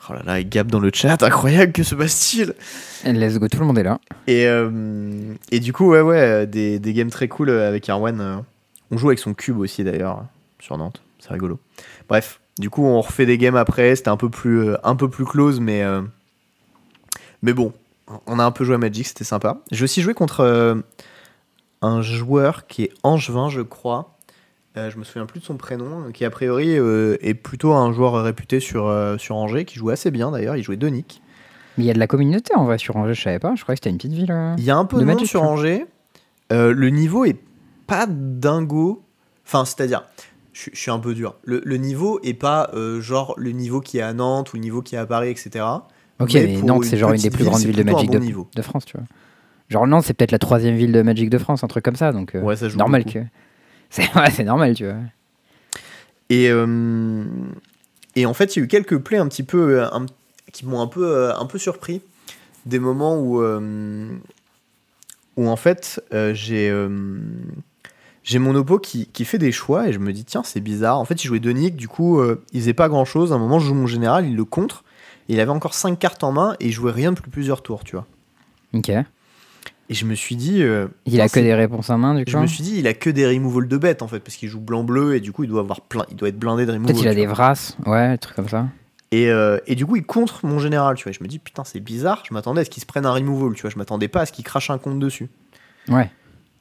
Oh 0.10 0.14
là 0.14 0.22
là, 0.26 0.40
et 0.40 0.46
Gab 0.46 0.70
dans 0.72 0.80
le 0.80 0.92
chat, 0.94 1.22
incroyable, 1.24 1.72
que 1.72 1.84
se 1.84 1.96
passe-t-il 1.96 2.54
Let's 3.12 3.38
go, 3.40 3.48
tout 3.48 3.60
le 3.60 3.66
monde 3.66 3.78
est 3.80 3.84
là. 3.84 4.00
Et, 4.28 4.46
euh, 4.48 5.34
et 5.52 5.60
du 5.60 5.74
coup, 5.74 5.90
ouais, 5.90 6.02
ouais, 6.02 6.20
euh, 6.20 6.46
des, 6.46 6.80
des 6.80 6.94
games 6.94 7.10
très 7.10 7.28
cool 7.28 7.50
euh, 7.50 7.68
avec 7.68 7.90
Arwen. 7.90 8.20
euh. 8.22 8.38
On 8.92 8.98
joue 8.98 9.08
avec 9.08 9.20
son 9.20 9.34
cube 9.34 9.58
aussi 9.58 9.84
d'ailleurs, 9.84 10.26
sur 10.60 10.78
Nantes. 10.78 11.02
C'est 11.20 11.32
rigolo. 11.34 11.60
Bref, 12.08 12.40
du 12.60 12.70
coup, 12.70 12.86
on 12.86 13.02
refait 13.02 13.26
des 13.26 13.38
games 13.40 13.56
après. 13.56 13.96
C'était 13.96 14.10
un 14.10 14.18
peu 14.18 14.30
plus, 14.30 14.70
un 14.84 14.96
peu 14.96 15.10
plus 15.10 15.26
close, 15.26 15.60
mais, 15.60 15.82
euh, 15.84 16.02
mais 17.42 17.54
bon, 17.54 17.74
on 18.28 18.38
a 18.38 18.44
un 18.44 18.52
peu 18.52 18.64
joué 18.64 18.76
à 18.76 18.78
Magic, 18.78 19.08
c'était 19.08 19.24
sympa. 19.24 19.58
J'ai 19.72 19.84
aussi 19.84 20.04
joué 20.04 20.14
contre 20.14 20.42
euh, 20.42 20.76
un 21.82 22.02
joueur 22.04 22.68
qui 22.68 22.84
est 22.84 22.92
angevin, 23.04 23.50
je 23.50 23.62
crois. 23.62 24.15
Euh, 24.78 24.90
je 24.92 24.98
me 24.98 25.04
souviens 25.04 25.26
plus 25.26 25.40
de 25.40 25.46
son 25.46 25.56
prénom, 25.58 26.12
qui 26.14 26.26
a 26.26 26.30
priori 26.30 26.78
euh, 26.78 27.18
est 27.22 27.34
plutôt 27.34 27.74
un 27.74 27.94
joueur 27.94 28.22
réputé 28.24 28.60
sur, 28.60 28.88
euh, 28.88 29.18
sur 29.18 29.36
Angers, 29.38 29.64
qui 29.66 29.76
joue 29.78 29.90
assez 29.90 30.12
bien 30.12 30.32
d'ailleurs. 30.32 30.58
Il 30.58 30.64
jouait 30.64 30.76
Donic. 30.78 31.22
Mais 31.78 31.86
il 31.86 31.88
y 31.88 31.92
a 31.92 31.94
de 31.94 32.00
la 32.00 32.08
communauté 32.08 32.54
en 32.56 32.66
vrai 32.66 32.78
sur 32.78 32.96
Angers, 32.98 33.14
je 33.14 33.22
savais 33.22 33.40
pas. 33.40 33.56
Je 33.56 33.62
croyais 33.64 33.76
que 33.78 33.80
c'était 33.84 33.90
une 33.90 33.98
petite 33.98 34.14
ville. 34.14 34.32
euh. 34.32 34.54
Il 34.58 34.64
y 34.64 34.72
a 34.72 34.78
un 34.78 34.86
peu 34.86 34.98
de, 34.98 35.02
de 35.02 35.06
monde 35.06 35.16
Magic, 35.16 35.30
sur 35.30 35.44
hein. 35.44 35.48
Angers. 35.48 35.86
Le 36.52 36.90
niveau 36.90 37.26
est 37.26 37.38
pas 37.88 38.06
dingo. 38.08 39.04
Enfin, 39.46 39.64
c'est-à-dire, 39.66 40.04
je, 40.54 40.70
je 40.74 40.78
suis 40.80 40.92
un 40.92 41.00
peu 41.00 41.14
dur. 41.14 41.36
Le, 41.44 41.62
le 41.64 41.78
niveau 41.78 42.20
est 42.24 42.34
pas 42.34 42.72
genre 43.00 43.34
le 43.38 43.52
niveau 43.52 43.80
qui 43.82 43.98
est 44.00 44.02
à 44.02 44.14
Nantes 44.14 44.54
ou 44.54 44.58
le 44.58 44.62
niveau 44.62 44.82
qui 44.82 44.96
est 44.96 45.00
à 45.00 45.06
Paris, 45.06 45.30
etc. 45.30 45.66
Ok, 46.20 46.34
Mais 46.34 46.62
Nantes, 46.62 46.86
c'est 46.86 46.98
genre 46.98 47.12
une 47.12 47.22
des 47.22 47.30
plus 47.30 47.40
ville, 47.44 47.50
grandes 47.50 47.62
villes 47.62 47.76
de 47.76 47.84
Magic 47.84 48.10
de, 48.10 48.62
France, 48.62 48.86
tu 48.86 48.98
vois. 48.98 49.06
Genre 49.70 49.86
Nantes, 49.88 50.04
c'est 50.06 50.14
peut-être 50.14 50.32
la 50.32 50.40
troisième 50.40 50.76
ville 50.76 50.92
de 50.94 51.02
Magic 51.02 51.30
de 51.30 51.38
France, 51.38 51.64
un 51.64 51.68
truc 51.68 51.84
comme 51.84 51.96
ça. 51.98 52.12
Donc, 52.14 52.34
Ouais, 52.42 52.56
ça 52.56 52.68
normal 52.70 53.04
beaucoup. 53.04 53.20
que. 53.20 53.26
C'est 53.96 54.14
ouais, 54.16 54.44
normal, 54.44 54.74
tu 54.76 54.84
vois. 54.86 54.98
Et, 56.30 56.50
euh, 56.50 57.24
et 58.16 58.26
en 58.26 58.34
fait, 58.34 58.56
il 58.56 58.60
y 58.60 58.62
a 58.62 58.66
eu 58.66 58.68
quelques 58.68 58.98
plays 58.98 59.18
un 59.20 59.28
petit 59.28 59.44
peu 59.44 59.80
euh, 59.80 59.88
un- 59.94 60.06
qui 60.52 60.66
m'ont 60.66 60.82
un 60.82 60.88
peu, 60.88 61.06
euh, 61.06 61.36
un 61.38 61.46
peu 61.46 61.58
surpris. 61.58 62.02
Des 62.66 62.80
moments 62.80 63.18
où, 63.20 63.42
euh, 63.42 64.10
où 65.38 65.48
en 65.48 65.56
fait, 65.56 66.02
euh, 66.14 66.34
j'ai 66.34 66.74
j'ai 68.24 68.40
mon 68.40 68.56
oppo 68.56 68.80
qui, 68.80 69.06
qui 69.08 69.24
fait 69.24 69.38
des 69.38 69.52
choix 69.52 69.88
et 69.88 69.94
je 69.94 70.00
me 70.00 70.12
dis, 70.12 70.26
tiens, 70.26 70.42
c'est 70.44 70.60
bizarre. 70.60 71.00
En 71.00 71.06
fait, 71.06 71.24
il 71.24 71.28
jouait 71.28 71.40
Donic, 71.40 71.76
du 71.76 71.88
coup, 71.88 72.20
il 72.54 72.60
faisait 72.60 72.74
pas 72.74 72.90
grand 72.90 73.06
chose. 73.06 73.32
À 73.32 73.36
un 73.36 73.38
moment, 73.38 73.60
je 73.60 73.68
joue 73.68 73.76
mon 73.76 73.86
général, 73.88 74.26
il 74.26 74.36
le 74.36 74.46
contre. 74.46 74.84
Et 75.30 75.34
il 75.34 75.40
avait 75.40 75.52
encore 75.52 75.76
5 75.76 76.00
cartes 76.00 76.24
en 76.24 76.32
main 76.32 76.56
et 76.60 76.66
il 76.68 76.72
jouait 76.72 76.92
rien 76.92 77.12
depuis 77.12 77.30
plusieurs 77.30 77.62
tours, 77.62 77.84
tu 77.84 77.96
vois. 77.96 78.08
Ok. 78.74 78.92
Et 79.90 79.94
je 79.94 80.06
me 80.06 80.16
suis 80.16 80.36
dit. 80.36 80.64
euh, 80.64 80.88
Il 81.06 81.22
a 81.22 81.30
que 81.30 81.40
des 81.40 81.54
réponses 81.54 81.90
en 81.90 81.98
main, 81.98 82.16
du 82.16 82.26
coup. 82.26 82.32
Je 82.32 82.38
me 82.38 82.48
suis 82.48 82.64
dit, 82.64 82.80
il 82.80 82.88
a 82.88 82.94
que 82.94 83.10
des 83.10 83.28
removals 83.28 83.68
de 83.68 83.78
bêtes 83.78 84.02
en 84.02 84.08
fait, 84.08 84.20
parce 84.20 84.36
qu'il 84.36 84.50
joue 84.50 84.60
blanc-bleu 84.60 85.16
et 85.16 85.20
du 85.20 85.32
coup, 85.32 85.44
il 85.44 85.50
doit, 85.50 85.62
avoir 85.62 85.82
plein, 85.82 86.06
il 86.10 86.16
doit 86.16 86.30
être 86.30 86.40
blindé 86.40 86.66
de 86.66 86.72
removals. 86.72 86.94
Peut-être 86.94 87.04
il 87.06 87.10
a 87.10 87.16
des 87.16 87.28
vrasses, 87.28 87.78
ouais, 87.86 88.12
des 88.14 88.18
trucs 88.18 88.36
comme 88.36 88.50
ça. 88.50 88.68
Et, 89.12 89.30
euh, 89.30 89.60
et 89.68 89.76
du 89.76 89.86
coup, 89.86 89.96
il 89.96 90.06
contre 90.06 90.46
mon 90.46 90.60
général, 90.60 90.96
tu 90.96 91.04
vois. 91.04 91.12
Je 91.12 91.24
me 91.24 91.28
dis, 91.28 91.40
putain, 91.40 91.64
c'est 91.64 91.80
bizarre. 91.80 92.24
Je 92.28 92.34
m'attendais 92.34 92.62
à 92.62 92.66
ce 92.66 92.70
qu'il 92.70 92.82
se 92.82 92.88
prenne 92.88 93.06
un 93.06 93.12
removal, 93.12 93.54
tu 93.54 93.62
vois. 93.62 93.70
Je 93.70 93.78
m'attendais 93.78 94.08
pas 94.08 94.22
à 94.22 94.26
ce 94.26 94.32
qu'il 94.32 94.44
crache 94.44 94.70
un 94.70 94.78
compte 94.78 95.00
dessus. 95.00 95.30
Ouais. 95.88 96.10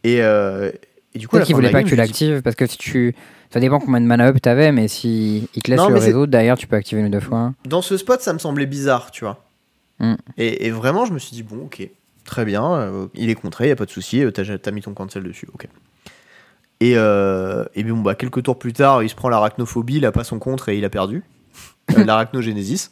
Et, 0.05 0.21
euh, 0.21 0.71
et 1.15 1.19
du 1.19 1.27
coup, 1.27 1.37
Peut-être 1.37 1.47
qu'il 1.47 1.55
voulait 1.55 1.69
la 1.69 1.73
pas 1.73 1.79
game, 1.79 1.87
que 1.87 1.91
tu 1.91 1.97
l'actives 1.97 2.43
parce 2.43 2.57
que 2.57 2.67
si 2.67 2.77
tu. 2.77 3.15
Ça 3.51 3.61
dépend 3.61 3.79
combien 3.79 4.01
de 4.01 4.07
mana 4.07 4.27
up 4.27 4.43
t'avais, 4.43 4.73
mais 4.73 4.89
si 4.89 5.49
il 5.55 5.63
te 5.63 5.71
laisse 5.71 5.79
Non, 5.79 5.89
le 5.89 5.99
réseau, 5.99 6.27
derrière 6.27 6.57
tu 6.59 6.67
peux 6.67 6.75
activer 6.77 7.01
une 7.01 7.07
ou 7.07 7.11
deux 7.11 7.21
fois. 7.21 7.53
Dans 7.65 7.83
ce 7.83 7.97
spot, 7.97 8.21
ça 8.21 8.33
me 8.33 8.39
semblait 8.39 8.67
bizarre, 8.67 9.13
tu 9.13 9.25
vois. 9.25 9.45
Mm. 10.01 10.15
Et, 10.39 10.67
et 10.67 10.71
vraiment, 10.71 11.07
je 11.07 11.13
me 11.13 11.19
suis 11.21 11.33
dit, 11.33 11.45
bon, 11.45 11.65
ok, 11.67 11.89
très 12.25 12.45
bien. 12.45 12.73
euh, 12.75 13.07
il 13.15 13.31
est 13.31 13.35
contré, 13.35 13.69
y 13.69 13.71
a 13.71 13.77
pas 13.77 13.87
de 13.87 13.91
souci. 13.91 14.23
euh, 14.25 14.31
T'as 14.31 14.59
t'as 14.59 14.71
mis 14.71 14.83
ton 14.83 14.95
cancel 14.95 15.23
dessus, 15.23 15.47
ok. 15.55 15.69
Et, 16.81 16.95
euh, 16.97 17.65
et 17.75 17.85
bon, 17.85 18.01
bah, 18.01 18.15
quelques 18.15 18.43
tours 18.43 18.59
plus 18.59 18.73
tard, 18.73 19.03
il 19.03 19.09
se 19.09 19.15
prend 19.15 19.29
l'arachnophobie, 19.29 19.97
il 19.97 20.07
a 20.07 20.13
pas 20.13 20.25
son 20.25 20.39
contre 20.39 20.69
et 20.69 20.77
il 20.79 20.85
a 20.85 20.91
perdu. 20.91 21.23
Euh, 21.97 22.05
L'arachnogénésis. 22.05 22.91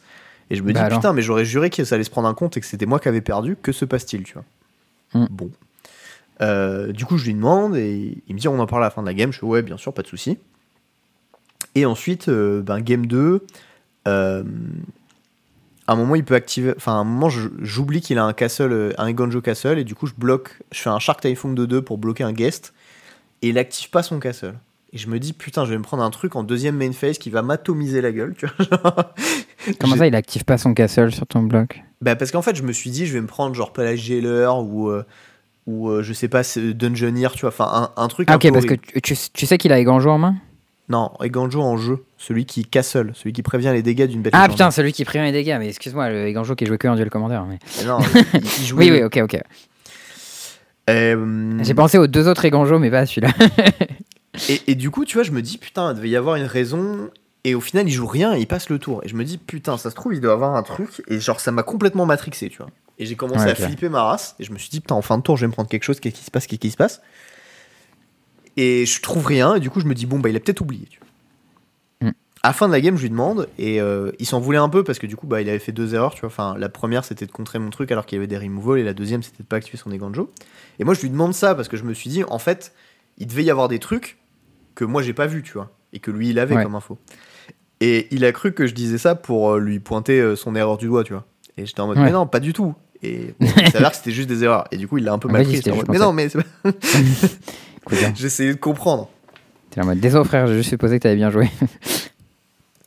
Et 0.49 0.55
je 0.55 0.61
me 0.63 0.67
Bah 0.67 0.73
dis, 0.73 0.79
alors. 0.85 0.99
putain, 0.99 1.13
mais 1.13 1.21
j'aurais 1.21 1.45
juré 1.45 1.69
que 1.69 1.83
ça 1.83 1.95
allait 1.95 2.03
se 2.03 2.09
prendre 2.09 2.27
un 2.27 2.33
compte 2.33 2.57
et 2.57 2.59
que 2.59 2.65
c'était 2.65 2.85
moi 2.85 2.99
qui 2.99 3.07
avais 3.07 3.21
perdu. 3.21 3.55
Que 3.61 3.71
se 3.71 3.85
passe-t-il, 3.85 4.23
tu 4.23 4.33
vois 4.33 4.43
Mm. 5.15 5.27
Bon. 5.29 5.51
Euh, 6.41 6.91
du 6.91 7.05
coup, 7.05 7.17
je 7.19 7.25
lui 7.25 7.35
demande 7.35 7.75
et 7.75 8.17
il 8.27 8.33
me 8.33 8.39
dit 8.39 8.47
on 8.47 8.57
en 8.59 8.65
parle 8.65 8.81
à 8.83 8.87
la 8.87 8.89
fin 8.89 9.01
de 9.03 9.07
la 9.07 9.13
game. 9.13 9.31
Je 9.31 9.39
fais 9.39 9.45
ouais, 9.45 9.61
bien 9.61 9.77
sûr, 9.77 9.93
pas 9.93 10.01
de 10.01 10.07
souci. 10.07 10.39
Et 11.75 11.85
ensuite, 11.85 12.29
ben, 12.29 12.79
game 12.81 13.05
2, 13.05 13.45
euh, 14.07 14.43
à 15.87 15.93
un 15.93 15.95
moment, 15.95 16.15
il 16.15 16.23
peut 16.23 16.35
activer. 16.35 16.73
Enfin, 16.77 16.93
à 16.93 16.95
un 16.95 17.03
moment, 17.03 17.29
j'oublie 17.29 18.01
qu'il 18.01 18.17
a 18.17 18.23
un 18.25 18.33
castle, 18.33 18.71
euh, 18.71 18.91
un 18.97 19.07
Eganjo 19.07 19.41
castle, 19.41 19.77
et 19.79 19.83
du 19.83 19.95
coup, 19.95 20.07
je 20.07 20.13
bloque. 20.17 20.59
Je 20.71 20.79
fais 20.79 20.89
un 20.89 20.99
Shark 20.99 21.21
Typhoon 21.21 21.53
de 21.53 21.65
2 21.65 21.81
pour 21.81 21.97
bloquer 21.97 22.23
un 22.23 22.33
guest, 22.33 22.73
et 23.41 23.49
il 23.49 23.57
active 23.57 23.89
pas 23.89 24.03
son 24.03 24.19
castle. 24.19 24.55
Et 24.93 24.97
je 24.97 25.07
me 25.09 25.19
dis, 25.19 25.33
putain, 25.33 25.65
je 25.65 25.71
vais 25.71 25.77
me 25.77 25.83
prendre 25.83 26.03
un 26.03 26.11
truc 26.11 26.35
en 26.35 26.43
deuxième 26.43 26.77
main 26.77 26.91
phase 26.91 27.17
qui 27.17 27.29
va 27.31 27.41
m'atomiser 27.41 27.99
la 28.01 28.11
gueule, 28.11 28.35
tu 28.37 28.45
vois. 28.45 29.13
Comment 29.79 29.95
ça, 29.95 30.05
il 30.07 30.15
active 30.15 30.45
pas 30.45 30.57
son 30.57 30.73
castle 30.73 31.11
sur 31.11 31.25
ton 31.25 31.41
bloc? 31.43 31.81
Bah, 32.01 32.15
parce 32.15 32.31
qu'en 32.31 32.41
fait, 32.43 32.55
je 32.55 32.63
me 32.63 32.71
suis 32.73 32.91
dit, 32.91 33.05
je 33.07 33.13
vais 33.13 33.21
me 33.21 33.27
prendre 33.27 33.55
genre 33.55 33.73
Palace 33.73 33.99
Jailer 33.99 34.47
ou. 34.57 34.89
euh, 34.89 35.03
ou 35.65 35.87
euh, 35.89 36.03
je 36.03 36.11
sais 36.11 36.27
pas, 36.27 36.41
Dungeoneer, 36.57 37.29
tu 37.35 37.41
vois, 37.41 37.49
enfin 37.49 37.89
un, 37.95 38.01
un 38.03 38.07
truc 38.09 38.27
Ah 38.29 38.35
ok, 38.35 38.51
parce 38.51 38.65
que 38.65 38.73
tu- 38.73 39.15
tu 39.31 39.45
sais 39.45 39.57
qu'il 39.57 39.71
a 39.71 39.79
Eganjo 39.79 40.09
en 40.09 40.17
main? 40.17 40.35
Non, 40.89 41.13
Eganjo 41.21 41.61
en 41.61 41.77
jeu, 41.77 42.03
celui 42.25 42.45
qui 42.45 42.63
castle, 42.63 43.11
celui 43.15 43.33
qui 43.33 43.43
prévient 43.43 43.71
les 43.73 43.83
dégâts 43.83 44.07
d'une 44.07 44.21
bête 44.21 44.33
Ah 44.35 44.47
putain, 44.47 44.71
celui 44.71 44.93
qui 44.93 45.03
prévient 45.03 45.25
les 45.25 45.33
dégâts, 45.33 45.57
mais 45.59 45.67
excuse-moi, 45.67 46.09
le 46.09 46.27
Eganjo 46.27 46.55
qui 46.55 46.65
joué 46.65 46.77
que 46.77 46.87
en 46.87 46.95
duel 46.95 47.09
commandeur. 47.09 47.45
Mais... 47.45 47.59
Mais 47.79 47.85
Non, 47.85 47.99
il, 48.33 48.65
jouait 48.65 48.89
Oui, 48.89 48.91
oui, 48.91 49.03
ok, 49.03 49.19
ok. 49.23 49.41
Euh, 50.89 51.59
J'ai 51.61 51.73
pensé 51.73 51.97
aux 51.97 52.07
deux 52.07 52.29
autres 52.29 52.45
Eganjo, 52.45 52.79
mais 52.79 52.89
pas 52.89 52.99
à 52.99 53.05
celui-là. 53.05 53.33
et, 54.49 54.61
et 54.67 54.75
du 54.75 54.89
coup, 54.89 55.03
tu 55.03 55.17
vois, 55.17 55.23
je 55.23 55.31
me 55.31 55.41
dis, 55.41 55.57
putain, 55.57 55.91
il 55.91 55.97
devait 55.97 56.09
y 56.09 56.15
avoir 56.15 56.37
une 56.37 56.45
raison. 56.45 57.09
Et 57.43 57.55
au 57.55 57.61
final, 57.61 57.87
il 57.89 57.91
joue 57.91 58.07
rien 58.07 58.33
et 58.35 58.39
il 58.39 58.47
passe 58.47 58.69
le 58.69 58.79
tour. 58.79 59.01
Et 59.03 59.09
je 59.09 59.15
me 59.15 59.25
dis, 59.25 59.37
putain, 59.37 59.77
ça 59.77 59.89
se 59.89 59.95
trouve, 59.95 60.13
il 60.13 60.21
doit 60.21 60.31
avoir 60.31 60.55
un 60.55 60.63
truc. 60.63 61.03
Et 61.09 61.19
genre, 61.19 61.41
ça 61.41 61.51
m'a 61.51 61.63
complètement 61.63 62.05
matrixé, 62.05 62.47
tu 62.47 62.59
vois. 62.59 62.69
Et 62.99 63.05
j'ai 63.05 63.15
commencé 63.15 63.43
Ouais, 63.43 63.51
à 63.51 63.55
flipper 63.55 63.89
ma 63.89 64.03
race. 64.03 64.35
Et 64.39 64.45
je 64.45 64.53
me 64.53 64.57
suis 64.57 64.69
dit, 64.69 64.79
putain, 64.79 64.95
en 64.95 65.01
fin 65.01 65.17
de 65.17 65.23
tour, 65.23 65.35
je 65.35 65.41
vais 65.41 65.47
me 65.47 65.53
prendre 65.53 65.67
quelque 65.67 65.83
chose. 65.83 65.99
Qu'est-ce 65.99 66.15
qui 66.15 66.23
se 66.23 66.31
passe 66.31 66.47
Qu'est-ce 66.47 66.61
qui 66.61 66.71
se 66.71 66.77
passe 66.77 67.01
Et 68.55 68.85
je 68.85 69.01
trouve 69.01 69.25
rien. 69.25 69.55
Et 69.55 69.59
du 69.59 69.69
coup, 69.69 69.81
je 69.81 69.87
me 69.87 69.93
dis, 69.93 70.05
bon, 70.05 70.19
bah, 70.19 70.29
il 70.29 70.37
a 70.37 70.39
peut-être 70.39 70.61
oublié. 70.61 70.87
Tu 70.89 70.99
vois. 70.99 71.07
À 72.45 72.49
la 72.49 72.53
fin 72.53 72.67
de 72.67 72.73
la 72.73 72.81
game, 72.81 72.97
je 72.97 73.03
lui 73.03 73.09
demande. 73.09 73.47
Et 73.57 73.79
euh, 73.79 74.11
il 74.19 74.25
s'en 74.25 74.39
voulait 74.39 74.57
un 74.57 74.67
peu 74.69 74.83
parce 74.83 74.99
que 74.99 75.07
du 75.07 75.15
coup, 75.15 75.27
bah, 75.27 75.41
il 75.41 75.47
avait 75.49 75.59
fait 75.59 75.71
deux 75.71 75.95
erreurs. 75.95 76.13
Tu 76.13 76.21
vois. 76.21 76.27
Enfin, 76.27 76.55
la 76.57 76.67
première, 76.69 77.05
c'était 77.05 77.25
de 77.25 77.31
contrer 77.31 77.57
mon 77.57 77.69
truc 77.69 77.91
alors 77.91 78.05
qu'il 78.05 78.17
y 78.17 78.19
avait 78.19 78.27
des 78.27 78.37
removals. 78.37 78.79
Et 78.79 78.83
la 78.83 78.93
deuxième, 78.93 79.23
c'était 79.23 79.43
de 79.43 79.47
pas 79.47 79.55
activer 79.55 79.77
son 79.77 79.91
Eganjo. 79.91 80.29
Et 80.79 80.83
moi, 80.83 80.93
je 80.93 81.01
lui 81.01 81.09
demande 81.09 81.33
ça 81.33 81.55
parce 81.55 81.67
que 81.69 81.77
je 81.77 81.83
me 81.83 81.93
suis 81.93 82.09
dit, 82.09 82.23
en 82.27 82.39
fait, 82.39 82.73
il 83.17 83.27
devait 83.27 83.43
y 83.45 83.49
avoir 83.51 83.67
des 83.69 83.79
trucs 83.79 84.17
que 84.75 84.83
moi, 84.85 85.01
j'ai 85.01 85.13
pas 85.13 85.25
vu, 85.27 85.41
tu 85.41 85.53
vois. 85.53 85.71
Et 85.93 85.99
que 85.99 86.11
lui, 86.11 86.29
il 86.29 86.39
avait 86.39 86.55
Ouais. 86.55 86.63
comme 86.63 86.75
info. 86.75 86.97
Et 87.79 88.07
il 88.11 88.25
a 88.25 88.31
cru 88.31 88.53
que 88.53 88.67
je 88.67 88.73
disais 88.73 88.97
ça 88.97 89.15
pour 89.15 89.51
euh, 89.53 89.59
lui 89.59 89.79
pointer 89.79 90.19
euh, 90.19 90.35
son 90.35 90.55
erreur 90.55 90.77
du 90.77 90.87
doigt, 90.87 91.03
tu 91.03 91.13
vois. 91.13 91.25
Et 91.57 91.65
j'étais 91.65 91.79
en 91.81 91.87
mode, 91.87 91.97
Ouais. 91.97 92.05
mais 92.05 92.11
non, 92.11 92.27
pas 92.27 92.39
du 92.41 92.51
tout. 92.53 92.73
Et 93.03 93.35
bon, 93.39 93.47
il 93.57 93.69
s'avère 93.71 93.91
que 93.91 93.97
c'était 93.97 94.11
juste 94.11 94.27
des 94.29 94.43
erreurs. 94.43 94.65
Et 94.71 94.77
du 94.77 94.87
coup, 94.87 94.97
il 94.97 95.03
l'a 95.05 95.13
un 95.13 95.19
peu 95.19 95.27
Ah, 95.29 95.33
mal 95.33 95.43
vas-y, 95.45 95.61
pris. 95.61 95.71
mode, 95.71 95.85
mais 95.89 95.97
non, 95.99 96.11
mais 96.13 96.27
bien. 96.27 96.43
j'essayais 98.15 98.53
de 98.53 98.59
comprendre. 98.59 99.09
T'es 99.69 99.81
en 99.81 99.85
mode, 99.85 99.99
désolé 99.99 100.25
frère, 100.25 100.47
j'ai 100.47 100.55
juste 100.55 100.69
supposé 100.69 100.97
que 100.99 101.03
t'avais 101.03 101.15
bien 101.15 101.29
joué. 101.29 101.49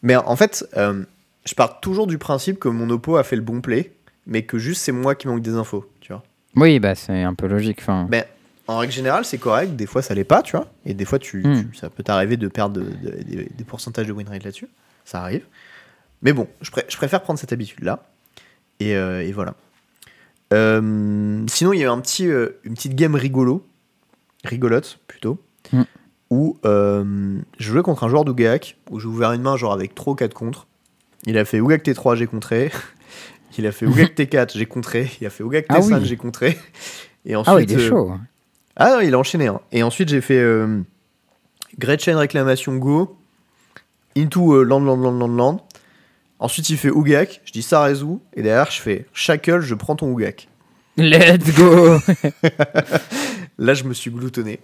Mais 0.03 0.17
en 0.17 0.37
fait, 0.37 0.67
euh, 0.77 1.03
je 1.45 1.55
pars 1.55 1.81
toujours 1.81 2.07
du 2.07 2.19
principe 2.19 2.59
que 2.59 2.69
mon 2.69 2.91
oppo 2.91 3.17
a 3.17 3.25
fait 3.25 3.37
le 3.37 3.43
bon 3.43 3.61
play, 3.61 3.93
mais 4.27 4.43
que 4.43 4.59
juste 4.59 4.83
c'est 4.83 4.93
moi 4.93 5.15
qui 5.15 5.29
manque 5.29 5.43
des 5.43 5.55
infos, 5.55 5.91
tu 6.01 6.13
vois. 6.13 6.23
oui, 6.55 6.79
bah 6.81 6.95
c'est 6.95 7.23
un 7.23 7.35
peu 7.35 7.47
logique. 7.47 7.79
Enfin, 7.81 8.07
Mais 8.11 8.27
en 8.67 8.79
règle 8.79 8.93
générale, 8.93 9.25
c'est 9.25 9.39
correct. 9.39 9.77
Des 9.77 9.87
fois, 9.87 10.03
ça 10.03 10.15
l'est 10.15 10.25
pas, 10.25 10.43
tu 10.43 10.57
vois. 10.57 10.67
Et 10.85 10.95
des 10.95 11.05
fois, 11.05 11.19
tu, 11.19 11.43
Hmm. 11.47 11.71
tu- 11.71 11.77
ça 11.77 11.89
peut 11.91 12.03
t'arriver 12.03 12.37
de 12.37 12.49
perdre 12.49 12.81
de- 12.81 12.91
de- 12.91 13.23
des- 13.23 13.45
des 13.57 13.65
pourcentages 13.65 14.07
de 14.07 14.13
win 14.13 14.29
rate 14.29 14.45
là-dessus. 14.45 14.69
Ça 15.05 15.21
arrive. 15.23 15.45
Mais 16.23 16.33
bon, 16.33 16.49
je, 16.63 16.71
pré- 16.71 16.85
je 16.89 16.97
préfère 16.97 17.23
prendre 17.23 17.39
cette 17.39 17.53
habitude-là. 17.53 18.03
Et, 18.81 18.97
euh, 18.97 19.23
et 19.23 19.33
voilà. 19.33 19.55
Euh, 20.53 21.45
sinon, 21.49 21.73
il 21.73 21.79
y 21.81 21.83
a 21.83 21.87
eu 21.87 21.89
un 21.89 22.01
petit, 22.01 22.29
euh, 22.29 22.59
une 22.65 22.75
petite 22.75 22.95
game 22.95 23.15
rigolo, 23.15 23.67
rigolote 24.45 24.99
plutôt, 25.09 25.41
Hmm. 25.73 25.83
Où 26.31 26.59
euh, 26.65 27.39
je 27.59 27.71
jouais 27.73 27.83
contre 27.83 28.05
un 28.05 28.09
joueur 28.09 28.25
d'Ougak, 28.25 28.77
où 28.91 28.99
j'ai 29.01 29.07
ouvert 29.07 29.33
une 29.33 29.43
main 29.43 29.57
genre 29.57 29.73
avec 29.73 29.95
trop 29.95 30.15
4 30.15 30.35
contre. 30.35 30.67
Il 31.27 31.39
a 31.39 31.45
fait 31.45 31.61
Ougak 31.61 31.85
T3, 31.85 32.15
j'ai 32.17 32.27
contré. 32.27 32.71
Il 33.59 33.67
a 33.67 33.73
fait 33.73 33.87
Ougak 33.87 34.15
T4, 34.17 34.57
j'ai 34.57 34.67
contré. 34.67 35.11
Il 35.21 35.27
a 35.27 35.31
fait 35.31 35.43
Ougak 35.45 35.67
Ah 35.69 35.79
T5, 35.81 35.99
oui. 36.01 36.05
j'ai 36.05 36.17
contré. 36.17 36.59
Et 37.25 37.35
ensuite, 37.37 37.53
ah 37.53 37.57
oui, 37.57 37.65
il 37.69 37.73
est 37.73 37.77
euh, 37.85 37.89
chaud. 37.89 38.13
ah 38.77 38.91
non, 38.93 39.01
il 39.01 39.15
a 39.15 39.19
enchaîné. 39.19 39.47
hein. 39.47 39.61
Et 39.73 39.83
ensuite, 39.83 40.09
j'ai 40.09 40.21
fait 40.21 40.39
euh, 40.39 40.81
Gretchen 41.79 42.17
réclamation 42.17 42.77
go, 42.77 43.17
into 44.17 44.55
euh, 44.55 44.63
land, 44.63 44.81
land, 44.81 44.97
land, 44.97 45.13
land, 45.13 45.29
land. 45.29 45.67
Ensuite, 46.39 46.69
il 46.71 46.77
fait 46.77 46.91
Ougak, 46.91 47.41
je 47.45 47.53
dis 47.53 47.63
ça 47.63 47.83
résout. 47.83 48.21
Et 48.35 48.43
derrière, 48.43 48.71
je 48.71 48.81
fais 48.81 49.07
Shackle, 49.15 49.61
je 49.61 49.75
prends 49.75 49.97
ton 49.97 50.11
Ougak. 50.13 50.49
Let's 50.99 51.55
go 51.57 51.99
Là, 53.59 53.75
je 53.75 53.85
me 53.85 53.95
suis 53.95 54.11
gloutonné. 54.11 54.61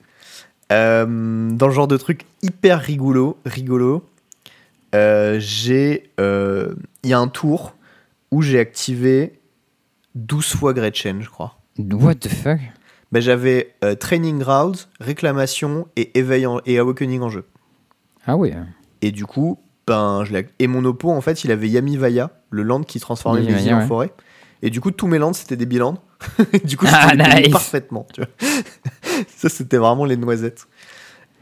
Euh, 0.72 1.50
dans 1.52 1.66
le 1.68 1.72
genre 1.72 1.86
de 1.88 1.96
truc 1.96 2.24
hyper 2.42 2.80
rigolo, 2.80 3.36
rigolo, 3.44 4.04
euh, 4.94 5.36
j'ai. 5.38 6.10
euh, 6.18 6.74
Il 7.04 7.10
y 7.10 7.12
a 7.12 7.18
un 7.18 7.28
tour 7.28 7.74
où 8.30 8.42
j'ai 8.42 8.58
activé 8.58 9.38
12 10.14 10.54
fois 10.56 10.72
Gretchen, 10.72 11.20
je 11.22 11.28
crois. 11.28 11.58
What 11.78 12.14
the 12.16 12.28
fuck? 12.28 12.58
Ben, 13.12 13.20
j'avais 13.20 13.74
Training 14.00 14.38
Grounds, 14.38 14.88
Réclamation 15.00 15.86
et 15.96 16.18
Éveil 16.18 16.46
en- 16.46 16.60
et 16.64 16.78
Awakening 16.78 17.20
en 17.20 17.28
jeu. 17.28 17.44
Ah 18.26 18.36
oui. 18.36 18.52
Et 19.02 19.10
du 19.10 19.26
coup, 19.26 19.58
ben, 19.86 20.24
je 20.24 20.32
et 20.58 20.66
mon 20.66 20.84
oppo, 20.86 21.10
en 21.10 21.20
fait, 21.20 21.44
il 21.44 21.50
avait 21.50 21.68
Yami 21.68 21.96
Vaya, 21.98 22.30
le 22.50 22.62
land 22.62 22.82
qui 22.84 23.00
transformait 23.00 23.40
mes 23.52 23.62
îles 23.66 23.74
en 23.74 23.86
forêt. 23.86 24.12
Et 24.62 24.70
du 24.70 24.80
coup, 24.80 24.92
tous 24.92 25.08
mes 25.08 25.18
lands, 25.18 25.32
c'était 25.34 25.56
des 25.56 25.66
bilands. 25.66 25.98
du 26.64 26.76
coup, 26.76 26.86
je 26.86 26.92
Ah, 26.94 27.14
nice. 27.14 27.48
parfaitement. 27.50 28.06
Tu 28.12 28.20
vois. 28.20 28.30
Ça, 29.36 29.48
c'était 29.48 29.76
vraiment 29.76 30.04
les 30.04 30.16
noisettes. 30.16 30.66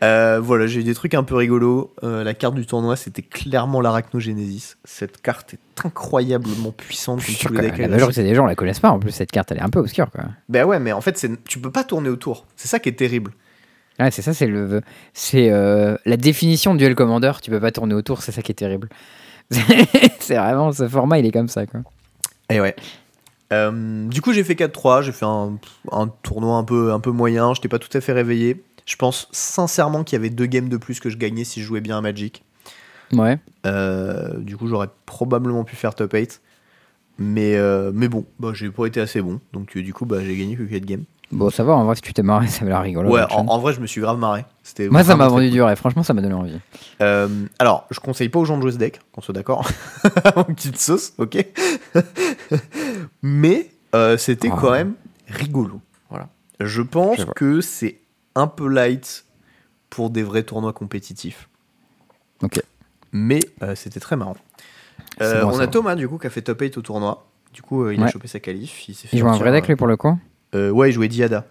Euh, 0.03 0.41
voilà, 0.43 0.67
j'ai 0.67 0.81
eu 0.81 0.85
des 0.85 0.95
trucs 0.95 1.13
un 1.15 1.23
peu 1.23 1.35
rigolos. 1.35 1.93
Euh, 2.03 2.25
la 2.25 2.33
carte 2.33 2.55
du 2.55 2.65
tournoi, 2.65 2.97
c'était 2.97 3.23
clairement 3.23 3.81
l'Arachnogenesis. 3.83 4.77
Cette 4.85 5.21
carte 5.21 5.55
est 5.55 5.85
incroyablement 5.85 6.73
puissante. 6.73 7.21
Je 7.21 7.27
suis 7.27 7.35
sûr 7.35 7.51
que 7.51 7.57
la 7.57 7.89
majorité 7.89 8.23
des 8.23 8.35
gens 8.35 8.47
la 8.47 8.55
connaissent 8.55 8.81
pas. 8.81 8.91
En 8.91 8.99
plus, 8.99 9.11
cette 9.11 9.31
carte, 9.31 9.53
elle 9.53 9.59
est 9.59 9.63
un 9.63 9.69
peu 9.69 9.79
obscure, 9.79 10.11
quoi. 10.11 10.25
Ben 10.49 10.65
ouais, 10.65 10.79
mais 10.79 10.93
en 10.93 11.03
fait, 11.03 11.27
tu 11.47 11.59
peux 11.59 11.71
pas 11.71 11.85
tourner 11.85 12.09
autour. 12.09 12.47
C'est 12.57 12.69
ça 12.69 12.79
qui 12.79 12.89
est 12.89 12.93
terrible. 12.95 13.33
Ouais, 13.99 14.11
c'est 14.11 14.23
ça, 14.23 14.33
c'est 14.33 14.47
le, 14.47 14.81
c'est 15.13 15.51
euh, 15.51 15.99
la 16.07 16.17
définition 16.17 16.73
de 16.73 16.79
duel 16.79 16.95
commander. 16.95 17.33
Tu 17.43 17.51
peux 17.51 17.61
pas 17.61 17.71
tourner 17.71 17.95
autour, 17.95 18.23
c'est 18.23 18.33
ça 18.33 18.41
qui 18.41 18.53
est 18.53 18.55
terrible. 18.55 18.89
c'est 20.21 20.37
vraiment 20.37 20.73
ce 20.73 20.89
format, 20.89 21.19
il 21.19 21.27
est 21.27 21.33
comme 21.33 21.49
ça, 21.49 21.67
quoi. 21.67 21.81
Et 22.49 22.61
ouais. 22.61 22.75
Euh, 23.53 24.07
du 24.09 24.21
coup, 24.23 24.33
j'ai 24.33 24.45
fait 24.45 24.55
4-3. 24.55 25.03
J'ai 25.03 25.13
fait 25.13 25.27
un, 25.27 25.59
un 25.93 26.09
tournoi 26.23 26.57
un 26.57 26.65
peu, 26.65 26.93
un 26.93 27.01
peu 27.01 27.11
moyen. 27.11 27.55
Je 27.55 27.61
n'étais 27.61 27.69
pas 27.69 27.79
tout 27.79 27.97
à 27.97 28.01
fait 28.01 28.13
réveillé. 28.13 28.63
Je 28.87 28.97
pense 28.97 29.29
sincèrement 29.33 30.05
qu'il 30.05 30.17
y 30.17 30.21
avait 30.21 30.31
deux 30.31 30.47
games 30.47 30.69
de 30.69 30.77
plus 30.77 31.01
que 31.01 31.11
je 31.11 31.17
gagnais 31.17 31.45
si 31.45 31.61
je 31.61 31.67
jouais 31.67 31.81
bien 31.81 31.99
à 31.99 32.01
Magic. 32.01 32.45
Ouais. 33.13 33.39
Euh, 33.67 34.39
du 34.39 34.57
coup, 34.57 34.67
j'aurais 34.67 34.89
probablement 35.07 35.65
pu 35.65 35.77
faire 35.77 35.95
top 35.95 36.13
8. 36.13 36.41
Mais, 37.19 37.57
euh, 37.57 37.91
mais 37.95 38.09
bon, 38.09 38.25
bah, 38.39 38.53
j'ai 38.55 38.71
pas 38.71 38.87
été 38.87 39.01
assez 39.01 39.21
bon. 39.21 39.41
Donc, 39.53 39.77
du 39.77 39.93
coup, 39.93 40.07
bah, 40.07 40.25
j'ai 40.25 40.37
gagné 40.37 40.57
que 40.57 40.63
4 40.63 40.85
games. 40.85 41.05
Bon, 41.33 41.49
ça 41.49 41.63
va, 41.63 41.75
en 41.75 41.85
vrai, 41.85 41.95
si 41.95 42.03
tu 42.03 42.13
t'es 42.13 42.23
marré, 42.23 42.47
ça 42.49 42.65
va 42.65 42.71
l'air 42.71 42.83
rigolo. 42.83 43.11
ouais, 43.11 43.23
en, 43.31 43.47
en 43.47 43.59
vrai, 43.59 43.73
je 43.73 43.81
me 43.81 43.87
suis 43.87 44.01
grave 44.01 44.19
marré. 44.19 44.45
C'était 44.65 44.89
Moi, 44.89 45.05
ça 45.05 45.15
m'a 45.17 45.29
vendu 45.29 45.47
cool. 45.47 45.53
du 45.53 45.63
rêve. 45.63 45.77
Franchement, 45.79 46.03
ça 46.03 46.13
m'a 46.15 46.23
donné 46.23 46.35
envie. 46.35 46.59
Euh, 47.01 47.29
alors, 47.59 47.87
je 47.91 48.01
conseille 48.01 48.29
pas 48.29 48.39
aux 48.41 48.45
gens 48.45 48.57
de 48.57 48.63
jouer 48.63 48.73
ce 48.73 48.79
deck, 48.79 49.01
qu'on 49.13 49.21
soit 49.21 49.35
d'accord. 49.35 49.69
Une 50.49 50.55
petite 50.55 50.79
sauce, 50.79 51.13
ok. 51.19 51.45
Mais 53.23 53.71
euh, 53.95 54.17
c'était 54.17 54.51
Oh. 54.53 54.57
quand 54.61 54.71
même 54.73 54.95
rigolo. 55.29 55.81
Voilà. 56.11 56.29
Je 56.59 56.83
pense 56.83 57.19
Je 57.21 57.25
que 57.25 57.61
c'est 57.61 58.01
un 58.35 58.47
peu 58.47 58.69
light 58.69 59.25
pour 59.89 60.11
des 60.11 60.23
vrais 60.23 60.43
tournois 60.43 60.73
compétitifs. 60.73 61.49
Ok. 62.43 62.61
Mais 63.13 63.41
euh, 63.63 63.75
c'était 63.75 64.01
très 64.01 64.17
marrant. 64.17 64.37
Bon, 65.19 65.27
on 65.53 65.59
a. 65.59 65.67
Thomas, 65.67 65.95
du 65.97 66.09
coup, 66.09 66.19
qui 66.19 66.27
a 66.27 66.31
fait 66.31 66.43
top 66.43 66.61
8 66.61 66.79
au 66.79 66.83
tournoi. 66.83 67.27
Du 67.53 67.63
coup, 67.63 67.89
il 67.91 68.01
a 68.03 68.07
chopé 68.09 68.29
sa 68.29 68.39
qualif. 68.41 68.89
Il 68.89 68.95
fait 68.95 69.09
Il 69.13 69.19
joue 69.19 69.29
un 69.29 69.37
vrai 69.37 69.51
deck, 69.51 69.67
lui, 69.69 69.77
pour 69.77 69.87
le 69.89 69.97
coup 69.97 70.17
Ouais, 70.55 70.91
il 70.91 70.93
jouait 70.93 71.09
Diada. 71.09 71.47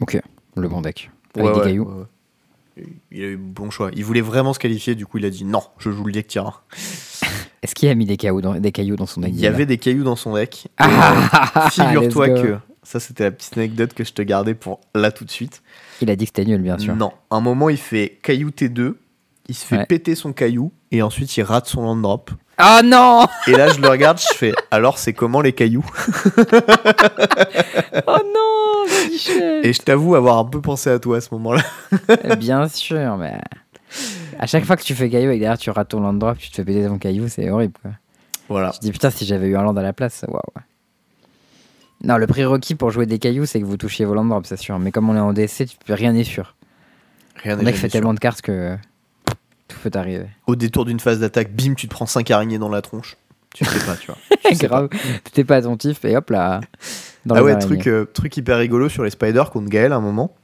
Ok, 0.00 0.20
le 0.56 0.68
bon 0.68 0.80
deck. 0.82 1.10
Avec 1.34 1.48
Ouais, 1.48 1.54
des 1.54 1.60
cailloux. 1.60 1.84
ouais. 1.84 2.84
Il 3.10 3.24
a 3.24 3.28
eu 3.28 3.36
bon 3.38 3.70
choix. 3.70 3.90
Il 3.94 4.04
voulait 4.04 4.20
vraiment 4.20 4.52
se 4.52 4.58
qualifier, 4.58 4.94
du 4.94 5.06
coup 5.06 5.16
il 5.18 5.24
a 5.24 5.30
dit 5.30 5.44
non, 5.44 5.62
je 5.78 5.90
joue 5.90 6.04
le 6.04 6.12
deck 6.12 6.26
terrain. 6.28 6.54
Est-ce 7.62 7.74
qu'il 7.74 7.88
a 7.88 7.94
mis 7.94 8.04
des 8.04 8.16
cailloux 8.18 8.42
dans, 8.42 8.54
des 8.54 8.70
cailloux 8.72 8.96
dans 8.96 9.06
son 9.06 9.22
deck 9.22 9.30
Il 9.34 9.40
y 9.40 9.46
avait 9.46 9.64
des 9.66 9.78
cailloux 9.78 10.04
dans 10.04 10.14
son 10.16 10.34
deck. 10.34 10.68
Ah, 10.76 11.14
euh, 11.56 11.60
Figure-toi 11.70 12.26
let's 12.28 12.36
go. 12.36 12.42
que 12.48 12.56
ça 12.82 13.00
c'était 13.00 13.24
la 13.24 13.30
petite 13.30 13.56
anecdote 13.56 13.94
que 13.94 14.04
je 14.04 14.12
te 14.12 14.20
gardais 14.22 14.54
pour 14.54 14.80
là 14.94 15.10
tout 15.10 15.24
de 15.24 15.30
suite. 15.30 15.62
Il 16.02 16.10
a 16.10 16.16
dit 16.16 16.26
que 16.26 16.32
c'était 16.36 16.44
nul, 16.44 16.60
bien 16.60 16.78
sûr. 16.78 16.94
Non, 16.94 17.12
un 17.30 17.40
moment 17.40 17.70
il 17.70 17.78
fait 17.78 18.18
caillou 18.22 18.50
T2, 18.50 18.94
il 19.48 19.54
se 19.54 19.64
fait 19.64 19.78
Ouais. 19.78 19.86
péter 19.86 20.14
son 20.14 20.32
caillou 20.34 20.70
et 20.92 21.00
ensuite 21.02 21.34
il 21.38 21.42
rate 21.42 21.66
son 21.66 21.82
land 21.82 21.96
drop. 21.96 22.30
Ah 22.58 22.80
non 22.82 23.26
Et 23.46 23.52
là 23.52 23.68
je 23.68 23.80
le 23.80 23.88
regarde, 23.88 24.18
je 24.18 24.34
fais 24.34 24.52
alors 24.70 24.98
c'est 24.98 25.12
comment 25.12 25.40
les 25.40 25.52
cailloux? 25.52 25.84
Oh 28.06 28.18
non 28.18 28.84
Et 29.62 29.72
je 29.72 29.82
t'avoue 29.82 30.14
avoir 30.14 30.38
un 30.38 30.44
peu 30.44 30.60
pensé 30.60 30.90
à 30.90 30.98
toi 30.98 31.16
à 31.18 31.20
ce 31.20 31.28
moment-là. 31.32 31.62
Bien 32.36 32.68
sûr, 32.68 33.16
mais. 33.16 33.38
À 34.38 34.46
chaque 34.46 34.64
fois 34.64 34.76
que 34.76 34.82
tu 34.82 34.94
fais 34.94 35.08
caillou 35.08 35.30
et 35.30 35.34
que 35.36 35.40
derrière 35.40 35.58
tu 35.58 35.70
rates 35.70 35.88
ton 35.88 36.00
land 36.00 36.12
drop, 36.14 36.38
tu 36.38 36.50
te 36.50 36.56
fais 36.56 36.64
péter 36.64 36.86
ton 36.86 36.98
caillou, 36.98 37.28
c'est 37.28 37.48
horrible 37.50 37.74
quoi. 37.80 37.92
Voilà. 38.48 38.70
Je 38.72 38.78
te 38.78 38.82
dis 38.84 38.92
putain, 38.92 39.10
si 39.10 39.24
j'avais 39.26 39.48
eu 39.48 39.56
un 39.56 39.62
land 39.62 39.76
à 39.76 39.82
la 39.82 39.92
place, 39.92 40.24
waouh. 40.28 40.40
Non, 42.04 42.18
le 42.18 42.26
prérequis 42.26 42.74
pour 42.74 42.90
jouer 42.90 43.06
des 43.06 43.18
cailloux, 43.18 43.46
c'est 43.46 43.60
que 43.60 43.64
vous 43.64 43.76
touchiez 43.78 44.04
vos 44.04 44.14
land 44.14 44.26
drops, 44.26 44.48
c'est 44.48 44.58
sûr. 44.58 44.78
Mais 44.78 44.92
comme 44.92 45.08
on 45.08 45.16
est 45.16 45.20
en 45.20 45.32
peux, 45.34 45.94
rien 45.94 46.12
n'est 46.12 46.24
sûr. 46.24 46.54
Rien 47.42 47.54
Le 47.56 47.58
n'est 47.60 47.64
mec 47.66 47.74
fait 47.74 47.80
jamais 47.82 47.88
sûr. 47.90 47.92
tellement 48.00 48.14
de 48.14 48.20
cartes 48.20 48.42
que 48.42 48.76
tout 49.68 49.78
peut 49.82 49.90
arriver. 49.98 50.26
Au 50.46 50.56
détour 50.56 50.84
d'une 50.84 51.00
phase 51.00 51.20
d'attaque, 51.20 51.52
bim, 51.52 51.74
tu 51.74 51.88
te 51.88 51.94
prends 51.94 52.06
5 52.06 52.30
araignées 52.30 52.58
dans 52.58 52.68
la 52.68 52.82
tronche. 52.82 53.16
Tu 53.54 53.64
sais 53.64 53.86
pas, 53.86 53.96
tu 53.96 54.06
vois. 54.06 54.18
Sais 54.54 54.66
Grave. 54.66 54.88
T'es 55.32 55.44
pas 55.44 55.56
attentif 55.56 56.04
et 56.04 56.16
hop 56.16 56.30
là. 56.30 56.60
Dans 57.24 57.34
ah 57.34 57.38
les 57.38 57.44
ouais, 57.44 57.58
truc, 57.58 57.86
euh, 57.86 58.04
truc 58.04 58.36
hyper 58.36 58.58
rigolo 58.58 58.88
sur 58.88 59.02
les 59.02 59.10
spiders 59.10 59.50
contre 59.50 59.68
Gaël 59.68 59.92
à 59.92 59.96
un 59.96 60.00
moment. 60.00 60.36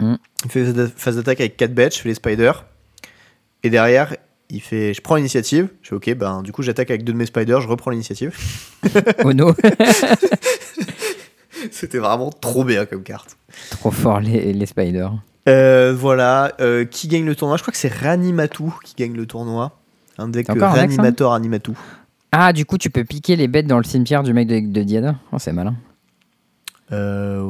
Mm. 0.00 0.14
Il 0.44 0.50
fait 0.50 0.88
phase 0.96 1.16
d'attaque 1.16 1.40
avec 1.40 1.56
4 1.56 1.74
bêtes, 1.74 1.96
je 1.96 2.00
fais 2.00 2.08
les 2.08 2.14
spiders. 2.14 2.64
Et 3.64 3.70
derrière, 3.70 4.14
il 4.50 4.60
fait 4.60 4.94
je 4.94 5.00
prends 5.00 5.16
l'initiative. 5.16 5.68
Je 5.82 5.88
fais 5.88 5.94
ok, 5.96 6.14
ben 6.14 6.42
du 6.42 6.52
coup 6.52 6.62
j'attaque 6.62 6.90
avec 6.90 7.02
deux 7.04 7.12
de 7.12 7.18
mes 7.18 7.26
spiders, 7.26 7.60
je 7.60 7.68
reprends 7.68 7.90
l'initiative. 7.90 8.36
Oh 9.24 9.32
no. 9.32 9.54
C'était 11.70 11.98
vraiment 11.98 12.30
trop 12.30 12.62
bien 12.62 12.84
comme 12.84 13.02
carte. 13.02 13.36
Trop 13.70 13.90
fort 13.90 14.20
les, 14.20 14.52
les 14.52 14.66
spiders. 14.66 15.14
Euh, 15.48 15.94
voilà, 15.94 16.52
euh, 16.60 16.84
qui 16.84 17.06
gagne 17.08 17.26
le 17.26 17.36
tournoi 17.36 17.56
Je 17.58 17.62
crois 17.62 17.72
que 17.72 17.78
c'est 17.78 17.92
Ranimatu 17.92 18.64
qui 18.82 18.94
gagne 18.94 19.14
le 19.14 19.26
tournoi. 19.26 19.78
Un 20.16 20.28
deck 20.28 20.48
Encore 20.48 20.74
un 20.74 21.36
Animatu. 21.36 21.72
Ah, 22.32 22.52
du 22.52 22.64
coup, 22.64 22.78
tu 22.78 22.90
peux 22.90 23.04
piquer 23.04 23.36
les 23.36 23.46
bêtes 23.46 23.66
dans 23.66 23.78
le 23.78 23.84
cimetière 23.84 24.22
du 24.22 24.32
mec 24.32 24.48
de, 24.48 24.60
de 24.60 24.82
Diada 24.82 25.16
Oh, 25.32 25.38
c'est 25.38 25.52
malin. 25.52 25.74
Euh, 26.92 27.42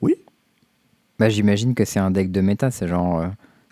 oui. 0.00 0.16
Bah, 1.18 1.28
j'imagine 1.28 1.74
que 1.74 1.84
c'est 1.84 1.98
un 1.98 2.10
deck 2.10 2.30
de 2.30 2.40
méta. 2.40 2.70
C'est 2.70 2.88
genre. 2.88 3.24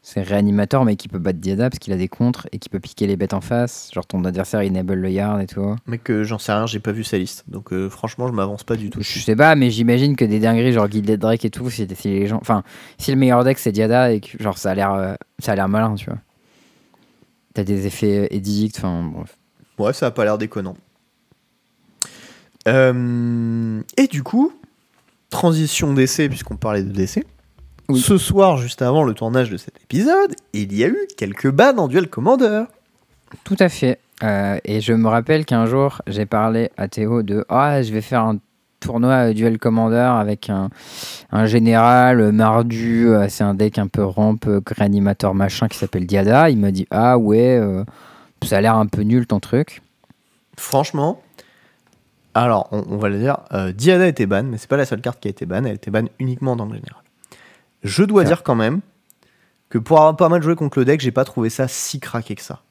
C'est 0.06 0.20
réanimateur, 0.20 0.84
mais 0.84 0.96
qui 0.96 1.08
peut 1.08 1.18
battre 1.18 1.38
Diada 1.38 1.70
parce 1.70 1.78
qu'il 1.78 1.90
a 1.94 1.96
des 1.96 2.08
contres 2.08 2.46
et 2.52 2.58
qui 2.58 2.68
peut 2.68 2.78
piquer 2.78 3.06
les 3.06 3.16
bêtes 3.16 3.32
en 3.32 3.40
face. 3.40 3.88
Genre 3.94 4.04
ton 4.06 4.22
adversaire 4.26 4.60
enable 4.60 4.92
le 4.92 5.10
yard 5.10 5.40
et 5.40 5.46
tout. 5.46 5.74
Mec, 5.86 6.10
euh, 6.10 6.24
j'en 6.24 6.38
sais 6.38 6.52
rien, 6.52 6.66
j'ai 6.66 6.78
pas 6.78 6.92
vu 6.92 7.04
sa 7.04 7.16
liste. 7.16 7.44
Donc 7.48 7.72
euh, 7.72 7.88
franchement, 7.88 8.28
je 8.28 8.32
m'avance 8.34 8.64
pas 8.64 8.76
du 8.76 8.90
tout. 8.90 9.00
Je 9.00 9.18
sais 9.18 9.34
pas, 9.34 9.54
mais 9.54 9.70
j'imagine 9.70 10.14
que 10.14 10.26
des 10.26 10.40
dingueries 10.40 10.74
genre 10.74 10.88
Guilded 10.88 11.18
Drake 11.18 11.46
et 11.46 11.50
tout, 11.50 11.70
si, 11.70 11.88
si 11.94 12.08
les 12.08 12.26
gens. 12.26 12.36
Enfin, 12.38 12.64
si 12.98 13.12
le 13.12 13.16
meilleur 13.16 13.44
deck 13.44 13.58
c'est 13.58 13.72
Diada 13.72 14.12
et 14.12 14.20
que 14.20 14.36
genre 14.42 14.58
ça 14.58 14.72
a 14.72 14.74
l'air 14.74 14.92
euh, 14.92 15.14
ça 15.38 15.52
a 15.52 15.54
l'air 15.56 15.70
malin, 15.70 15.94
tu 15.94 16.04
vois. 16.04 16.18
T'as 17.54 17.64
des 17.64 17.86
effets 17.86 18.24
euh, 18.24 18.26
édicts, 18.30 18.76
enfin 18.76 19.10
bref. 19.10 19.38
Ouais, 19.78 19.94
ça 19.94 20.08
a 20.08 20.10
pas 20.10 20.24
l'air 20.24 20.36
déconnant. 20.36 20.76
Euh, 22.68 23.80
et 23.96 24.06
du 24.06 24.22
coup, 24.22 24.52
transition 25.30 25.94
d'essai, 25.94 26.28
puisqu'on 26.28 26.56
parlait 26.56 26.82
de 26.82 26.92
décès. 26.92 27.24
Oui. 27.88 28.00
Ce 28.00 28.16
soir, 28.18 28.56
juste 28.56 28.80
avant 28.82 29.02
le 29.04 29.12
tournage 29.14 29.50
de 29.50 29.56
cet 29.56 29.76
épisode, 29.82 30.34
il 30.52 30.74
y 30.74 30.84
a 30.84 30.88
eu 30.88 30.98
quelques 31.16 31.50
bans 31.50 31.76
en 31.76 31.88
duel 31.88 32.08
commander. 32.08 32.64
Tout 33.44 33.56
à 33.58 33.68
fait. 33.68 33.98
Euh, 34.22 34.58
et 34.64 34.80
je 34.80 34.92
me 34.92 35.08
rappelle 35.08 35.44
qu'un 35.44 35.66
jour, 35.66 36.00
j'ai 36.06 36.24
parlé 36.24 36.70
à 36.76 36.88
Théo 36.88 37.22
de 37.22 37.44
Ah, 37.48 37.82
je 37.82 37.92
vais 37.92 38.00
faire 38.00 38.22
un 38.22 38.38
tournoi 38.80 39.32
Duel 39.32 39.58
Commander 39.58 39.96
avec 39.96 40.50
un, 40.50 40.68
un 41.32 41.46
général 41.46 42.20
euh, 42.20 42.32
mardu. 42.32 43.08
euh, 43.08 43.26
C'est 43.28 43.42
un 43.44 43.54
deck 43.54 43.78
un 43.78 43.86
peu 43.88 44.04
ramp, 44.04 44.36
euh, 44.46 44.60
réanimateur 44.66 45.34
machin 45.34 45.68
qui 45.68 45.78
s'appelle 45.78 46.06
Diada. 46.06 46.50
Il 46.50 46.58
m'a 46.58 46.70
dit 46.70 46.86
Ah, 46.90 47.18
ouais, 47.18 47.58
euh, 47.58 47.82
ça 48.44 48.58
a 48.58 48.60
l'air 48.60 48.76
un 48.76 48.86
peu 48.86 49.00
nul 49.02 49.26
ton 49.26 49.40
truc. 49.40 49.82
Franchement, 50.58 51.20
alors 52.34 52.68
on, 52.72 52.84
on 52.90 52.96
va 52.98 53.08
le 53.08 53.18
dire, 53.18 53.38
euh, 53.52 53.72
Diada 53.72 54.06
était 54.06 54.26
ban, 54.26 54.42
mais 54.44 54.58
c'est 54.58 54.68
pas 54.68 54.76
la 54.76 54.84
seule 54.86 55.00
carte 55.00 55.18
qui 55.18 55.28
a 55.28 55.30
été 55.30 55.46
ban, 55.46 55.64
elle 55.64 55.74
été 55.76 55.90
ban 55.90 56.04
uniquement 56.18 56.52
en 56.52 56.56
tank 56.56 56.74
général. 56.74 57.02
Je 57.84 58.02
dois 58.02 58.24
dire 58.24 58.42
quand 58.42 58.54
même 58.54 58.80
que 59.68 59.78
pour 59.78 59.98
avoir 59.98 60.16
pas 60.16 60.28
mal 60.28 60.42
joué 60.42 60.56
contre 60.56 60.78
le 60.78 60.84
deck, 60.84 61.00
j'ai 61.00 61.12
pas 61.12 61.24
trouvé 61.24 61.50
ça 61.50 61.68
si 61.68 62.00
craqué 62.00 62.34
que 62.34 62.42
ça. 62.42 62.62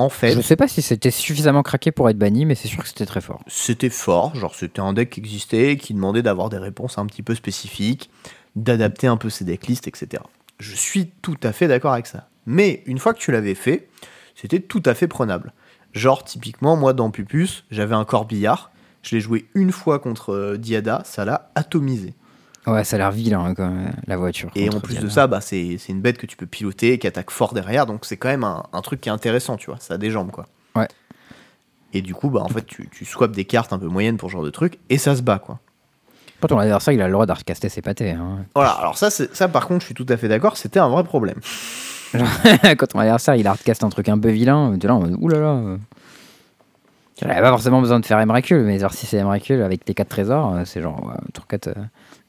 En 0.00 0.08
fait, 0.08 0.32
Je 0.32 0.40
sais 0.40 0.54
pas 0.54 0.68
si 0.68 0.80
c'était 0.80 1.10
suffisamment 1.10 1.64
craqué 1.64 1.90
pour 1.90 2.08
être 2.08 2.16
banni, 2.16 2.46
mais 2.46 2.54
c'est 2.54 2.68
sûr 2.68 2.82
que 2.82 2.88
c'était 2.88 3.06
très 3.06 3.20
fort. 3.20 3.42
c'était 3.48 3.90
fort, 3.90 4.34
genre 4.36 4.54
c'était 4.54 4.80
un 4.80 4.92
deck 4.92 5.10
qui 5.10 5.20
existait, 5.20 5.76
qui 5.76 5.92
demandait 5.92 6.22
d'avoir 6.22 6.50
des 6.50 6.58
réponses 6.58 6.98
un 6.98 7.06
petit 7.06 7.22
peu 7.22 7.34
spécifiques, 7.34 8.08
d'adapter 8.54 9.08
un 9.08 9.16
peu 9.16 9.28
ses 9.28 9.44
decklists, 9.44 9.88
etc. 9.88 10.22
Je 10.60 10.74
suis 10.74 11.10
tout 11.20 11.36
à 11.42 11.52
fait 11.52 11.66
d'accord 11.66 11.92
avec 11.92 12.06
ça. 12.06 12.28
Mais 12.46 12.82
une 12.86 12.98
fois 12.98 13.12
que 13.12 13.18
tu 13.18 13.32
l'avais 13.32 13.56
fait, 13.56 13.88
c'était 14.36 14.60
tout 14.60 14.82
à 14.86 14.94
fait 14.94 15.08
prenable. 15.08 15.52
Genre 15.92 16.22
typiquement, 16.22 16.76
moi 16.76 16.92
dans 16.92 17.10
Pupus, 17.10 17.64
j'avais 17.72 17.96
un 17.96 18.04
corbillard, 18.04 18.70
je 19.02 19.16
l'ai 19.16 19.20
joué 19.20 19.48
une 19.54 19.72
fois 19.72 19.98
contre 19.98 20.32
euh, 20.32 20.56
Diada, 20.56 21.02
ça 21.04 21.24
l'a 21.24 21.50
atomisé. 21.56 22.14
Ouais, 22.66 22.84
ça 22.84 22.96
a 22.96 22.98
l'air 22.98 23.10
vilain, 23.10 23.44
hein, 23.44 23.54
quand 23.54 23.68
même, 23.68 23.92
la 24.06 24.16
voiture. 24.16 24.50
Et 24.54 24.68
en 24.68 24.80
plus 24.80 24.98
de 24.98 25.08
ça, 25.08 25.26
bah, 25.26 25.40
c'est 25.40 25.78
une 25.88 26.00
bête 26.00 26.18
que 26.18 26.26
tu 26.26 26.36
peux 26.36 26.46
piloter, 26.46 26.98
qui 26.98 27.06
attaque 27.06 27.30
fort 27.30 27.54
derrière, 27.54 27.86
donc 27.86 28.04
c'est 28.04 28.16
quand 28.16 28.28
même 28.28 28.44
un, 28.44 28.64
un 28.72 28.82
truc 28.82 29.00
qui 29.00 29.08
est 29.08 29.12
intéressant, 29.12 29.56
tu 29.56 29.66
vois, 29.70 29.78
ça 29.80 29.94
a 29.94 29.98
des 29.98 30.10
jambes 30.10 30.30
quoi. 30.30 30.46
Ouais. 30.76 30.88
Et 31.94 32.02
du 32.02 32.14
coup, 32.14 32.28
bah 32.28 32.40
en 32.42 32.48
fait, 32.48 32.66
tu, 32.66 32.88
tu 32.90 33.04
swaps 33.06 33.34
des 33.34 33.46
cartes 33.46 33.72
un 33.72 33.78
peu 33.78 33.86
moyennes 33.86 34.18
pour 34.18 34.28
ce 34.28 34.34
genre 34.34 34.44
de 34.44 34.50
truc, 34.50 34.78
et 34.90 34.98
ça 34.98 35.16
se 35.16 35.22
bat 35.22 35.38
quoi. 35.38 35.60
Quand 36.40 36.48
ton 36.48 36.58
adversaire, 36.58 36.94
il 36.94 37.00
a 37.00 37.06
le 37.06 37.12
droit 37.12 37.26
d'arcaster 37.26 37.68
ses 37.68 37.82
pâtés. 37.82 38.12
Hein. 38.12 38.44
Voilà, 38.54 38.70
alors 38.72 38.96
ça, 38.98 39.10
ça 39.10 39.48
par 39.48 39.66
contre, 39.66 39.80
je 39.80 39.86
suis 39.86 39.94
tout 39.94 40.06
à 40.08 40.16
fait 40.16 40.28
d'accord, 40.28 40.56
c'était 40.56 40.78
un 40.78 40.88
vrai 40.88 41.04
problème. 41.04 41.40
Quand 42.12 42.86
ton 42.86 43.00
adversaire 43.00 43.34
il 43.34 43.46
hardcast 43.46 43.84
un 43.84 43.88
truc 43.88 44.08
un 44.08 44.18
peu 44.18 44.30
vilain, 44.30 44.76
tu 44.78 44.86
es 44.86 44.88
là 44.88 44.94
mode 44.94 45.16
oulala. 45.20 45.78
J'avais 47.20 47.40
pas 47.40 47.50
forcément 47.50 47.80
besoin 47.80 47.98
de 47.98 48.06
faire 48.06 48.18
Emrakul, 48.20 48.62
mais 48.62 48.78
genre 48.78 48.92
si 48.92 49.06
c'est 49.06 49.18
Emrakul 49.18 49.60
avec 49.62 49.86
les 49.88 49.94
4 49.94 50.08
trésors, 50.08 50.54
euh, 50.54 50.62
c'est 50.64 50.80
genre 50.80 51.04
ouais, 51.04 51.14
tour 51.34 51.46
4 51.48 51.68
euh, 51.68 51.72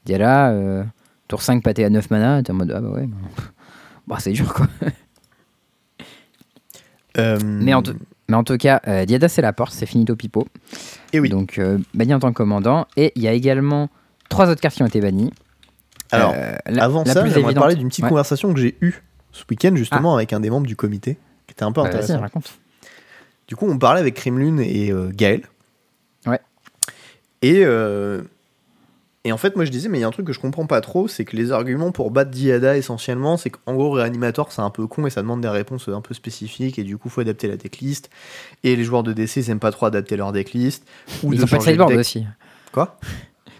Diala, 0.04 0.50
euh, 0.50 0.84
tour 1.28 1.42
5 1.42 1.62
pâté 1.62 1.84
à 1.84 1.90
9 1.90 2.10
mana, 2.10 2.42
t'es 2.42 2.50
en 2.52 2.54
mode 2.54 2.72
ah 2.74 2.80
bah 2.80 2.88
ouais, 2.90 3.06
bah. 3.06 3.16
Bah, 4.06 4.16
c'est 4.18 4.32
dur 4.32 4.52
quoi. 4.52 4.66
Euh, 7.18 7.38
Mais 7.42 7.74
en, 7.74 7.82
tout- 7.82 7.96
mais 8.28 8.36
en 8.36 8.44
tout 8.44 8.56
cas, 8.56 8.80
euh, 8.86 9.04
Diada 9.04 9.28
c'est 9.28 9.42
la 9.42 9.52
porte, 9.52 9.72
c'est 9.72 9.86
finito 9.86 10.14
pipo. 10.16 10.46
Et 11.12 11.20
oui. 11.20 11.28
Donc 11.28 11.58
euh, 11.58 11.78
banni 11.94 12.14
en 12.14 12.18
tant 12.20 12.28
que 12.30 12.36
commandant. 12.36 12.86
Et 12.96 13.12
il 13.16 13.22
y 13.22 13.28
a 13.28 13.32
également 13.32 13.88
trois 14.28 14.48
autres 14.48 14.60
cartes 14.60 14.76
qui 14.76 14.82
ont 14.82 14.86
été 14.86 15.00
bannies. 15.00 15.32
Alors, 16.12 16.34
la- 16.66 16.84
avant 16.84 17.04
la 17.04 17.12
ça, 17.12 17.26
j'aimerais 17.26 17.54
parler 17.54 17.76
d'une 17.76 17.88
petite 17.88 18.04
Ouais. 18.04 18.10
conversation 18.10 18.52
que 18.52 18.60
j'ai 18.60 18.76
eue 18.80 18.94
ce 19.32 19.44
week-end, 19.48 19.74
justement, 19.76 20.14
avec 20.14 20.32
un 20.32 20.40
des 20.40 20.50
membres 20.50 20.66
du 20.66 20.74
comité, 20.74 21.18
qui 21.46 21.52
était 21.52 21.62
un 21.62 21.70
peu 21.72 21.82
Bah, 21.82 21.88
intéressant. 21.88 22.18
raconte. 22.20 22.58
Du 23.46 23.54
coup, 23.54 23.68
on 23.68 23.78
parlait 23.78 24.00
avec 24.00 24.14
Krimlune 24.14 24.58
et 24.60 24.92
Gaël. 25.12 25.42
Ouais. 26.26 26.40
Et, 27.42 27.62
euh, 27.64 28.22
et 29.24 29.32
en 29.32 29.36
fait, 29.36 29.54
moi 29.54 29.66
je 29.66 29.70
disais, 29.70 29.90
mais 29.90 29.98
il 29.98 30.00
y 30.00 30.04
a 30.04 30.08
un 30.08 30.12
truc 30.12 30.26
que 30.26 30.32
je 30.32 30.40
comprends 30.40 30.66
pas 30.66 30.80
trop, 30.80 31.06
c'est 31.06 31.26
que 31.26 31.36
les 31.36 31.52
arguments 31.52 31.92
pour 31.92 32.10
battre 32.10 32.30
Diada 32.30 32.76
essentiellement, 32.76 33.36
c'est 33.36 33.50
qu'en 33.50 33.74
gros, 33.74 33.90
Réanimator 33.90 34.50
c'est 34.50 34.62
un 34.62 34.70
peu 34.70 34.86
con 34.86 35.06
et 35.06 35.10
ça 35.10 35.20
demande 35.20 35.42
des 35.42 35.48
réponses 35.48 35.88
un 35.88 36.00
peu 36.00 36.14
spécifiques 36.14 36.78
et 36.78 36.84
du 36.84 36.96
coup, 36.96 37.10
faut 37.10 37.20
adapter 37.20 37.46
la 37.46 37.56
decklist. 37.56 38.08
Et 38.64 38.76
les 38.76 38.84
joueurs 38.84 39.02
de 39.02 39.12
DC, 39.12 39.36
ils 39.36 39.50
aiment 39.50 39.58
pas 39.58 39.72
trop 39.72 39.86
adapter 39.86 40.16
leur 40.16 40.32
decklist. 40.32 40.86
Ou 41.22 41.34
Ils 41.34 41.38
de 41.38 41.44
ont 41.44 41.46
pas 41.46 41.58
de 41.58 41.62
sideboard 41.62 41.90
deck. 41.90 41.98
aussi. 41.98 42.24
Quoi? 42.72 42.98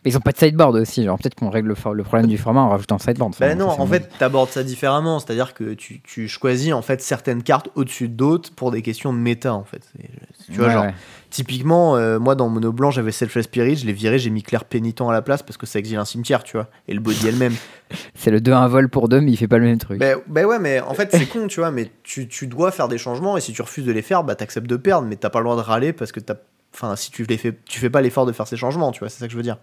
Mais 0.04 0.12
ils 0.12 0.16
ont 0.16 0.20
pas 0.20 0.32
de 0.32 0.38
sideboard 0.38 0.76
aussi. 0.76 1.04
Genre 1.04 1.18
peut-être 1.18 1.34
qu'on 1.34 1.50
règle 1.50 1.68
le, 1.68 2.02
problème 2.04 2.26
du 2.26 2.38
format 2.38 2.62
en 2.62 2.70
rajoutant 2.70 2.98
sideboard. 2.98 3.34
Enfin, 3.34 3.48
Ben 3.48 3.58
non, 3.58 3.68
en 3.68 3.86
fait, 3.86 4.10
t'abordes 4.18 4.48
ça 4.48 4.62
différemment. 4.62 5.18
C'est-à-dire 5.18 5.52
que 5.52 5.74
tu, 5.74 6.00
tu 6.00 6.26
choisis 6.26 6.72
en 6.72 6.80
fait 6.80 7.02
certaines 7.02 7.42
cartes 7.42 7.68
au-dessus 7.74 8.08
d'autres 8.08 8.50
pour 8.50 8.70
des 8.70 8.80
questions 8.80 9.12
de 9.12 9.18
méta 9.18 9.52
en 9.52 9.64
fait. 9.64 9.82
Tu 10.46 10.52
vois, 10.52 10.68
Ouais, 10.68 10.72
genre, 10.72 10.84
ouais. 10.84 10.94
Typiquement, 11.30 11.96
euh, 11.96 12.18
moi 12.18 12.34
dans 12.34 12.48
Mono 12.48 12.72
Blanc, 12.72 12.90
j'avais 12.90 13.12
Selfless 13.12 13.44
Spirit, 13.44 13.76
je 13.76 13.86
l'ai 13.86 13.92
viré, 13.92 14.18
j'ai 14.18 14.30
mis 14.30 14.42
Claire 14.42 14.64
Pénitent 14.64 15.00
à 15.02 15.12
la 15.12 15.22
place 15.22 15.42
parce 15.42 15.56
que 15.56 15.66
ça 15.66 15.78
exile 15.78 15.98
un 15.98 16.04
cimetière, 16.04 16.42
tu 16.42 16.56
vois. 16.56 16.68
Et 16.88 16.94
le 16.94 17.00
body 17.00 17.28
elle-même. 17.28 17.54
C'est 18.14 18.30
le 18.30 18.40
2-1 18.40 18.68
vol 18.68 18.88
pour 18.88 19.08
2, 19.08 19.20
mais 19.20 19.32
il 19.32 19.36
fait 19.36 19.48
pas 19.48 19.58
le 19.58 19.64
même 19.64 19.78
truc. 19.78 19.98
ben, 19.98 20.18
ben 20.26 20.46
ouais, 20.46 20.58
mais 20.58 20.80
en 20.80 20.94
fait, 20.94 21.08
c'est 21.10 21.26
con, 21.26 21.48
tu 21.48 21.58
vois. 21.58 21.72
Mais 21.72 21.90
tu, 22.04 22.28
tu 22.28 22.46
dois 22.46 22.70
faire 22.70 22.86
des 22.86 22.98
changements 22.98 23.36
et 23.36 23.40
si 23.40 23.52
tu 23.52 23.62
refuses 23.62 23.84
de 23.84 23.90
les 23.90 24.02
faire, 24.02 24.22
bah 24.22 24.36
t'acceptes 24.36 24.68
de 24.68 24.76
perdre, 24.76 25.08
mais 25.08 25.16
t'as 25.16 25.30
pas 25.30 25.40
le 25.40 25.44
droit 25.44 25.56
de 25.56 25.62
râler 25.62 25.92
parce 25.92 26.12
que 26.12 26.20
t'as. 26.20 26.36
Enfin, 26.72 26.94
si 26.94 27.10
tu 27.10 27.24
les 27.24 27.36
fais, 27.36 27.58
tu 27.64 27.80
fais 27.80 27.90
pas 27.90 28.00
l'effort 28.00 28.26
de 28.26 28.32
faire 28.32 28.46
ces 28.46 28.56
changements, 28.56 28.92
tu 28.92 29.00
vois, 29.00 29.08
c'est 29.08 29.18
ça 29.18 29.26
que 29.26 29.32
je 29.32 29.36
veux 29.36 29.42
dire. 29.42 29.58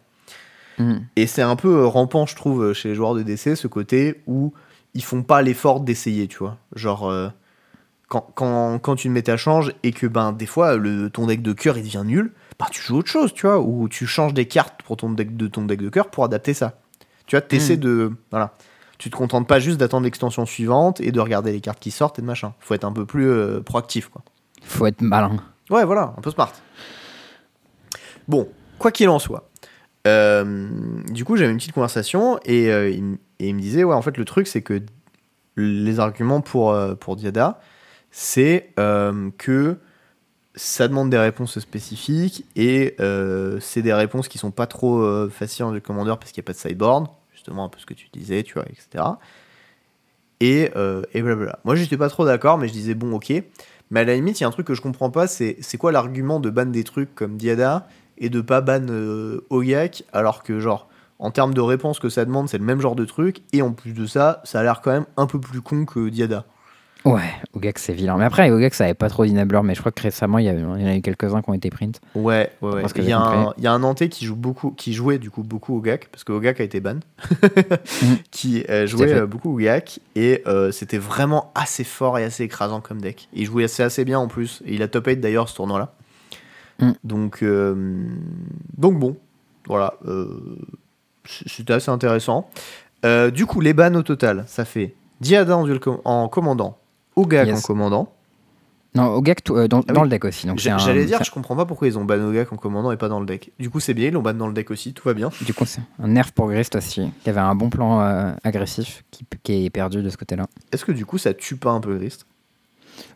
Mhm. 0.78 1.06
Et 1.16 1.28
c'est 1.28 1.42
un 1.42 1.56
peu 1.56 1.80
euh, 1.80 1.88
rampant, 1.88 2.26
je 2.26 2.36
trouve, 2.36 2.64
euh, 2.64 2.74
chez 2.74 2.90
les 2.90 2.96
joueurs 2.96 3.16
de 3.16 3.24
DC, 3.24 3.56
ce 3.56 3.68
côté 3.68 4.22
où 4.28 4.54
ils 4.94 5.04
font 5.04 5.24
pas 5.24 5.42
l'effort 5.42 5.80
d'essayer, 5.80 6.28
tu 6.28 6.38
vois. 6.38 6.58
Genre, 6.76 7.10
euh, 7.10 7.30
quand, 8.08 8.28
quand, 8.36 8.80
quand 8.80 9.04
une 9.06 9.12
méta 9.12 9.36
change 9.38 9.74
et 9.84 9.92
que 9.92 10.08
ben, 10.08 10.32
des 10.34 10.46
fois, 10.46 10.78
le, 10.78 11.10
ton 11.10 11.28
deck 11.28 11.42
de 11.42 11.54
cœur 11.54 11.78
il 11.78 11.84
devient 11.84 12.04
nul, 12.06 12.34
bah, 12.60 12.68
tu 12.72 12.82
joues 12.82 12.98
autre 12.98 13.10
chose, 13.10 13.34
tu 13.34 13.46
vois, 13.48 13.60
ou 13.60 13.88
tu 13.90 14.08
changes 14.08 14.34
des 14.34 14.46
cartes 14.48 14.82
pour 14.84 14.98
ton 14.98 15.10
deck 15.12 15.36
de 15.36 15.48
ton 15.48 15.64
deck 15.66 15.82
de 15.82 15.90
cœur 15.90 16.10
pour 16.10 16.24
adapter 16.24 16.54
ça. 16.54 16.80
Tu 17.26 17.36
vois, 17.36 17.42
t'essaies 17.42 17.76
Mm. 17.78 17.82
de. 17.82 18.12
Voilà. 18.32 18.54
Tu 18.98 19.10
te 19.12 19.16
contentes 19.16 19.48
pas 19.48 19.60
juste 19.60 19.78
d'attendre 19.78 20.06
l'extension 20.06 20.46
suivante 20.46 21.02
et 21.02 21.12
de 21.12 21.20
regarder 21.20 21.52
les 21.52 21.62
cartes 21.62 21.80
qui 21.80 21.92
sortent 21.92 22.18
et 22.18 22.22
de 22.24 22.28
machin. 22.28 22.54
Faut 22.60 22.74
être 22.74 22.86
un 22.86 22.92
peu 22.94 23.06
plus 23.06 23.30
euh, 23.30 23.62
proactif, 23.62 24.08
quoi. 24.10 24.24
Faut 24.64 24.86
être 24.88 25.02
malin. 25.02 25.38
Ouais, 25.70 25.86
voilà, 25.86 26.14
un 26.18 26.22
peu 26.22 26.32
smart. 26.32 26.52
Bon, 28.28 28.48
quoi 28.80 28.92
qu'il 28.92 29.10
en 29.10 29.20
soit. 29.20 29.50
euh, 30.08 30.68
du 31.12 31.26
coup, 31.26 31.36
j'avais 31.38 31.52
une 31.52 31.58
petite 31.58 31.74
conversation 31.74 32.40
et, 32.46 32.72
euh, 32.72 32.90
il, 32.90 33.18
et 33.40 33.50
il 33.50 33.56
me 33.56 33.60
disait, 33.62 33.84
ouais, 33.84 33.94
en 33.96 34.02
fait, 34.02 34.18
le 34.18 34.26
truc, 34.26 34.48
c'est 34.48 34.62
que 34.62 34.82
les 35.58 36.00
arguments 36.00 36.42
pour, 36.42 36.76
pour 37.00 37.16
Diada, 37.18 37.60
c'est 38.12 38.72
euh, 38.80 39.30
que 39.38 39.78
ça 40.56 40.88
demande 40.88 41.10
des 41.10 41.18
réponses 41.18 41.60
spécifiques 41.60 42.46
et 42.56 42.96
euh, 43.00 43.60
c'est 43.60 43.82
des 43.84 43.94
réponses 43.94 44.28
qui 44.28 44.38
sont 44.38 44.52
pas 44.52 44.66
trop 44.66 45.02
euh, 45.02 45.30
faciles 45.30 45.66
en 45.66 45.80
commandeur 45.80 46.18
parce 46.18 46.32
qu'il 46.32 46.42
n'y 46.42 46.46
a 46.46 46.48
pas 46.48 46.54
de 46.54 46.58
sideboard, 46.58 47.08
justement, 47.32 47.66
un 47.66 47.70
peu 47.70 47.80
ce 47.80 47.86
que 47.86 47.94
tu 47.94 48.08
disais, 48.12 48.44
tu 48.44 48.56
vois, 48.56 48.66
etc. 48.66 49.04
Et, 50.40 50.72
et 51.14 51.22
blablabla. 51.22 51.60
Moi, 51.64 51.76
j'étais 51.76 51.98
pas 51.98 52.10
trop 52.10 52.26
d'accord, 52.26 52.58
mais 52.58 52.68
je 52.68 52.74
disais, 52.74 52.94
bon, 52.94 53.16
ok. 53.16 53.34
Mais 53.90 54.02
à 54.02 54.04
la 54.04 54.14
limite, 54.16 54.40
il 54.40 54.44
y 54.44 54.46
a 54.46 54.48
un 54.48 54.52
truc 54.52 54.68
que 54.68 54.76
je 54.76 54.82
comprends 54.82 55.10
pas, 55.10 55.28
c'est 55.28 55.78
quoi 55.80 55.92
l'argument 55.92 56.40
de 56.40 56.50
ban 56.50 56.68
des 56.68 56.84
trucs 56.84 57.16
comme 57.16 57.38
Diada 57.38 57.88
et 58.20 58.30
de 58.30 58.42
pas 58.42 58.62
ban 58.62 58.86
Ogak, 59.50 60.04
alors 60.14 60.44
que, 60.44 60.60
genre, 60.60 60.88
en 61.18 61.32
termes 61.32 61.54
de 61.54 61.62
réponse 61.62 62.00
que 62.00 62.10
ça 62.10 62.26
demande, 62.26 62.50
c'est 62.50 62.60
le 62.60 62.66
même 62.66 62.82
genre 62.82 62.96
de 62.96 63.06
truc, 63.06 63.42
et 63.52 63.64
en 63.64 63.72
plus 63.72 63.94
de 63.94 64.06
ça, 64.06 64.42
ça 64.44 64.60
a 64.60 64.64
l'air 64.64 64.82
quand 64.82 64.92
même 64.92 65.06
un 65.18 65.26
peu 65.26 65.40
plus 65.40 65.62
con 65.62 65.86
que 65.86 66.10
Diada. 66.10 66.46
Ouais, 67.14 67.30
Ogak 67.54 67.80
c'est 67.80 67.94
vilain. 67.94 68.18
Mais 68.18 68.26
après, 68.26 68.50
Ogak 68.52 68.74
ça 68.74 68.84
avait 68.86 68.94
pas 68.94 69.10
trop 69.10 69.26
d'inabler, 69.26 69.60
mais 69.64 69.76
je 69.76 69.80
crois 69.80 69.92
que 69.92 70.02
récemment 70.02 70.38
il 70.40 70.46
y, 70.46 70.50
a- 70.50 70.54
il 70.54 70.60
y 70.62 70.64
en 70.66 70.74
a 70.88 70.96
eu 70.96 71.02
quelques-uns 71.02 71.42
qui 71.42 71.50
ont 71.50 71.54
été 71.54 71.70
print. 71.70 72.00
Ouais, 72.16 72.52
ouais, 72.62 72.72
ouais. 72.74 72.84
Il 72.96 73.04
y, 73.06 73.12
a 73.12 73.20
un- 73.20 73.54
il 73.58 73.64
y 73.64 73.68
a 73.68 73.72
un 73.72 73.80
Nantais 73.80 74.10
qui, 74.10 74.26
joue 74.26 74.36
beaucoup, 74.36 74.72
qui 74.72 74.94
jouait 74.94 75.18
du 75.18 75.30
coup 75.30 75.44
beaucoup 75.44 75.78
Ogak, 75.78 76.08
parce 76.12 76.24
que 76.24 76.32
Ogak 76.32 76.60
a 76.60 76.64
été 76.64 76.80
ban, 76.80 77.00
qui 78.32 78.64
euh, 78.70 78.88
jouait 78.88 79.14
euh, 79.14 79.26
beaucoup 79.28 79.54
Ogak, 79.56 80.00
et 80.16 80.44
euh, 80.48 80.72
c'était 80.72 80.98
vraiment 80.98 81.52
assez 81.56 81.84
fort 81.84 82.18
et 82.18 82.24
assez 82.24 82.44
écrasant 82.44 82.82
comme 82.82 83.02
deck. 83.02 83.30
Il 83.34 83.46
jouait 83.46 83.64
assez, 83.66 83.84
assez 83.84 84.06
bien 84.06 84.20
en 84.20 84.28
plus, 84.28 84.62
et 84.66 84.76
il 84.76 84.82
a 84.84 84.88
top 84.88 85.08
8 85.08 85.18
d'ailleurs 85.18 85.50
ce 85.50 85.56
tournoi-là. 85.56 85.94
Mm. 86.80 86.92
Donc, 87.04 87.44
donc 88.78 89.00
bon, 89.00 89.18
voilà, 89.68 89.96
c'était 91.26 91.74
assez 91.74 91.90
intéressant. 91.90 92.50
Du 93.34 93.46
coup, 93.46 93.62
les 93.62 93.74
bans 93.74 93.94
au 93.96 94.04
total, 94.04 94.44
ça 94.48 94.66
fait 94.66 94.94
Diada 95.20 95.58
en, 95.58 95.66
en 96.06 96.28
commandant, 96.30 96.78
Ogak 97.18 97.48
Yes. 97.48 97.58
en 97.60 97.62
commandant. 97.62 98.14
Non, 98.96 99.08
Ogak 99.14 99.42
euh, 99.52 99.68
dans, 99.68 99.82
Ah 99.88 99.94
dans 99.94 100.04
le 100.04 100.10
deck 100.10 100.24
aussi. 100.26 100.48
J'allais 100.56 101.06
dire, 101.06 101.24
je 101.24 101.30
comprends 101.30 101.56
pas 101.56 101.66
pourquoi 101.66 101.88
ils 101.88 101.98
ont 102.00 102.06
ban 102.06 102.20
Ogak 102.20 102.52
en 102.54 102.56
commandant 102.56 102.92
et 102.92 102.98
pas 102.98 103.10
dans 103.10 103.20
le 103.20 103.26
deck. 103.26 103.52
Du 103.60 103.70
coup, 103.70 103.80
c'est 103.80 103.94
bien, 103.94 104.08
ils 104.08 104.14
l'ont 104.14 104.22
ban 104.24 104.34
dans 104.34 104.48
le 104.48 104.54
deck 104.54 104.72
aussi, 104.72 104.94
tout 104.94 105.08
va 105.08 105.14
bien. 105.14 105.30
Du 105.42 105.54
coup, 105.54 105.66
c'est 105.66 105.82
un 106.02 106.08
nerf 106.08 106.32
pour 106.32 106.48
Grist 106.50 106.76
aussi, 106.76 107.12
qui 107.24 107.30
avait 107.30 107.40
un 107.42 107.54
bon 107.54 107.70
plan 107.70 108.02
euh, 108.02 108.32
agressif, 108.44 109.04
qui, 109.12 109.26
qui 109.44 109.66
est 109.66 109.70
perdu 109.70 110.02
de 110.02 110.10
ce 110.10 110.18
côté-là. 110.18 110.48
Est-ce 110.72 110.86
que 110.86 110.92
du 110.94 111.06
coup, 111.06 111.18
ça 111.18 111.34
tue 111.34 111.58
pas 111.58 111.72
un 111.72 111.80
peu 111.82 111.96
Grist 111.98 112.26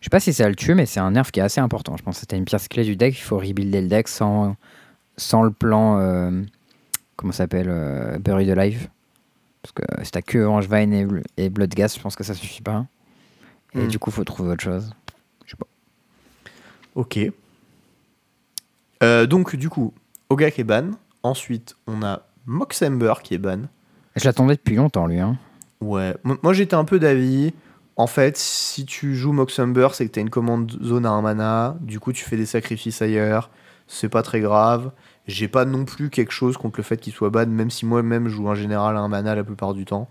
Je 0.02 0.06
sais 0.06 0.10
pas 0.12 0.20
si 0.20 0.34
ça 0.34 0.48
le 0.50 0.56
tue, 0.56 0.76
mais 0.76 0.86
c'est 0.86 1.00
un 1.00 1.12
nerf 1.12 1.32
qui 1.32 1.40
est 1.40 1.44
assez 1.44 1.62
important. 1.62 1.96
Je 1.98 2.04
pense 2.04 2.16
que 2.16 2.20
c'était 2.22 2.38
une 2.38 2.46
pièce 2.46 2.68
clé 2.68 2.84
du 2.84 2.96
deck. 2.96 3.18
Il 3.18 3.22
faut 3.22 3.38
rebuilder 3.40 3.82
le 3.82 3.88
deck 3.88 4.08
sans, 4.08 4.56
sans 5.18 5.42
le 5.42 5.52
plan. 5.52 5.98
euh, 6.00 6.44
comment 7.16 7.32
ça 7.32 7.40
s'appelle 7.44 7.68
euh, 7.70 8.20
Buried 8.20 8.50
Alive. 8.52 8.88
Parce 9.64 9.72
que 9.74 9.84
si 10.04 10.12
t'as 10.12 10.22
que 10.22 10.40
Orangevine 10.40 10.94
et, 10.94 11.06
Bl- 11.06 11.24
et 11.38 11.50
Bloodgas, 11.50 11.94
je 11.98 12.02
pense 12.02 12.16
que 12.16 12.24
ça 12.24 12.34
suffit 12.36 12.62
pas. 12.64 12.86
Et 13.74 13.80
Hmm. 13.84 13.88
du 13.88 14.00
coup, 14.00 14.12
faut 14.12 14.24
trouver 14.24 14.52
autre 14.52 14.64
chose. 14.64 14.92
Je 15.46 15.52
sais 15.52 15.58
pas. 15.58 15.68
Ok. 16.96 17.20
Euh, 19.04 19.26
donc, 19.26 19.56
du 19.56 19.70
coup, 19.70 19.94
Ogak 20.30 20.60
est 20.60 20.64
ban. 20.64 20.92
Ensuite, 21.24 21.76
on 21.88 22.04
a 22.04 22.22
Moxember 22.46 23.14
qui 23.24 23.34
est 23.34 23.38
ban. 23.38 23.62
Je 24.16 24.26
l'attendais 24.26 24.56
depuis 24.56 24.76
longtemps, 24.76 25.08
lui. 25.08 25.20
Hein. 25.20 25.38
Ouais. 25.80 26.16
Moi, 26.24 26.54
j'étais 26.54 26.76
un 26.76 26.86
peu 26.86 27.00
d'avis. 27.00 27.54
En 27.96 28.08
fait, 28.08 28.38
si 28.38 28.86
tu 28.86 29.16
joues 29.16 29.32
Moxember, 29.34 29.90
c'est 29.94 30.06
que 30.08 30.12
t'as 30.12 30.22
une 30.22 30.30
commande 30.30 30.72
zone 30.84 31.06
à 31.06 31.12
un 31.12 31.22
mana. 31.22 31.78
Du 31.82 32.00
coup, 32.00 32.12
tu 32.14 32.24
fais 32.24 32.38
des 32.38 32.46
sacrifices 32.46 33.02
ailleurs. 33.02 33.50
C'est 33.88 34.10
pas 34.10 34.22
très 34.24 34.40
grave. 34.42 34.92
J'ai 35.28 35.48
pas 35.48 35.66
non 35.66 35.86
plus 35.86 36.10
quelque 36.10 36.32
chose 36.32 36.58
contre 36.58 36.78
le 36.80 36.84
fait 36.84 36.98
qu'il 36.98 37.14
soit 37.14 37.30
ban, 37.30 37.46
même 37.46 37.70
si 37.70 37.86
moi-même 37.86 38.28
je 38.28 38.36
joue 38.36 38.48
en 38.48 38.56
général 38.56 38.98
à 38.98 39.00
un 39.02 39.08
mana 39.08 39.36
la 39.36 39.44
plupart 39.44 39.74
du 39.74 39.86
temps. 39.86 40.10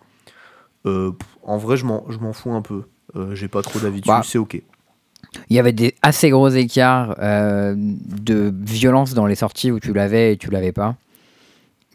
Euh, 0.86 1.12
en 1.42 1.56
vrai, 1.58 1.76
je 1.76 1.84
m'en 1.84 2.32
fous 2.32 2.52
un 2.52 2.62
peu. 2.62 2.84
Euh, 3.16 3.34
J'ai 3.34 3.48
pas 3.48 3.62
trop 3.62 3.78
d'avis 3.78 4.00
dessus, 4.00 4.08
Bah. 4.08 4.22
c'est 4.24 4.38
ok. 4.38 4.62
Il 5.48 5.56
y 5.56 5.58
avait 5.60 5.72
des 5.72 5.94
assez 6.02 6.30
gros 6.30 6.48
écarts 6.48 7.14
euh, 7.20 7.74
de 7.76 8.52
violence 8.62 9.14
dans 9.14 9.26
les 9.26 9.34
sorties 9.36 9.70
où 9.70 9.78
tu 9.78 9.92
l'avais 9.92 10.32
et 10.32 10.36
tu 10.36 10.50
l'avais 10.50 10.72
pas. 10.72 10.96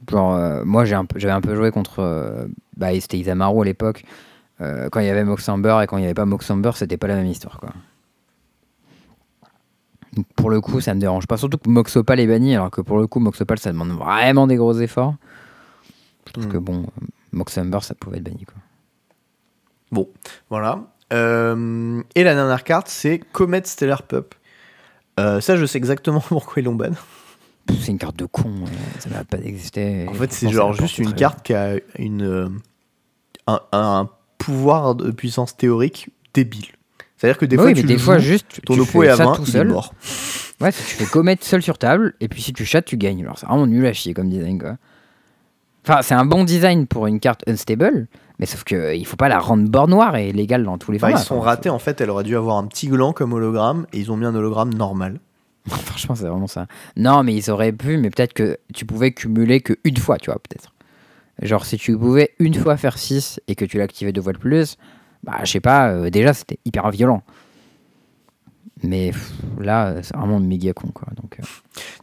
Genre, 0.10 0.36
euh, 0.36 0.64
moi 0.66 0.84
un 0.84 1.06
j'avais 1.16 1.34
un 1.34 1.42
peu 1.42 1.56
joué 1.56 1.72
contre. 1.72 2.00
euh, 2.00 2.48
bah, 2.78 2.98
c'était 3.00 3.18
Isamaru 3.18 3.62
à 3.62 3.66
l'époque. 3.66 4.04
Quand 4.60 5.00
il 5.02 5.06
y 5.06 5.10
avait 5.10 5.26
Moxamber 5.26 5.80
et 5.84 5.88
quand 5.88 5.98
il 5.98 6.02
n'y 6.02 6.06
avait 6.06 6.14
pas 6.14 6.24
Moxamber, 6.26 6.72
c'était 6.76 6.96
pas 6.96 7.08
la 7.08 7.16
même 7.16 7.26
histoire. 7.26 7.60
Quoi. 7.60 7.72
Donc, 10.14 10.26
pour 10.36 10.50
le 10.50 10.62
coup, 10.62 10.80
ça 10.80 10.94
me 10.94 11.00
dérange 11.02 11.28
pas. 11.28 11.36
Surtout 11.36 11.58
que 11.58 11.70
Moxopal 11.70 12.20
est 12.22 12.28
banni, 12.28 12.56
alors 12.56 12.72
que 12.72 12.80
pour 12.80 12.98
le 12.98 13.06
coup, 13.08 13.20
Moxopal 13.20 13.60
ça 13.60 13.72
demande 13.74 13.90
vraiment 13.92 14.48
des 14.48 14.56
gros 14.56 14.74
efforts. 14.80 15.16
Je 16.28 16.32
trouve 16.32 16.48
Hmm. 16.48 16.52
que 16.52 16.58
bon, 16.58 16.84
euh, 16.84 17.06
Moxamber 17.34 17.80
ça 17.82 17.96
pouvait 17.96 18.18
être 18.20 18.24
banni. 18.24 18.46
Quoi. 18.46 18.56
Bon, 19.92 20.08
voilà. 20.50 20.84
Euh, 21.14 22.02
et 22.16 22.24
la 22.24 22.34
dernière 22.36 22.64
carte, 22.64 22.88
c'est 22.88 23.20
Comet 23.32 23.62
Stellar 23.66 24.04
Pup. 24.04 24.36
Euh, 25.20 25.40
ça, 25.40 25.56
je 25.56 25.66
sais 25.66 25.78
exactement 25.78 26.20
pourquoi 26.28 26.62
ils 26.62 26.66
l'ont 26.66 26.76
ban. 26.76 26.92
C'est 27.82 27.88
une 27.92 27.98
carte 27.98 28.18
de 28.18 28.26
con, 28.26 28.52
euh, 28.64 29.00
ça 29.00 29.10
n'a 29.10 29.24
pas 29.24 29.38
d'exister. 29.38 30.06
En 30.08 30.14
fait, 30.14 30.32
c'est 30.32 30.50
genre 30.50 30.74
juste 30.74 31.00
une 31.00 31.14
carte 31.14 31.42
qui 31.44 31.54
a 31.54 31.76
une, 31.98 32.60
un, 33.48 33.60
un 33.72 34.10
pouvoir 34.38 34.94
de 34.94 35.10
puissance 35.10 35.58
théorique 35.58 36.10
débile. 36.36 36.68
C'est-à-dire 37.18 37.40
que 37.40 37.46
des 37.46 37.56
Bah 37.56 37.64
fois, 37.64 37.72
oui, 37.72 37.76
tu 37.80 37.82
mais 37.82 37.88
des 37.94 37.98
fois, 37.98 38.20
joues, 38.20 38.26
juste, 38.28 38.62
ton 38.66 38.78
oppo 38.78 39.02
est 39.02 39.08
à 39.10 39.16
ça 39.16 39.26
20, 39.26 39.36
tout 39.36 39.46
seul. 39.46 39.68
mort. 39.68 39.94
Ouais, 40.62 40.72
si 40.72 40.84
tu 40.86 40.96
fais 40.96 41.06
comète 41.06 41.44
seul 41.44 41.62
sur 41.62 41.78
table, 41.78 42.14
et 42.22 42.30
puis 42.30 42.42
si 42.42 42.54
tu 42.54 42.64
chattes, 42.66 42.86
tu 42.86 42.96
gagnes. 42.96 43.22
Alors 43.24 43.38
c'est 43.38 43.46
vraiment 43.46 43.68
nul 43.68 43.86
à 43.86 43.92
chier 43.92 44.14
comme 44.14 44.30
design, 44.30 44.58
quoi. 44.58 44.78
Enfin, 45.86 46.02
c'est 46.02 46.14
un 46.14 46.26
bon 46.26 46.46
design 46.46 46.88
pour 46.88 47.08
une 47.08 47.20
carte 47.20 47.44
unstable, 47.46 48.08
mais 48.40 48.46
sauf 48.46 48.64
que 48.64 48.76
euh, 48.76 48.96
il 48.96 49.06
faut 49.06 49.16
pas 49.18 49.30
la 49.30 49.40
rendre 49.40 49.68
bord 49.70 49.88
noire 49.88 50.16
et 50.16 50.32
légale 50.32 50.64
dans 50.64 50.78
tous 50.78 50.92
les 50.92 50.98
ils 50.98 51.00
formats. 51.00 51.18
sont 51.18 51.36
Enfin, 51.38 51.46
ratés. 51.46 51.70
En 51.70 51.80
fait, 51.80 52.02
elle 52.02 52.10
aurait 52.10 52.24
dû 52.24 52.36
avoir 52.36 52.58
un 52.58 52.66
petit 52.68 52.88
gland 52.88 53.14
comme 53.14 53.34
hologramme 53.34 53.86
et 53.94 54.00
ils 54.00 54.12
ont 54.12 54.18
mis 54.18 54.26
un 54.26 54.36
hologramme 54.36 54.74
normal. 54.74 55.20
Franchement, 55.68 56.16
c'est 56.16 56.28
vraiment 56.28 56.48
ça. 56.48 56.68
Non, 56.96 57.24
mais 57.24 57.34
ils 57.36 57.50
auraient 57.50 57.72
pu, 57.72 57.98
mais 57.98 58.10
peut-être 58.10 58.34
que 58.34 58.58
tu 58.74 58.86
pouvais 58.86 59.12
cumuler 59.12 59.62
que 59.62 59.74
une 59.84 59.98
fois, 59.98 60.18
tu 60.18 60.30
vois, 60.32 60.40
peut-être. 60.40 60.74
Genre, 61.42 61.66
si 61.66 61.78
tu 61.78 61.98
pouvais 61.98 62.32
une 62.40 62.54
fois 62.54 62.78
faire 62.78 62.98
6 62.98 63.42
et 63.48 63.56
que 63.56 63.66
tu 63.66 63.78
l'activais 63.78 64.12
deux 64.14 64.22
fois 64.22 64.34
de 64.34 64.38
plus, 64.38 64.78
bah, 65.24 65.40
je 65.44 65.52
sais 65.52 65.60
pas, 65.60 65.90
euh, 65.90 66.10
déjà, 66.10 66.34
c'était 66.34 66.60
hyper 66.66 66.90
violent. 66.92 67.24
Mais 68.84 69.12
pff, 69.12 69.32
là, 69.60 69.96
c'est 70.04 70.16
vraiment 70.16 70.40
méga 70.40 70.74
con, 70.74 70.90
quoi. 70.94 71.08
Donc, 71.16 71.38
euh, 71.40 71.44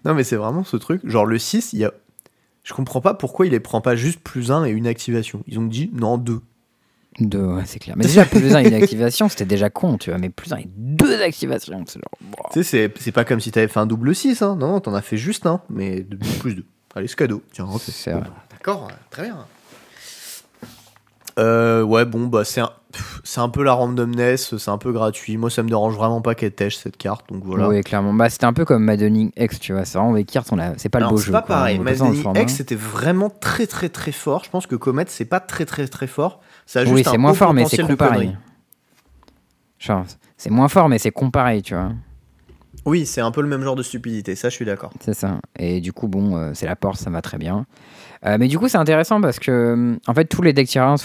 Non, 0.05 0.15
mais 0.15 0.25
c'est 0.25 0.37
vraiment 0.37 0.65
ce 0.65 0.77
truc. 0.77 1.01
Genre, 1.09 1.25
le 1.27 1.39
6, 1.39 1.73
il 1.75 1.81
y 1.81 1.85
a. 1.85 1.93
Je 2.63 2.73
comprends 2.75 3.01
pas 3.01 3.15
pourquoi 3.15 3.47
il 3.47 3.51
les 3.53 3.61
prend 3.61 3.81
pas 3.81 3.97
juste 3.97 4.21
plus 4.21 4.51
1 4.53 4.65
et 4.67 4.71
une 4.71 4.87
activation. 4.87 5.43
Ils 5.47 5.59
ont 5.59 5.65
dit 5.67 5.91
non, 5.93 6.17
2. 6.19 6.41
deux, 7.21 7.45
ouais, 7.45 7.63
c'est 7.67 7.79
clair. 7.81 7.97
Mais 7.97 8.05
déjà, 8.05 8.25
plus 8.25 8.55
1 8.55 8.61
et 8.61 8.69
une 8.69 8.75
activation, 8.83 9.29
c'était 9.29 9.45
déjà 9.45 9.69
con, 9.69 9.99
tu 9.99 10.11
vois. 10.11 10.19
Mais 10.19 10.29
plus 10.31 10.53
1 10.53 10.57
et 10.59 10.69
deux 10.77 11.21
activations, 11.23 11.83
c'est 11.87 11.99
genre. 12.01 12.39
wow. 12.39 12.49
Tu 12.53 12.63
sais, 12.63 12.91
c'est- 12.99 13.13
pas 13.13 13.25
comme 13.25 13.41
si 13.41 13.51
t'avais 13.51 13.69
fait 13.69 13.81
un 13.81 13.87
double 13.87 14.15
6, 14.15 14.43
hein. 14.43 14.57
Non, 14.57 14.69
non, 14.69 14.81
t'en 14.81 14.95
as 14.95 15.03
fait 15.03 15.17
juste 15.17 15.45
un, 15.47 15.61
mais 15.71 16.01
de, 16.03 16.17
plus 16.41 16.55
2. 16.55 16.65
Allez, 16.95 17.09
c'est 17.09 17.17
cadeau. 17.17 17.43
Tiens. 17.53 17.67
C'est. 17.81 18.13
D'accord, 18.51 18.89
euh, 18.91 18.95
très 19.11 19.25
bien. 19.25 19.39
Euh, 21.39 21.83
ouais, 21.83 22.05
bon, 22.05 22.27
bah, 22.27 22.45
c'est 22.45 22.61
un, 22.61 22.71
c'est 23.25 23.41
un 23.41 23.49
peu 23.49 23.63
la 23.63 23.73
randomness, 23.73 24.57
c'est 24.57 24.71
un 24.71 24.79
peu 24.79 24.93
gratuit. 24.93 25.37
Moi, 25.37 25.51
ça 25.51 25.63
me 25.63 25.69
dérange 25.69 25.95
vraiment 25.95 26.21
pas 26.21 26.35
qu'elle 26.35 26.53
tèche 26.53 26.77
cette 26.77 26.97
carte, 26.97 27.29
donc 27.31 27.45
voilà. 27.45 27.69
Oui, 27.69 27.81
clairement. 27.83 28.13
Bah, 28.13 28.29
c'était 28.29 28.45
un 28.45 28.53
peu 28.53 28.65
comme 28.65 28.85
Maddening 28.85 29.31
X, 29.37 29.61
tu 29.61 29.73
vois. 29.73 29.85
C'est 29.85 29.99
vraiment 29.99 30.15
des 30.15 30.25
cartes, 30.25 30.49
on 30.53 30.59
a... 30.59 30.77
c'est 30.77 30.89
pas 30.89 31.01
le 31.01 31.09
beau 31.09 31.17
c'est 31.17 31.27
jeu. 31.27 31.33
pas 31.33 31.43
quoi. 31.43 31.57
pareil. 31.57 31.79
Maddening. 31.79 32.37
X, 32.37 32.55
c'était 32.55 32.75
vraiment 32.75 33.31
très 33.31 33.67
très 33.67 33.89
très 33.89 34.13
fort. 34.13 34.45
Je 34.45 34.51
pense 34.51 34.67
que 34.67 34.77
Comet, 34.77 35.05
c'est 35.09 35.25
pas 35.25 35.41
très 35.41 35.65
très 35.65 35.87
très 35.89 36.07
fort. 36.07 36.41
Ça 36.67 36.81
a 36.81 36.85
juste 36.85 36.95
Oui, 36.95 37.05
c'est 37.05 37.19
moins 37.19 37.35
fort, 37.35 37.55
mais 37.55 37.67
c'est 37.67 37.83
comparé. 37.83 38.33
c'est 40.37 40.51
moins 40.51 40.69
fort, 40.69 40.89
mais 40.89 40.99
c'est 40.99 41.11
comparé, 41.11 41.63
tu 41.63 41.75
vois. 41.75 41.93
Oui, 42.85 43.07
c'est 43.07 43.21
un 43.21 43.31
peu 43.31 43.43
le 43.43 43.49
même 43.49 43.63
genre 43.63 43.77
de 43.77 43.83
stupidité, 43.83 44.35
ça 44.35 44.49
je 44.49 44.55
suis 44.55 44.65
d'accord. 44.65 44.91
C'est 45.01 45.15
ça. 45.15 45.39
Et 45.57 45.81
du 45.81 45.93
coup, 45.93 46.09
bon, 46.09 46.37
euh, 46.37 46.51
c'est 46.55 46.67
la 46.67 46.75
porte, 46.75 46.99
ça 46.99 47.11
va 47.11 47.23
très 47.23 47.39
bien. 47.39 47.65
Euh, 48.25 48.37
mais 48.39 48.49
du 48.49 48.59
coup, 48.59 48.69
c'est 48.69 48.79
intéressant 48.79 49.21
parce 49.21 49.39
que, 49.39 49.51
euh, 49.51 49.97
en 50.07 50.15
fait, 50.15 50.27
tous 50.27 50.43
les 50.43 50.53
decks 50.53 50.69
Tyrants 50.69 50.97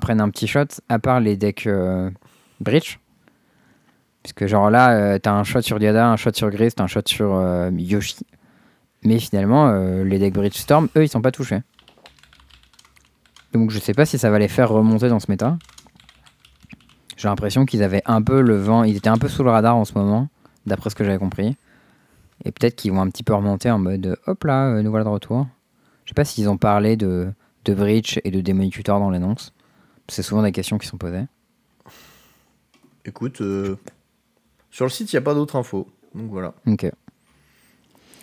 prennent 0.00 0.20
un 0.20 0.30
petit 0.30 0.48
shot, 0.48 0.66
à 0.88 0.98
part 0.98 1.20
les 1.20 1.36
decks 1.36 1.66
euh, 1.66 2.10
Breach. 2.60 2.98
Puisque, 4.22 4.46
genre 4.46 4.70
là, 4.70 4.90
euh, 4.92 5.18
t'as 5.18 5.32
un 5.32 5.44
shot 5.44 5.62
sur 5.62 5.78
Diada, 5.78 6.08
un 6.08 6.16
shot 6.16 6.32
sur 6.34 6.50
Grist, 6.50 6.80
un 6.80 6.88
shot 6.88 7.02
sur 7.06 7.40
Yoshi. 7.72 8.26
Mais 9.04 9.20
finalement, 9.20 9.70
les 10.02 10.18
decks 10.18 10.34
Breach 10.34 10.56
Storm, 10.56 10.88
eux, 10.96 11.04
ils 11.04 11.08
sont 11.08 11.22
pas 11.22 11.30
touchés. 11.30 11.60
Donc, 13.52 13.70
je 13.70 13.78
sais 13.78 13.94
pas 13.94 14.04
si 14.04 14.18
ça 14.18 14.28
va 14.28 14.40
les 14.40 14.48
faire 14.48 14.68
remonter 14.68 15.08
dans 15.08 15.20
ce 15.20 15.30
méta. 15.30 15.56
J'ai 17.16 17.28
l'impression 17.28 17.64
qu'ils 17.64 17.82
avaient 17.84 18.02
un 18.06 18.20
peu 18.20 18.40
le 18.40 18.56
vent, 18.56 18.82
ils 18.82 18.96
étaient 18.96 19.08
un 19.08 19.18
peu 19.18 19.28
sous 19.28 19.44
le 19.44 19.50
radar 19.50 19.76
en 19.76 19.84
ce 19.84 19.94
moment, 19.94 20.28
d'après 20.66 20.90
ce 20.90 20.96
que 20.96 21.04
j'avais 21.04 21.18
compris. 21.18 21.56
Et 22.44 22.50
peut-être 22.50 22.76
qu'ils 22.76 22.92
vont 22.92 23.00
un 23.00 23.08
petit 23.08 23.22
peu 23.22 23.34
remonter 23.34 23.70
en 23.70 23.78
mode 23.78 24.18
hop 24.26 24.44
là, 24.44 24.82
nous 24.82 24.90
voilà 24.90 25.04
de 25.04 25.10
retour. 25.10 25.46
Je 26.08 26.12
sais 26.12 26.14
pas 26.14 26.24
s'ils 26.24 26.48
ont 26.48 26.56
parlé 26.56 26.96
de, 26.96 27.30
de 27.66 27.74
Breach 27.74 28.18
et 28.24 28.30
de 28.30 28.40
Demon 28.40 28.70
Tutor 28.70 28.98
dans 28.98 29.10
l'annonce. 29.10 29.52
C'est 30.08 30.22
souvent 30.22 30.42
des 30.42 30.52
questions 30.52 30.78
qui 30.78 30.86
sont 30.86 30.96
posées. 30.96 31.26
Écoute, 33.04 33.42
euh, 33.42 33.76
sur 34.70 34.86
le 34.86 34.90
site, 34.90 35.12
il 35.12 35.16
n'y 35.16 35.18
a 35.18 35.20
pas 35.20 35.34
d'autres 35.34 35.56
infos. 35.56 35.86
Donc 36.14 36.30
voilà. 36.30 36.54
Ok. 36.66 36.90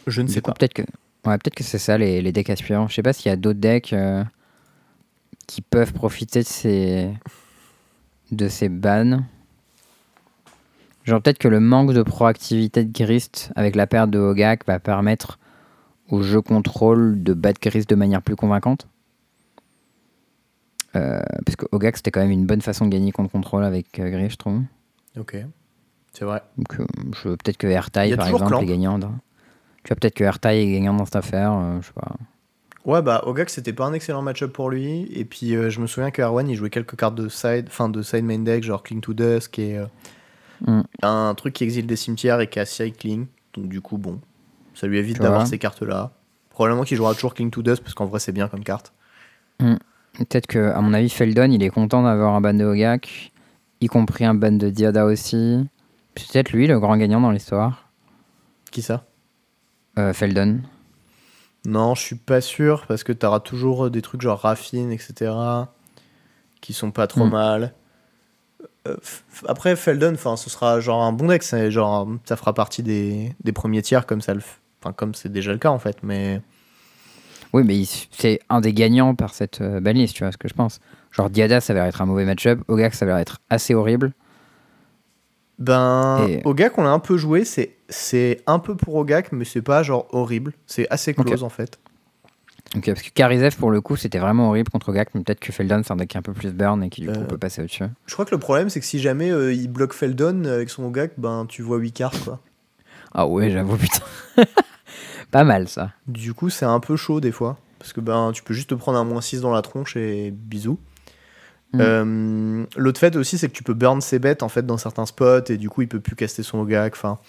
Je 0.08 0.22
ne 0.22 0.26
Du 0.26 0.34
sais 0.34 0.42
coup, 0.42 0.50
pas. 0.50 0.54
peut-être 0.56 0.74
que, 0.74 0.82
ouais, 0.82 1.38
peut-être 1.38 1.54
que 1.54 1.64
c'est 1.64 1.78
ça 1.78 2.00
les, 2.00 2.24
les 2.24 2.32
decks 2.32 2.50
aspirants. 2.50 2.88
Je 2.88 2.96
sais 2.96 3.04
pas 3.04 3.14
s'il 3.14 3.28
y 3.30 3.32
a 3.32 3.36
d'autres 3.36 3.60
decks 3.60 3.94
euh, 3.94 4.24
qui 5.46 5.62
peuvent 5.62 5.94
profiter 5.94 6.40
de 6.40 6.48
ces, 6.48 7.14
de 8.32 8.48
ces 8.48 8.68
bans. 8.68 9.20
Genre 11.04 11.22
peut-être 11.22 11.38
que 11.38 11.48
le 11.48 11.60
manque 11.60 11.94
de 11.94 12.02
proactivité 12.02 12.84
de 12.84 12.92
Grist 12.92 13.52
avec 13.56 13.76
la 13.76 13.86
perte 13.86 14.10
de 14.10 14.18
Hogak 14.18 14.66
va 14.66 14.80
permettre 14.80 15.38
au 16.10 16.22
jeu 16.22 16.42
contrôle 16.42 17.22
de 17.24 17.34
battre 17.34 17.60
Grist 17.62 17.90
de 17.90 17.96
manière 17.96 18.22
plus 18.22 18.36
convaincante. 18.36 18.88
Euh, 20.96 21.20
parce 21.46 21.56
que 21.58 21.66
Hogak 21.72 21.98
c'était 21.98 22.12
quand 22.12 22.22
même 22.22 22.32
une 22.32 22.46
bonne 22.46 22.62
façon 22.62 22.86
de 22.86 22.92
gagner 22.92 23.12
contre 23.12 23.32
contrôle 23.32 23.64
avec 23.66 24.00
euh, 24.00 24.10
Grist, 24.10 24.32
je 24.34 24.38
trouve. 24.38 24.62
Ok. 25.20 25.36
C'est 26.14 26.24
vrai. 26.24 26.42
Donc, 26.58 26.80
euh, 26.80 26.86
je- 27.22 27.30
peut-être 27.30 27.58
que 27.58 27.68
Il 27.68 27.72
y 27.72 27.74
AirTie, 27.74 28.14
a 28.14 28.18
par 28.18 28.28
exemple, 28.28 28.48
Clamp. 28.48 28.62
est 28.62 28.66
gagnante. 28.66 29.02
Tu 29.84 29.90
vois, 29.90 29.98
peut-être 29.98 30.14
que 30.16 30.24
Ertai 30.24 30.62
est 30.64 30.72
gagnant 30.72 30.94
dans 30.94 31.06
cette 31.06 31.18
affaire, 31.18 31.54
je 31.82 31.88
sais 31.88 31.94
pas. 31.94 32.16
Ouais, 32.86 33.02
bah, 33.02 33.22
Ogak, 33.26 33.50
c'était 33.50 33.74
pas 33.74 33.86
un 33.86 33.94
excellent 33.94 34.22
match-up 34.22 34.54
pour 34.54 34.70
lui. 34.70 35.08
Et 35.14 35.26
puis, 35.26 35.50
je 35.70 35.80
me 35.82 35.88
souviens 35.88 36.12
que 36.12 36.22
Erwan, 36.22 36.48
il 36.48 36.56
jouait 36.56 36.70
quelques 36.70 36.96
cartes 36.96 37.16
de 37.16 37.28
side, 37.28 37.66
enfin, 37.68 37.90
de 37.90 38.02
side 38.02 38.24
main 38.24 38.40
deck, 38.40 38.64
genre 38.64 38.82
Cling 38.84 39.02
to 39.02 39.14
Dusk 39.14 39.60
et 39.60 39.84
Mm. 40.66 40.82
un 41.04 41.34
truc 41.36 41.54
qui 41.54 41.66
exile 41.66 41.86
des 41.86 41.98
cimetières 41.98 42.40
et 42.40 42.48
qui 42.50 42.60
a 42.60 42.66
Cycling. 42.66 43.26
Donc, 43.56 43.68
du 43.68 43.82
coup, 43.82 43.98
bon, 43.98 44.20
ça 44.76 44.86
lui 44.88 45.00
évite 45.00 45.20
d'avoir 45.20 45.48
ces 45.48 45.58
cartes-là. 45.58 46.12
Probablement 46.52 46.84
qu'il 46.84 46.98
jouera 46.98 47.14
toujours 47.16 47.34
Cling 47.34 47.50
to 47.52 47.62
Dusk 47.64 47.82
parce 47.82 47.94
qu'en 47.96 48.06
vrai, 48.06 48.20
c'est 48.20 48.32
bien 48.32 48.48
comme 48.48 48.64
carte. 48.64 48.94
Peut-être 49.58 50.48
que, 50.48 50.72
à 50.72 50.80
mon 50.82 50.94
avis, 50.94 51.10
Feldon, 51.10 51.50
il 51.52 51.62
est 51.64 51.70
content 51.70 52.04
d'avoir 52.04 52.34
un 52.36 52.42
ban 52.42 52.54
de 52.54 52.64
Hogak, 52.64 53.34
y 53.82 53.88
compris 53.88 54.24
un 54.26 54.34
ban 54.36 54.52
de 54.54 54.70
Diada 54.70 55.06
aussi. 55.06 55.68
Peut-être 56.14 56.52
lui, 56.54 56.68
le 56.68 56.80
grand 56.80 56.96
gagnant 56.98 57.20
dans 57.20 57.32
l'histoire. 57.32 57.90
Qui 58.72 58.82
ça? 58.82 59.06
Euh, 60.00 60.14
Feldon. 60.14 60.62
Non, 61.66 61.96
je 61.96 62.02
suis 62.02 62.16
pas 62.16 62.42
sûr 62.42 62.86
parce 62.88 63.04
que 63.04 63.12
t'auras 63.12 63.40
toujours 63.42 63.90
des 63.90 64.02
trucs 64.02 64.22
genre 64.22 64.40
Raffine, 64.40 64.92
etc. 64.92 65.32
qui 66.62 66.74
sont 66.74 66.92
pas 66.92 67.08
trop 67.08 67.26
Mm. 67.26 67.32
mal. 67.32 67.74
Euh, 68.88 68.96
après, 69.48 69.76
Feldon, 69.76 70.16
ce 70.38 70.50
sera 70.50 70.80
genre 70.80 71.04
un 71.04 71.12
bon 71.12 71.28
deck, 71.28 71.44
genre 71.70 72.08
ça 72.26 72.36
fera 72.38 72.54
partie 72.54 72.84
des, 72.84 73.36
des 73.44 73.52
premiers 73.52 73.82
tiers 73.82 74.06
comme 74.06 74.22
ça 74.22 74.34
le 74.34 74.42
Enfin, 74.86 74.94
comme 74.94 75.16
c'est 75.16 75.32
déjà 75.32 75.52
le 75.52 75.58
cas 75.58 75.70
en 75.70 75.80
fait, 75.80 75.98
mais 76.04 76.42
Oui, 77.54 77.64
mais 77.66 77.82
c'est 78.12 78.40
un 78.50 78.62
des 78.62 78.72
gagnants 78.72 79.16
par 79.16 79.34
cette 79.34 79.62
euh, 79.62 79.80
banlist, 79.80 80.14
tu 80.16 80.24
vois 80.24 80.32
ce 80.32 80.38
que 80.38 80.48
je 80.48 80.54
pense. 80.54 80.80
Genre 81.12 81.30
Diada, 81.32 81.60
ça 81.60 81.74
va 81.74 81.88
être 81.88 82.02
un 82.02 82.06
mauvais 82.06 82.26
match-up. 82.26 82.60
Hogak, 82.68 82.94
ça 82.94 83.06
va 83.08 83.20
être 83.20 83.40
assez 83.50 83.74
horrible. 83.74 84.14
Ben, 85.58 86.28
Et- 86.30 86.42
Ogak, 86.46 86.78
on 86.78 86.84
l'a 86.84 86.92
un 86.92 87.00
peu 87.00 87.18
joué. 87.18 87.46
C'est, 87.46 87.78
c'est 87.90 88.44
un 88.46 88.60
peu 88.60 88.76
pour 88.76 88.96
Ogak, 88.96 89.32
mais 89.32 89.46
c'est 89.46 89.62
pas 89.64 89.82
genre 89.84 90.06
horrible. 90.12 90.54
C'est 90.68 90.88
assez 90.92 91.14
close 91.16 91.44
en 91.44 91.50
fait. 91.50 91.80
Ok, 92.76 92.86
parce 92.88 93.02
que 93.02 93.10
Karizev, 93.10 93.56
pour 93.56 93.72
le 93.72 93.80
coup, 93.80 93.96
c'était 93.96 94.20
vraiment 94.20 94.50
horrible 94.50 94.70
contre 94.70 94.90
Hogak, 94.90 95.10
mais 95.16 95.22
peut-être 95.22 95.40
que 95.40 95.52
Feldon, 95.54 95.82
c'est 95.84 95.94
un 95.94 95.96
deck 95.96 96.16
un 96.16 96.22
peu 96.22 96.34
plus 96.34 96.52
burn 96.54 96.84
et 96.84 96.90
qui 96.90 97.02
du 97.02 97.08
coup 97.08 97.14
Euh. 97.20 97.24
peut 97.26 97.38
passer 97.38 97.62
au-dessus. 97.62 97.86
Je 98.06 98.14
crois 98.14 98.26
que 98.26 98.32
le 98.36 98.40
problème, 98.40 98.70
c'est 98.70 98.82
que 98.82 98.86
si 98.86 99.00
jamais 99.00 99.32
euh, 99.32 99.54
il 99.54 99.70
bloque 99.70 99.94
Feldon 99.94 100.44
avec 100.46 100.70
son 100.70 100.84
Ogak, 100.84 101.14
ben 101.18 101.46
tu 101.48 101.62
vois 101.62 101.78
8 101.78 101.92
cartes 101.94 102.20
quoi. 102.24 102.40
Ah 103.14 103.26
ouais, 103.28 103.50
j'avoue, 103.50 103.78
putain. 103.78 104.04
Pas 105.32 105.44
mal 105.44 105.68
ça. 105.68 105.92
Du 106.08 106.34
coup, 106.34 106.50
c'est 106.50 106.66
un 106.66 106.80
peu 106.80 106.96
chaud 106.96 107.20
des 107.20 107.32
fois. 107.32 107.58
Parce 107.80 107.94
que 107.94 108.02
ben 108.02 108.32
tu 108.34 108.42
peux 108.44 108.54
juste 108.54 108.70
te 108.70 108.76
prendre 108.76 108.98
un 108.98 109.04
moins 109.04 109.22
6 109.22 109.42
dans 109.42 109.52
la 109.52 109.62
tronche 109.62 109.96
et 109.96 110.32
bisous. 110.32 110.80
Mm. 111.74 111.80
Euh, 111.82 112.66
L'autre 112.78 113.00
fait 113.00 113.16
aussi, 113.16 113.38
c'est 113.38 113.48
que 113.50 113.54
tu 113.54 113.64
peux 113.64 113.74
burn 113.74 114.02
ses 114.02 114.20
bêtes 114.20 114.44
en 114.44 114.50
fait 114.50 114.66
dans 114.66 114.78
certains 114.78 115.06
spots 115.06 115.50
et 115.50 115.58
du 115.58 115.70
coup, 115.70 115.82
il 115.82 115.88
peut 115.88 116.00
plus 116.00 116.16
caster 116.16 116.42
son 116.42 116.60
Ogak. 116.60 116.94
Enfin, 116.96 117.20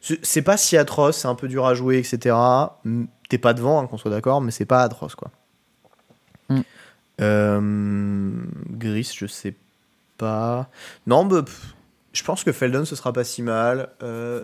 c'est- 0.00 0.42
pas 0.42 0.56
si 0.56 0.76
atroce, 0.76 1.18
c'est 1.18 1.28
un 1.28 1.34
peu 1.34 1.46
dur 1.48 1.66
à 1.66 1.74
jouer, 1.74 1.98
etc. 1.98 2.34
T'es 3.28 3.38
pas 3.38 3.54
devant, 3.54 3.80
hein, 3.80 3.86
qu'on 3.86 3.98
soit 3.98 4.10
d'accord, 4.10 4.40
mais 4.40 4.50
c'est 4.50 4.64
pas 4.64 4.82
atroce 4.82 5.14
quoi. 5.14 5.30
Mm. 6.48 6.60
Euh, 7.20 8.30
Gris, 8.70 9.12
je 9.16 9.26
sais 9.26 9.54
pas. 10.18 10.68
Non, 11.06 11.24
bah, 11.26 11.42
pff, 11.42 11.74
je 12.12 12.22
pense 12.24 12.42
que 12.44 12.52
Feldon 12.52 12.84
ce 12.84 12.96
sera 12.96 13.12
pas 13.12 13.24
si 13.24 13.42
mal. 13.42 13.90
Euh, 14.02 14.42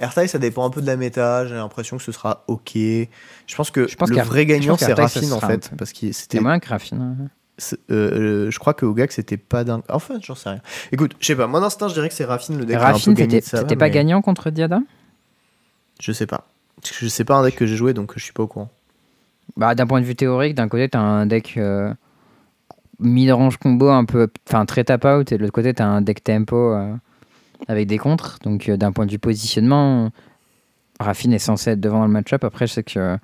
Airtie, 0.00 0.28
ça 0.28 0.38
dépend 0.38 0.66
un 0.66 0.70
peu 0.70 0.80
de 0.80 0.86
la 0.86 0.96
méta. 0.96 1.46
J'ai 1.46 1.54
l'impression 1.54 1.96
que 1.98 2.02
ce 2.02 2.10
sera 2.10 2.44
ok. 2.48 2.72
Je 2.74 3.06
pense 3.56 3.70
que 3.70 3.86
Je 3.86 3.96
pense 3.96 4.08
le 4.10 4.16
vrai 4.22 4.46
gagnant 4.46 4.76
c'est 4.76 4.92
Raffine 4.92 5.32
en 5.32 5.40
fait, 5.40 5.70
parce 5.76 5.92
c'était. 5.92 6.40
moins 6.40 6.58
que 6.58 6.68
Raffine. 6.68 7.28
c'est- 7.58 7.78
euh, 7.90 8.50
je 8.50 8.58
crois 8.58 8.72
que 8.74 8.86
Ogak 8.86 9.12
c'était 9.12 9.36
pas 9.36 9.62
dingue. 9.64 9.82
Enfin, 9.90 10.18
j'en 10.22 10.34
sais 10.34 10.48
rien. 10.48 10.60
Écoute, 10.92 11.14
je 11.20 11.26
sais 11.26 11.36
pas. 11.36 11.46
Moi 11.46 11.60
d'instinct, 11.60 11.88
je 11.88 11.94
dirais 11.94 12.08
que 12.08 12.14
c'est 12.14 12.24
Raffine 12.24 12.58
le 12.58 12.64
deck 12.64 12.78
Raffine, 12.78 13.14
t'étais 13.14 13.40
t'étais 13.42 13.76
pas 13.76 13.86
mais 13.86 13.90
gagnant 13.90 14.22
contre 14.22 14.50
Diada? 14.50 14.80
Je 16.00 16.12
sais 16.12 16.26
pas. 16.26 16.46
Je 16.98 17.06
sais 17.08 17.24
pas 17.24 17.36
un 17.36 17.42
deck 17.44 17.56
que 17.56 17.66
j'ai 17.66 17.76
joué 17.76 17.92
donc 17.92 18.12
je 18.16 18.24
suis 18.24 18.32
pas 18.32 18.42
au 18.42 18.46
courant. 18.46 18.70
Bah, 19.56 19.74
d'un 19.74 19.86
point 19.86 20.00
de 20.00 20.06
vue 20.06 20.16
théorique, 20.16 20.54
d'un 20.54 20.68
côté, 20.68 20.88
t'as 20.88 21.00
un 21.00 21.26
deck 21.26 21.54
euh, 21.58 21.92
mid-range 23.00 23.56
combo 23.58 23.88
un 23.88 24.04
peu, 24.04 24.28
enfin 24.48 24.64
très 24.64 24.84
tap 24.84 25.04
out, 25.04 25.32
et 25.32 25.36
de 25.36 25.42
l'autre 25.42 25.52
côté, 25.52 25.74
t'as 25.74 25.84
un 25.86 26.00
deck 26.00 26.22
tempo 26.22 26.56
euh, 26.56 26.94
avec 27.68 27.86
des 27.86 27.98
contres. 27.98 28.38
Donc, 28.42 28.68
euh, 28.68 28.76
d'un 28.76 28.92
point 28.92 29.06
de 29.06 29.10
vue 29.12 29.18
positionnement, 29.18 30.10
Raffine 30.98 31.32
est 31.32 31.38
censé 31.38 31.70
être 31.70 31.80
devant 31.80 32.00
dans 32.00 32.06
le 32.06 32.12
match-up. 32.12 32.44
Après, 32.44 32.66
je 32.66 32.72
sais 32.74 32.82
que 32.82 32.98
euh, 32.98 33.16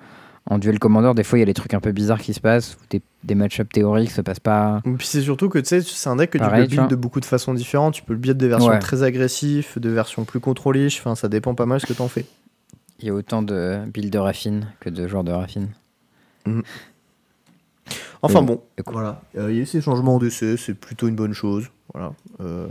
en 0.49 0.57
duel 0.59 0.79
commandeur, 0.79 1.13
des 1.15 1.23
fois, 1.23 1.37
il 1.37 1.41
y 1.41 1.43
a 1.43 1.45
des 1.45 1.53
trucs 1.53 1.73
un 1.73 1.79
peu 1.81 1.91
bizarres 1.91 2.21
qui 2.21 2.33
se 2.33 2.39
passent, 2.39 2.75
ou 2.75 2.85
des, 2.89 3.01
des 3.23 3.35
match-up 3.35 3.71
théoriques 3.71 4.11
se 4.11 4.21
passent 4.21 4.39
pas. 4.39 4.81
Et 4.85 4.91
puis 4.91 5.05
c'est 5.05 5.21
surtout 5.21 5.49
que 5.49 5.59
tu 5.59 5.65
sais, 5.65 5.81
c'est 5.81 6.09
un 6.09 6.15
deck 6.15 6.29
que 6.31 6.37
Pareil, 6.37 6.67
tu 6.67 6.75
peux 6.75 6.81
build 6.83 6.89
de 6.91 6.95
beaucoup 6.95 7.19
de 7.19 7.25
façons 7.25 7.53
différentes. 7.53 7.95
Tu 7.95 8.01
peux 8.03 8.13
le 8.13 8.19
build 8.19 8.37
de 8.37 8.47
versions 8.47 8.69
Ouais. 8.69 8.79
très 8.79 9.03
agressives, 9.03 9.67
de 9.77 9.89
versions 9.89 10.23
plus 10.23 10.39
contrôlées. 10.39 10.87
Enfin, 10.87 11.15
ça 11.15 11.27
dépend 11.27 11.53
pas 11.53 11.65
mal 11.65 11.79
ce 11.81 11.85
que 11.85 11.93
t'en 11.93 12.07
fais. 12.07 12.25
Il 12.99 13.07
y 13.07 13.09
a 13.09 13.13
autant 13.13 13.41
de 13.43 13.79
builds 13.93 14.09
de 14.11 14.17
Raffine 14.17 14.67
que 14.79 14.89
de 14.89 15.07
joueurs 15.07 15.23
de 15.25 15.31
Raffine. 15.31 15.67
Enfin 18.21 18.39
Oui. 18.39 18.45
bon, 18.45 18.61
voilà. 18.87 19.21
Euh, 19.37 19.51
Il 19.51 19.57
y 19.57 19.59
a 19.59 19.63
eu 19.63 19.65
ces 19.65 19.81
changements 19.81 20.15
en 20.15 20.19
DC, 20.19 20.57
c'est 20.57 20.73
plutôt 20.73 21.07
une 21.07 21.15
bonne 21.15 21.33
chose. 21.33 21.69
Voilà. 21.93 22.13
Euh, 22.41 22.67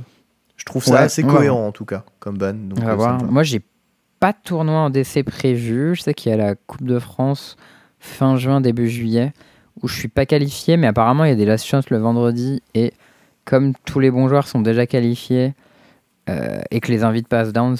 je 0.56 0.64
trouve 0.64 0.82
ça 0.84 0.92
Ouais, 0.92 0.98
assez 0.98 1.22
cohérent 1.22 1.66
en 1.66 1.72
tout 1.72 1.84
cas, 1.84 2.04
comme 2.18 2.38
ban. 2.38 2.54
Donc, 2.54 2.78
On 2.80 2.84
va 2.84 2.92
euh, 2.92 2.94
voir. 2.96 3.18
va. 3.20 3.26
Moi, 3.26 3.42
j'ai 3.42 3.60
pas 4.20 4.32
de 4.32 4.38
tournoi 4.42 4.76
en 4.78 4.90
DC 4.90 5.22
prévu. 5.24 5.94
Je 5.94 6.02
sais 6.02 6.14
qu'il 6.14 6.30
y 6.30 6.34
a 6.34 6.36
la 6.38 6.54
Coupe 6.54 6.84
de 6.86 6.98
France 6.98 7.56
fin 7.98 8.36
juin, 8.36 8.60
début 8.60 8.88
juillet, 8.88 9.32
où 9.82 9.88
je 9.88 9.94
suis 9.96 10.08
pas 10.08 10.26
qualifié, 10.26 10.76
mais 10.76 10.86
apparemment, 10.86 11.24
il 11.24 11.28
y 11.28 11.32
a 11.32 11.36
des 11.36 11.44
last 11.44 11.66
chances 11.66 11.90
le 11.90 11.98
vendredi. 11.98 12.62
Et 12.74 12.92
comme 13.44 13.74
tous 13.84 14.00
les 14.00 14.10
bons 14.10 14.28
joueurs 14.28 14.48
sont 14.48 14.60
déjà 14.60 14.86
qualifiés 14.86 15.54
euh, 16.28 16.60
et 16.70 16.80
que 16.80 16.90
les 16.90 17.04
invites 17.04 17.28
passent 17.28 17.52
down, 17.52 17.76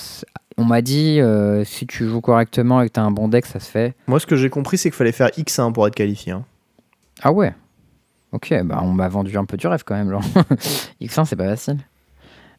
on 0.59 0.65
m'a 0.65 0.81
dit 0.82 1.20
euh, 1.20 1.65
si 1.65 1.86
tu 1.86 2.07
joues 2.09 2.20
correctement 2.20 2.81
et 2.82 2.89
que 2.89 2.93
tu 2.94 3.01
as 3.01 3.05
un 3.05 3.11
bon 3.11 3.28
deck, 3.28 3.47
ça 3.47 3.61
se 3.61 3.70
fait. 3.70 3.94
Moi, 4.07 4.20
ce 4.20 4.27
que 4.27 4.36
j'ai 4.36 4.51
compris, 4.51 4.78
c'est 4.78 4.90
qu'il 4.90 4.97
fallait 4.97 5.12
faire 5.12 5.28
X1 5.28 5.73
pour 5.73 5.86
être 5.86 5.94
qualifié. 5.94 6.32
hein. 6.32 6.44
Ah 7.23 7.32
ouais 7.32 7.55
Ok, 8.32 8.53
bah 8.65 8.81
on 8.82 8.93
m'a 8.93 9.09
vendu 9.09 9.36
un 9.39 9.44
peu 9.47 9.57
du 9.57 9.66
rêve 9.66 9.82
quand 9.85 9.94
même. 9.94 10.11
Genre. 10.11 10.23
X1, 11.01 11.24
c'est 11.24 11.36
pas 11.36 11.48
facile. 11.48 11.78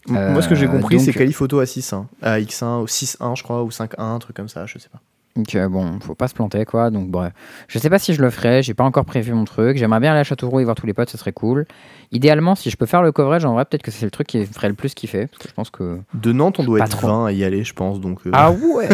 M- 0.09 0.31
Moi, 0.33 0.41
ce 0.41 0.47
que 0.47 0.55
j'ai 0.55 0.65
Euh, 0.67 0.69
compris, 0.69 0.95
donc- 0.97 1.05
c'est 1.05 1.13
qualif 1.13 1.41
auto 1.41 1.59
à 1.59 1.65
6-1. 1.65 2.07
À 2.21 2.39
X1, 2.39 2.81
ou 2.81 2.87
6-1, 2.87 3.35
je 3.35 3.43
crois, 3.43 3.63
ou 3.63 3.71
5-1, 3.71 4.13
un 4.15 4.19
truc 4.19 4.35
comme 4.35 4.49
ça, 4.49 4.65
je 4.65 4.77
sais 4.79 4.89
pas. 4.89 4.99
Donc 5.35 5.53
euh, 5.53 5.69
bon, 5.69 5.99
faut 5.99 6.15
pas 6.15 6.27
se 6.27 6.33
planter 6.33 6.65
quoi. 6.65 6.89
Donc 6.89 7.09
bref, 7.11 7.31
je 7.67 7.77
sais 7.77 7.91
pas 7.91 7.99
si 7.99 8.15
je 8.15 8.23
le 8.23 8.31
ferai. 8.31 8.63
J'ai 8.63 8.73
pas 8.73 8.83
encore 8.83 9.05
prévu 9.05 9.33
mon 9.33 9.45
truc. 9.45 9.77
J'aimerais 9.77 9.99
bien 9.99 10.09
aller 10.09 10.21
à 10.21 10.23
Châteauroux 10.23 10.61
et 10.61 10.63
voir 10.63 10.75
tous 10.75 10.87
les 10.87 10.95
potes, 10.95 11.11
ce 11.11 11.17
serait 11.19 11.31
cool. 11.31 11.67
Idéalement, 12.11 12.55
si 12.55 12.71
je 12.71 12.75
peux 12.75 12.87
faire 12.87 13.03
le 13.03 13.11
coverage, 13.11 13.45
en 13.45 13.53
vrai, 13.53 13.63
peut-être 13.65 13.83
que 13.83 13.91
c'est 13.91 14.03
le 14.05 14.09
truc 14.09 14.25
qui 14.25 14.43
ferait 14.47 14.67
le 14.69 14.73
plus 14.73 14.95
kiffer. 14.95 15.27
Parce 15.27 15.37
que 15.43 15.47
je 15.47 15.53
pense 15.53 15.69
que. 15.69 15.99
De 16.15 16.31
Nantes, 16.31 16.57
on 16.59 16.63
doit 16.63 16.79
être 16.79 16.89
trop. 16.89 17.05
20 17.07 17.25
à 17.27 17.31
y 17.33 17.43
aller, 17.43 17.63
je 17.63 17.73
pense. 17.75 18.01
Donc, 18.01 18.17
euh, 18.25 18.31
Ah 18.33 18.51
ouais, 18.75 18.87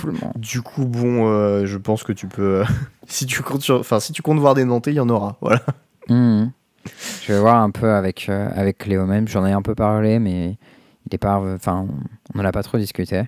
tout 0.00 0.06
le 0.06 0.12
monde. 0.14 0.32
Du 0.36 0.62
coup, 0.62 0.86
bon, 0.86 1.28
euh, 1.28 1.66
je 1.66 1.76
pense 1.76 2.04
que 2.04 2.12
tu 2.14 2.26
peux. 2.26 2.60
euh, 2.60 2.64
si 3.06 3.26
tu 3.26 3.42
comptes, 3.42 3.60
sur- 3.60 3.80
enfin, 3.80 4.00
si 4.00 4.14
tu 4.14 4.22
comptes 4.22 4.38
voir 4.38 4.54
des 4.54 4.64
Nantais, 4.64 4.92
il 4.92 4.96
y 4.96 5.00
en 5.00 5.10
aura. 5.10 5.36
Voilà. 5.42 5.60
Mhm. 6.08 6.52
Je 7.22 7.32
vais 7.32 7.40
voir 7.40 7.56
un 7.62 7.70
peu 7.70 7.90
avec 7.92 8.28
euh, 8.28 8.48
avec 8.54 8.78
Cléo 8.78 9.04
même. 9.06 9.26
J'en 9.28 9.44
ai 9.46 9.52
un 9.52 9.62
peu 9.62 9.74
parlé, 9.74 10.18
mais 10.18 10.56
il 11.06 11.14
est 11.14 11.18
pas. 11.18 11.38
Enfin, 11.38 11.86
on 12.34 12.40
en 12.40 12.44
a 12.44 12.52
pas 12.52 12.62
trop 12.62 12.78
discuté. 12.78 13.24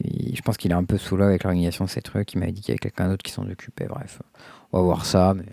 Il- 0.00 0.36
je 0.36 0.42
pense 0.42 0.56
qu'il 0.56 0.70
est 0.72 0.74
un 0.74 0.84
peu 0.84 0.98
sous 0.98 1.16
l'eau 1.16 1.24
avec 1.24 1.44
l'organisation 1.44 1.84
de 1.84 1.90
ces 1.90 2.02
trucs. 2.02 2.32
Il 2.34 2.38
m'a 2.38 2.46
dit 2.46 2.60
qu'il 2.60 2.68
y 2.68 2.72
avait 2.72 2.78
quelqu'un 2.78 3.08
d'autre 3.08 3.22
qui 3.22 3.32
s'en 3.32 3.48
occupait. 3.48 3.86
Bref, 3.86 4.20
on 4.72 4.78
va 4.78 4.84
voir 4.84 5.06
ça. 5.06 5.34
Mais 5.34 5.44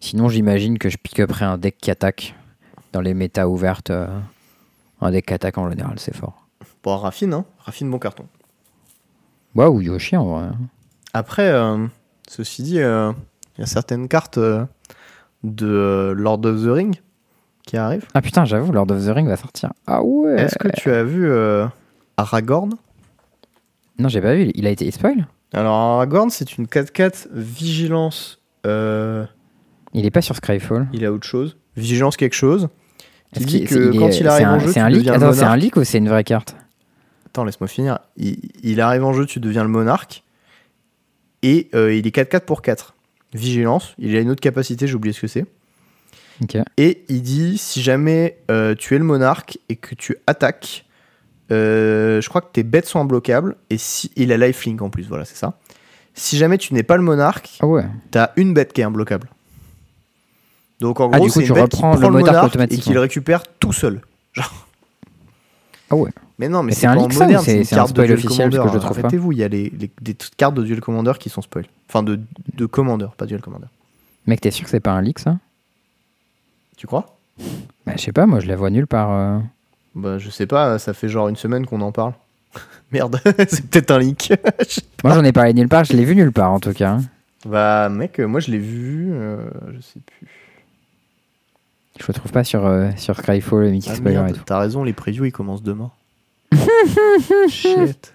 sinon, 0.00 0.28
j'imagine 0.28 0.78
que 0.78 0.88
je 0.88 0.96
pick-uperai 0.98 1.44
un 1.44 1.58
deck 1.58 1.78
qui 1.78 1.90
attaque 1.90 2.34
dans 2.92 3.00
les 3.00 3.14
méta 3.14 3.48
ouvertes. 3.48 3.90
euh, 3.90 4.06
un 5.00 5.10
deck 5.10 5.26
qui 5.26 5.34
attaque 5.34 5.58
en 5.58 5.68
général, 5.68 5.98
c'est 5.98 6.14
fort. 6.14 6.46
Bon, 6.84 6.96
Raffine, 6.96 7.32
hein. 7.34 7.44
Raffine, 7.58 7.90
bon 7.90 7.98
carton. 7.98 8.26
Ouais, 9.54 9.66
ou 9.66 9.80
Yoshi 9.80 10.16
en 10.16 10.24
vrai. 10.26 10.48
Après, 11.12 11.48
euh, 11.48 11.86
ceci 12.28 12.62
dit, 12.62 12.80
euh, 12.80 13.12
il 13.56 13.62
y 13.62 13.64
a 13.64 13.66
certaines 13.66 14.08
cartes 14.08 14.38
de 15.44 15.66
euh, 15.66 16.14
Lord 16.14 16.44
of 16.44 16.62
the 16.62 16.68
Ring 16.68 16.96
qui 17.66 17.76
arrivent. 17.76 18.06
Ah 18.14 18.22
putain, 18.22 18.44
j'avoue, 18.44 18.72
Lord 18.72 18.90
of 18.90 19.04
the 19.04 19.08
Ring 19.10 19.28
va 19.28 19.36
sortir. 19.36 19.72
Ah 19.86 20.02
ouais 20.02 20.40
Est-ce 20.40 20.56
que 20.58 20.68
tu 20.68 20.90
as 20.90 21.04
vu 21.04 21.28
euh, 21.30 21.66
Aragorn? 22.16 22.74
Non, 23.98 24.08
j'ai 24.08 24.20
pas 24.20 24.34
vu. 24.34 24.50
Il 24.54 24.66
a 24.66 24.70
été 24.70 24.90
spoil? 24.90 25.26
Alors, 25.52 25.74
Aragorn, 25.74 26.30
c'est 26.30 26.56
une 26.58 26.66
4-4 26.66 27.28
vigilance. 27.32 28.40
euh, 28.66 29.24
Il 29.94 30.06
est 30.06 30.10
pas 30.10 30.22
sur 30.22 30.34
Skyfall. 30.36 30.88
il 30.92 31.04
a 31.04 31.12
autre 31.12 31.26
chose. 31.26 31.56
Vigilance 31.76 32.16
quelque 32.16 32.34
chose. 32.34 32.68
Qui 33.34 33.44
dit 33.46 33.64
que 33.64 33.96
quand 33.98 34.08
est- 34.08 34.20
il 34.20 34.28
arrive 34.28 34.48
en 34.48 34.58
jeu, 34.58 34.72
c'est 34.72 34.80
un 34.80 34.86
un 34.86 35.56
leak 35.56 35.76
ou 35.76 35.84
c'est 35.84 35.98
une 35.98 36.08
vraie 36.08 36.24
carte? 36.24 36.54
Attends, 37.26 37.44
laisse-moi 37.44 37.68
finir. 37.68 37.98
Il, 38.16 38.38
il 38.62 38.80
arrive 38.80 39.04
en 39.04 39.12
jeu, 39.14 39.24
tu 39.24 39.40
deviens 39.40 39.62
le 39.62 39.70
monarque. 39.70 40.22
Et 41.42 41.70
euh, 41.74 41.94
il 41.94 42.06
est 42.06 42.14
4-4 42.14 42.40
pour 42.44 42.60
4. 42.60 42.91
Vigilance. 43.34 43.94
Il 43.98 44.14
a 44.16 44.20
une 44.20 44.30
autre 44.30 44.40
capacité, 44.40 44.86
j'ai 44.86 44.94
oublié 44.94 45.12
ce 45.12 45.20
que 45.20 45.26
c'est. 45.26 45.46
Et 46.76 47.04
il 47.08 47.22
dit 47.22 47.56
si 47.56 47.82
jamais 47.82 48.38
euh, 48.50 48.74
tu 48.74 48.94
es 48.96 48.98
le 48.98 49.04
monarque 49.04 49.58
et 49.68 49.76
que 49.76 49.94
tu 49.94 50.16
attaques, 50.26 50.84
euh, 51.52 52.20
je 52.20 52.28
crois 52.28 52.40
que 52.40 52.50
tes 52.52 52.64
bêtes 52.64 52.86
sont 52.86 52.98
imbloquables. 53.00 53.56
Et 53.70 53.78
si 53.78 54.10
il 54.16 54.32
a 54.32 54.36
lifelink 54.36 54.82
en 54.82 54.90
plus, 54.90 55.06
voilà, 55.08 55.24
c'est 55.24 55.36
ça. 55.36 55.58
Si 56.14 56.36
jamais 56.36 56.58
tu 56.58 56.74
n'es 56.74 56.82
pas 56.82 56.96
le 56.96 57.02
monarque, 57.02 57.58
Ah 57.60 57.66
ouais. 57.66 57.84
t'as 58.10 58.30
une 58.36 58.54
bête 58.54 58.72
qui 58.72 58.80
est 58.80 58.84
imbloquable. 58.84 59.28
Donc 60.80 60.98
en 61.00 61.10
Ah, 61.12 61.18
gros, 61.18 61.28
c'est 61.28 61.42
tu 61.42 61.48
une 61.48 61.54
bête 61.54 61.70
qui 61.70 61.76
prend 61.78 61.94
le 61.94 62.00
monarque 62.10 62.26
monarque 62.26 62.44
et 62.44 62.48
automatiquement. 62.48 62.82
qui 62.84 62.92
le 62.92 63.00
récupère 63.00 63.42
tout 63.60 63.72
seul. 63.72 64.00
Ah 65.90 65.94
ouais. 65.96 66.10
Mais 66.38 66.48
non, 66.48 66.62
mais 66.62 66.70
Mais 66.70 66.74
c'est 66.74 66.86
un 66.86 66.94
leak, 66.96 67.14
moderne, 67.14 67.44
c'est- 67.44 67.58
une 67.58 67.64
c'est 67.64 67.74
un 67.74 67.78
carte 67.78 67.88
de 67.90 67.94
spoil 67.94 68.06
Duel 68.08 68.18
officiel, 68.18 68.50
que 68.50 68.56
je 68.72 68.78
trouve 68.78 68.98
Arrêtez-vous, 68.98 69.32
il 69.32 69.38
y 69.38 69.44
a 69.44 69.48
les, 69.48 69.70
les- 69.70 69.90
des 70.00 70.16
cartes 70.36 70.54
de 70.54 70.62
Duel 70.62 70.80
Commander 70.80 71.12
qui 71.20 71.28
sont 71.28 71.42
spoil. 71.42 71.66
Enfin, 71.88 72.02
de, 72.02 72.18
de 72.54 72.66
Commander, 72.66 73.08
pas 73.16 73.26
Duel 73.26 73.40
Commander. 73.40 73.66
Mec, 74.26 74.40
t'es 74.40 74.50
sûr 74.50 74.64
que 74.64 74.70
c'est 74.70 74.80
pas 74.80 74.92
un 74.92 75.02
leak 75.02 75.18
ça? 75.18 75.36
Tu 76.76 76.86
crois? 76.86 77.18
Bah, 77.86 77.92
je 77.96 78.00
sais 78.02 78.12
pas, 78.12 78.26
moi 78.26 78.40
je 78.40 78.46
la 78.46 78.56
vois 78.56 78.70
nulle 78.70 78.86
part. 78.86 79.10
euh. 79.12 79.38
Bah, 79.94 80.18
je 80.18 80.30
sais 80.30 80.46
pas, 80.46 80.78
ça 80.78 80.94
fait 80.94 81.08
genre 81.08 81.28
une 81.28 81.36
semaine 81.36 81.66
qu'on 81.66 81.80
en 81.80 81.92
parle. 81.92 82.14
Merde, 82.92 83.20
c'est 83.48 83.66
peut-être 83.68 83.90
un 83.90 83.98
leak. 83.98 84.32
Moi 85.04 85.14
j'en 85.14 85.24
ai 85.24 85.32
parlé 85.32 85.52
nulle 85.54 85.68
part, 85.68 85.84
je 85.84 85.92
l'ai 85.92 86.04
vu 86.04 86.14
nulle 86.16 86.32
part 86.32 86.50
en 86.52 86.60
tout 86.60 86.72
cas. 86.72 86.98
bah, 87.44 87.88
mec, 87.88 88.18
euh, 88.20 88.26
moi 88.26 88.40
je 88.40 88.50
l'ai 88.50 88.58
vu, 88.58 89.10
euh, 89.12 89.38
je 89.74 89.80
sais 89.80 90.00
plus. 90.00 90.28
Je 92.00 92.06
le 92.08 92.14
trouve 92.14 92.32
pas 92.32 92.42
sur, 92.42 92.64
euh, 92.66 92.90
sur 92.96 93.16
Skyfall, 93.18 93.70
Mickey 93.70 93.90
Ah, 93.92 94.26
t'as 94.46 94.58
raison, 94.58 94.82
les 94.82 94.92
previews 94.94 95.26
ils 95.26 95.32
commencent 95.32 95.62
demain. 95.62 95.90
Shit. 97.48 98.14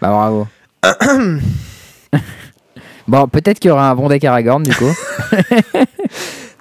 Bah 0.00 0.08
bravo. 0.08 0.46
bon, 3.08 3.28
peut-être 3.28 3.58
qu'il 3.58 3.68
y 3.70 3.72
aura 3.72 3.90
un 3.90 3.94
bon 3.94 4.08
deck 4.08 4.24
Aragorn 4.24 4.62
du 4.62 4.74
coup. 4.74 4.92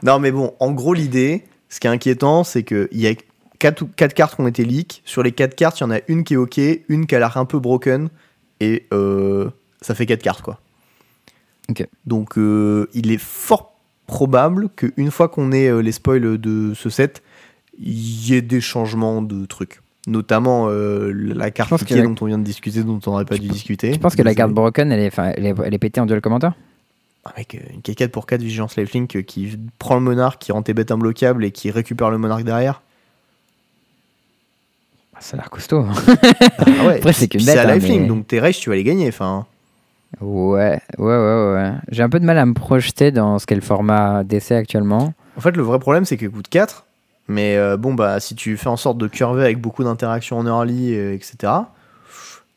Non, 0.03 0.19
mais 0.19 0.31
bon, 0.31 0.53
en 0.59 0.71
gros, 0.73 0.93
l'idée, 0.93 1.45
ce 1.69 1.80
qui 1.80 1.88
est 1.88 1.89
inquiétant, 1.89 2.43
c'est 2.43 2.63
qu'il 2.63 2.89
y 2.91 3.07
a 3.07 3.13
4, 3.59 3.85
quatre 3.95 4.13
cartes 4.13 4.35
qui 4.35 4.41
ont 4.41 4.47
été 4.47 4.65
leak. 4.65 5.01
Sur 5.05 5.23
les 5.23 5.31
4 5.31 5.55
cartes, 5.55 5.80
il 5.80 5.84
y 5.84 5.85
en 5.85 5.91
a 5.91 5.99
une 6.09 6.25
qui 6.25 6.34
est 6.34 6.38
ok, 6.38 6.59
une 6.89 7.07
qui 7.07 7.15
a 7.15 7.19
l'air 7.19 7.38
un 7.38 7.45
peu 7.45 7.57
broken, 7.57 8.09
et 8.59 8.85
euh, 8.91 9.49
ça 9.81 9.95
fait 9.95 10.05
4 10.05 10.21
cartes, 10.21 10.41
quoi. 10.41 10.59
Ok. 11.69 11.88
Donc, 12.05 12.38
euh, 12.38 12.89
il 12.93 13.11
est 13.11 13.17
fort 13.17 13.80
probable 14.05 14.67
qu'une 14.75 15.09
fois 15.09 15.30
qu'on 15.30 15.53
ait 15.53 15.69
euh, 15.69 15.81
les 15.81 15.93
spoils 15.93 16.38
de 16.38 16.73
ce 16.75 16.89
set, 16.89 17.23
il 17.80 18.30
y 18.30 18.35
ait 18.35 18.41
des 18.41 18.59
changements 18.59 19.21
de 19.21 19.45
trucs. 19.45 19.80
Notamment 20.05 20.67
euh, 20.69 21.11
la 21.13 21.49
carte 21.49 21.69
que 21.71 21.75
piquée 21.77 21.95
la- 21.95 22.03
dont 22.03 22.15
on 22.19 22.25
vient 22.25 22.38
de 22.38 22.43
discuter, 22.43 22.84
dont 22.84 22.99
on 23.05 23.11
n'aurait 23.11 23.23
pas 23.25 23.38
dû 23.38 23.47
discuter. 23.47 23.93
Je 23.93 23.99
pense 23.99 24.15
que 24.17 24.21
la 24.21 24.35
carte 24.35 24.51
Broken 24.51 24.91
elle 24.91 24.99
est, 24.99 25.17
elle 25.38 25.45
est, 25.45 25.55
elle 25.65 25.73
est 25.73 25.77
pétée 25.80 26.01
en 26.01 26.05
duel 26.05 26.19
commander. 26.19 26.49
Avec 27.23 27.55
euh, 27.55 27.59
une 27.73 27.80
K4 27.80 28.09
pour 28.09 28.25
4 28.25 28.41
Vigilance 28.41 28.75
Lifelink 28.75 29.15
euh, 29.15 29.21
qui 29.21 29.57
prend 29.80 29.95
le 29.95 30.01
monarque, 30.01 30.41
qui 30.41 30.51
rend 30.51 30.61
tes 30.61 30.73
bêtes 30.73 30.91
imbloquables 30.91 31.45
et 31.45 31.51
qui 31.51 31.71
récupère 31.71 32.09
le 32.09 32.17
monarque 32.17 32.43
derrière. 32.43 32.81
Ah, 35.15 35.19
Ça 35.21 35.38
a 35.38 35.39
l'air 35.39 35.49
costaud. 35.49 35.85
Ah 35.88 36.65
ouais, 36.85 36.95
Après, 36.97 37.13
c'est 37.13 37.30
qu'une 37.30 37.39
bête, 37.45 37.53
C'est 37.55 37.59
à 37.59 37.69
hein, 37.69 37.75
lifelink, 37.75 38.01
mais- 38.01 38.07
donc 38.07 38.27
tes 38.27 38.41
raids, 38.41 38.51
tu 38.51 38.69
vas 38.69 38.75
les 38.75 38.84
gagner. 38.84 39.07
Enfin, 39.07 39.45
ouais, 40.19 40.81
ouais, 40.97 41.05
ouais, 41.17 41.53
ouais. 41.53 41.71
J'ai 41.91 42.03
un 42.03 42.09
peu 42.09 42.19
de 42.19 42.25
mal 42.25 42.38
à 42.38 42.45
me 42.45 42.53
projeter 42.53 43.11
dans 43.11 43.39
ce 43.39 43.45
qu'est 43.45 43.55
le 43.55 43.61
format 43.61 44.25
d'essai 44.25 44.55
actuellement. 44.55 45.13
en 45.38 45.39
fait, 45.41 45.55
le 45.55 45.63
vrai 45.63 45.80
problème, 45.80 46.03
c'est 46.03 46.17
qu'elle 46.17 46.31
coûte 46.31 46.49
4. 46.49 46.85
Mais 47.28 47.56
euh, 47.56 47.78
bon, 47.78 47.94
bah, 47.94 48.20
si 48.20 48.36
tu 48.36 48.58
fais 48.58 48.68
en 48.68 48.78
sorte 48.78 48.98
de 48.98 49.08
curver 49.08 49.44
avec 49.44 49.60
beaucoup 49.60 49.84
d'interactions 49.84 50.38
en 50.38 50.45
early, 50.45 50.94
euh, 50.94 51.14
etc. 51.14 51.54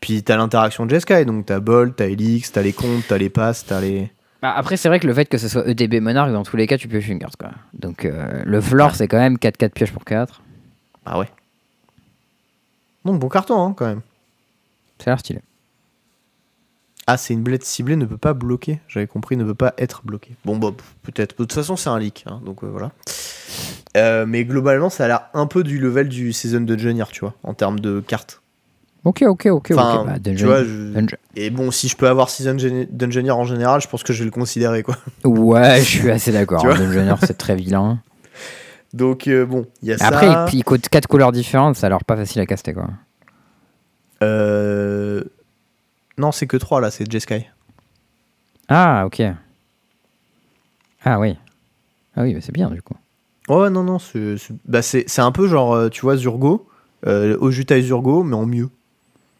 Puis 0.00 0.22
t'as 0.22 0.36
l'interaction 0.36 0.86
de 0.86 0.90
Jeskai, 0.90 1.24
donc 1.24 1.46
t'as 1.46 1.60
Bolt, 1.60 1.96
t'as 1.96 2.06
Elix, 2.06 2.52
t'as 2.52 2.62
les 2.62 2.72
comptes, 2.72 3.04
t'as 3.08 3.18
les 3.18 3.30
passes, 3.30 3.64
t'as 3.64 3.80
les. 3.80 4.10
Bah, 4.42 4.52
après, 4.54 4.76
c'est 4.76 4.88
vrai 4.88 5.00
que 5.00 5.06
le 5.06 5.14
fait 5.14 5.26
que 5.26 5.38
ce 5.38 5.48
soit 5.48 5.66
EDB 5.66 6.00
Monarch, 6.00 6.32
dans 6.32 6.42
tous 6.42 6.56
les 6.56 6.66
cas, 6.66 6.76
tu 6.76 6.88
pioches 6.88 7.08
une 7.08 7.18
carte. 7.18 7.36
Quoi. 7.36 7.50
Donc 7.74 8.04
euh, 8.04 8.42
le 8.44 8.60
floor, 8.60 8.94
c'est 8.94 9.08
quand 9.08 9.18
même 9.18 9.36
4-4 9.36 9.70
pioches 9.70 9.92
pour 9.92 10.04
4. 10.04 10.42
Ah 11.06 11.18
ouais. 11.18 11.28
Donc 13.04 13.20
bon 13.20 13.28
carton, 13.28 13.64
hein, 13.64 13.74
quand 13.76 13.86
même. 13.86 14.02
Ça 14.98 15.10
a 15.10 15.14
l'air 15.14 15.20
stylé. 15.20 15.40
Ah, 17.06 17.16
c'est 17.16 17.34
une 17.34 17.42
blette 17.42 17.64
ciblée, 17.64 17.94
ne 17.96 18.04
peut 18.04 18.16
pas 18.16 18.34
bloquer. 18.34 18.80
J'avais 18.88 19.06
compris, 19.06 19.36
ne 19.36 19.44
peut 19.44 19.54
pas 19.54 19.74
être 19.78 20.02
bloqué. 20.04 20.34
Bon, 20.44 20.56
bah, 20.56 20.72
peut-être. 21.02 21.32
De 21.32 21.44
toute 21.44 21.52
façon, 21.52 21.76
c'est 21.76 21.88
un 21.88 21.98
leak, 21.98 22.24
hein, 22.26 22.40
donc 22.44 22.64
euh, 22.64 22.66
voilà. 22.68 22.90
Euh, 23.96 24.26
mais 24.26 24.44
globalement, 24.44 24.90
ça 24.90 25.04
a 25.04 25.08
l'air 25.08 25.20
un 25.32 25.46
peu 25.46 25.62
du 25.62 25.78
level 25.78 26.08
du 26.08 26.32
Season 26.32 26.60
Dungeoneer, 26.60 27.04
tu 27.12 27.20
vois, 27.20 27.34
en 27.44 27.54
termes 27.54 27.78
de 27.80 28.00
cartes. 28.00 28.42
Ok, 29.04 29.22
ok, 29.22 29.46
ok. 29.52 29.70
Enfin, 29.74 30.00
ok. 30.00 30.06
Bah, 30.06 30.14
tu 30.16 30.20
Dungeon- 30.32 30.46
vois, 30.46 30.64
je- 30.64 30.92
Dungeon- 30.92 31.16
Et 31.36 31.50
bon, 31.50 31.70
si 31.70 31.86
je 31.88 31.96
peux 31.96 32.08
avoir 32.08 32.28
Season 32.28 32.56
Dungeoneer 32.90 33.30
en 33.30 33.44
général, 33.44 33.80
je 33.80 33.86
pense 33.88 34.02
que 34.02 34.12
je 34.12 34.18
vais 34.18 34.24
le 34.24 34.30
considérer, 34.32 34.82
quoi. 34.82 34.96
Ouais, 35.24 35.76
je 35.78 35.84
suis 36.00 36.10
assez 36.10 36.32
d'accord. 36.32 36.60
Tu 36.60 36.66
hein, 36.66 36.74
vois 36.74 36.84
Dungeoneer, 36.86 37.14
c'est 37.24 37.38
très 37.38 37.54
vilain. 37.54 38.00
Donc, 38.92 39.28
euh, 39.28 39.46
bon, 39.46 39.66
il 39.82 39.88
y 39.90 39.92
a 39.92 39.98
ça. 39.98 40.08
Après, 40.08 40.28
il, 40.52 40.58
il 40.58 40.64
coûte 40.64 40.88
4 40.88 41.06
couleurs 41.06 41.30
différentes, 41.30 41.76
ça 41.76 41.86
a 41.86 41.90
l'air 41.90 42.04
pas 42.04 42.16
facile 42.16 42.40
à 42.40 42.46
caster. 42.46 42.74
Quoi. 42.74 42.88
Euh, 44.22 45.22
Non, 46.18 46.32
c'est 46.32 46.46
que 46.46 46.56
3 46.56 46.80
là, 46.80 46.90
c'est 46.90 47.10
Jeskai. 47.10 47.46
Ah, 48.68 49.04
ok. 49.06 49.22
Ah 51.04 51.20
oui. 51.20 51.36
Ah 52.16 52.22
oui, 52.22 52.34
bah, 52.34 52.40
c'est 52.42 52.52
bien 52.52 52.70
du 52.70 52.82
coup. 52.82 52.94
Ouais, 53.48 53.70
non, 53.70 53.84
non, 53.84 53.98
c'est 53.98 54.36
bah, 54.64 54.80
un 55.18 55.32
peu 55.32 55.46
genre, 55.46 55.74
euh, 55.74 55.88
tu 55.88 56.00
vois, 56.00 56.16
Zurgo, 56.16 56.68
euh, 57.06 57.36
Ojutai 57.40 57.80
Zurgo, 57.82 58.24
mais 58.24 58.34
en 58.36 58.46
mieux. 58.46 58.70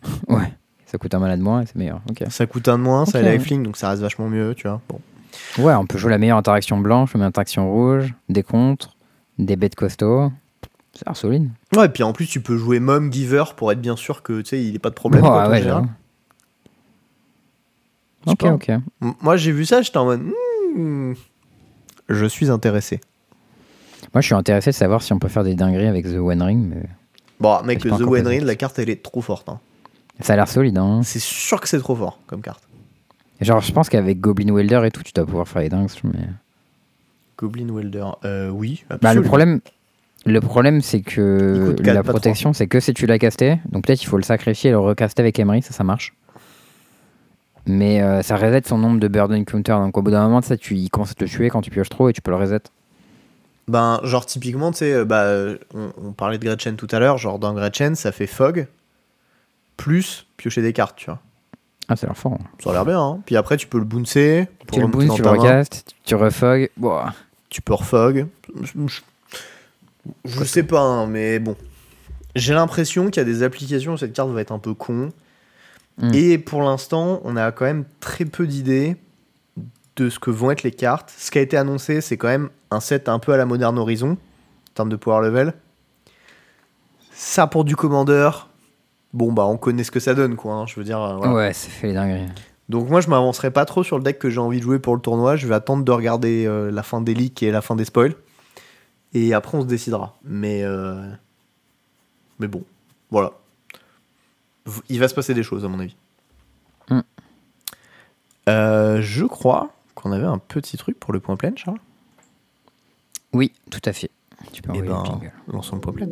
Ouais. 0.29 0.53
Ça 0.87 0.99
coûte 0.99 1.15
un 1.15 1.19
malade 1.19 1.41
moins 1.41 1.63
et 1.63 1.67
c'est 1.67 1.75
meilleur. 1.75 2.01
Ok. 2.09 2.23
Ça 2.31 2.47
coûte 2.47 2.69
un 2.69 2.79
de 2.79 2.85
moins, 2.85 3.05
ça 3.07 3.19
Ok, 3.19 3.25
a 3.27 3.33
lifelink, 3.35 3.65
donc 3.65 3.77
ça 3.77 3.91
reste 3.91 4.03
vachement 4.03 4.29
mieux, 4.29 4.55
tu 4.55 4.69
vois. 4.69 4.81
Bon. 4.89 5.01
Ouais, 5.59 5.75
on 5.75 5.85
peut 5.85 5.99
jouer 5.99 6.11
la 6.13 6.19
meilleure 6.19 6.39
interaction 6.39 6.79
blanche, 6.79 7.13
la 7.13 7.19
meilleure 7.19 7.29
interaction 7.31 7.69
rouge, 7.71 8.15
des 8.29 8.45
contres, 8.45 8.97
des 9.39 9.57
bêtes 9.57 9.75
costauds. 9.75 10.31
C'est 10.93 11.13
solide. 11.15 11.51
Ouais, 11.75 11.87
et 11.87 11.89
puis 11.89 12.05
en 12.05 12.13
plus, 12.13 12.27
tu 12.27 12.41
peux 12.41 12.57
jouer 12.57 12.79
Mom 12.79 13.13
Giver 13.13 13.45
pour 13.57 13.73
être 13.73 13.81
bien 13.81 13.97
sûr 13.97 14.23
que, 14.23 14.41
tu 14.41 14.51
sais, 14.51 14.63
il 14.65 14.73
n'est 14.75 14.79
pas 14.79 14.91
de 14.91 14.95
problème. 14.95 15.23
Ouais, 15.25 15.29
quoi, 15.29 15.47
en 15.47 15.51
ouais, 15.51 15.59
général. 15.59 15.83
j'avoue. 15.83 15.93
Je 18.16 18.16
sais 18.16 18.16
Ok, 18.27 18.39
pas. 18.39 18.53
ok. 18.53 18.69
M- 18.69 18.83
Moi, 19.23 19.37
j'ai 19.37 19.53
vu 19.53 19.65
ça, 19.65 19.83
j'étais 19.83 19.97
en 19.99 20.05
mode. 20.07 20.23
hmm, 20.75 21.13
je 22.09 22.27
suis 22.27 22.51
intéressé. 22.51 23.01
Moi, 24.15 24.21
je 24.21 24.27
suis 24.27 24.35
intéressé 24.35 24.71
de 24.71 24.75
savoir 24.77 25.03
si 25.03 25.13
on 25.13 25.19
peut 25.19 25.29
faire 25.29 25.45
des 25.45 25.55
dingueries 25.55 25.87
avec 25.87 26.05
The 26.07 26.17
One 26.17 26.43
Ring, 26.43 26.67
mais 26.69 26.83
Bon, 27.41 27.63
mec, 27.65 27.83
pas 27.83 27.91
The 27.91 27.93
encore 28.03 28.09
One. 28.13 28.27
Ring, 28.27 28.43
la 28.43 28.55
carte, 28.57 28.79
elle 28.79 28.89
est 28.91 29.03
trop 29.03 29.21
forte. 29.21 29.49
hein. 29.49 29.61
ça 30.21 30.33
a 30.33 30.37
l'air 30.37 30.49
solide. 30.49 30.79
Hein. 30.79 31.01
C'est 31.05 31.21
sûr 31.21 31.61
que 31.61 31.69
c'est 31.69 31.79
trop 31.79 31.95
fort 31.97 32.19
comme 32.27 32.41
carte. 32.41 32.63
Genre, 33.41 33.61
je 33.61 33.73
pense 33.73 33.89
qu'avec 33.91 34.19
Goblin 34.21 34.55
Welder 34.55 34.81
et 34.87 34.91
tout, 34.91 35.03
tu 35.03 35.13
dois 35.13 35.27
pouvoir 35.27 35.47
faire 35.47 35.61
les 35.63 35.69
dingues. 35.69 35.91
Mais... 36.05 36.21
Goblin 37.37 37.69
Welder, 37.75 38.07
euh, 38.25 38.49
oui. 38.49 38.85
Bah, 38.89 38.97
le 38.97 39.07
absolument. 39.09 39.27
problème, 39.29 39.61
le 40.25 40.41
problème 40.41 40.81
c'est 40.81 40.99
Il 40.99 41.05
que 41.05 41.67
coûte 41.67 41.83
quatre, 41.83 41.95
la 41.95 42.03
pas 42.03 42.13
protection, 42.13 42.55
c'est 42.55 42.67
que 42.67 42.81
si 42.81 42.95
tu 42.95 43.05
l'as 43.07 43.19
casté. 43.19 43.59
Donc 43.69 43.85
peut-être 43.85 44.03
il 44.03 44.07
faut 44.07 44.17
le 44.17 44.23
sacrifier 44.23 44.71
et 44.71 44.73
le 44.73 44.79
recaster 44.79 45.21
avec 45.23 45.39
Emery, 45.39 45.61
ça, 45.61 45.73
ça 45.73 45.85
marche. 45.85 46.15
Mais 47.67 48.01
euh, 48.01 48.23
ça 48.23 48.37
reset 48.37 48.63
son 48.67 48.79
nombre 48.79 49.01
de 49.01 49.09
burden 49.09 49.45
counter. 49.45 49.73
Donc 49.73 49.97
au 49.99 50.03
bout 50.03 50.11
d'un 50.13 50.23
moment, 50.25 50.41
ça, 50.43 50.57
tu, 50.57 50.77
il 50.77 50.89
commence 50.89 51.11
à 51.11 51.15
te 51.15 51.25
tuer 51.25 51.51
quand 51.51 51.63
tu 51.63 51.71
pioches 51.71 51.89
trop 51.89 52.09
et 52.09 52.13
tu 52.13 52.21
peux 52.23 52.31
le 52.31 52.37
reset. 52.37 52.61
Ben, 53.69 53.99
genre, 54.05 54.25
typiquement, 54.27 54.71
tu 54.71 54.79
sais, 54.79 54.93
euh, 54.93 55.05
bah, 55.05 55.27
on, 55.75 55.91
on 56.05 56.13
parlait 56.13 56.39
de 56.39 56.45
Gretchen 56.45 56.77
tout 56.77 56.87
à 56.93 57.01
l'heure. 57.01 57.19
Genre, 57.19 57.39
dans 57.41 57.53
Gretchen, 57.55 57.97
ça 57.97 58.13
fait 58.13 58.29
Fog 58.29 58.69
plus 59.77 60.27
piocher 60.37 60.63
des 60.63 60.73
cartes, 60.73 60.97
tu 60.97 61.07
vois. 61.07 61.19
Ah, 61.89 61.97
ça 61.97 62.07
a 62.07 62.11
l'air 62.11 62.17
fort. 62.17 62.35
hein. 62.35 62.45
Ça 62.63 62.71
a 62.71 62.73
l'air 62.73 62.85
bien, 62.85 63.01
hein. 63.01 63.21
Puis 63.27 63.37
après, 63.37 63.57
tu 63.57 63.67
peux 63.67 63.79
le 63.79 63.85
bouncer. 63.85 64.49
Tu 64.73 64.81
le 64.81 64.87
dans 64.87 65.15
tu 65.15 65.23
le 65.23 65.29
recastes, 65.29 65.85
tu 66.05 66.15
refog. 66.15 66.71
Tu 67.49 67.63
peux 67.63 67.75
refog. 67.75 68.27
Je, 68.63 68.73
je- 68.87 69.01
je 70.25 70.45
sais 70.45 70.63
pas, 70.63 70.81
hein, 70.81 71.07
mais 71.07 71.39
bon. 71.41 71.57
J'ai 72.37 72.55
l'impression 72.55 73.07
qu'il 73.11 73.17
y 73.17 73.21
a 73.21 73.25
des 73.25 73.43
applications 73.43 73.95
où 73.95 73.97
cette 73.97 74.13
carte 74.13 74.31
va 74.31 74.41
être 74.41 74.53
un 74.53 74.59
peu 74.59 74.75
con. 74.75 75.11
Mm. 75.99 76.11
Et 76.15 76.39
pour 76.39 76.63
l'instant, 76.63 77.21
on 77.25 77.37
a 77.37 77.53
quand 77.53 77.65
même 77.65 77.85
très 78.01 78.25
peu 78.25 78.47
d'idées 78.47 78.97
de 79.97 80.11
ce 80.11 80.19
que 80.19 80.31
vont 80.31 80.51
être 80.51 80.63
les 80.63 80.73
cartes. 80.73 81.13
Ce 81.17 81.31
qui 81.31 81.39
a 81.39 81.41
été 81.41 81.57
annoncé, 81.57 82.01
c'est 82.01 82.17
quand 82.17 82.29
même 82.29 82.51
un 82.71 82.81
set 82.81 83.09
un 83.09 83.19
peu 83.19 83.33
à 83.33 83.37
la 83.37 83.47
Modern 83.47 83.79
Horizon, 83.79 84.13
en 84.13 84.75
termes 84.75 84.91
de 84.91 84.97
power 84.97 85.27
level. 85.27 85.55
Ça 87.13 87.47
pour 87.47 87.65
du 87.65 87.77
commandeur. 87.77 88.51
Bon, 89.15 89.33
bah, 89.33 89.47
on 89.47 89.57
connaît 89.57 89.85
ce 89.85 89.91
que 89.91 90.01
ça 90.01 90.15
donne, 90.15 90.37
quoi. 90.37 90.53
hein, 90.55 90.67
je 90.67 90.75
veux 90.77 90.85
dire, 90.85 91.01
euh, 91.01 91.17
voilà. 91.17 91.33
Ouais, 91.33 91.53
ça 91.55 91.69
fait 91.71 91.87
les 91.89 91.95
dingueries. 91.95 92.29
Donc 92.69 92.91
moi 92.91 93.01
je 93.01 93.09
m'avancerai 93.09 93.51
pas 93.51 93.65
trop 93.65 93.85
sur 93.85 93.97
le 93.97 94.03
deck 94.03 94.19
que 94.19 94.29
j'ai 94.29 94.41
envie 94.41 94.59
de 94.59 94.65
jouer 94.65 94.79
pour 94.79 94.95
le 94.95 95.01
tournoi. 95.01 95.37
Je 95.37 95.47
vais 95.47 95.55
attendre 95.55 95.85
de 95.85 95.93
regarder 95.93 96.47
euh, 96.47 96.71
la 96.71 96.83
fin 96.83 97.01
des 97.01 97.15
leaks 97.15 97.43
et 97.43 97.53
la 97.53 97.63
fin 97.63 97.77
des 97.77 97.85
spoils. 97.85 98.15
Et 99.15 99.35
après 99.35 99.57
on 99.57 99.63
se 99.63 99.67
décidera. 99.67 100.17
Mais 100.25 100.63
euh, 100.65 101.01
mais 102.39 102.49
bon, 102.49 102.65
voilà. 103.11 103.33
Il 104.89 105.01
va 105.01 105.09
se 105.09 105.15
passer 105.15 105.35
des 105.35 105.43
choses 105.43 105.65
à 105.65 105.69
mon 105.69 105.81
avis. 105.81 105.97
Mm. 106.91 107.01
Euh, 108.49 109.01
je 109.01 109.25
crois 109.25 109.73
qu'on 109.95 110.13
avait 110.13 110.27
un 110.27 110.39
petit 110.39 110.77
truc 110.77 110.99
pour 110.99 111.13
le 111.13 111.21
point 111.21 111.37
plein, 111.37 111.53
Charles. 111.57 111.79
Oui, 113.33 113.53
tout 113.71 113.81
à 113.85 113.93
fait. 113.93 114.11
Tu 114.53 114.63
peux 114.63 114.75
Et 114.75 114.83
envoyer 114.83 114.89
ben, 114.89 115.33
le 115.47 115.53
lançons 115.53 115.77
le 115.77 115.81
point 115.81 115.93
plein. 115.93 116.09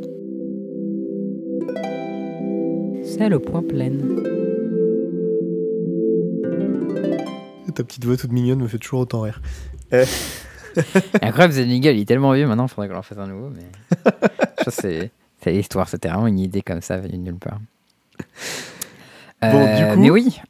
C'est 3.05 3.29
le 3.29 3.39
point 3.39 3.63
plein. 3.63 3.93
Ta 7.75 7.83
petite 7.83 8.05
voix 8.05 8.17
toute 8.17 8.31
mignonne 8.31 8.61
me 8.61 8.69
fait 8.69 8.79
toujours 8.79 9.01
autant 9.01 9.23
rire. 9.23 9.43
Incroyable, 11.23 11.55
The 11.55 11.67
Nigel, 11.67 11.97
il 11.97 12.03
est 12.03 12.05
tellement 12.05 12.33
vieux 12.33 12.47
maintenant, 12.47 12.69
faudrait 12.69 12.89
qu'on 12.89 12.97
en 12.97 13.03
fasse 13.03 13.19
un 13.19 13.27
nouveau. 13.27 13.51
Mais... 13.51 13.67
je 14.59 14.65
pense 14.65 14.77
que 14.77 14.83
c'est 14.83 15.11
c'est 15.45 15.53
l'histoire, 15.53 15.89
c'était 15.91 16.09
vraiment 16.09 16.27
une 16.27 16.39
idée 16.39 16.63
comme 16.63 16.81
ça, 16.81 16.97
venue 16.97 17.19
de 17.19 17.23
nulle 17.23 17.39
part. 17.39 17.59
Bon, 19.43 19.65
du 19.77 19.83
Euh, 19.83 19.95
coup- 19.95 20.01
mais 20.01 20.11
oui, 20.11 20.41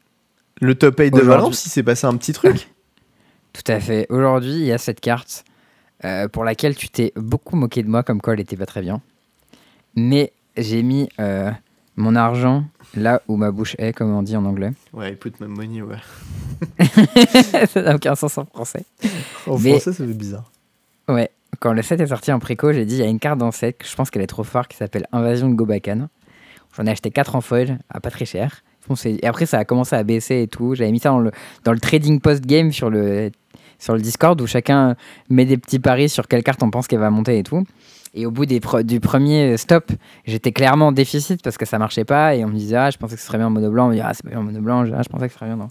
Le 0.61 0.75
top 0.75 0.99
8 1.01 1.11
de 1.13 1.21
Valence, 1.21 1.67
il 1.67 1.71
s'est 1.71 1.83
passé 1.83 2.07
un 2.07 2.17
petit 2.17 2.33
truc. 2.33 2.69
tout 3.53 3.63
à 3.73 3.81
fait. 3.81 4.07
Aujourd'hui, 4.09 4.53
il 4.53 4.65
y 4.67 4.73
a 4.73 4.79
cette 4.79 5.01
carte 5.01 5.45
euh, 6.05 6.29
pour 6.29 6.45
laquelle 6.45 6.77
tu 6.77 6.89
t'es 6.89 7.13
beaucoup 7.17 7.57
moqué 7.57 7.83
de 7.83 7.89
moi, 7.89 8.03
comme 8.03 8.21
quoi 8.21 8.35
elle 8.35 8.41
était 8.41 8.57
pas 8.57 8.67
très 8.67 8.81
bien. 8.83 9.01
Mais 9.97 10.33
j'ai 10.57 10.83
mis 10.83 11.09
euh, 11.21 11.51
mon 11.97 12.15
argent 12.15 12.65
là 12.95 13.21
où 13.27 13.37
ma 13.37 13.51
bouche 13.51 13.75
est, 13.79 13.93
comme 13.93 14.13
on 14.15 14.23
dit 14.23 14.37
en 14.37 14.45
anglais. 14.45 14.73
Ouais, 14.93 15.13
I 15.13 15.17
put 15.17 15.33
my 15.41 15.49
money, 15.49 15.83
ouais. 15.83 15.97
ça 17.69 17.83
n'a 17.83 17.97
aucun 17.97 18.15
sens 18.15 18.39
en 18.39 18.45
français. 18.47 18.85
En 19.47 19.59
Mais- 19.59 19.71
français, 19.71 19.93
ça 19.93 20.05
fait 20.07 20.13
bizarre. 20.13 20.51
Ouais, 21.09 21.31
quand 21.61 21.73
le 21.73 21.83
set 21.83 22.01
est 22.01 22.07
sorti 22.07 22.33
en 22.33 22.39
préco, 22.39 22.73
j'ai 22.73 22.85
dit 22.85 22.95
il 22.97 23.01
y 23.01 23.03
a 23.03 23.07
une 23.09 23.19
carte 23.19 23.39
dans 23.39 23.47
le 23.47 23.53
set 23.53 23.79
que 23.79 23.87
je 23.87 23.95
pense 23.95 24.11
qu'elle 24.11 24.23
est 24.23 24.27
trop 24.29 24.45
forte 24.45 24.71
qui 24.71 24.77
s'appelle 24.77 25.07
Invasion 25.13 25.49
de 25.49 25.55
Gobakan. 25.55 26.09
J'en 26.77 26.87
ai 26.87 26.91
acheté 26.91 27.11
4 27.11 27.37
en 27.37 27.41
foil 27.41 27.79
à 27.89 28.01
pas 28.01 28.11
très 28.11 28.25
cher. 28.25 28.63
Et 29.07 29.27
après, 29.27 29.47
ça 29.47 29.59
a 29.59 29.65
commencé 29.65 29.97
à 29.97 30.03
baisser 30.03 30.43
et 30.43 30.49
tout. 30.49 30.75
J'avais 30.75 30.93
mis 30.93 30.99
ça 30.99 31.09
dans 31.11 31.21
le, 31.21 31.31
dans 31.65 31.73
le 31.73 31.81
trading 31.81 32.21
post-game 32.21 32.71
sur 32.71 32.91
le, 32.91 33.31
sur 33.79 33.95
le 33.95 34.01
Discord 34.01 34.39
où 34.41 34.47
chacun 34.47 34.95
met 35.31 35.47
des 35.47 35.57
petits 35.57 35.79
paris 35.79 36.09
sur 36.09 36.29
quelle 36.29 36.43
carte 36.43 36.63
on 36.63 36.71
pense 36.71 36.87
qu'elle 36.87 36.99
va 36.99 37.11
monter 37.11 37.39
et 37.39 37.43
tout. 37.43 37.65
Et 38.13 38.27
au 38.27 38.31
bout 38.31 38.47
des 38.47 38.61
du 38.85 39.01
premier 39.01 39.57
stop, 39.57 39.91
j'étais 40.25 40.53
clairement 40.53 40.89
en 40.89 40.93
déficit 40.93 41.43
parce 41.43 41.57
que 41.57 41.65
ça 41.65 41.79
marchait 41.79 42.05
pas. 42.05 42.37
Et 42.37 42.45
on 42.45 42.49
me 42.49 42.57
disait, 42.57 42.77
ah, 42.77 42.91
je 42.91 42.99
pensais 42.99 43.17
que 43.17 43.21
ce 43.21 43.27
serait 43.27 43.39
bien 43.39 43.49
en 43.49 43.51
mono 43.51 43.71
blanc. 43.71 43.87
On 43.87 43.89
me 43.89 43.95
dit, 43.95 44.01
ah, 44.01 44.13
c'est 44.13 44.23
pas 44.23 44.31
bien 44.31 44.39
en 44.39 44.45
mono 44.45 44.61
blanc. 44.61 44.85
Ah, 44.95 45.03
je 45.03 45.09
pensais 45.09 45.27
que 45.27 45.33
ce 45.33 45.39
serait 45.39 45.53
bien 45.53 45.57
dans, 45.57 45.71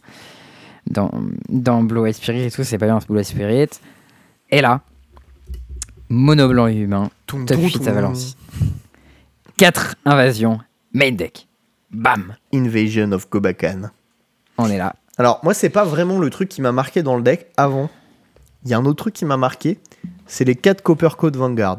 dans, 0.88 1.12
dans 1.50 1.84
Blue 1.84 2.12
Spirit 2.12 2.44
et 2.46 2.52
tout. 2.52 2.64
C'est 2.64 2.78
pas 2.78 2.88
bien 2.88 2.98
en 2.98 3.00
Blue 3.08 3.24
Spirit. 3.24 3.70
Et 4.50 4.62
là, 4.62 4.82
mono 6.10 6.50
blanc 6.50 6.68
et 6.68 6.76
humain, 6.76 7.10
top 7.28 7.46
toum, 7.46 7.62
8 7.62 7.88
à. 7.88 7.94
Valence. 7.94 8.36
4 9.58 9.96
invasions, 10.06 10.60
main 10.94 11.12
deck. 11.12 11.48
Bam, 11.92 12.36
Invasion 12.54 13.12
of 13.12 13.30
Gobakan. 13.30 13.92
on 14.58 14.68
est 14.70 14.78
là. 14.78 14.96
Alors, 15.18 15.40
moi, 15.44 15.54
c'est 15.54 15.70
pas 15.70 15.84
vraiment 15.86 16.18
le 16.18 16.30
truc 16.32 16.50
qui 16.50 16.62
m'a 16.62 16.72
marqué 16.72 17.04
dans 17.04 17.16
le 17.16 17.22
deck 17.22 17.48
avant. 17.56 17.90
Il 18.66 18.72
y 18.72 18.74
a 18.74 18.78
un 18.78 18.86
autre 18.86 18.98
truc 19.04 19.14
qui 19.14 19.26
m'a 19.26 19.38
marqué, 19.38 19.78
c'est 20.26 20.44
les 20.46 20.56
4 20.56 20.82
Copper 20.82 21.10
Code 21.18 21.36
Vanguard. 21.36 21.78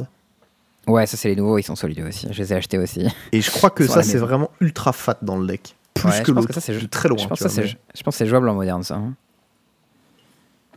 Ouais, 0.86 1.06
ça 1.06 1.16
c'est 1.16 1.30
les 1.30 1.36
nouveaux, 1.36 1.58
ils 1.58 1.62
sont 1.62 1.74
solides 1.76 2.00
aussi. 2.06 2.28
Je 2.30 2.38
les 2.42 2.52
ai 2.52 2.56
achetés 2.56 2.78
aussi. 2.78 3.08
Et 3.32 3.40
je 3.40 3.50
crois 3.50 3.70
que 3.70 3.86
ça, 3.86 4.02
c'est 4.02 4.18
vraiment 4.18 4.50
ultra 4.60 4.92
fat 4.92 5.16
dans 5.22 5.36
le 5.38 5.46
deck. 5.46 5.74
Plus 5.94 6.08
Ouais, 6.10 6.20
que 6.20 6.26
je 6.26 6.32
pense 6.32 6.34
l'autre. 6.42 6.48
que 6.48 6.54
ça, 6.54 6.60
c'est 6.60 6.90
très 6.90 7.08
loin. 7.08 7.18
je, 7.18 7.26
pense 7.26 7.38
que 7.40 7.48
ça, 7.48 7.62
vois, 7.62 7.68
c'est- 7.70 7.76
je 7.94 8.02
pense 8.02 8.14
que 8.14 8.18
c'est 8.18 8.26
jouable 8.26 8.48
en 8.48 8.54
moderne 8.54 8.82
ça. 8.82 8.96
hein. 8.96 9.14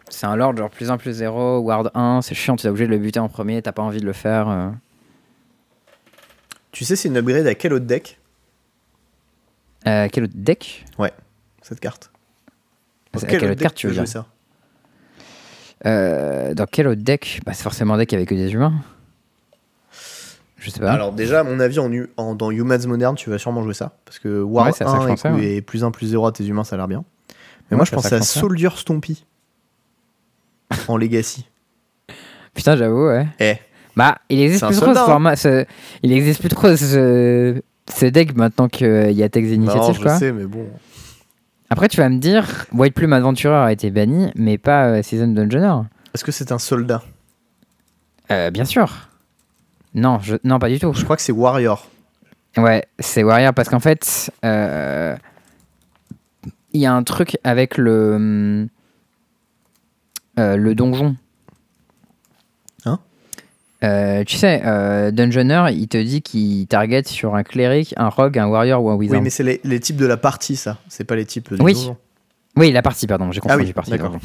C'est 0.09 0.25
un 0.25 0.37
lord 0.37 0.55
genre 0.55 0.69
plus 0.69 0.89
1 0.89 0.97
plus 0.97 1.11
0, 1.11 1.59
ward 1.59 1.91
1, 1.93 2.21
c'est 2.21 2.33
chiant, 2.35 2.55
tu 2.55 2.65
es 2.65 2.69
obligé 2.69 2.85
de 2.85 2.91
le 2.91 2.97
buter 2.97 3.19
en 3.19 3.27
premier, 3.27 3.61
t'as 3.61 3.73
pas 3.73 3.81
envie 3.81 3.99
de 3.99 4.05
le 4.05 4.13
faire. 4.13 4.47
euh. 4.47 4.69
mais 4.69 4.77
Tu 6.71 6.85
sais, 6.85 6.95
c'est 6.95 7.09
une 7.09 7.17
upgrade 7.17 7.45
à 7.47 7.55
quel 7.55 7.73
autre 7.73 7.85
deck? 7.85 8.17
Euh, 9.87 10.07
quel 10.11 10.25
autre 10.25 10.33
deck 10.35 10.85
cette 11.61 11.79
carte 11.79 12.11
Dans 13.13 13.19
quelle 13.21 13.37
autre 13.43 13.51
autre 13.51 13.61
carte 13.61 13.73
deck 13.73 13.75
tu 13.75 13.87
veux 13.87 13.93
jouer 13.93 14.05
ça 14.05 14.25
Euh, 15.85 16.53
Dans 16.53 16.65
quel 16.65 16.87
autre 16.87 17.01
deck 17.01 17.41
bah, 17.45 17.53
C'est 17.53 17.63
forcément 17.63 17.95
un 17.95 17.97
deck 17.97 18.13
avec 18.13 18.29
que 18.29 18.35
des 18.35 18.53
humains. 18.53 18.73
Je 20.57 20.69
sais 20.71 20.79
pas. 20.79 20.91
Alors 20.91 21.11
déjà, 21.13 21.41
à 21.41 21.43
mon 21.43 21.59
avis, 21.59 21.77
en, 22.17 22.35
dans 22.35 22.51
Humans 22.51 22.87
Modern, 22.87 23.15
tu 23.15 23.29
vas 23.29 23.37
sûrement 23.37 23.63
jouer 23.63 23.73
ça. 23.73 23.97
Parce 24.05 24.17
que 24.19 24.41
War 24.41 24.65
Ouais, 24.67 24.71
c'est 24.71 24.83
à 24.83 24.87
ça 24.87 24.97
que 24.97 25.03
1 25.03 25.15
je 25.15 25.27
et, 25.27 25.31
ouais. 25.31 25.55
et 25.57 25.61
plus 25.61 25.83
1 25.83 25.91
plus 25.91 26.07
0 26.07 26.25
à 26.25 26.31
tes 26.31 26.45
humains, 26.45 26.63
ça 26.63 26.75
a 26.75 26.77
l'air 26.77 26.87
bien. 26.87 27.03
Mais 27.69 27.75
Ouais, 27.75 27.77
moi, 27.77 27.85
je 27.85 27.91
pensais 27.91 28.15
à. 28.15 28.21
Soldier 28.21 28.69
Stompy. 28.75 29.25
en 30.87 30.97
Legacy. 30.97 31.47
Putain, 32.53 32.75
j'avoue, 32.75 33.07
ouais. 33.07 33.27
Eh, 33.39 33.55
Bah, 33.95 34.17
il 34.29 34.41
existe 34.41 34.65
plus 34.65 34.75
trop 34.77 34.93
ce 34.93 34.99
hein. 34.99 35.05
format. 35.05 35.35
ce- 35.35 35.65
Il 36.01 36.11
existe 36.11 36.39
plus 36.39 36.49
trop 36.49 36.75
ce, 36.75 37.61
ce 37.89 38.05
deck 38.05 38.35
maintenant 38.35 38.67
qu'il 38.67 39.11
y 39.11 39.23
a 39.23 39.29
Tex 39.29 39.47
non, 39.49 39.53
Initiative, 39.55 39.95
je 39.95 40.01
quoi. 40.01 40.17
sais, 40.17 40.31
mais 40.31 40.45
bon. 40.45 40.67
Après, 41.69 41.87
tu 41.89 41.97
vas 41.97 42.09
me 42.09 42.17
dire, 42.17 42.65
White 42.73 42.93
Plume 42.93 43.13
Adventurer 43.13 43.55
a 43.55 43.71
été 43.71 43.89
banni, 43.91 44.31
mais 44.35 44.57
pas 44.57 44.87
euh, 44.87 45.03
Season 45.03 45.27
Dungeoner. 45.27 45.87
Est-ce 46.13 46.23
que 46.23 46.31
c'est 46.31 46.51
un 46.51 46.59
soldat? 46.59 47.03
Euh, 48.31 48.51
bien 48.51 48.65
sûr. 48.65 49.09
Non, 49.93 50.19
je... 50.19 50.35
non, 50.43 50.59
pas 50.59 50.69
du 50.69 50.79
tout. 50.79 50.93
Je 50.93 51.03
crois 51.03 51.15
que 51.15 51.21
c'est 51.21 51.31
Warrior. 51.31 51.89
Ouais, 52.55 52.85
c'est 52.99 53.23
Warrior 53.23 53.53
parce 53.53 53.69
qu'en 53.69 53.79
fait, 53.79 54.31
euh, 54.45 55.15
il 56.73 56.81
y 56.81 56.85
a 56.85 56.93
un 56.93 57.03
truc 57.03 57.37
avec 57.43 57.77
le 57.77 58.67
le 60.37 60.73
donjon. 60.75 61.15
Hein 63.81 63.87
Euh, 63.87 64.23
Tu 64.23 64.37
sais, 64.37 64.61
euh, 64.65 65.11
Dungeoner, 65.11 65.65
il 65.71 65.87
te 65.87 65.97
dit 65.97 66.21
qu'il 66.21 66.65
target 66.67 67.03
sur 67.05 67.35
un 67.35 67.43
cléric, 67.43 67.93
un 67.97 68.09
rogue, 68.09 68.37
un 68.39 68.47
warrior 68.47 68.83
ou 68.83 68.89
un 68.89 68.95
wizard. 68.95 69.17
Oui, 69.19 69.23
mais 69.23 69.29
c'est 69.29 69.43
les, 69.43 69.61
les 69.63 69.79
types 69.79 69.97
de 69.97 70.05
la 70.05 70.17
partie, 70.17 70.55
ça. 70.55 70.77
C'est 70.87 71.03
pas 71.03 71.15
les 71.15 71.25
types 71.25 71.53
du 71.53 71.61
Oui. 71.61 71.73
donjon. 71.73 71.97
Oui, 72.55 72.71
la 72.71 72.81
partie, 72.81 73.05
pardon, 73.05 73.31
j'ai 73.31 73.39
confondu 73.39 73.61
Ah 73.61 73.65
oui, 73.67 73.73
partie. 73.73 73.91
d'accord. 73.91 74.15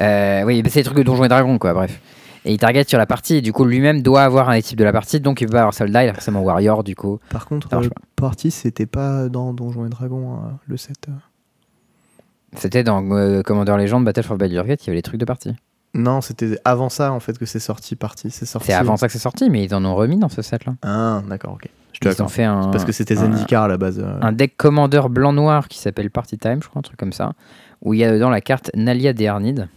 Euh, 0.00 0.44
oui, 0.44 0.62
mais 0.62 0.68
c'est 0.70 0.80
des 0.80 0.84
trucs 0.84 0.98
de 0.98 1.02
donjons 1.02 1.24
et 1.24 1.28
dragons, 1.28 1.58
quoi, 1.58 1.74
bref. 1.74 2.00
Et 2.44 2.52
il 2.52 2.58
target 2.58 2.84
sur 2.84 2.98
la 2.98 3.06
partie, 3.06 3.36
et 3.36 3.40
du 3.40 3.52
coup, 3.52 3.64
lui-même 3.64 4.02
doit 4.02 4.22
avoir 4.22 4.50
un 4.50 4.56
des 4.56 4.62
types 4.62 4.78
de 4.78 4.84
la 4.84 4.92
partie, 4.92 5.18
donc 5.20 5.40
il 5.40 5.46
peut 5.46 5.52
pas 5.52 5.58
avoir 5.60 5.74
soldat, 5.74 6.04
il 6.04 6.08
a 6.08 6.14
forcément 6.14 6.42
warrior, 6.42 6.84
du 6.84 6.94
coup. 6.94 7.18
Par 7.30 7.46
contre, 7.46 7.68
euh, 7.74 7.88
partie, 8.16 8.50
c'était 8.52 8.86
pas 8.86 9.28
dans 9.28 9.52
Donjons 9.52 9.84
et 9.86 9.88
Dragons, 9.88 10.34
euh, 10.34 10.36
le 10.66 10.76
set. 10.76 10.96
euh. 11.08 11.12
C'était 12.56 12.84
dans 12.84 13.02
euh, 13.12 13.42
Commander 13.42 13.76
Legend 13.78 14.04
Battle 14.04 14.22
for 14.22 14.36
Baldur's 14.36 14.66
Gate, 14.66 14.84
il 14.84 14.86
y 14.88 14.90
avait 14.90 14.96
les 14.98 15.02
trucs 15.02 15.18
de 15.20 15.24
partie. 15.24 15.54
Non, 15.94 16.20
c'était 16.20 16.58
avant 16.64 16.88
ça, 16.88 17.12
en 17.12 17.20
fait, 17.20 17.38
que 17.38 17.46
c'est 17.46 17.60
sorti, 17.60 17.96
partie. 17.96 18.30
C'est 18.30 18.46
sorti. 18.46 18.68
C'est 18.68 18.72
avant 18.74 18.96
ça 18.96 19.06
que 19.06 19.12
c'est 19.12 19.18
sorti, 19.18 19.50
mais 19.50 19.64
ils 19.64 19.74
en 19.74 19.84
ont 19.84 19.94
remis 19.94 20.16
dans 20.16 20.30
ce 20.30 20.40
set-là. 20.40 20.74
Ah, 20.82 21.22
d'accord, 21.28 21.54
ok. 21.54 21.68
Je 21.92 22.08
suis 22.08 22.16
Ils 22.18 22.22
ont 22.22 22.28
fait 22.28 22.44
un, 22.44 22.70
Parce 22.70 22.84
que 22.84 22.92
c'était 22.92 23.16
Zendikar 23.16 23.64
à 23.64 23.68
la 23.68 23.76
base. 23.76 23.98
euh. 23.98 24.18
un 24.22 24.32
deck 24.32 24.56
Commander 24.56 25.02
blanc-noir 25.10 25.68
qui 25.68 25.78
s'appelle 25.78 26.10
Party 26.10 26.38
Time, 26.38 26.62
je 26.62 26.68
crois, 26.68 26.78
un 26.80 26.82
truc 26.82 26.98
comme 26.98 27.12
ça, 27.12 27.32
où 27.82 27.92
il 27.92 28.00
y 28.00 28.04
a 28.04 28.12
dedans 28.12 28.30
la 28.30 28.40
carte 28.40 28.70
Nalia 28.74 29.12
des 29.12 29.26
Arnides, 29.26 29.68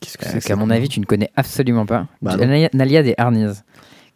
Qu'est-ce 0.00 0.18
que 0.18 0.26
euh, 0.26 0.28
c'est 0.32 0.40
qu'à 0.40 0.56
mon 0.56 0.70
avis 0.70 0.88
tu 0.88 1.00
ne 1.00 1.06
connais 1.06 1.30
absolument 1.36 1.86
pas. 1.86 2.06
Bah. 2.22 2.36
Nalia, 2.36 2.68
Nalia 2.74 3.02
des 3.02 3.14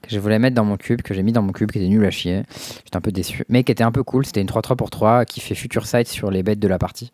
que 0.03 0.11
je 0.11 0.19
voulais 0.19 0.39
mettre 0.39 0.55
dans 0.55 0.65
mon 0.65 0.77
cube, 0.77 1.03
que 1.03 1.13
j'ai 1.13 1.23
mis 1.23 1.33
dans 1.33 1.43
mon 1.43 1.53
cube, 1.53 1.71
qui 1.71 1.79
était 1.79 1.89
nul 1.89 2.05
à 2.05 2.11
chier. 2.11 2.43
J'étais 2.85 2.97
un 2.97 3.01
peu 3.01 3.13
déçu, 3.13 3.45
mais 3.49 3.65
qui 3.65 3.73
était 3.73 3.85
un 3.85 3.93
peu 3.93 4.03
cool. 4.03 4.25
C'était 4.25 4.41
une 4.41 4.47
3-3 4.47 4.77
pour 4.77 4.91
3 4.91 5.25
qui 5.25 5.41
fait 5.41 5.55
Future 5.55 5.87
Sight 5.87 6.09
sur 6.09 6.31
les 6.31 6.43
bêtes 6.43 6.59
de 6.59 6.69
la 6.69 6.79
partie. 6.79 7.13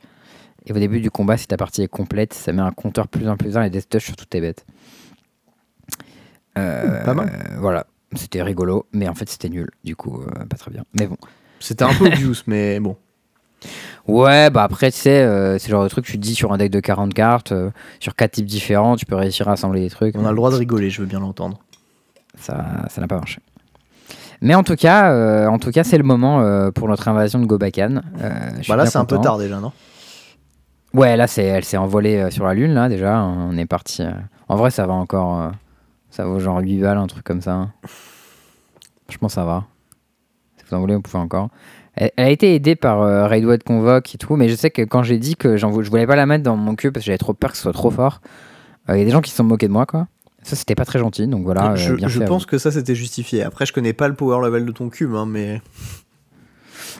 Et 0.66 0.72
au 0.72 0.78
début 0.78 1.00
du 1.00 1.10
combat, 1.10 1.36
si 1.36 1.46
ta 1.46 1.56
partie 1.56 1.82
est 1.82 1.88
complète, 1.88 2.34
ça 2.34 2.52
met 2.52 2.62
un 2.62 2.72
compteur 2.72 3.06
plus 3.08 3.28
1 3.28 3.36
plus 3.36 3.56
1 3.56 3.62
et 3.64 3.70
des 3.70 3.82
touch 3.82 4.04
sur 4.04 4.16
toutes 4.16 4.30
tes 4.30 4.40
bêtes. 4.40 4.66
Euh, 6.58 7.04
Pas 7.04 7.14
mal. 7.14 7.28
euh, 7.28 7.56
voilà, 7.60 7.86
c'était 8.14 8.42
rigolo, 8.42 8.86
mais 8.92 9.08
en 9.08 9.14
fait 9.14 9.28
c'était 9.28 9.48
nul, 9.48 9.70
du 9.84 9.94
coup 9.94 10.20
euh, 10.22 10.44
pas 10.46 10.56
très 10.56 10.70
bien. 10.70 10.84
Mais 10.98 11.06
bon. 11.06 11.16
C'était 11.60 11.84
un 11.84 11.94
peu 11.94 12.06
obvious, 12.12 12.42
mais 12.46 12.80
bon. 12.80 12.96
Ouais, 14.06 14.50
bah 14.50 14.62
après, 14.62 14.90
tu 14.92 14.98
sais, 14.98 15.22
euh, 15.22 15.58
c'est 15.58 15.68
le 15.68 15.72
genre 15.72 15.84
de 15.84 15.88
truc, 15.88 16.04
tu 16.04 16.12
te 16.12 16.18
dis 16.18 16.34
sur 16.34 16.52
un 16.52 16.58
deck 16.58 16.70
de 16.70 16.80
40 16.80 17.12
cartes, 17.14 17.52
sur 18.00 18.14
4 18.14 18.32
types 18.32 18.46
différents, 18.46 18.96
tu 18.96 19.06
peux 19.06 19.16
réussir 19.16 19.48
à 19.48 19.52
assembler 19.52 19.80
des 19.80 19.90
trucs. 19.90 20.14
On 20.16 20.24
a 20.26 20.30
le 20.30 20.36
droit 20.36 20.50
de 20.50 20.56
rigoler, 20.56 20.90
je 20.90 21.00
veux 21.02 21.06
bien 21.06 21.20
l'entendre. 21.20 21.58
Ça 22.38 22.64
ça 22.88 23.00
n'a 23.00 23.06
pas 23.06 23.16
marché. 23.16 23.40
Mais 24.42 24.54
en 24.54 24.62
tout 24.62 24.76
cas, 24.76 25.48
en 25.48 25.58
tout 25.58 25.70
cas, 25.70 25.82
c'est 25.84 25.96
le 25.98 26.04
moment 26.04 26.70
pour 26.72 26.88
notre 26.88 27.08
invasion 27.08 27.38
de 27.38 27.46
Gobakan. 27.46 28.02
Bah 28.68 28.76
là, 28.76 28.86
c'est 28.86 28.98
un 28.98 29.04
peu 29.06 29.18
tard 29.18 29.38
déjà, 29.38 29.58
non? 29.60 29.72
Ouais, 30.96 31.16
là, 31.16 31.26
c'est, 31.26 31.44
elle 31.44 31.64
s'est 31.64 31.76
envolée 31.76 32.16
euh, 32.16 32.30
sur 32.30 32.44
la 32.46 32.54
lune, 32.54 32.72
là, 32.74 32.88
déjà. 32.88 33.22
On 33.22 33.56
est 33.56 33.66
parti. 33.66 34.02
euh, 34.02 34.10
En 34.48 34.56
vrai, 34.56 34.70
ça 34.70 34.86
va 34.86 34.94
encore. 34.94 35.40
euh, 35.42 35.48
Ça 36.10 36.24
vaut 36.24 36.40
genre 36.40 36.58
8 36.60 36.78
balles, 36.78 36.96
un 36.98 37.06
truc 37.06 37.22
comme 37.24 37.42
ça. 37.42 37.68
Je 39.10 39.18
pense 39.18 39.32
que 39.32 39.34
ça 39.34 39.44
va. 39.44 39.64
Si 40.56 40.64
vous 40.68 40.76
en 40.76 40.80
voulez, 40.80 40.94
vous 40.94 41.02
pouvez 41.02 41.18
encore. 41.18 41.50
Elle, 41.94 42.10
elle 42.16 42.26
a 42.26 42.30
été 42.30 42.54
aidée 42.54 42.76
par 42.76 43.02
euh, 43.02 43.26
Raidwood 43.26 43.62
Convoque 43.62 44.14
et 44.14 44.18
tout, 44.18 44.36
mais 44.36 44.48
je 44.48 44.54
sais 44.54 44.70
que 44.70 44.82
quand 44.82 45.02
j'ai 45.02 45.18
dit 45.18 45.36
que 45.36 45.56
j'en 45.56 45.70
je 45.82 45.88
voulais 45.90 46.06
pas 46.06 46.16
la 46.16 46.26
mettre 46.26 46.42
dans 46.44 46.56
mon 46.56 46.74
cube 46.74 46.92
parce 46.92 47.04
que 47.04 47.06
j'avais 47.06 47.18
trop 47.18 47.32
peur 47.34 47.50
que 47.52 47.56
ce 47.56 47.62
soit 47.62 47.72
trop 47.72 47.90
fort, 47.90 48.20
euh, 48.88 48.96
il 48.96 48.98
y 48.98 49.02
a 49.02 49.04
des 49.04 49.10
gens 49.10 49.20
qui 49.22 49.30
se 49.30 49.36
sont 49.36 49.44
moqués 49.44 49.68
de 49.68 49.72
moi, 49.72 49.86
quoi. 49.86 50.06
Ça, 50.42 50.56
c'était 50.56 50.74
pas 50.74 50.84
très 50.84 50.98
gentil, 50.98 51.26
donc 51.26 51.44
voilà. 51.44 51.74
Je, 51.74 51.94
bien 51.94 52.08
je 52.08 52.18
fait 52.18 52.24
à 52.24 52.28
pense 52.28 52.46
que 52.46 52.58
ça, 52.58 52.70
c'était 52.70 52.94
justifié. 52.94 53.42
Après, 53.42 53.66
je 53.66 53.72
connais 53.72 53.92
pas 53.92 54.08
le 54.08 54.14
power 54.14 54.44
level 54.46 54.64
de 54.66 54.72
ton 54.72 54.88
cube, 54.90 55.14
hein, 55.14 55.26
mais. 55.26 55.60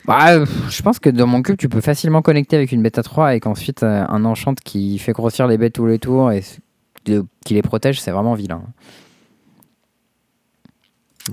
Bah, 0.06 0.44
je 0.44 0.82
pense 0.82 0.98
que 0.98 1.10
dans 1.10 1.26
mon 1.26 1.42
cube, 1.42 1.56
tu 1.56 1.68
peux 1.68 1.80
facilement 1.80 2.22
connecter 2.22 2.56
avec 2.56 2.72
une 2.72 2.82
bêta 2.82 3.02
3 3.02 3.34
et 3.34 3.40
qu'ensuite 3.40 3.82
euh, 3.82 4.04
un 4.08 4.24
enchant 4.24 4.54
qui 4.54 4.98
fait 4.98 5.12
grossir 5.12 5.46
les 5.46 5.58
bêtes 5.58 5.74
tous 5.74 5.86
les 5.86 5.98
tours 5.98 6.32
et 6.32 6.42
qui 7.04 7.54
les 7.54 7.62
protège, 7.62 8.00
c'est 8.00 8.10
vraiment 8.10 8.34
vilain. 8.34 8.62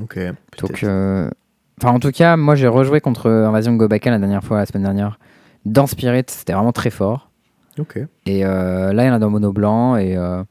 Ok. 0.02 0.20
Donc, 0.60 0.84
euh, 0.84 1.30
enfin, 1.82 1.94
en 1.94 2.00
tout 2.00 2.12
cas, 2.12 2.36
moi 2.38 2.56
j'ai 2.56 2.68
rejoué 2.68 3.02
contre 3.02 3.30
Invasion 3.30 3.74
de 3.74 3.78
Gobakan 3.78 4.12
la 4.12 4.20
dernière 4.20 4.44
fois, 4.44 4.58
la 4.58 4.66
semaine 4.66 4.84
dernière. 4.84 5.20
Dans 5.66 5.88
Spirit, 5.88 6.26
c'était 6.28 6.54
vraiment 6.54 6.72
très 6.72 6.90
fort. 6.90 7.30
Ok. 7.80 8.00
Et 8.26 8.46
euh, 8.46 8.94
là, 8.94 9.04
il 9.04 9.08
y 9.08 9.10
en 9.10 9.14
a 9.14 9.20
dans 9.20 9.30
Mono 9.30 9.52
Blanc. 9.52 9.96
Et 9.96 10.16
euh, 10.18 10.44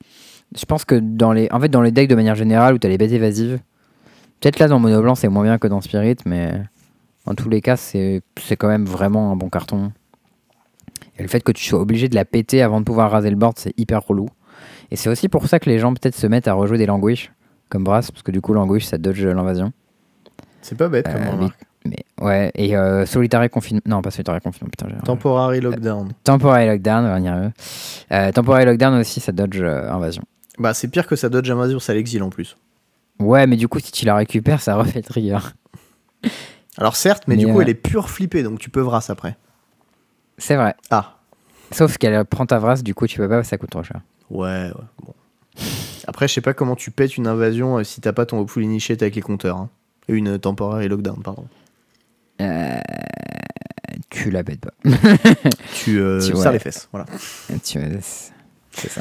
je 0.57 0.65
pense 0.65 0.85
que 0.85 0.95
dans 0.95 1.33
les, 1.33 1.49
en 1.51 1.61
fait, 1.61 1.69
dans 1.69 1.83
les 1.83 1.91
decks 1.91 2.09
de 2.09 2.15
manière 2.15 2.35
générale 2.35 2.75
où 2.75 2.79
tu 2.79 2.87
as 2.87 2.91
les 2.91 2.99
bêtes 2.99 3.13
évasives, 3.13 3.59
peut-être 4.41 4.59
là 4.59 4.69
dans 4.69 4.79
Mono 4.79 5.03
Blanc 5.03 5.15
c'est 5.15 5.29
moins 5.29 5.45
bien 5.45 5.59
que 5.59 5.67
dans 5.67 5.81
Spirit, 5.81 6.17
mais 6.27 6.63
en 7.27 7.35
tous 7.35 7.49
les 7.49 7.61
cas, 7.61 7.77
c'est 7.77 8.23
quand 8.59 8.69
même 8.69 8.85
vraiment 8.85 9.31
un 9.33 9.37
bon 9.37 9.49
carton. 9.49 9.93
Et 11.19 11.23
le 11.23 11.29
fait 11.29 11.41
que 11.43 11.53
tu 11.53 11.65
sois 11.65 11.81
obligé 11.81 12.09
de 12.09 12.15
la 12.15 12.25
péter 12.25 12.63
avant 12.63 12.81
de 12.81 12.85
pouvoir 12.85 13.11
raser 13.11 13.31
le 13.31 13.37
board, 13.37 13.55
c'est 13.59 13.79
hyper 13.79 14.03
relou. 14.03 14.29
Et 14.91 14.97
c'est 14.97 15.09
aussi 15.09 15.29
pour 15.29 15.47
ça 15.47 15.59
que 15.59 15.69
les 15.71 15.79
gens 15.79 15.93
peut-être 15.95 16.15
se 16.17 16.27
mettent 16.27 16.49
à 16.49 16.55
rejouer 16.55 16.79
des 16.79 16.87
languish 16.87 17.31
comme 17.69 17.85
Brass, 17.85 18.11
parce 18.11 18.23
que 18.23 18.31
du 18.31 18.41
coup, 18.41 18.53
languish 18.53 18.85
ça 18.85 18.99
dodge 18.99 19.25
l'invasion. 19.25 19.73
C'est 20.61 20.77
pas 20.77 20.89
bête 20.89 21.07
comme 21.07 21.23
Euh, 21.23 21.31
remarque. 21.31 21.61
Mais 21.85 22.05
ouais, 22.21 22.53
et 22.55 22.77
euh, 22.77 23.07
Solitary 23.07 23.49
Confinement. 23.51 23.83
Non, 23.87 24.03
pas 24.03 24.11
Solitary 24.11 24.41
Confinement, 24.41 24.71
putain. 24.71 24.87
Temporary 25.05 25.61
lockdown. 25.61 26.13
Temporary 26.23 26.67
Lockdown, 26.67 27.05
on 27.05 27.09
va 27.09 27.21
y 27.21 27.27
arriver. 27.29 27.51
Euh, 28.13 28.31
Temporary 28.31 28.65
Lockdown 28.67 28.95
aussi, 29.01 29.21
ça 29.21 29.33
dodge 29.33 29.61
euh, 29.61 29.91
invasion. 29.91 30.23
Bah, 30.59 30.75
c'est 30.75 30.89
pire 30.89 31.07
que 31.07 31.17
ça 31.17 31.29
dodge 31.29 31.51
invasion, 31.51 31.81
ça 31.81 31.95
l'exile 31.95 32.23
en 32.23 32.31
plus. 32.31 32.57
Ouais, 33.19 33.47
mais 33.47 33.57
du 33.57 33.67
coup, 33.69 33.81
si 33.81 33.91
tu 33.91 34.05
la 34.05 34.15
récupères, 34.15 34.61
ça 34.61 34.77
refait 34.77 34.99
le 35.01 35.05
trigger. 35.05 35.39
Alors 36.79 36.97
certes, 36.97 37.25
mais, 37.27 37.37
Mais, 37.37 37.45
du 37.45 37.53
coup, 37.53 37.59
euh, 37.59 37.63
elle 37.63 37.69
est 37.69 37.75
pure 37.75 38.09
flippée, 38.11 38.43
donc 38.43 38.59
tu 38.59 38.71
peux 38.71 38.81
vras 38.81 39.05
après. 39.09 39.37
C'est 40.39 40.57
vrai. 40.57 40.75
Ah, 40.91 41.19
Sauf 41.71 41.97
qu'elle 41.99 42.25
prend 42.25 42.45
ta 42.47 42.59
vrasse, 42.59 42.83
du 42.83 42.95
coup, 42.95 43.07
tu 43.07 43.19
peux 43.19 43.29
pas, 43.29 43.43
ça 43.45 43.57
coûte 43.59 43.71
trop 43.71 43.83
cher. 43.83 44.01
ouais, 44.31 44.69
ouais, 44.69 44.73
bon. 45.05 45.15
Après, 46.07 46.27
je 46.29 46.35
sais 46.35 46.41
pas 46.41 46.55
comment 46.55 46.75
tu 46.77 46.91
pètes 46.91 47.17
une 47.17 47.27
invasion 47.27 47.79
euh, 47.79 47.85
si 47.85 48.01
t'as 48.01 48.13
pas 48.13 48.27
ton 48.27 48.39
Hopeful 48.41 48.65
Initiate 48.65 49.03
avec 49.03 49.15
les 49.15 49.23
compteurs. 49.23 49.57
hein. 49.59 49.69
Et 50.09 50.15
Une 50.15 50.39
temporary 50.39 50.89
lockdown, 50.89 51.23
pardon. 51.23 51.47
Euh, 52.41 52.81
tu 54.11 54.31
la 54.31 54.43
bêtes 54.43 54.61
pas. 54.61 54.73
Tu 55.75 55.99
euh, 56.01 56.19
Tu- 56.21 56.27
serres 56.35 56.47
ouais. 56.47 56.53
les 56.53 56.59
fesses, 56.59 56.89
voilà. 56.93 57.07
Tu- 57.63 57.79
C'est 58.73 58.89
ça. 58.91 59.01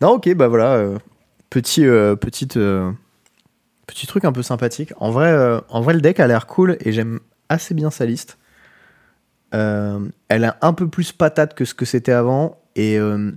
Non, 0.00 0.10
ok, 0.12 0.34
bah 0.34 0.48
voilà. 0.48 0.72
euh, 0.74 0.98
petit, 1.50 1.86
euh, 1.86 2.16
petite, 2.16 2.56
euh, 2.56 2.90
petit 3.86 4.06
truc 4.06 4.24
un 4.24 4.32
peu 4.32 4.42
sympathique. 4.42 4.92
En 4.98 5.10
vrai, 5.10 5.28
euh, 5.28 5.60
en 5.68 5.80
vrai, 5.80 5.94
le 5.94 6.00
deck 6.00 6.20
a 6.20 6.26
l'air 6.26 6.46
cool 6.46 6.76
et 6.80 6.92
j'aime 6.92 7.20
assez 7.48 7.74
bien 7.74 7.90
sa 7.90 8.06
liste. 8.06 8.38
Euh, 9.54 10.00
elle 10.28 10.44
est 10.44 10.52
un 10.62 10.72
peu 10.72 10.88
plus 10.88 11.12
patate 11.12 11.54
que 11.54 11.64
ce 11.64 11.74
que 11.74 11.84
c'était 11.84 12.12
avant. 12.12 12.58
Et 12.76 12.98
euh, 12.98 13.30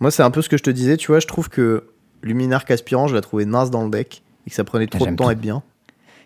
moi, 0.00 0.10
c'est 0.10 0.22
un 0.22 0.30
peu 0.30 0.42
ce 0.42 0.48
que 0.48 0.56
je 0.56 0.62
te 0.62 0.70
disais. 0.70 0.96
Tu 0.96 1.08
vois, 1.08 1.20
je 1.20 1.26
trouve 1.26 1.48
que 1.48 1.84
Luminarque 2.22 2.70
aspirant, 2.70 3.06
je 3.06 3.14
l'ai 3.14 3.20
trouvé 3.20 3.44
naze 3.44 3.70
dans 3.70 3.84
le 3.84 3.90
deck 3.90 4.22
et 4.46 4.50
que 4.50 4.56
ça 4.56 4.64
prenait 4.64 4.86
trop 4.86 5.06
de 5.06 5.14
temps 5.14 5.28
à 5.28 5.32
être 5.32 5.40
bien. 5.40 5.62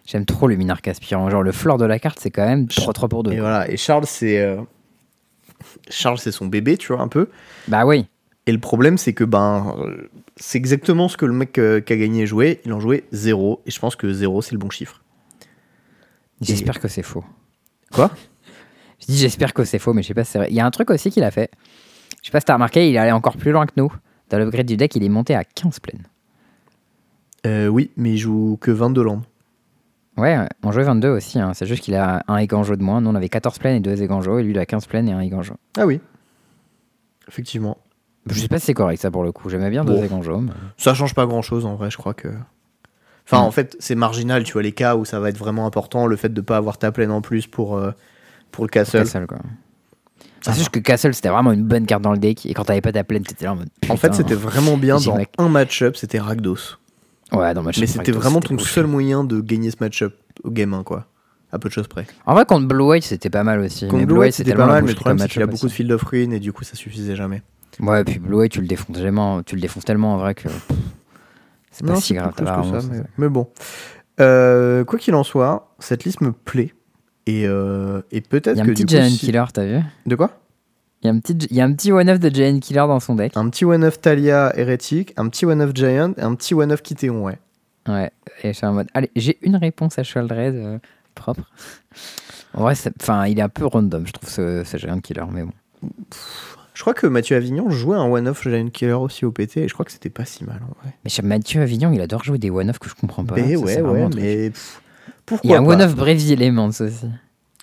J'aime 0.07 0.25
trop 0.25 0.47
le 0.47 0.57
Minarque 0.57 0.89
aspirant. 0.89 1.29
Genre, 1.29 1.43
le 1.43 1.53
floor 1.53 1.77
de 1.77 1.85
la 1.85 1.99
carte, 1.99 2.19
c'est 2.19 2.31
quand 2.31 2.47
même 2.47 2.65
3-3 2.65 3.09
pour 3.09 3.23
2. 3.25 3.33
Et 3.33 3.41
voilà. 3.41 3.71
Et 3.71 3.77
Charles, 3.77 4.07
c'est 4.07 4.57
Charles, 5.91 6.19
c'est 6.19 6.33
son 6.33 6.47
bébé, 6.47 6.79
tu 6.79 6.93
vois, 6.93 7.03
un 7.03 7.09
peu. 7.09 7.29
Bah 7.67 7.85
oui. 7.85 8.07
Et 8.47 8.53
le 8.53 8.59
problème, 8.59 8.97
c'est 8.97 9.13
que 9.13 9.25
ben, 9.25 9.77
c'est 10.39 10.59
exactement 10.59 11.09
ce 11.09 11.17
que 11.17 11.27
le 11.27 11.33
mec 11.33 11.59
euh, 11.59 11.81
qui 11.81 11.93
a 11.93 11.97
gagné 11.97 12.27
jouait. 12.27 12.61
Il 12.65 12.73
en 12.73 12.81
jouait 12.81 13.05
0. 13.13 13.63
Et 13.67 13.71
je 13.71 13.79
pense 13.79 13.97
que 13.97 14.13
0, 14.13 14.43
c'est 14.43 14.53
le 14.53 14.59
bon 14.59 14.71
chiffre. 14.71 15.03
J'espère 16.41 16.79
que 16.81 16.89
c'est 16.89 17.03
faux. 17.03 17.25
Quoi? 17.93 18.11
Je 19.01 19.07
dis 19.07 19.17
j'espère 19.19 19.55
que 19.55 19.65
c'est 19.65 19.79
faux, 19.79 19.93
mais 19.93 20.03
je 20.03 20.09
sais 20.09 20.15
pas 20.15 20.25
si 20.25 20.33
c'est 20.33 20.39
vrai. 20.39 20.49
Il 20.51 20.55
y 20.55 20.61
a 20.61 20.67
un 20.67 20.71
truc 20.71 20.91
aussi 20.91 21.11
qu'il 21.11 21.25
a 21.25 21.31
fait. 21.31 21.51
Je 22.23 22.27
sais 22.27 22.33
pas 22.33 22.41
si 22.41 22.47
t'as 22.47 22.55
remarqué, 22.55 22.89
il 22.89 22.95
est 22.95 22.99
allé 22.99 23.13
encore 23.13 23.37
plus 23.37 23.53
loin 23.53 23.67
que 23.67 23.73
nous. 23.77 23.93
Dans 24.31 24.39
l'upgrade 24.39 24.67
du 24.67 24.77
deck, 24.77 24.95
il 24.97 25.03
est 25.05 25.09
monté 25.09 25.35
à 25.35 25.45
15 25.45 25.81
plaines. 25.81 26.05
Euh, 27.47 27.67
Oui, 27.69 27.91
mais 27.97 28.13
il 28.13 28.19
joue 28.19 28.59
que 28.61 28.71
22 28.71 29.03
landes. 29.03 29.23
Ouais, 30.17 30.37
on 30.65 30.73
jouait 30.73 30.83
22 30.83 31.09
aussi. 31.11 31.39
hein. 31.39 31.55
C'est 31.55 31.67
juste 31.67 31.83
qu'il 31.85 31.95
a 31.95 32.25
un 32.27 32.37
Eganjo 32.39 32.75
de 32.77 32.83
moins. 32.83 33.01
Nous, 33.01 33.09
on 33.09 33.15
avait 33.15 33.29
14 33.29 33.59
plaines 33.59 33.77
et 33.77 33.81
2 33.81 34.03
Eganjo. 34.03 34.39
Et 34.39 34.43
lui, 34.43 34.51
il 34.51 34.59
a 34.59 34.67
15 34.67 34.87
plaines 34.87 35.09
et 35.09 35.13
un 35.13 35.21
Eganjo. 35.21 35.55
Ah 35.77 35.87
oui. 35.87 36.01
Effectivement. 37.29 37.79
Je 38.35 38.41
sais 38.41 38.49
pas 38.49 38.59
si 38.59 38.67
c'est 38.67 38.75
correct 38.75 39.01
ça 39.01 39.11
pour 39.11 39.23
le 39.25 39.33
coup. 39.33 39.49
J'aimais 39.51 39.71
bien 39.71 39.85
Bon. 39.85 39.99
2 39.99 40.05
Eganjo. 40.05 40.39
mais- 40.39 40.53
Ça 40.77 40.95
change 40.95 41.15
pas 41.15 41.27
grand 41.27 41.43
chose 41.43 41.65
en 41.67 41.75
vrai, 41.77 41.91
je 41.91 41.97
crois 41.97 42.15
que. 42.15 42.29
Enfin, 43.27 43.43
Mm. 43.43 43.47
en 43.47 43.51
fait, 43.51 43.77
c'est 43.79 43.95
marginal, 43.95 44.43
tu 44.45 44.53
vois, 44.55 44.63
les 44.63 44.73
cas 44.73 44.97
où 44.97 45.05
ça 45.05 45.21
va 45.21 45.29
être 45.29 45.37
vraiment 45.39 45.67
important, 45.67 46.07
le 46.07 46.17
fait 46.17 46.33
de 46.33 46.41
pas 46.41 46.57
avoir 46.57 46.79
ta 46.79 46.93
plaine 46.93 47.11
en 47.11 47.21
plus 47.21 47.47
pour, 47.47 47.77
euh, 47.77 47.91
pour 48.51 48.65
le 48.65 48.69
castle. 48.71 48.99
Castle, 49.01 49.27
quoi. 49.27 49.39
Ça 50.41 50.53
C'est 50.53 50.59
juste 50.59 50.71
que 50.71 50.79
Castle, 50.79 51.13
c'était 51.15 51.29
vraiment 51.29 51.53
une 51.53 51.65
bonne 51.65 51.85
carte 51.85 52.03
dans 52.03 52.13
le 52.13 52.19
deck. 52.19 52.47
Et 52.47 52.55
quand 52.55 52.65
t'avais 52.65 52.81
pas 52.81 52.93
ta 52.93 53.03
plaine, 53.05 53.25
t'étais 53.25 53.45
là 53.45 53.53
en 53.53 53.57
mode. 53.57 53.69
En 53.89 53.97
fait, 53.97 54.15
c'était 54.15 54.35
vraiment 54.37 54.77
bien 54.77 54.99
dans 54.99 55.17
mec- 55.17 55.33
un 55.37 55.49
match-up, 55.49 55.97
c'était 55.97 56.21
Rakdos. 56.21 56.77
Ouais, 57.33 57.53
dans 57.55 57.63
match 57.63 57.79
Mais 57.79 57.87
c'était 57.87 58.13
vraiment 58.13 58.41
ton 58.41 58.57
seul 58.59 58.87
moyen 58.87 59.25
de 59.25 59.41
gagner 59.41 59.71
ce 59.71 59.77
match-up 59.81 60.15
au 60.45 60.51
game 60.51 60.73
1, 60.73 60.83
quoi. 60.85 61.07
À 61.53 61.59
peu 61.59 61.69
de 61.69 61.75
choses 61.75 61.89
près. 61.89 62.07
En 62.25 62.35
vrai, 62.35 62.45
contre 62.47 62.67
Blue 62.69 62.85
White, 62.85 63.05
c'était 63.05 63.31
pas 63.31 63.43
mal 63.43 63.61
aussi. 63.61 63.87
Contre 63.87 63.99
mais 64.01 64.07
Blue 64.07 64.19
White, 64.19 64.35
c'était 64.35 64.55
pas 64.55 64.67
mal, 64.67 64.85
mais 64.85 64.91
le 64.91 64.95
problème, 64.95 65.19
c'est 65.19 65.29
qu'il 65.29 65.43
a 65.43 65.47
match-up 65.47 65.57
beaucoup 65.61 65.67
de 65.69 65.73
field 65.73 65.91
of 65.93 66.03
ruin 66.03 66.31
et 66.31 66.41
du 66.41 66.53
coup, 66.53 66.63
ça 66.65 66.77
suffisait 66.77 67.17
jamais. 67.17 67.43
Ouais, 67.81 68.01
et 68.01 68.05
puis 68.05 68.19
Blue 68.19 68.37
White, 68.37 68.53
tu 68.53 68.61
le 68.61 68.67
défonces 68.67 68.97
tellement, 68.97 69.43
tu 69.43 69.55
le 69.55 69.61
défonces 69.61 69.85
tellement 69.85 70.15
en 70.15 70.19
vrai 70.19 70.35
que. 70.35 70.45
pff, 70.49 70.67
C'est 71.71 71.87
pas 71.87 71.93
Non, 71.95 72.01
si 72.01 72.15
grave, 72.15 72.33
plus 72.35 72.45
que 72.45 72.51
ça, 72.51 72.63
mais, 72.91 72.99
ça. 72.99 73.05
mais 73.19 73.29
bon. 73.29 73.49
Euh, 74.21 74.85
quoi 74.85 74.99
qu'il 74.99 75.15
en 75.15 75.23
soit, 75.25 75.75
cette 75.79 76.05
liste 76.05 76.21
me 76.21 76.33
plaît. 76.33 76.75
Et, 77.27 77.47
euh, 77.47 78.01
et 78.11 78.21
peut-être 78.21 78.57
Il 78.57 78.59
y 78.59 78.63
a 78.63 78.65
que 78.65 78.71
un 78.71 78.75
petit 78.75 78.85
Giant 78.89 79.09
si- 79.09 79.19
Killer, 79.19 79.45
t'as 79.53 79.65
vu? 79.67 79.81
De 80.07 80.17
quoi? 80.17 80.31
Il 81.03 81.07
y 81.07 81.11
a 81.11 81.13
un 81.13 81.21
petit, 81.21 81.35
il 81.51 81.57
y 81.57 81.61
a 81.61 81.65
un 81.65 81.73
petit 81.73 81.93
one-off 81.93 82.19
de 82.19 82.29
Giant 82.31 82.59
Killer 82.59 82.79
dans 82.89 82.99
son 82.99 83.15
deck. 83.15 83.37
Un 83.37 83.49
petit 83.51 83.65
one-off 83.65 84.01
Talia 84.01 84.53
hérétique, 84.59 85.13
un 85.17 85.29
petit 85.29 85.47
one-off 85.47 85.71
Giant 85.75 86.13
et 86.17 86.23
un 86.23 86.35
petit 86.35 86.55
one-off 86.55 86.83
Kitéon, 86.83 87.23
ouais. 87.23 87.39
Ouais, 87.87 88.11
et 88.43 88.49
je 88.49 88.57
suis 88.57 88.67
en 88.67 88.73
mode. 88.73 88.89
Allez, 88.95 89.11
j'ai 89.15 89.39
une 89.43 89.55
réponse 89.57 89.99
à 89.99 90.03
Shieldred 90.03 90.55
euh, 90.57 90.79
propre. 91.15 91.43
En 92.55 92.63
vrai, 92.63 92.75
enfin, 93.01 93.27
il 93.27 93.39
est 93.39 93.43
un 93.43 93.49
peu 93.49 93.65
random, 93.67 94.05
je 94.07 94.13
trouve, 94.13 94.29
ce, 94.29 94.65
ce 94.65 94.77
Giant 94.79 94.99
Killer, 95.01 95.25
mais 95.31 95.45
bon. 95.45 95.53
Je 96.79 96.85
crois 96.85 96.95
que 96.95 97.09
Mathieu 97.09 97.35
Avignon 97.37 97.71
jouait 97.71 97.97
un 97.97 98.05
one-off 98.05 98.45
Giant 98.45 98.69
Killer 98.69 98.93
aussi 98.93 99.25
au 99.25 99.33
PT 99.33 99.57
et 99.57 99.67
je 99.69 99.73
crois 99.73 99.85
que 99.85 99.91
c'était 99.91 100.11
pas 100.11 100.25
si 100.25 100.45
mal 100.45 100.61
en 100.63 100.81
vrai. 100.81 100.95
Mais 101.05 101.11
Mathieu 101.29 101.61
Avignon, 101.61 101.91
il 101.93 102.01
adore 102.01 102.23
jouer 102.23 102.39
des 102.39 102.51
one-off 102.51 102.79
que 102.79 102.89
je 102.89 102.95
comprends 102.95 103.25
pas. 103.25 103.35
Mais 103.35 103.57
Ça, 103.57 103.83
ouais, 103.83 104.09
mais 104.15 104.51
pff, 104.51 104.81
Il 105.03 105.11
y 105.11 105.13
pourquoi 105.27 105.57
a 105.57 105.59
un 105.59 105.65
one-off 105.65 105.97
Brave 105.97 106.31
Elements 106.31 106.69
aussi. 106.69 106.85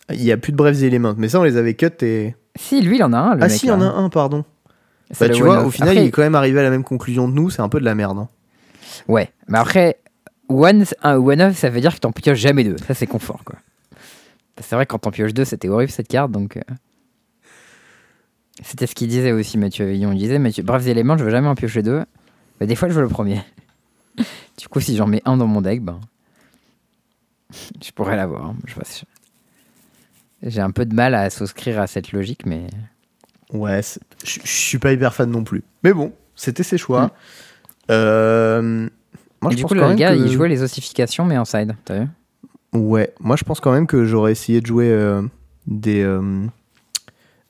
Il 0.09 0.21
y 0.21 0.33
a 0.33 0.37
plus 0.37 0.51
de 0.51 0.57
brefs 0.57 0.81
éléments, 0.83 1.13
mais 1.15 1.29
ça 1.29 1.39
on 1.39 1.43
les 1.43 1.55
avait 1.55 1.75
cut 1.75 1.91
et. 2.01 2.35
Si, 2.57 2.81
lui, 2.81 2.97
il 2.97 3.03
en 3.05 3.13
a 3.13 3.17
un, 3.17 3.35
le 3.35 3.43
ah 3.43 3.47
mec. 3.47 3.57
si, 3.57 3.67
il 3.67 3.69
y 3.69 3.71
en 3.71 3.77
là. 3.77 3.87
a 3.87 3.93
un, 3.93 4.09
pardon. 4.09 4.43
Bah 5.17 5.29
tu 5.29 5.43
vois, 5.43 5.63
au 5.63 5.71
final, 5.71 5.91
Après- 5.91 6.03
il 6.03 6.07
est 6.09 6.11
quand 6.11 6.21
même 6.21 6.35
arrivé 6.35 6.59
à 6.59 6.63
la 6.63 6.69
même 6.69 6.83
conclusion 6.83 7.29
de 7.29 7.33
nous, 7.33 7.49
c'est 7.49 7.61
un 7.61 7.69
peu 7.69 7.79
de 7.79 7.85
la 7.85 7.95
merde. 7.95 8.17
hein. 8.17 8.27
Ouais, 9.07 9.31
mais 9.47 9.59
après, 9.59 9.97
one, 10.49 10.83
un 11.03 11.15
one-off, 11.15 11.55
ça 11.55 11.69
veut 11.69 11.79
dire 11.79 11.95
que 11.95 11.99
t'en 12.01 12.11
pioches 12.11 12.39
jamais 12.39 12.65
deux. 12.65 12.75
Ça, 12.85 12.93
c'est 12.93 13.07
confort, 13.07 13.45
quoi. 13.45 13.55
C'est 14.59 14.75
vrai 14.75 14.85
quand 14.85 14.99
t'en 14.99 15.11
pioches 15.11 15.33
deux, 15.33 15.45
c'était 15.45 15.69
horrible 15.69 15.93
cette 15.93 16.09
carte, 16.09 16.31
donc. 16.33 16.59
C'était 18.63 18.87
ce 18.87 18.95
qu'il 18.95 19.07
disait 19.09 19.31
aussi, 19.31 19.57
Mathieu 19.57 19.85
Avillon. 19.85 20.11
Il 20.13 20.17
disait, 20.19 20.39
Mathieu, 20.39 20.63
bref 20.63 20.85
éléments, 20.87 21.17
je 21.17 21.23
veux 21.25 21.29
jamais 21.31 21.47
en 21.47 21.55
piocher 21.55 21.81
deux. 21.83 22.03
Mais 22.59 22.67
des 22.67 22.75
fois, 22.75 22.87
je 22.89 22.93
veux 22.93 23.01
le 23.01 23.09
premier. 23.09 23.41
du 24.57 24.67
coup, 24.69 24.79
si 24.79 24.95
j'en 24.95 25.07
mets 25.07 25.21
un 25.25 25.37
dans 25.37 25.47
mon 25.47 25.61
deck, 25.61 25.81
ben. 25.83 25.99
je 27.83 27.91
pourrais 27.91 28.15
l'avoir. 28.15 28.45
hein. 28.45 28.55
J'ai 30.43 30.61
un 30.61 30.71
peu 30.71 30.85
de 30.85 30.93
mal 30.93 31.15
à 31.15 31.29
souscrire 31.29 31.79
à 31.81 31.87
cette 31.87 32.11
logique, 32.11 32.45
mais. 32.45 32.67
Ouais, 33.51 33.81
je 34.23 34.39
je 34.43 34.47
suis 34.47 34.79
pas 34.79 34.91
hyper 34.93 35.13
fan 35.13 35.29
non 35.29 35.43
plus. 35.43 35.63
Mais 35.83 35.93
bon, 35.93 36.13
c'était 36.35 36.63
ses 36.63 36.77
choix. 36.77 37.05
Mm. 37.07 37.11
Euh, 37.91 38.89
Moi, 39.41 39.51
Et 39.51 39.53
je 39.53 39.57
du 39.57 39.61
pense 39.63 39.69
coup, 39.69 39.75
le 39.75 39.93
gars, 39.95 40.13
que- 40.15 40.19
il 40.19 40.31
jouait 40.31 40.49
les 40.49 40.63
ossifications, 40.63 41.25
mais 41.25 41.37
en 41.37 41.45
side, 41.45 41.75
t'as 41.85 41.99
vu? 41.99 42.07
Ouais, 42.73 43.13
moi 43.21 43.37
je 43.37 43.43
pense 43.45 43.59
quand 43.61 43.71
même 43.71 43.87
que 43.87 44.03
j'aurais 44.05 44.33
essayé 44.33 44.59
de 44.59 44.65
jouer 44.65 44.89
euh, 44.89 45.21
des, 45.65 46.01
euh, 46.01 46.45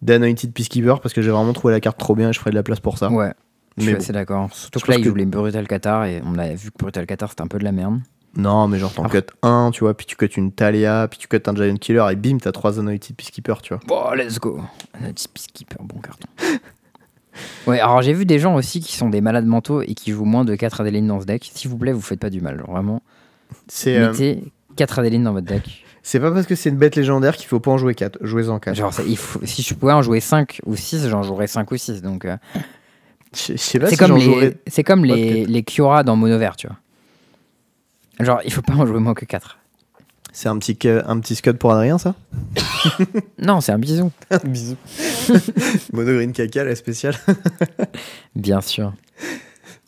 des 0.06 0.14
Anointed 0.14 0.53
Peacekeeper 0.53 1.02
parce 1.02 1.14
que 1.14 1.22
j'ai 1.22 1.32
vraiment 1.32 1.53
trouvé 1.53 1.73
la 1.73 1.80
carte 1.80 1.98
trop 1.98 2.15
bien 2.15 2.30
et 2.30 2.34
je 2.34 2.40
ferais 2.40 2.52
de 2.52 2.56
la 2.56 2.64
place 2.64 2.80
pour 2.80 2.98
ça. 2.98 3.10
Ouais, 3.11 3.34
je 3.77 3.82
suis 3.84 3.91
Mais 3.91 3.98
bon. 3.98 4.03
assez 4.03 4.14
d'accord. 4.14 4.49
Surtout 4.53 4.80
Je 4.80 4.86
que 4.86 4.91
là, 4.91 4.98
pense 4.98 5.06
il 5.06 5.11
que- 5.11 5.18
les 5.18 5.26
Brutal 5.26 5.68
Qatar 5.68 6.06
et 6.06 6.22
on 6.26 6.38
a 6.38 6.49
vu 6.53 6.72
que 6.72 6.77
Brutal 6.77 7.06
Qatar 7.06 7.30
c'était 7.30 7.41
un 7.41 7.48
peu 7.48 7.57
de 7.60 7.64
la 7.64 7.72
merde. 7.72 7.99
Non, 8.38 8.68
mais 8.68 8.80
genre 8.80 8.91
t'en 8.94 9.03
Après- 9.06 9.22
cut 9.22 9.27
un, 9.44 9.72
tu 9.72 9.80
vois, 9.86 9.95
puis 9.95 10.06
tu 10.06 10.18
cut 10.18 10.26
une 10.26 10.52
Talia, 10.52 11.07
puis 11.10 11.18
tu 11.19 11.27
cut 11.30 11.41
un 11.45 11.56
Giant 11.56 11.76
Killer 11.77 12.06
et 12.11 12.15
bim, 12.18 12.38
t'as 12.38 12.52
trois 12.52 12.80
Anointed 12.80 13.15
Peacekeeper, 13.15 13.61
tu 13.61 13.73
vois. 13.73 13.82
Bon, 13.88 14.11
let's 14.14 14.40
go. 14.40 14.60
Petit 14.99 15.27
Peacekeeper, 15.30 15.82
bon 15.84 15.99
carton. 16.02 16.27
ouais, 17.68 17.80
alors 17.80 18.02
j'ai 18.02 18.14
vu 18.14 18.26
des 18.26 18.40
gens 18.40 18.56
aussi 18.56 18.80
qui 18.82 18.95
sont 18.95 19.10
des 19.10 19.22
malades 19.22 19.45
mentaux 19.45 19.82
et 19.82 19.94
qui 19.94 20.11
jouent 20.11 20.26
moins 20.26 20.44
de 20.45 20.56
4 20.56 20.82
Adeline 20.82 21.07
dans 21.07 21.22
ce 21.22 21.26
deck. 21.26 21.49
S'il 21.53 21.69
vous 21.69 21.77
plaît, 21.77 21.94
vous 21.94 22.02
faites 22.02 22.19
pas 22.19 22.30
du 22.30 22.41
mal. 22.41 22.57
genre, 22.60 22.72
Vraiment, 22.72 23.02
C'est 23.68 23.98
euh, 23.98 24.11
mettez 24.11 24.44
4 24.76 24.99
Adeline 24.99 25.23
dans 25.23 25.34
votre 25.34 25.48
deck. 25.48 25.85
C'est 26.07 26.19
pas 26.19 26.30
parce 26.32 26.45
que 26.45 26.53
c'est 26.53 26.69
une 26.69 26.77
bête 26.77 26.95
légendaire 26.95 27.36
qu'il 27.36 27.48
faut 27.48 27.60
pas 27.60 27.72
en 27.72 27.77
jouer 27.80 27.95
4. 27.95 28.19
Jouez-en 28.22 28.60
4. 28.60 28.76
Genre, 28.76 28.94
ça- 28.94 29.02
il 29.07 29.18
faut, 29.18 29.40
si 29.44 29.64
je 29.64 29.73
pouvais 29.73 29.91
en 29.94 30.03
jouer 30.03 30.19
5 30.19 30.61
ou 30.68 30.76
6, 30.76 31.07
j'en 31.10 31.23
jouerais 31.23 31.48
5 31.48 31.72
ou 31.72 31.77
6. 31.77 32.02
Donc, 32.03 32.26
euh, 32.26 32.38
Je 33.36 33.53
je 33.53 33.57
sais 33.57 33.80
pas 33.80 33.88
c'est 33.88 33.94
si 33.94 33.98
comme, 33.98 34.10
j'en 34.11 34.15
les, 34.18 34.22
jouerais- 34.23 34.57
c'est 34.68 34.84
comme 34.84 35.03
les, 35.03 35.45
les 35.45 35.64
Kiora 35.64 36.03
dans 36.03 36.15
Mono 36.15 36.38
Vert, 36.38 36.56
tu 36.57 36.68
vois. 36.68 36.77
Genre, 38.23 38.40
il 38.45 38.53
faut 38.53 38.61
pas 38.61 38.73
en 38.76 38.86
jouer 38.86 38.99
moins 38.99 39.15
que 39.15 39.26
4. 39.26 39.57
C'est 40.32 40.48
un 40.49 40.57
petit, 40.60 40.77
ca- 40.82 41.03
un 41.07 41.19
petit 41.19 41.34
scud 41.36 41.57
pour 41.57 41.72
Adrien, 41.72 41.98
ça? 41.98 42.14
Non, 43.40 43.61
c'est 43.61 43.72
un 43.72 43.80
bisou. 43.80 44.11
Bisous. 44.44 44.76
Mono 45.94 46.14
Green 46.14 46.34
Caca, 46.34 46.64
la 46.65 46.76
spéciale. 46.76 47.15
Bien 48.36 48.61
sûr. 48.61 48.94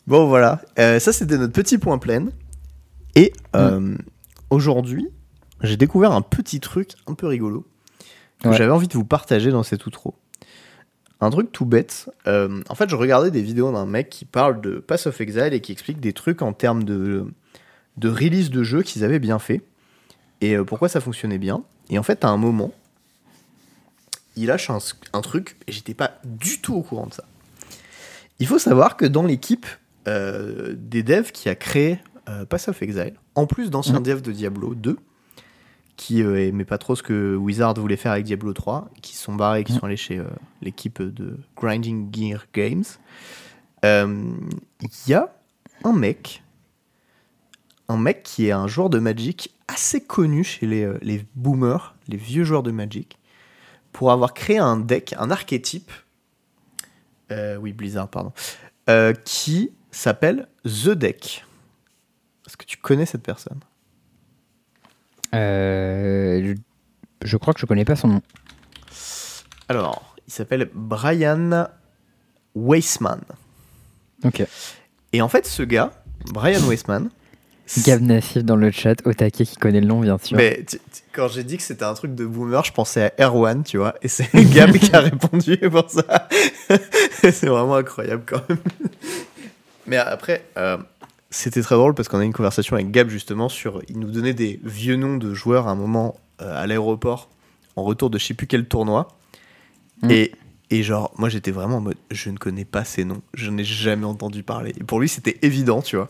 Bon, 0.06 0.26
voilà. 0.26 0.60
Euh, 0.78 0.98
ça, 0.98 1.12
c'était 1.12 1.38
notre 1.38 1.52
petit 1.52 1.78
point 1.78 1.98
plein. 1.98 2.26
Et 3.14 3.32
euh, 3.56 3.94
aujourd'hui, 4.50 5.08
j'ai 5.62 5.76
découvert 5.76 6.12
un 6.12 6.22
petit 6.22 6.60
truc 6.60 6.92
un 7.06 7.14
peu 7.14 7.26
rigolo 7.26 7.66
que 8.42 8.48
Ouais. 8.48 8.56
j'avais 8.56 8.70
envie 8.70 8.88
de 8.88 8.92
vous 8.94 9.04
partager 9.04 9.50
dans 9.50 9.62
cet 9.64 9.86
outro. 9.86 10.14
Un 11.20 11.30
truc 11.30 11.50
tout 11.50 11.64
bête. 11.64 12.08
Euh, 12.28 12.62
en 12.68 12.76
fait, 12.76 12.88
je 12.88 12.94
regardais 12.94 13.32
des 13.32 13.42
vidéos 13.42 13.72
d'un 13.72 13.86
mec 13.86 14.08
qui 14.08 14.24
parle 14.24 14.60
de 14.60 14.78
Pass 14.78 15.08
of 15.08 15.20
Exile 15.20 15.52
et 15.52 15.60
qui 15.60 15.72
explique 15.72 15.98
des 15.98 16.12
trucs 16.12 16.42
en 16.42 16.52
termes 16.52 16.84
de, 16.84 17.26
de 17.96 18.08
release 18.08 18.50
de 18.50 18.62
jeux 18.62 18.82
qu'ils 18.82 19.02
avaient 19.02 19.18
bien 19.18 19.40
fait 19.40 19.62
et 20.40 20.54
euh, 20.56 20.62
pourquoi 20.64 20.88
ça 20.88 21.00
fonctionnait 21.00 21.38
bien. 21.38 21.64
Et 21.90 21.98
en 21.98 22.04
fait, 22.04 22.24
à 22.24 22.28
un 22.28 22.36
moment, 22.36 22.72
il 24.36 24.46
lâche 24.46 24.70
un, 24.70 24.78
un 25.12 25.20
truc 25.20 25.56
et 25.66 25.72
j'étais 25.72 25.94
pas 25.94 26.12
du 26.24 26.60
tout 26.60 26.74
au 26.76 26.82
courant 26.82 27.06
de 27.08 27.14
ça. 27.14 27.24
Il 28.38 28.46
faut 28.46 28.60
savoir 28.60 28.96
que 28.96 29.04
dans 29.04 29.24
l'équipe 29.24 29.66
euh, 30.06 30.74
des 30.78 31.02
devs 31.02 31.32
qui 31.32 31.48
a 31.48 31.56
créé 31.56 31.98
euh, 32.28 32.44
Pass 32.44 32.68
of 32.68 32.80
Exile, 32.82 33.14
en 33.34 33.46
plus 33.46 33.70
d'anciens 33.70 33.96
Mhm. 33.96 34.02
devs 34.04 34.22
de 34.22 34.30
Diablo 34.30 34.76
2, 34.76 34.96
qui 35.98 36.22
euh, 36.22 36.46
aimaient 36.48 36.64
pas 36.64 36.78
trop 36.78 36.94
ce 36.96 37.02
que 37.02 37.34
Wizard 37.36 37.74
voulait 37.74 37.96
faire 37.96 38.12
avec 38.12 38.24
Diablo 38.24 38.52
3, 38.54 38.88
qui 39.02 39.14
sont 39.16 39.34
barrés, 39.34 39.64
qui 39.64 39.72
Mhm. 39.72 39.78
sont 39.80 39.84
allés 39.86 39.96
chez 39.96 40.16
euh, 40.18 40.24
l'équipe 40.62 41.02
de 41.02 41.36
Grinding 41.56 42.08
Gear 42.14 42.46
Games, 42.54 42.84
euh, 43.84 44.32
il 44.80 45.10
y 45.10 45.14
a 45.14 45.34
un 45.84 45.92
mec, 45.92 46.42
un 47.88 47.96
mec 47.96 48.22
qui 48.22 48.46
est 48.46 48.52
un 48.52 48.68
joueur 48.68 48.90
de 48.90 48.98
Magic 49.00 49.52
assez 49.66 50.00
connu 50.00 50.44
chez 50.44 50.66
les, 50.66 50.84
euh, 50.84 50.98
les 51.02 51.26
boomers, 51.34 51.94
les 52.06 52.16
vieux 52.16 52.44
joueurs 52.44 52.62
de 52.62 52.70
Magic, 52.70 53.18
pour 53.92 54.12
avoir 54.12 54.34
créé 54.34 54.58
un 54.58 54.76
deck, 54.76 55.14
un 55.18 55.30
archétype, 55.32 55.90
euh, 57.32 57.56
oui, 57.56 57.72
Blizzard, 57.72 58.08
pardon, 58.08 58.32
euh, 58.88 59.12
qui 59.24 59.72
s'appelle 59.90 60.46
The 60.64 60.90
Deck. 60.90 61.44
Est-ce 62.46 62.56
que 62.56 62.64
tu 62.64 62.76
connais 62.76 63.04
cette 63.04 63.22
personne? 63.24 63.58
Euh, 65.34 66.54
je, 67.24 67.36
crois 67.36 67.54
que 67.54 67.60
je 67.60 67.66
connais 67.66 67.84
pas 67.84 67.96
son 67.96 68.08
nom. 68.08 68.22
Alors, 69.68 70.16
il 70.26 70.32
s'appelle 70.32 70.70
Brian 70.74 71.66
Weissman. 72.54 73.20
Ok. 74.24 74.44
Et 75.12 75.22
en 75.22 75.28
fait, 75.28 75.46
ce 75.46 75.62
gars, 75.62 75.92
Brian 76.32 76.60
Weissman, 76.66 77.10
Gab 77.84 78.00
Nassif 78.00 78.44
dans 78.44 78.56
le 78.56 78.70
chat, 78.70 78.94
au 79.06 79.12
taquet 79.12 79.44
qui 79.44 79.56
connaît 79.56 79.80
le 79.80 79.86
nom, 79.86 80.00
bien 80.00 80.16
sûr. 80.18 80.36
Mais 80.38 80.64
tu- 80.66 80.78
tu- 80.78 81.02
quand 81.12 81.28
j'ai 81.28 81.44
dit 81.44 81.58
que 81.58 81.62
c'était 81.62 81.84
un 81.84 81.92
truc 81.94 82.14
de 82.14 82.24
boomer, 82.24 82.64
je 82.64 82.72
pensais 82.72 83.12
à 83.18 83.24
Erwan, 83.26 83.62
tu 83.62 83.76
vois, 83.76 83.94
et 84.00 84.08
c'est 84.08 84.28
Gab 84.52 84.72
qui 84.78 84.94
a 84.94 85.00
répondu 85.00 85.58
pour 85.70 85.90
ça. 85.90 86.28
c'est 87.10 87.44
vraiment 87.46 87.76
incroyable 87.76 88.22
quand 88.26 88.48
même. 88.48 88.58
Mais 89.86 89.96
après, 89.98 90.44
euh, 90.56 90.78
c'était 91.30 91.62
très 91.62 91.74
drôle 91.74 91.94
parce 91.94 92.08
qu'on 92.08 92.18
a 92.18 92.22
eu 92.22 92.26
une 92.26 92.32
conversation 92.32 92.76
avec 92.76 92.90
Gab 92.90 93.08
justement 93.08 93.48
sur. 93.48 93.82
Il 93.88 93.98
nous 93.98 94.10
donnait 94.10 94.34
des 94.34 94.60
vieux 94.64 94.96
noms 94.96 95.16
de 95.16 95.34
joueurs 95.34 95.68
à 95.68 95.72
un 95.72 95.74
moment 95.74 96.16
euh, 96.40 96.62
à 96.62 96.66
l'aéroport 96.66 97.28
en 97.76 97.82
retour 97.82 98.10
de 98.10 98.18
je 98.18 98.26
sais 98.26 98.34
plus 98.34 98.46
quel 98.46 98.66
tournoi. 98.66 99.08
Mm. 100.02 100.10
Et, 100.10 100.32
et 100.70 100.82
genre, 100.82 101.12
moi 101.18 101.28
j'étais 101.28 101.50
vraiment 101.50 101.76
en 101.76 101.80
mode 101.80 101.98
je 102.10 102.30
ne 102.30 102.36
connais 102.36 102.64
pas 102.64 102.84
ces 102.84 103.04
noms, 103.04 103.22
je 103.34 103.50
n'ai 103.50 103.64
jamais 103.64 104.06
entendu 104.06 104.42
parler. 104.42 104.72
Et 104.80 104.84
pour 104.84 105.00
lui, 105.00 105.08
c'était 105.08 105.38
évident, 105.42 105.82
tu 105.82 105.96
vois. 105.96 106.08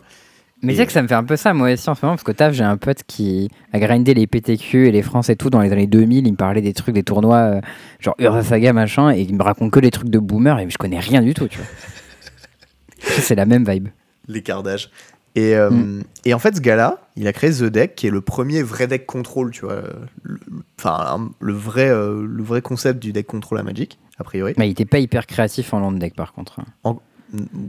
Mais 0.61 0.75
sais 0.75 0.85
que 0.85 0.91
ça 0.91 1.01
me 1.01 1.07
fait 1.07 1.15
un 1.15 1.23
peu 1.23 1.37
ça, 1.37 1.53
moi 1.53 1.71
aussi, 1.71 1.89
en 1.89 1.95
ce 1.95 2.05
moment, 2.05 2.15
parce 2.15 2.23
qu'au 2.23 2.33
taf, 2.33 2.53
j'ai 2.53 2.65
un 2.65 2.75
pote 2.75 3.03
qui 3.07 3.49
a 3.71 3.79
grindé 3.79 4.13
les 4.13 4.27
PTQ 4.27 4.89
et 4.89 4.91
les 4.91 5.01
France 5.01 5.29
et 5.29 5.37
tout 5.37 5.49
dans 5.49 5.61
les 5.61 5.71
années 5.71 5.87
2000. 5.87 6.27
Il 6.27 6.31
me 6.31 6.35
parlait 6.35 6.61
des 6.61 6.73
trucs, 6.73 6.93
des 6.93 7.03
tournois, 7.03 7.37
euh, 7.37 7.61
genre 8.01 8.15
Urasaga, 8.19 8.73
machin, 8.73 9.11
et 9.11 9.21
il 9.21 9.35
me 9.35 9.43
raconte 9.43 9.71
que 9.71 9.79
des 9.79 9.91
trucs 9.91 10.09
de 10.09 10.19
boomer, 10.19 10.59
et 10.59 10.69
je 10.69 10.77
connais 10.77 10.99
rien 10.99 11.21
du 11.21 11.33
tout, 11.33 11.47
tu 11.47 11.59
vois. 11.59 11.67
C'est 13.21 13.35
la 13.35 13.45
même 13.45 13.63
vibe. 13.63 13.87
L'écart 14.29 14.63
d'âge. 14.63 14.89
Et, 15.35 15.55
euh, 15.55 15.69
Mm. 15.69 16.03
et 16.25 16.33
en 16.33 16.39
fait, 16.39 16.55
ce 16.55 16.61
gars-là, 16.61 16.97
il 17.15 17.27
a 17.27 17.33
créé 17.33 17.51
The 17.51 17.63
Deck, 17.65 17.95
qui 17.95 18.07
est 18.07 18.09
le 18.09 18.21
premier 18.21 18.63
vrai 18.63 18.87
deck 18.87 19.05
control, 19.05 19.51
tu 19.51 19.65
vois. 19.65 19.83
le- 20.23 20.39
Enfin, 20.79 21.29
le 21.39 21.53
vrai, 21.53 21.89
euh, 21.89 22.25
le 22.25 22.41
vrai 22.43 22.61
concept 22.61 22.99
du 22.99 23.11
deck 23.13 23.27
control 23.27 23.59
à 23.59 23.63
Magic, 23.63 23.99
a 24.17 24.23
priori. 24.23 24.53
Mais 24.57 24.67
il 24.67 24.71
était 24.71 24.85
pas 24.85 24.99
hyper 24.99 25.27
créatif 25.27 25.73
en 25.73 25.79
land 25.81 25.91
deck, 25.93 26.15
par 26.15 26.33
contre. 26.33 26.59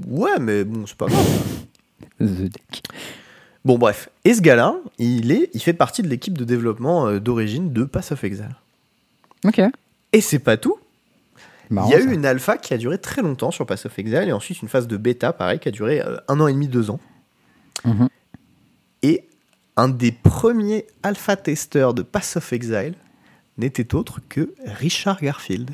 Ouais, 0.09 0.39
mais 0.41 0.65
bon, 0.65 0.87
c'est 0.87 0.97
pas 0.97 1.07
grave. 1.07 1.27
The 2.21 2.25
deck. 2.25 2.83
bon, 3.65 3.79
bref. 3.79 4.09
Et 4.25 4.33
ce 4.35 4.41
gars-là, 4.41 4.77
il, 4.99 5.31
est, 5.33 5.51
il 5.53 5.61
fait 5.61 5.73
partie 5.75 6.03
de 6.03 6.09
l'équipe 6.09 6.37
de 6.39 6.45
développement 6.45 7.09
euh, 7.09 7.19
d'origine 7.21 7.73
de 7.73 7.85
Pass 7.85 8.13
of 8.13 8.25
Exile. 8.25 8.55
Ok. 9.45 9.61
Et 10.13 10.21
c'est 10.21 10.39
pas 10.39 10.57
tout. 10.57 10.77
Marrant, 11.71 11.89
il 11.89 11.93
y 11.93 11.95
a 11.95 12.01
ça. 12.01 12.05
eu 12.05 12.13
une 12.13 12.27
alpha 12.27 12.57
qui 12.59 12.75
a 12.75 12.77
duré 12.79 12.99
très 12.99 13.23
longtemps 13.23 13.51
sur 13.51 13.65
Pass 13.65 13.87
of 13.87 13.99
Exile, 13.99 14.25
et 14.29 14.33
ensuite 14.33 14.61
une 14.63 14.69
phase 14.69 14.89
de 14.89 14.97
bêta, 14.97 15.33
pareil, 15.33 15.59
qui 15.61 15.69
a 15.69 15.71
duré 15.73 16.01
euh, 16.01 16.17
un 16.29 16.41
an 16.41 16.47
et 16.49 16.53
demi, 16.53 16.69
deux 16.69 16.91
ans. 16.91 17.01
Mhm. 17.85 18.09
Et 19.03 19.25
un 19.77 19.89
des 19.89 20.13
premiers 20.13 20.87
alpha-testeurs 21.03 21.95
de 21.95 22.03
Pass 22.03 22.37
of 22.37 22.53
Exile 22.53 22.95
n'était 23.57 23.95
autre 23.95 24.21
que 24.29 24.53
Richard 24.67 25.21
Garfield, 25.21 25.71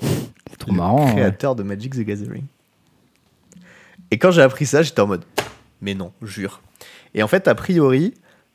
C'est 0.00 0.56
trop 0.58 0.70
le 0.70 0.76
marrant. 0.76 1.06
ouais. 1.06 1.12
créateur 1.12 1.54
de 1.56 1.62
Magic 1.62 1.94
the 1.94 2.00
Gathering. 2.00 2.44
Et 4.10 4.18
quand 4.18 4.30
j'ai 4.30 4.42
appris 4.42 4.66
ça, 4.66 4.82
j'étais 4.82 5.00
en 5.00 5.06
mode 5.06 5.24
Mais 5.80 5.94
non, 5.94 6.12
jure. 6.22 6.60
Et 7.14 7.22
en 7.22 7.28
fait, 7.28 7.48
a 7.48 7.54
priori, 7.54 8.14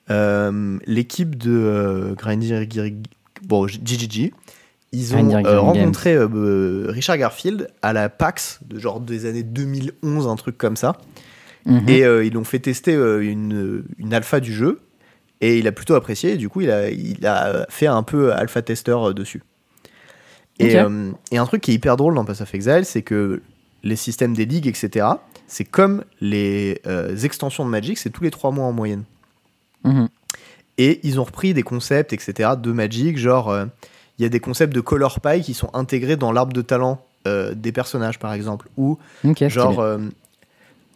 euh, 0.10 0.80
l'équipe 0.86 1.36
de 1.38 1.52
euh, 1.52 2.14
Grinding 2.16 2.68
bon, 3.44 3.68
GGG, 3.68 4.34
ils 4.98 5.16
ont 5.16 5.46
euh, 5.46 5.60
rencontré 5.60 6.16
euh, 6.16 6.28
euh, 6.34 6.88
Richard 6.90 7.18
Garfield 7.18 7.70
à 7.84 7.94
la 7.94 8.10
PAX 8.10 8.60
de 8.66 8.80
genre 8.80 9.00
des 9.00 9.26
années 9.26 9.44
2011, 9.44 10.28
un 10.28 10.36
truc 10.36 10.58
comme 10.58 10.76
ça. 10.76 10.98
Mhm. 11.66 11.88
Et 11.88 12.04
euh, 12.04 12.26
ils 12.26 12.34
l'ont 12.34 12.44
fait 12.44 12.60
tester 12.60 12.94
une, 12.94 13.84
une 14.00 14.14
alpha 14.14 14.40
du 14.40 14.54
jeu. 14.54 14.80
Et 15.40 15.60
il 15.60 15.68
a 15.68 15.72
plutôt 15.72 15.94
apprécié. 15.94 16.34
Et 16.34 16.38
du 16.38 16.50
coup, 16.50 16.62
il 16.62 16.72
a, 16.72 16.90
il 16.90 17.26
a 17.28 17.68
fait 17.70 17.86
un 17.86 18.02
peu 18.02 18.34
alpha 18.34 18.62
testeur 18.64 19.14
dessus. 19.14 19.44
Et, 20.60 20.76
un 20.78 21.46
truc 21.46 21.62
qui 21.62 21.72
est 21.72 21.76
hyper 21.76 21.96
drôle 21.98 22.16
dans 22.16 22.26
Pass 22.26 22.42
of 22.42 22.56
Exile, 22.56 22.84
c'est 22.84 23.04
que 23.04 23.44
les 23.84 23.96
systèmes 23.96 24.34
des 24.34 24.46
ligues, 24.46 24.66
etc., 24.66 25.06
c'est 25.46 25.66
comme 25.66 26.04
les 26.20 26.82
extensions 27.24 27.64
de 27.64 27.70
Magic, 27.70 28.00
c'est 28.00 28.10
tous 28.10 28.24
les 28.24 28.32
trois 28.32 28.50
mois 28.50 28.66
en 28.66 28.74
moyenne. 28.74 29.04
Mhm. 29.84 30.08
Et 30.80 31.00
ils 31.04 31.20
ont 31.20 31.24
repris 31.24 31.54
des 31.54 31.64
concepts, 31.64 32.14
etc., 32.14 32.52
de 32.60 32.72
Magic, 32.72 33.20
genre, 33.20 33.56
il 34.20 34.24
y 34.24 34.26
a 34.26 34.30
des 34.30 34.40
concepts 34.40 34.74
de 34.74 34.82
color 34.82 35.20
pie 35.20 35.42
qui 35.42 35.54
sont 35.54 35.70
intégrés 35.74 36.16
dans 36.18 36.32
l'arbre 36.32 36.54
de 36.54 36.62
talent 36.62 37.02
euh, 37.28 37.54
des 37.56 37.72
personnages, 37.72 38.20
par 38.20 38.34
exemple, 38.34 38.68
ou 38.78 38.98
Genre, 39.48 39.80
euh, 39.80 39.98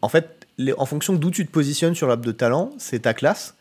en 0.02 0.10
fait, 0.10 0.48
les- 0.57 0.73
en 0.77 0.85
fonction 0.85 1.14
d'où 1.14 1.30
tu 1.31 1.45
te 1.45 1.52
positionnes 1.52 1.93
sur 1.95 2.07
l'arbre 2.07 2.23
de 2.26 2.31
talent, 2.31 2.72
c'est 2.77 2.99
ta 2.99 3.14
classe. 3.14 3.56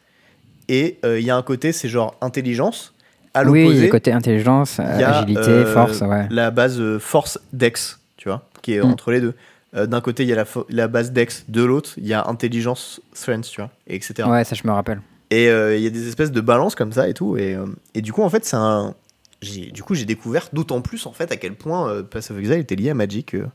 Et 0.68 0.98
euh, 1.04 1.18
il 1.18 1.26
y 1.26 1.30
a 1.30 1.36
un 1.36 1.42
côté, 1.42 1.72
c'est 1.72 1.88
genre 1.88 2.14
intelligence. 2.20 2.94
À 3.34 3.44
oui, 3.44 3.62
l'opposé, 3.64 3.88
côté 3.88 4.12
intelligence, 4.12 4.78
il 4.78 5.00
y 5.00 5.04
a, 5.04 5.18
agilité, 5.18 5.40
euh, 5.48 5.66
force, 5.72 6.00
ouais. 6.00 6.26
la 6.30 6.50
base 6.50 6.80
euh, 6.80 6.98
force 6.98 7.38
dex, 7.52 7.98
tu 8.16 8.28
vois, 8.28 8.42
qui 8.62 8.74
est 8.74 8.80
Mm. 8.82 8.86
entre 8.90 9.10
les 9.12 9.20
deux. 9.20 9.34
Euh, 9.76 9.86
D'un 9.86 10.00
côté, 10.00 10.24
il 10.24 10.28
y 10.28 10.32
a 10.32 10.44
la, 10.68 10.88
base 10.88 11.12
dex, 11.12 11.44
de 11.48 11.62
l'autre, 11.62 11.90
il 11.96 12.06
y 12.06 12.12
a 12.14 12.26
intelligence 12.28 13.00
strength, 13.12 13.48
tu 13.50 13.60
vois, 13.60 13.70
et 13.86 13.94
etc. 13.96 14.28
Ouais, 14.28 14.42
ça 14.44 14.54
je 14.56 14.66
me 14.66 14.72
rappelle. 14.72 15.00
Et 15.30 15.48
euh, 15.48 15.76
il 15.76 15.82
y 15.82 15.86
a 15.86 15.90
des 15.90 16.08
espèces 16.08 16.32
de 16.32 16.40
balance 16.40 16.74
comme 16.74 16.92
ça 16.92 17.08
et 17.08 17.14
tout. 17.14 17.36
Et, 17.36 17.54
euh, 17.54 17.66
et 17.94 18.00
du 18.02 18.12
coup, 18.12 18.22
en 18.22 18.30
fait, 18.30 18.44
c'est 18.44 18.56
un. 18.56 18.94
Du 19.42 19.82
coup, 19.82 19.94
j'ai 19.94 20.04
découvert 20.04 20.48
d'autant 20.52 20.80
plus 20.82 21.06
en 21.06 21.12
fait 21.12 21.32
à 21.32 21.36
quel 21.36 21.54
point 21.54 21.88
euh, 21.88 22.02
Pass 22.02 22.30
of 22.30 22.38
Exile 22.38 22.58
était 22.58 22.76
lié 22.76 22.90
à 22.90 22.94
Magic 22.94 23.34
euh, 23.34 23.46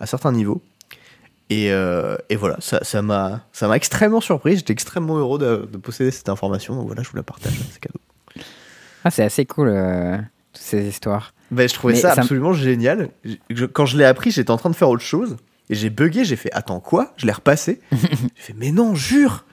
à 0.00 0.06
certains 0.06 0.32
niveaux. 0.32 0.62
Et, 1.50 1.70
euh, 1.70 2.16
et 2.28 2.34
voilà, 2.36 2.56
ça 2.60 3.02
m'a 3.02 3.42
ça 3.52 3.68
m'a 3.68 3.76
extrêmement 3.76 4.20
surpris. 4.20 4.56
J'étais 4.56 4.72
extrêmement 4.72 5.16
heureux 5.18 5.38
de, 5.38 5.68
de 5.70 5.76
posséder 5.78 6.10
cette 6.10 6.28
information. 6.28 6.74
Donc 6.74 6.86
voilà, 6.86 7.02
je 7.02 7.10
vous 7.10 7.16
la 7.16 7.22
partage. 7.22 7.52
C'est 7.70 7.80
cadeau. 7.80 8.00
Ah, 9.04 9.10
c'est 9.10 9.22
assez 9.22 9.44
cool, 9.46 9.68
euh, 9.68 10.16
toutes 10.52 10.62
ces 10.62 10.88
histoires. 10.88 11.32
Ben, 11.52 11.68
je 11.68 11.74
trouvais 11.74 11.92
Mais 11.92 12.00
ça, 12.00 12.12
absolument 12.12 12.52
génial. 12.52 13.10
Je- 13.50 13.66
quand 13.66 13.86
je 13.86 13.96
l'ai 13.96 14.04
appris, 14.04 14.32
j'étais 14.32 14.50
en 14.50 14.56
train 14.56 14.70
de 14.70 14.74
faire 14.74 14.88
autre 14.90 15.04
chose. 15.04 15.36
Et 15.70 15.74
j'ai 15.76 15.90
bugué, 15.90 16.24
j'ai 16.24 16.34
fait 16.34 16.50
Attends, 16.52 16.80
quoi? 16.80 17.12
Je 17.16 17.26
l'ai 17.26 17.32
repassé. 17.32 17.80
j'ai 17.92 17.98
fait 18.36 18.54
Mais 18.56 18.72
non, 18.72 18.94
jure 18.94 19.44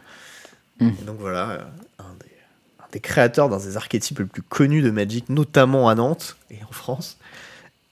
Mm. 0.80 0.88
Et 1.02 1.06
donc 1.06 1.18
voilà, 1.20 1.50
euh, 1.52 1.64
un 2.00 2.14
des, 2.20 2.32
un 2.80 2.82
des 2.94 3.00
créateurs 3.00 3.50
d'un 3.50 3.58
des 3.58 3.76
archétypes 3.76 4.20
les 4.20 4.26
plus 4.26 4.44
connus 4.44 4.82
de 4.82 4.92
Magic, 4.92 5.28
notamment 5.30 5.90
à 5.90 5.96
Nantes 5.96 6.38
et 6.52 6.60
en 6.64 6.72
France, 6.72 7.18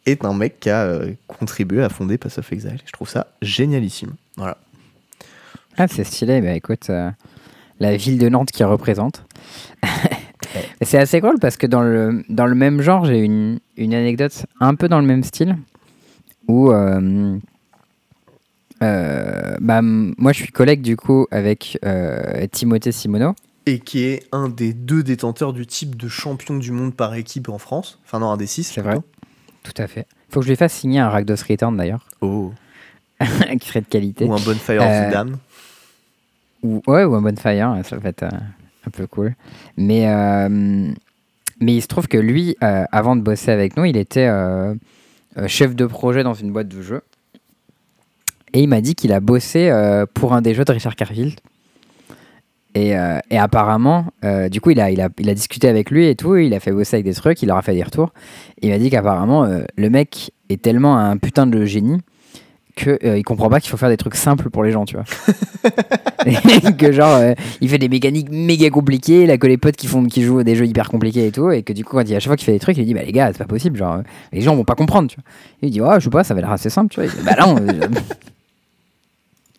est 0.06 0.24
un 0.24 0.34
mec 0.34 0.60
qui 0.60 0.70
a 0.70 0.84
euh, 0.84 1.14
contribué 1.28 1.84
à 1.84 1.90
fonder 1.90 2.18
Pass 2.18 2.38
of 2.38 2.52
Exile. 2.54 2.80
Je 2.86 2.92
trouve 2.92 3.10
ça 3.10 3.28
génialissime. 3.42 4.14
Voilà. 4.38 4.58
Ah, 5.78 5.88
c'est 5.88 6.04
stylé. 6.04 6.40
Bah 6.42 6.54
écoute, 6.54 6.90
euh, 6.90 7.10
la 7.80 7.98
ville 7.98 8.20
de 8.20 8.30
Nantes 8.30 8.52
qui 8.52 8.64
représente. 8.64 9.26
C'est 10.82 10.98
assez 10.98 11.22
cool 11.22 11.38
parce 11.40 11.56
que 11.56 11.68
dans 11.68 11.82
le, 11.82 12.24
dans 12.28 12.48
le 12.48 12.56
même 12.56 12.82
genre, 12.82 13.06
j'ai 13.06 13.20
une, 13.20 13.60
une 13.78 13.94
anecdote 13.94 14.46
un 14.60 14.74
peu 14.76 14.90
dans 14.90 15.00
le 15.00 15.06
même 15.06 15.24
style 15.24 15.56
où. 16.48 16.72
euh, 16.72 17.38
bah, 18.82 19.82
moi, 19.84 20.34
je 20.34 20.42
suis 20.42 20.52
collègue 20.52 20.82
du 20.82 20.98
coup 20.98 21.28
avec 21.30 21.80
Timothée 22.52 22.92
Simoneau. 22.92 23.36
Et 23.68 23.80
qui 23.80 24.04
est 24.06 24.24
un 24.32 24.50
des 24.50 24.74
deux 24.74 25.04
détenteurs 25.04 25.54
du 25.54 25.68
type 25.68 25.96
de 25.96 26.08
champion 26.08 26.58
du 26.58 26.72
monde 26.72 26.96
par 26.96 27.14
équipe 27.14 27.48
en 27.50 27.58
France. 27.60 28.00
Enfin, 28.06 28.20
non, 28.20 28.32
un 28.32 28.38
des 28.38 28.48
six. 28.48 28.64
C'est 28.64 28.82
vrai. 28.82 28.98
Tout 29.64 29.74
à 29.78 29.88
fait. 29.88 30.08
Faut 30.30 30.40
que 30.40 30.46
je 30.46 30.52
lui 30.52 30.56
fasse 30.58 30.74
signer 30.74 31.00
un 31.00 31.10
Rakdos 31.10 31.36
Return 31.48 31.78
d'ailleurs, 31.78 32.08
Oh. 32.22 32.52
qui 33.60 33.68
serait 33.68 33.82
de 33.82 33.86
qualité. 33.86 34.26
Ou 34.26 34.34
un 34.34 34.40
Bonfire 34.40 34.82
of 34.82 34.88
Euh, 34.88 35.10
the 35.10 35.14
Damned. 35.14 35.36
Ou, 36.64 36.82
ouais, 36.88 37.04
ou 37.04 37.14
un 37.16 37.22
Bonfire, 37.22 37.78
ça 37.84 37.98
va 37.98 38.10
être 38.10 38.24
euh, 38.24 38.30
un 38.88 38.90
peu 38.92 39.06
cool. 39.06 39.36
Mais, 39.78 40.08
euh, 40.08 40.48
mais 41.60 41.76
il 41.76 41.82
se 41.82 41.88
trouve 41.88 42.08
que 42.08 42.18
lui, 42.18 42.56
euh, 42.64 42.84
avant 42.92 43.16
de 43.16 43.22
bosser 43.22 43.52
avec 43.52 43.78
nous, 43.78 43.86
il 43.86 43.98
était 43.98 44.28
chef 45.48 45.76
de 45.76 45.86
projet 45.86 46.24
dans 46.24 46.34
une 46.34 46.52
boîte 46.52 46.68
de 46.68 46.82
jeux. 46.82 47.02
Et 48.54 48.62
il 48.64 48.68
m'a 48.68 48.82
dit 48.82 48.96
qu'il 48.96 49.14
a 49.14 49.20
bossé 49.20 49.72
pour 50.16 50.34
un 50.34 50.42
des 50.42 50.54
jeux 50.56 50.66
de 50.66 50.72
Richard 50.72 50.96
Carfield. 50.96 51.40
Et, 52.74 52.98
euh, 52.98 53.20
et 53.30 53.38
apparemment, 53.38 54.06
euh, 54.24 54.48
du 54.48 54.62
coup, 54.62 54.70
il 54.70 54.80
a, 54.80 54.92
il, 54.92 55.02
a, 55.02 55.10
il 55.20 55.30
a 55.30 55.34
discuté 55.34 55.68
avec 55.68 55.92
lui 55.92 56.08
et 56.08 56.16
tout, 56.16 56.38
il 56.38 56.54
a 56.54 56.60
fait 56.60 56.72
bosser 56.72 56.96
avec 56.96 57.06
des 57.06 57.14
trucs, 57.14 57.42
il 57.42 57.48
leur 57.48 57.58
a 57.58 57.62
fait 57.62 57.74
des 57.74 57.84
retours. 57.84 58.14
Il 58.62 58.70
m'a 58.70 58.78
dit 58.78 58.90
qu'apparemment, 58.90 59.44
euh, 59.44 59.64
le 59.76 59.90
mec 59.90 60.32
est 60.50 60.62
tellement 60.62 60.98
un 60.98 61.18
putain 61.18 61.48
de 61.48 61.66
génie 61.66 62.00
euh, 62.88 63.18
il 63.18 63.24
comprend 63.24 63.50
pas 63.50 63.60
qu'il 63.60 63.70
faut 63.70 63.78
faire 63.78 63.90
des 63.90 63.98
trucs 63.98 64.16
simples 64.16 64.50
pour 64.50 64.64
les 64.64 64.72
gens, 64.72 64.86
tu 64.86 64.96
vois. 64.96 65.06
Et 66.26 66.74
que 66.78 66.92
genre, 66.92 67.22
il 67.60 67.70
fait 67.70 67.78
des 67.78 67.90
mécaniques 67.90 68.30
méga 68.32 68.70
compliquées, 68.70 69.28
là 69.28 69.38
que 69.38 69.46
les 69.46 69.58
potes 69.58 69.76
qui 69.76 69.88
font, 69.88 70.06
qui 70.06 70.24
jouent 70.24 70.42
des 70.42 70.56
jeux 70.56 70.66
hyper 70.66 70.90
compliqués 70.90 71.28
et 71.28 71.32
tout, 71.32 71.52
et 71.52 71.64
que 71.64 71.74
du 71.74 71.84
coup, 71.84 71.98
quand 71.98 72.10
il, 72.10 72.16
à 72.16 72.20
chaque 72.20 72.30
fois 72.30 72.38
qu'il 72.38 72.46
fait 72.46 72.54
des 72.54 72.60
trucs, 72.60 72.78
il 72.78 72.86
dit 72.86 72.94
bah 72.94 73.04
les 73.04 73.12
gars, 73.12 73.32
c'est 73.34 73.38
pas 73.38 73.46
possible, 73.46 73.78
genre, 73.78 74.02
les 74.32 74.42
gens 74.42 74.56
vont 74.56 74.64
pas 74.64 74.76
comprendre, 74.76 75.10
tu 75.10 75.18
vois. 75.18 75.26
Et 75.62 75.68
il 75.68 75.72
dit 75.72 75.82
ouais, 75.82 76.00
je 76.00 76.06
sais 76.06 76.10
pas, 76.10 76.24
ça 76.24 76.34
va 76.34 76.42
l'air 76.42 76.52
assez 76.52 76.70
simple, 76.70 76.92
tu 76.92 77.02
vois. 77.02 77.10
Il 77.10 77.16
dit, 77.16 77.24
bah 77.24 77.36
non, 77.40 77.56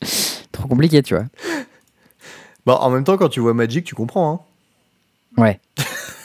trop 0.52 0.68
compliqué, 0.68 1.02
tu 1.02 1.14
vois. 1.14 1.24
Bah, 2.66 2.78
en 2.80 2.90
même 2.90 3.05
temps, 3.05 3.16
quand 3.16 3.28
tu 3.28 3.40
vois 3.40 3.55
Magic, 3.55 3.84
tu 3.84 3.94
comprends. 3.94 4.47
Ouais. 5.36 5.60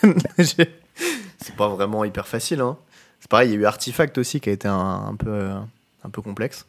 Hein. 0.03 0.13
J'ai- 0.37 0.75
c'est 1.39 1.55
pas 1.55 1.67
vraiment 1.69 2.03
hyper 2.03 2.27
facile. 2.27 2.61
Hein. 2.61 2.77
C'est 3.19 3.29
pareil, 3.29 3.49
il 3.49 3.53
y 3.53 3.57
a 3.57 3.59
eu 3.61 3.65
Artifact 3.65 4.17
aussi 4.17 4.39
qui 4.39 4.49
a 4.49 4.53
été 4.53 4.67
un, 4.67 4.75
un 5.09 5.15
peu, 5.15 5.29
euh, 5.29 5.55
un 6.03 6.09
peu 6.09 6.21
complexe. 6.21 6.65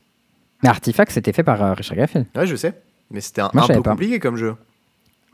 Mais 0.62 0.68
Artifact, 0.68 1.12
c'était 1.12 1.32
fait 1.32 1.42
par 1.42 1.62
euh, 1.62 1.74
Richard 1.74 1.96
Garfield. 1.96 2.26
Ouais, 2.34 2.46
je 2.46 2.56
sais. 2.56 2.74
Mais 3.10 3.20
c'était 3.20 3.42
un, 3.42 3.50
Moi, 3.54 3.64
un 3.64 3.66
peu 3.68 3.82
pas. 3.82 3.90
compliqué 3.90 4.18
comme 4.20 4.36
jeu. 4.36 4.54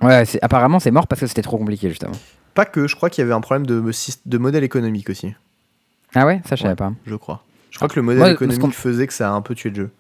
Ouais, 0.00 0.24
c'est- 0.24 0.42
apparemment, 0.42 0.80
c'est 0.80 0.90
mort 0.90 1.06
parce 1.06 1.20
que 1.20 1.26
c'était 1.26 1.42
trop 1.42 1.56
compliqué, 1.58 1.88
justement. 1.88 2.12
Pas 2.54 2.64
que, 2.64 2.86
je 2.86 2.94
crois 2.96 3.10
qu'il 3.10 3.22
y 3.22 3.24
avait 3.24 3.34
un 3.34 3.40
problème 3.40 3.66
de, 3.66 3.82
de 4.26 4.38
modèle 4.38 4.64
économique 4.64 5.10
aussi. 5.10 5.34
Ah 6.14 6.26
ouais, 6.26 6.40
ça, 6.48 6.56
je 6.56 6.62
savais 6.62 6.70
Ouais. 6.72 6.76
pas. 6.76 6.92
Je 7.06 7.14
crois. 7.16 7.42
Je 7.70 7.76
crois 7.78 7.88
que 7.88 7.96
le 7.96 8.02
modèle 8.02 8.20
Moi, 8.20 8.30
économique 8.32 8.72
faisait 8.74 9.06
que 9.06 9.12
ça 9.12 9.30
a 9.30 9.32
un 9.32 9.40
peu 9.40 9.54
tué 9.54 9.70
le 9.70 9.76
jeu. 9.76 9.90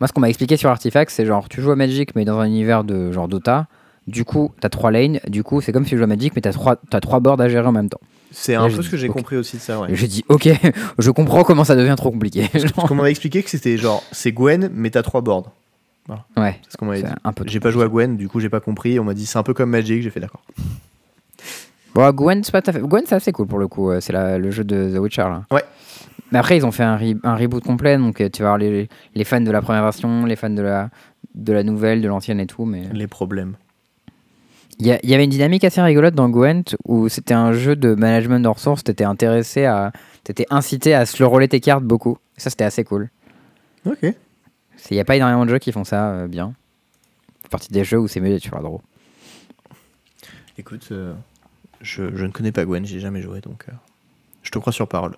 Moi, 0.00 0.08
ce 0.08 0.12
qu'on 0.12 0.20
m'a 0.20 0.28
expliqué 0.28 0.56
sur 0.56 0.70
Artifact, 0.70 1.10
c'est 1.10 1.26
genre, 1.26 1.48
tu 1.48 1.60
joues 1.60 1.70
à 1.70 1.76
Magic, 1.76 2.14
mais 2.16 2.24
dans 2.24 2.38
un 2.38 2.46
univers 2.46 2.84
de 2.84 3.12
genre 3.12 3.28
Dota. 3.28 3.66
Du 4.06 4.24
coup, 4.24 4.52
t'as 4.60 4.68
trois 4.68 4.90
lanes. 4.90 5.20
Du 5.28 5.42
coup, 5.42 5.60
c'est 5.60 5.72
comme 5.72 5.84
si 5.84 5.90
tu 5.90 5.96
jouais 5.96 6.04
à 6.04 6.08
Magic, 6.08 6.32
mais 6.36 6.42
t'as 6.42 6.52
trois, 6.52 6.76
t'as 6.90 7.00
trois 7.00 7.20
boards 7.20 7.40
à 7.40 7.48
gérer 7.48 7.66
en 7.66 7.72
même 7.72 7.88
temps. 7.88 8.00
C'est 8.32 8.54
un 8.54 8.68
peu 8.68 8.82
ce 8.82 8.90
que 8.90 8.96
j'ai 8.96 9.08
compris 9.08 9.36
aussi 9.36 9.56
de 9.56 9.62
ça, 9.62 9.80
ouais. 9.80 9.88
J'ai 9.92 10.08
dit, 10.08 10.24
ok, 10.28 10.48
je 10.98 11.10
comprends 11.10 11.44
comment 11.44 11.64
ça 11.64 11.76
devient 11.76 11.94
trop 11.96 12.10
compliqué. 12.10 12.48
Parce 12.52 12.88
qu'on 12.88 12.94
m'avait 12.96 13.10
expliqué 13.10 13.42
que 13.42 13.48
c'était 13.50 13.76
genre, 13.76 14.02
c'est 14.12 14.32
Gwen, 14.32 14.70
mais 14.74 14.90
t'as 14.90 15.02
trois 15.02 15.20
boards. 15.20 15.50
ouais, 16.36 16.58
C'est 16.64 16.72
ce 16.72 16.76
qu'on 16.76 16.86
m'avait 16.86 17.02
dit. 17.02 17.08
J'ai 17.46 17.60
pas 17.60 17.70
joué 17.70 17.84
à 17.84 17.88
Gwen, 17.88 18.16
du 18.16 18.28
coup 18.28 18.40
j'ai 18.40 18.50
pas 18.50 18.60
compris. 18.60 18.98
On 18.98 19.04
m'a 19.04 19.14
dit 19.14 19.24
c'est 19.24 19.38
un 19.38 19.42
peu 19.42 19.54
comme 19.54 19.70
Magic, 19.70 20.02
j'ai 20.02 20.10
fait 20.10 20.20
d'accord. 20.20 20.42
Bon, 21.94 22.10
Gwen, 22.10 22.42
c'est 22.42 22.50
pas 22.52 22.60
tout 22.62 22.70
à 22.70 22.72
fait- 22.72 22.80
Gwen, 22.80 23.04
c'est 23.06 23.14
assez 23.14 23.32
cool 23.32 23.46
pour 23.46 23.58
le 23.58 23.68
coup. 23.68 23.90
euh, 23.90 24.00
C'est 24.00 24.12
la- 24.12 24.38
le 24.38 24.50
jeu 24.50 24.64
de 24.64 24.94
The 24.94 24.98
Witcher 24.98 25.22
là. 25.22 25.44
Ouais. 25.50 25.62
Mais 26.32 26.38
après, 26.38 26.56
ils 26.56 26.66
ont 26.66 26.72
fait 26.72 26.82
un, 26.82 26.96
re- 26.96 27.20
un 27.22 27.36
reboot 27.36 27.62
complet, 27.62 27.96
donc 27.96 28.20
euh, 28.20 28.28
tu 28.28 28.42
vas 28.42 28.48
avoir 28.48 28.58
les, 28.58 28.88
les 29.14 29.24
fans 29.24 29.40
de 29.40 29.50
la 29.50 29.62
première 29.62 29.82
version, 29.84 30.24
les 30.26 30.34
fans 30.36 30.50
de 30.50 30.62
la, 30.62 30.90
de 31.34 31.52
la 31.52 31.62
nouvelle, 31.62 32.00
de 32.02 32.08
l'ancienne 32.08 32.40
et 32.40 32.46
tout. 32.46 32.64
Mais 32.64 32.82
Les 32.92 33.06
problèmes. 33.06 33.54
il 34.80 34.86
y, 34.86 35.14
avait 35.14 35.22
une 35.24 35.30
dynamique 35.30 35.62
assez 35.62 35.80
rigolote 35.80 36.14
dans 36.14 36.28
Gwent 36.28 36.74
où 36.86 37.08
c'était 37.08 37.34
un 37.34 37.52
jeu 37.52 37.76
de 37.76 37.94
management 37.94 38.40
de 38.40 38.48
ressources. 38.48 38.82
T'étais 38.82 39.04
intéressé 39.04 39.64
à, 39.64 39.92
t'étais 40.24 40.46
incité 40.50 40.94
à 40.94 41.04
roller 41.20 41.48
tes 41.48 41.60
cartes 41.60 41.84
beaucoup. 41.84 42.18
Ça, 42.36 42.50
c'était 42.50 42.64
assez 42.64 42.82
cool. 42.82 43.10
Ok. 43.86 44.02
Il 44.02 44.94
n'y 44.94 45.00
a 45.00 45.04
pas 45.04 45.14
énormément 45.14 45.44
de 45.44 45.50
jeux 45.50 45.58
qui 45.58 45.70
font 45.70 45.84
ça 45.84 46.10
euh, 46.10 46.26
bien. 46.26 46.54
C'est 47.42 47.50
partie 47.50 47.72
des 47.72 47.84
jeux 47.84 47.98
où 48.00 48.08
c'est 48.08 48.18
mieux 48.20 48.30
d'être 48.30 48.42
sur 48.42 48.56
la 48.56 48.62
draw. 48.62 48.80
Écoute, 50.58 50.88
euh, 50.90 51.12
je, 51.84 52.14
je 52.16 52.24
ne 52.26 52.30
connais 52.32 52.50
pas 52.52 52.64
Gwen, 52.64 52.84
j'ai 52.84 52.98
jamais 53.00 53.22
joué 53.22 53.40
donc 53.40 53.66
euh, 53.68 53.72
je 54.42 54.50
te 54.50 54.58
crois 54.58 54.72
sur 54.72 54.88
parole. 54.88 55.14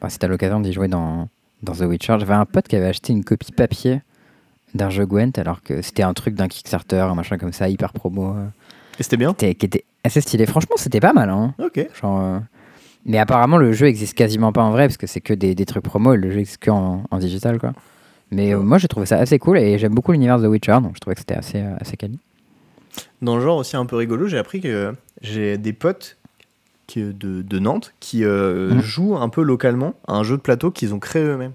Enfin, 0.00 0.08
si 0.08 0.18
t'as 0.18 0.26
l'occasion 0.28 0.60
d'y 0.60 0.72
jouer 0.72 0.88
dans, 0.88 1.28
dans 1.62 1.72
The 1.74 1.80
Witcher, 1.82 2.16
j'avais 2.18 2.34
un 2.34 2.44
pote 2.46 2.66
qui 2.68 2.76
avait 2.76 2.86
acheté 2.86 3.12
une 3.12 3.24
copie 3.24 3.52
papier 3.52 4.00
d'un 4.74 4.90
jeu 4.90 5.06
Gwent 5.06 5.32
alors 5.38 5.62
que 5.62 5.80
c'était 5.82 6.02
un 6.02 6.12
truc 6.14 6.34
d'un 6.34 6.48
Kickstarter, 6.48 7.00
un 7.00 7.14
machin 7.14 7.38
comme 7.38 7.52
ça, 7.52 7.68
hyper 7.68 7.92
promo, 7.92 8.34
euh, 8.36 8.46
Et 8.98 9.02
c'était 9.02 9.16
bien 9.16 9.32
qui 9.34 9.46
était- 9.46 9.54
qui 9.54 9.66
était 9.66 9.84
assez 10.04 10.20
stylé. 10.20 10.46
Franchement, 10.46 10.76
c'était 10.76 11.00
pas 11.00 11.12
mal. 11.12 11.30
Hein. 11.30 11.54
Ok. 11.58 11.86
Genre, 12.00 12.20
euh, 12.20 12.38
Mais 13.06 13.18
apparemment, 13.18 13.56
le 13.56 13.72
jeu 13.72 13.86
existe 13.86 14.14
quasiment 14.14 14.52
pas 14.52 14.62
en 14.62 14.70
vrai 14.70 14.86
parce 14.86 14.98
que 14.98 15.06
c'est 15.06 15.20
que 15.22 15.32
des, 15.32 15.54
des 15.54 15.64
trucs 15.66 15.84
promo 15.84 16.12
et 16.14 16.16
le 16.18 16.30
jeu 16.30 16.40
existe 16.40 16.58
que 16.58 16.70
en, 16.70 17.04
en 17.10 17.18
digital. 17.18 17.58
Quoi. 17.58 17.72
Mais 18.30 18.52
euh, 18.54 18.60
moi, 18.60 18.76
j'ai 18.78 18.88
trouvé 18.88 19.06
ça 19.06 19.16
assez 19.18 19.38
cool 19.38 19.56
et 19.58 19.78
j'aime 19.78 19.94
beaucoup 19.94 20.12
l'univers 20.12 20.38
de 20.38 20.44
The 20.46 20.50
Witcher, 20.50 20.78
donc 20.82 20.92
je 20.94 21.00
trouvais 21.00 21.14
que 21.14 21.20
c'était 21.20 21.36
assez, 21.36 21.58
euh, 21.58 21.74
assez 21.80 21.96
quali. 21.96 22.18
Dans 23.22 23.36
le 23.36 23.42
genre 23.42 23.56
aussi 23.58 23.76
un 23.76 23.86
peu 23.86 23.96
rigolo, 23.96 24.26
j'ai 24.28 24.38
appris 24.38 24.60
que 24.60 24.94
j'ai 25.22 25.58
des 25.58 25.72
potes 25.72 26.16
qui- 26.86 27.02
de, 27.02 27.42
de 27.42 27.58
Nantes 27.58 27.92
qui 28.00 28.24
euh, 28.24 28.74
Mhm. 28.74 28.80
jouent 28.80 29.16
un 29.16 29.28
peu 29.28 29.42
localement 29.42 29.94
à 30.06 30.14
un 30.14 30.22
jeu 30.24 30.36
de 30.36 30.42
plateau 30.42 30.70
qu'ils 30.70 30.94
ont 30.94 30.98
créé 30.98 31.22
eux-mêmes. 31.22 31.52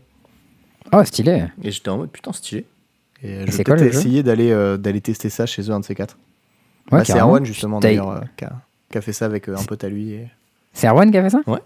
Oh, 0.92 1.04
stylé 1.04 1.46
Et 1.64 1.72
j'étais 1.72 1.90
en 1.90 1.98
mode 1.98 2.12
putain 2.12 2.34
stylé. 2.34 2.66
Et 3.24 3.46
je 3.48 3.52
vais 3.58 3.64
peut-être 3.64 3.82
essayer 3.84 4.22
d'aller 4.22 4.52
euh, 4.52 4.78
tester 4.78 5.30
ça 5.30 5.46
chez 5.46 5.64
eux, 5.64 5.72
un 5.74 5.80
de 5.80 5.86
ces 5.86 5.96
quatre. 5.96 6.18
Ouais, 6.92 7.00
Bah, 7.00 7.06
c'est. 7.06 7.18
Erwan 7.18 7.46
justement 7.46 7.80
d'ailleurs 7.80 8.10
euh, 8.12 8.20
qui, 8.38 8.44
a, 8.46 8.52
qui 8.92 8.98
a 8.98 9.02
fait 9.02 9.14
ça 9.14 9.26
avec 9.26 9.48
euh, 9.48 9.56
un 9.58 9.64
pote 9.64 9.84
à 9.84 9.90
lui. 9.90 10.12
Et, 10.12 10.28
C'est 10.74 10.88
Erwan 10.88 11.10
qui 11.10 11.18
a 11.18 11.24
fait 11.24 11.30
ça? 11.30 11.42
Ouais. 11.48 11.60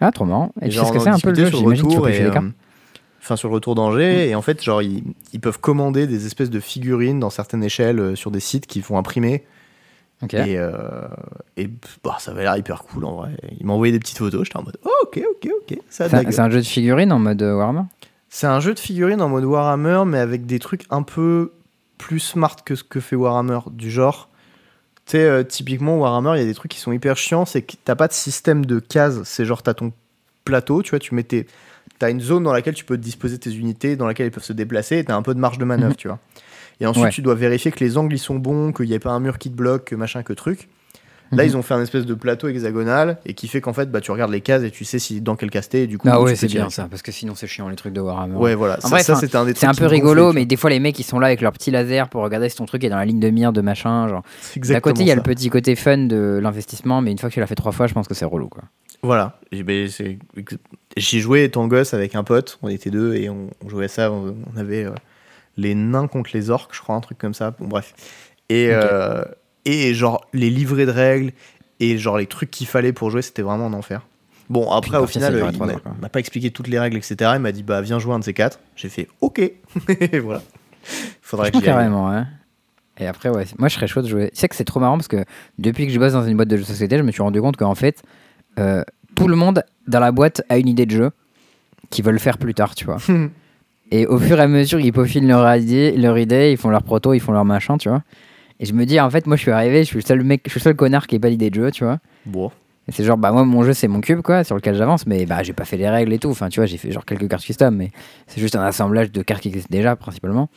Ah, 0.00 0.10
trop 0.10 0.24
marrant. 0.24 0.52
Et, 0.60 0.64
et 0.64 0.68
tu 0.68 0.72
sais 0.72 0.78
genre, 0.78 0.88
ce 0.88 0.92
que 0.92 0.98
c'est 0.98 1.08
un 1.08 1.18
peu 1.20 1.28
le 1.30 1.36
jeu? 1.36 1.46
J'imagine 1.46 1.68
qu'il 1.74 1.82
faut 1.82 1.88
retour 1.88 2.04
piocher 2.06 2.22
et, 2.22 2.24
des 2.24 2.30
cartes. 2.32 2.46
Enfin, 3.22 3.36
sur 3.36 3.48
le 3.48 3.54
retour 3.54 3.76
d'Angers, 3.76 4.28
et 4.28 4.34
en 4.34 4.42
fait, 4.42 4.60
genre, 4.62 4.82
ils, 4.82 5.04
ils 5.32 5.38
peuvent 5.40 5.60
commander 5.60 6.08
des 6.08 6.26
espèces 6.26 6.50
de 6.50 6.58
figurines 6.58 7.20
dans 7.20 7.30
certaines 7.30 7.62
échelles 7.62 8.00
euh, 8.00 8.16
sur 8.16 8.32
des 8.32 8.40
sites 8.40 8.66
qui 8.66 8.82
font 8.82 8.98
imprimer. 8.98 9.44
Ok. 10.22 10.34
Et, 10.34 10.56
euh, 10.58 10.72
et 11.56 11.68
bah, 12.02 12.16
ça 12.18 12.32
avait 12.32 12.42
l'air 12.42 12.56
hyper 12.56 12.82
cool 12.82 13.04
en 13.04 13.16
vrai. 13.16 13.30
Il 13.60 13.66
m'a 13.66 13.72
envoyé 13.74 13.92
des 13.92 13.98
petites 14.00 14.18
photos, 14.18 14.44
j'étais 14.44 14.56
en 14.56 14.62
mode 14.64 14.76
oh, 14.84 14.90
ok, 15.04 15.20
ok, 15.30 15.50
ok, 15.62 15.78
C'est 15.88 16.12
un- 16.40 16.50
jeu 16.50 16.60
de 16.60 16.66
figurines 16.66 17.12
en 17.12 17.18
mode 17.18 17.42
euh, 17.42 17.54
Warhammer? 17.56 17.82
C'est 18.28 18.46
un 18.46 18.60
jeu 18.60 18.72
de 18.74 18.78
figurines 18.80 19.20
en 19.20 19.28
mode 19.28 19.44
Warhammer, 19.44 20.02
mais 20.06 20.18
avec 20.18 20.46
des 20.46 20.58
trucs 20.58 20.84
un 20.90 21.02
peu 21.02 21.52
plus 21.98 22.18
smart 22.20 22.56
que 22.64 22.74
ce 22.74 22.82
que 22.82 22.98
fait 22.98 23.14
Warhammer. 23.16 23.58
Du 23.70 23.90
genre, 23.90 24.28
tu 25.06 25.12
sais, 25.12 25.24
euh, 25.24 25.42
typiquement 25.44 25.96
Warhammer, 25.98 26.32
il 26.36 26.40
y 26.40 26.42
a 26.42 26.46
des 26.46 26.54
trucs 26.54 26.70
qui 26.72 26.80
sont 26.80 26.92
hyper 26.92 27.16
chiants, 27.16 27.44
c'est 27.44 27.62
que 27.62 27.74
t'as 27.84 27.94
pas 27.94 28.08
de 28.08 28.12
système 28.12 28.64
de 28.66 28.78
cases. 28.80 29.22
C'est 29.24 29.44
genre, 29.44 29.62
t'as 29.62 29.74
ton 29.74 29.92
plateau, 30.44 30.82
tu 30.82 30.90
vois, 30.90 30.98
tu 30.98 31.14
mets 31.14 31.22
tes. 31.24 31.46
T'as 32.02 32.10
une 32.10 32.20
zone 32.20 32.42
dans 32.42 32.52
laquelle 32.52 32.74
tu 32.74 32.84
peux 32.84 32.98
disposer 32.98 33.38
tes 33.38 33.54
unités, 33.54 33.94
dans 33.94 34.08
laquelle 34.08 34.26
elles 34.26 34.32
peuvent 34.32 34.42
se 34.42 34.52
déplacer, 34.52 34.98
et 34.98 35.04
t'as 35.04 35.14
un 35.14 35.22
peu 35.22 35.34
de 35.34 35.38
marge 35.38 35.58
de 35.58 35.64
manœuvre, 35.64 35.90
Mhm. 35.92 35.96
tu 35.96 36.08
vois. 36.08 36.18
Et 36.80 36.86
ensuite, 36.86 37.04
Ouais. 37.04 37.10
tu 37.12 37.22
dois 37.22 37.36
vérifier 37.36 37.70
que 37.70 37.78
les 37.78 37.96
angles 37.96 38.12
ils 38.12 38.18
sont 38.18 38.34
bons, 38.40 38.72
qu'il 38.72 38.86
n'y 38.88 38.92
ait 38.94 38.98
pas 38.98 39.10
un 39.12 39.20
mur 39.20 39.38
qui 39.38 39.50
te 39.52 39.54
bloque, 39.56 39.84
que 39.84 39.94
machin, 39.94 40.24
que 40.24 40.32
truc. 40.32 40.68
Là, 41.30 41.44
Mhm. 41.44 41.48
ils 41.50 41.56
ont 41.56 41.62
fait 41.62 41.74
un 41.74 41.80
espèce 41.80 42.04
de 42.04 42.14
plateau 42.14 42.48
hexagonal 42.48 43.18
et 43.24 43.34
qui 43.34 43.46
fait 43.46 43.60
qu'en 43.60 43.72
fait, 43.72 43.88
bah, 43.88 44.00
tu 44.00 44.10
regardes 44.10 44.32
les 44.32 44.40
cases 44.40 44.64
et 44.64 44.72
tu 44.72 44.84
sais 44.84 44.98
si 44.98 45.20
dans 45.20 45.36
quelle 45.36 45.48
case 45.50 45.68
t'es. 45.68 45.84
Et 45.84 45.86
du 45.86 45.96
coup, 45.96 46.08
Ah 46.10 46.16
tu 46.16 46.24
ouais, 46.24 46.34
c'est 46.34 46.48
bien 46.48 46.68
ça, 46.70 46.88
parce 46.90 47.02
que 47.02 47.12
sinon 47.12 47.36
c'est 47.36 47.46
chiant 47.46 47.68
les 47.68 47.76
trucs 47.76 47.92
de 47.94 48.00
Warhammer. 48.00 48.34
Ouais, 48.36 48.54
voilà. 48.56 48.78
En 48.78 48.80
ça, 48.80 48.88
vrai, 48.88 49.02
ça, 49.04 49.14
c'était 49.14 49.36
un 49.36 49.44
des 49.44 49.54
C'est 49.54 49.66
un 49.66 49.72
peu 49.74 49.86
rigolo, 49.86 50.24
gonflait, 50.26 50.40
mais 50.40 50.44
des 50.46 50.56
fois 50.56 50.70
les 50.70 50.80
mecs 50.80 50.98
ils 50.98 51.04
sont 51.04 51.20
là 51.20 51.28
avec 51.28 51.40
leur 51.40 51.52
petit 51.52 51.70
laser 51.70 52.08
pour 52.08 52.22
regarder 52.22 52.48
si 52.48 52.56
ton 52.56 52.66
truc 52.66 52.82
est 52.82 52.88
dans 52.90 52.96
la 52.96 53.04
ligne 53.04 53.20
de 53.20 53.30
mire 53.30 53.52
de 53.52 53.60
machin. 53.60 54.08
Genre. 54.08 54.22
C'est 54.40 54.58
D'un 54.60 54.80
côté, 54.80 55.02
il 55.02 55.06
y 55.06 55.12
a 55.12 55.14
le 55.14 55.22
petit 55.22 55.48
côté 55.50 55.76
fun 55.76 55.98
de 55.98 56.40
l'investissement, 56.42 57.00
mais 57.00 57.12
une 57.12 57.18
fois 57.18 57.28
que 57.28 57.34
tu 57.34 57.40
l'as 57.40 57.46
fait 57.46 57.54
trois 57.54 57.70
fois, 57.72 57.86
je 57.86 57.94
pense 57.94 58.08
que 58.08 58.14
c'est 58.14 58.24
relou. 58.26 58.48
Quoi. 58.48 58.64
Voilà. 59.04 59.38
Et 59.52 59.62
ben, 59.62 59.88
c'est- 59.88 60.18
J'y 60.96 61.20
jouais 61.20 61.44
étant 61.44 61.66
gosse 61.68 61.94
avec 61.94 62.14
un 62.14 62.24
pote, 62.24 62.58
on 62.62 62.68
était 62.68 62.90
deux 62.90 63.14
et 63.14 63.28
on, 63.30 63.48
on 63.64 63.68
jouait 63.68 63.88
ça. 63.88 64.10
On, 64.12 64.36
on 64.54 64.56
avait 64.58 64.84
euh, 64.84 64.90
les 65.56 65.74
nains 65.74 66.06
contre 66.08 66.30
les 66.34 66.50
orques, 66.50 66.74
je 66.74 66.80
crois, 66.80 66.94
un 66.96 67.00
truc 67.00 67.18
comme 67.18 67.34
ça. 67.34 67.52
Bon, 67.58 67.66
bref. 67.66 67.94
Et, 68.48 68.68
euh, 68.70 69.22
et 69.64 69.94
genre, 69.94 70.26
les 70.32 70.50
livrets 70.50 70.86
de 70.86 70.90
règles 70.90 71.32
et 71.80 71.96
genre 71.98 72.18
les 72.18 72.26
trucs 72.26 72.50
qu'il 72.50 72.66
fallait 72.66 72.92
pour 72.92 73.10
jouer, 73.10 73.22
c'était 73.22 73.42
vraiment 73.42 73.66
un 73.66 73.72
enfer. 73.72 74.02
Bon, 74.50 74.70
après, 74.70 74.98
au 74.98 75.06
final, 75.06 75.32
il 75.54 75.58
m'a- 76.00 76.08
pas 76.10 76.18
expliqué 76.20 76.50
toutes 76.50 76.68
les 76.68 76.78
règles, 76.78 76.98
etc. 76.98 77.32
Il 77.36 77.40
m'a 77.40 77.52
dit, 77.52 77.62
bah, 77.62 77.80
viens 77.80 77.98
jouer 77.98 78.12
un 78.14 78.18
de 78.18 78.24
ces 78.24 78.34
quatre. 78.34 78.60
J'ai 78.76 78.90
fait, 78.90 79.08
ok. 79.22 79.38
et 79.88 80.18
voilà. 80.18 80.42
Faudrait 81.22 81.50
que 81.52 81.56
carrément, 81.64 82.10
ouais. 82.10 82.22
Et 82.98 83.06
après, 83.06 83.30
ouais, 83.30 83.46
moi 83.58 83.68
je 83.68 83.74
serais 83.76 83.86
chaud 83.86 84.02
de 84.02 84.08
jouer. 84.08 84.30
Tu 84.34 84.40
sais 84.40 84.48
que 84.48 84.54
c'est 84.56 84.64
trop 84.66 84.78
marrant 84.78 84.96
parce 84.98 85.08
que 85.08 85.24
depuis 85.58 85.86
que 85.86 85.92
je 85.92 85.98
bosse 85.98 86.12
dans 86.12 86.26
une 86.26 86.36
boîte 86.36 86.48
de 86.48 86.56
jeux 86.56 86.62
de 86.62 86.66
société, 86.68 86.98
je 86.98 87.02
me 87.02 87.10
suis 87.10 87.22
rendu 87.22 87.40
compte 87.40 87.56
qu'en 87.56 87.74
fait, 87.74 88.02
euh, 88.58 88.82
tout 89.14 89.28
le 89.28 89.36
monde 89.36 89.62
dans 89.86 90.00
la 90.00 90.12
boîte 90.12 90.42
a 90.48 90.58
une 90.58 90.68
idée 90.68 90.86
de 90.86 90.90
jeu 90.90 91.10
qu'ils 91.90 92.04
veulent 92.04 92.18
faire 92.20 92.38
plus 92.38 92.54
tard, 92.54 92.74
tu 92.74 92.84
vois. 92.84 92.98
et 93.90 94.06
au 94.06 94.18
fur 94.18 94.38
et 94.38 94.42
à 94.42 94.48
mesure, 94.48 94.80
ils 94.80 94.92
peaufinent 94.92 95.28
leur 95.28 95.54
idée, 95.56 95.92
leur 95.96 96.18
idée, 96.18 96.52
ils 96.52 96.56
font 96.56 96.70
leur 96.70 96.82
proto, 96.82 97.14
ils 97.14 97.20
font 97.20 97.32
leur 97.32 97.44
machin, 97.44 97.76
tu 97.78 97.88
vois. 97.88 98.02
Et 98.60 98.64
je 98.64 98.72
me 98.74 98.86
dis, 98.86 98.98
en 99.00 99.10
fait, 99.10 99.26
moi 99.26 99.36
je 99.36 99.42
suis 99.42 99.50
arrivé, 99.50 99.80
je 99.80 99.88
suis 99.88 99.96
le 99.96 100.02
seul 100.02 100.22
mec, 100.22 100.42
je 100.46 100.50
suis 100.50 100.60
le 100.60 100.62
seul 100.62 100.76
connard 100.76 101.06
qui 101.06 101.16
ait 101.16 101.18
pas 101.18 101.28
l'idée 101.28 101.50
de 101.50 101.54
jeu, 101.56 101.70
tu 101.70 101.84
vois. 101.84 101.98
Bon. 102.26 102.50
Et 102.88 102.92
c'est 102.92 103.04
genre, 103.04 103.16
bah 103.16 103.30
moi, 103.30 103.44
mon 103.44 103.62
jeu, 103.62 103.72
c'est 103.74 103.88
mon 103.88 104.00
cube, 104.00 104.22
quoi, 104.22 104.42
sur 104.44 104.56
lequel 104.56 104.74
j'avance, 104.74 105.06
mais 105.06 105.24
bah 105.26 105.42
j'ai 105.42 105.52
pas 105.52 105.64
fait 105.64 105.76
les 105.76 105.88
règles 105.88 106.12
et 106.12 106.18
tout. 106.18 106.30
Enfin, 106.30 106.48
tu 106.48 106.60
vois, 106.60 106.66
j'ai 106.66 106.78
fait 106.78 106.90
genre 106.90 107.04
quelques 107.04 107.28
cartes 107.28 107.44
custom, 107.44 107.76
mais 107.76 107.90
c'est 108.26 108.40
juste 108.40 108.56
un 108.56 108.62
assemblage 108.62 109.12
de 109.12 109.22
cartes 109.22 109.42
qui 109.42 109.48
existent 109.48 109.68
déjà, 109.70 109.94
principalement. 109.94 110.48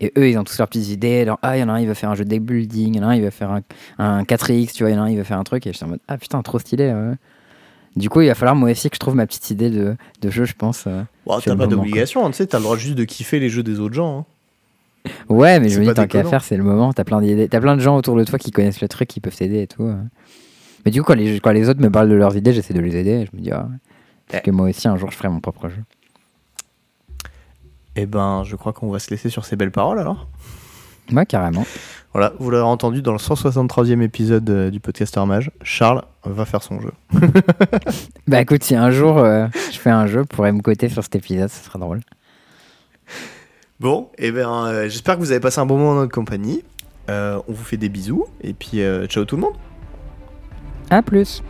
Et 0.00 0.12
eux, 0.16 0.28
ils 0.28 0.38
ont 0.38 0.44
tous 0.44 0.56
leurs 0.58 0.68
petites 0.68 0.88
idées. 0.88 1.24
Genre, 1.26 1.38
ah, 1.42 1.56
il 1.56 1.60
y 1.60 1.62
en 1.62 1.68
a 1.68 1.72
un, 1.72 1.80
il 1.80 1.88
va 1.88 1.94
faire 1.94 2.10
un 2.10 2.14
jeu 2.14 2.24
de 2.24 2.30
deck 2.30 2.42
building, 2.42 2.94
il 2.94 2.96
y 2.96 3.00
en 3.00 3.08
a 3.08 3.12
un, 3.12 3.14
il 3.16 3.22
va 3.22 3.30
faire 3.30 3.50
un, 3.50 3.60
un 3.98 4.22
4X, 4.22 4.72
tu 4.72 4.82
vois, 4.84 4.90
il 4.90 4.94
y 4.94 4.98
en 4.98 5.02
a 5.02 5.06
un, 5.06 5.10
il 5.10 5.16
va 5.16 5.24
faire 5.24 5.38
un 5.38 5.44
truc. 5.44 5.66
Et 5.66 5.72
j'étais 5.72 5.84
en 5.84 5.88
mode, 5.88 6.00
ah 6.08 6.16
putain, 6.18 6.40
trop 6.42 6.58
stylé. 6.58 6.92
ouais. 6.92 7.14
Du 7.98 8.08
coup, 8.08 8.20
il 8.20 8.28
va 8.28 8.34
falloir 8.34 8.54
moi 8.54 8.70
aussi 8.70 8.88
que 8.88 8.94
je 8.96 9.00
trouve 9.00 9.16
ma 9.16 9.26
petite 9.26 9.50
idée 9.50 9.70
de, 9.70 9.96
de 10.22 10.30
jeu, 10.30 10.44
je 10.44 10.54
pense. 10.54 10.84
euh. 10.86 11.02
Bon, 11.26 11.38
C'est 11.40 11.50
t'as 11.50 11.56
pas 11.56 11.64
moment, 11.66 11.76
d'obligation, 11.82 12.24
hein, 12.24 12.30
tu 12.30 12.36
sais, 12.36 12.46
t'as 12.46 12.58
le 12.58 12.64
droit 12.64 12.76
juste 12.76 12.94
de 12.94 13.04
kiffer 13.04 13.40
les 13.40 13.48
jeux 13.48 13.62
des 13.64 13.80
autres 13.80 13.94
gens. 13.94 14.20
hein. 15.06 15.12
Ouais, 15.28 15.58
mais 15.58 15.68
je 15.68 15.80
me 15.80 15.86
dis, 15.86 15.94
tant 15.94 16.06
qu'à 16.06 16.22
faire, 16.24 16.44
c'est 16.44 16.56
le 16.56 16.62
moment. 16.64 16.92
T'as 16.92 17.04
plein 17.04 17.20
d'idées. 17.20 17.48
T'as 17.48 17.60
plein 17.60 17.74
de 17.76 17.80
gens 17.80 17.96
autour 17.96 18.14
de 18.16 18.24
toi 18.24 18.38
qui 18.38 18.50
connaissent 18.52 18.80
le 18.80 18.88
truc, 18.88 19.08
qui 19.08 19.20
peuvent 19.20 19.34
t'aider 19.36 19.62
et 19.62 19.66
tout. 19.66 19.82
euh. 19.84 19.96
Mais 20.84 20.90
du 20.92 21.02
coup, 21.02 21.08
quand 21.08 21.14
les, 21.18 21.40
quand 21.40 21.50
les 21.50 21.68
autres 21.68 21.80
me 21.80 21.90
parlent 21.90 22.08
de 22.08 22.14
leurs 22.14 22.36
idées, 22.36 22.52
j'essaie 22.52 22.74
de 22.74 22.80
les 22.80 22.94
aider. 22.96 23.26
Je 23.30 23.36
me 23.36 23.42
dis, 23.42 23.50
ah, 23.50 23.68
parce 24.28 24.40
Eh. 24.42 24.46
que 24.46 24.50
moi 24.52 24.68
aussi, 24.68 24.86
un 24.86 24.96
jour, 24.96 25.10
je 25.10 25.16
ferai 25.16 25.28
mon 25.28 25.40
propre 25.40 25.68
jeu. 25.68 25.82
Eh 27.96 28.06
ben, 28.06 28.44
je 28.44 28.54
crois 28.54 28.72
qu'on 28.72 28.90
va 28.90 28.98
se 29.00 29.10
laisser 29.10 29.28
sur 29.30 29.44
ces 29.44 29.56
belles 29.56 29.72
paroles 29.72 29.98
alors. 29.98 30.28
Ouais, 31.12 31.26
carrément. 31.26 31.64
Voilà, 32.18 32.32
vous 32.40 32.50
l'aurez 32.50 32.64
entendu 32.64 33.00
dans 33.00 33.12
le 33.12 33.18
163e 33.18 34.02
épisode 34.02 34.50
euh, 34.50 34.70
du 34.70 34.80
podcaster 34.80 35.24
Mage, 35.24 35.52
Charles 35.62 36.02
va 36.24 36.44
faire 36.44 36.64
son 36.64 36.80
jeu. 36.80 36.90
Bah 38.26 38.40
écoute, 38.40 38.64
si 38.64 38.74
un 38.74 38.90
jour 38.90 39.18
euh, 39.18 39.46
je 39.70 39.78
fais 39.78 39.90
un 39.90 40.08
jeu, 40.08 40.24
pourrais 40.24 40.50
me 40.50 40.60
coter 40.60 40.88
sur 40.88 41.04
cet 41.04 41.14
épisode, 41.14 41.48
ce 41.48 41.64
sera 41.64 41.78
drôle. 41.78 42.00
Bon, 43.78 44.08
eh 44.18 44.32
ben, 44.32 44.66
euh, 44.66 44.88
j'espère 44.88 45.14
que 45.14 45.20
vous 45.20 45.30
avez 45.30 45.38
passé 45.38 45.60
un 45.60 45.66
bon 45.66 45.78
moment 45.78 45.94
dans 45.94 46.00
notre 46.00 46.12
compagnie. 46.12 46.64
On 47.06 47.44
vous 47.46 47.62
fait 47.62 47.76
des 47.76 47.88
bisous 47.88 48.26
et 48.42 48.52
puis 48.52 48.80
ciao 49.06 49.24
tout 49.24 49.36
le 49.36 49.42
monde. 49.42 49.54
À 50.90 51.02
plus 51.02 51.44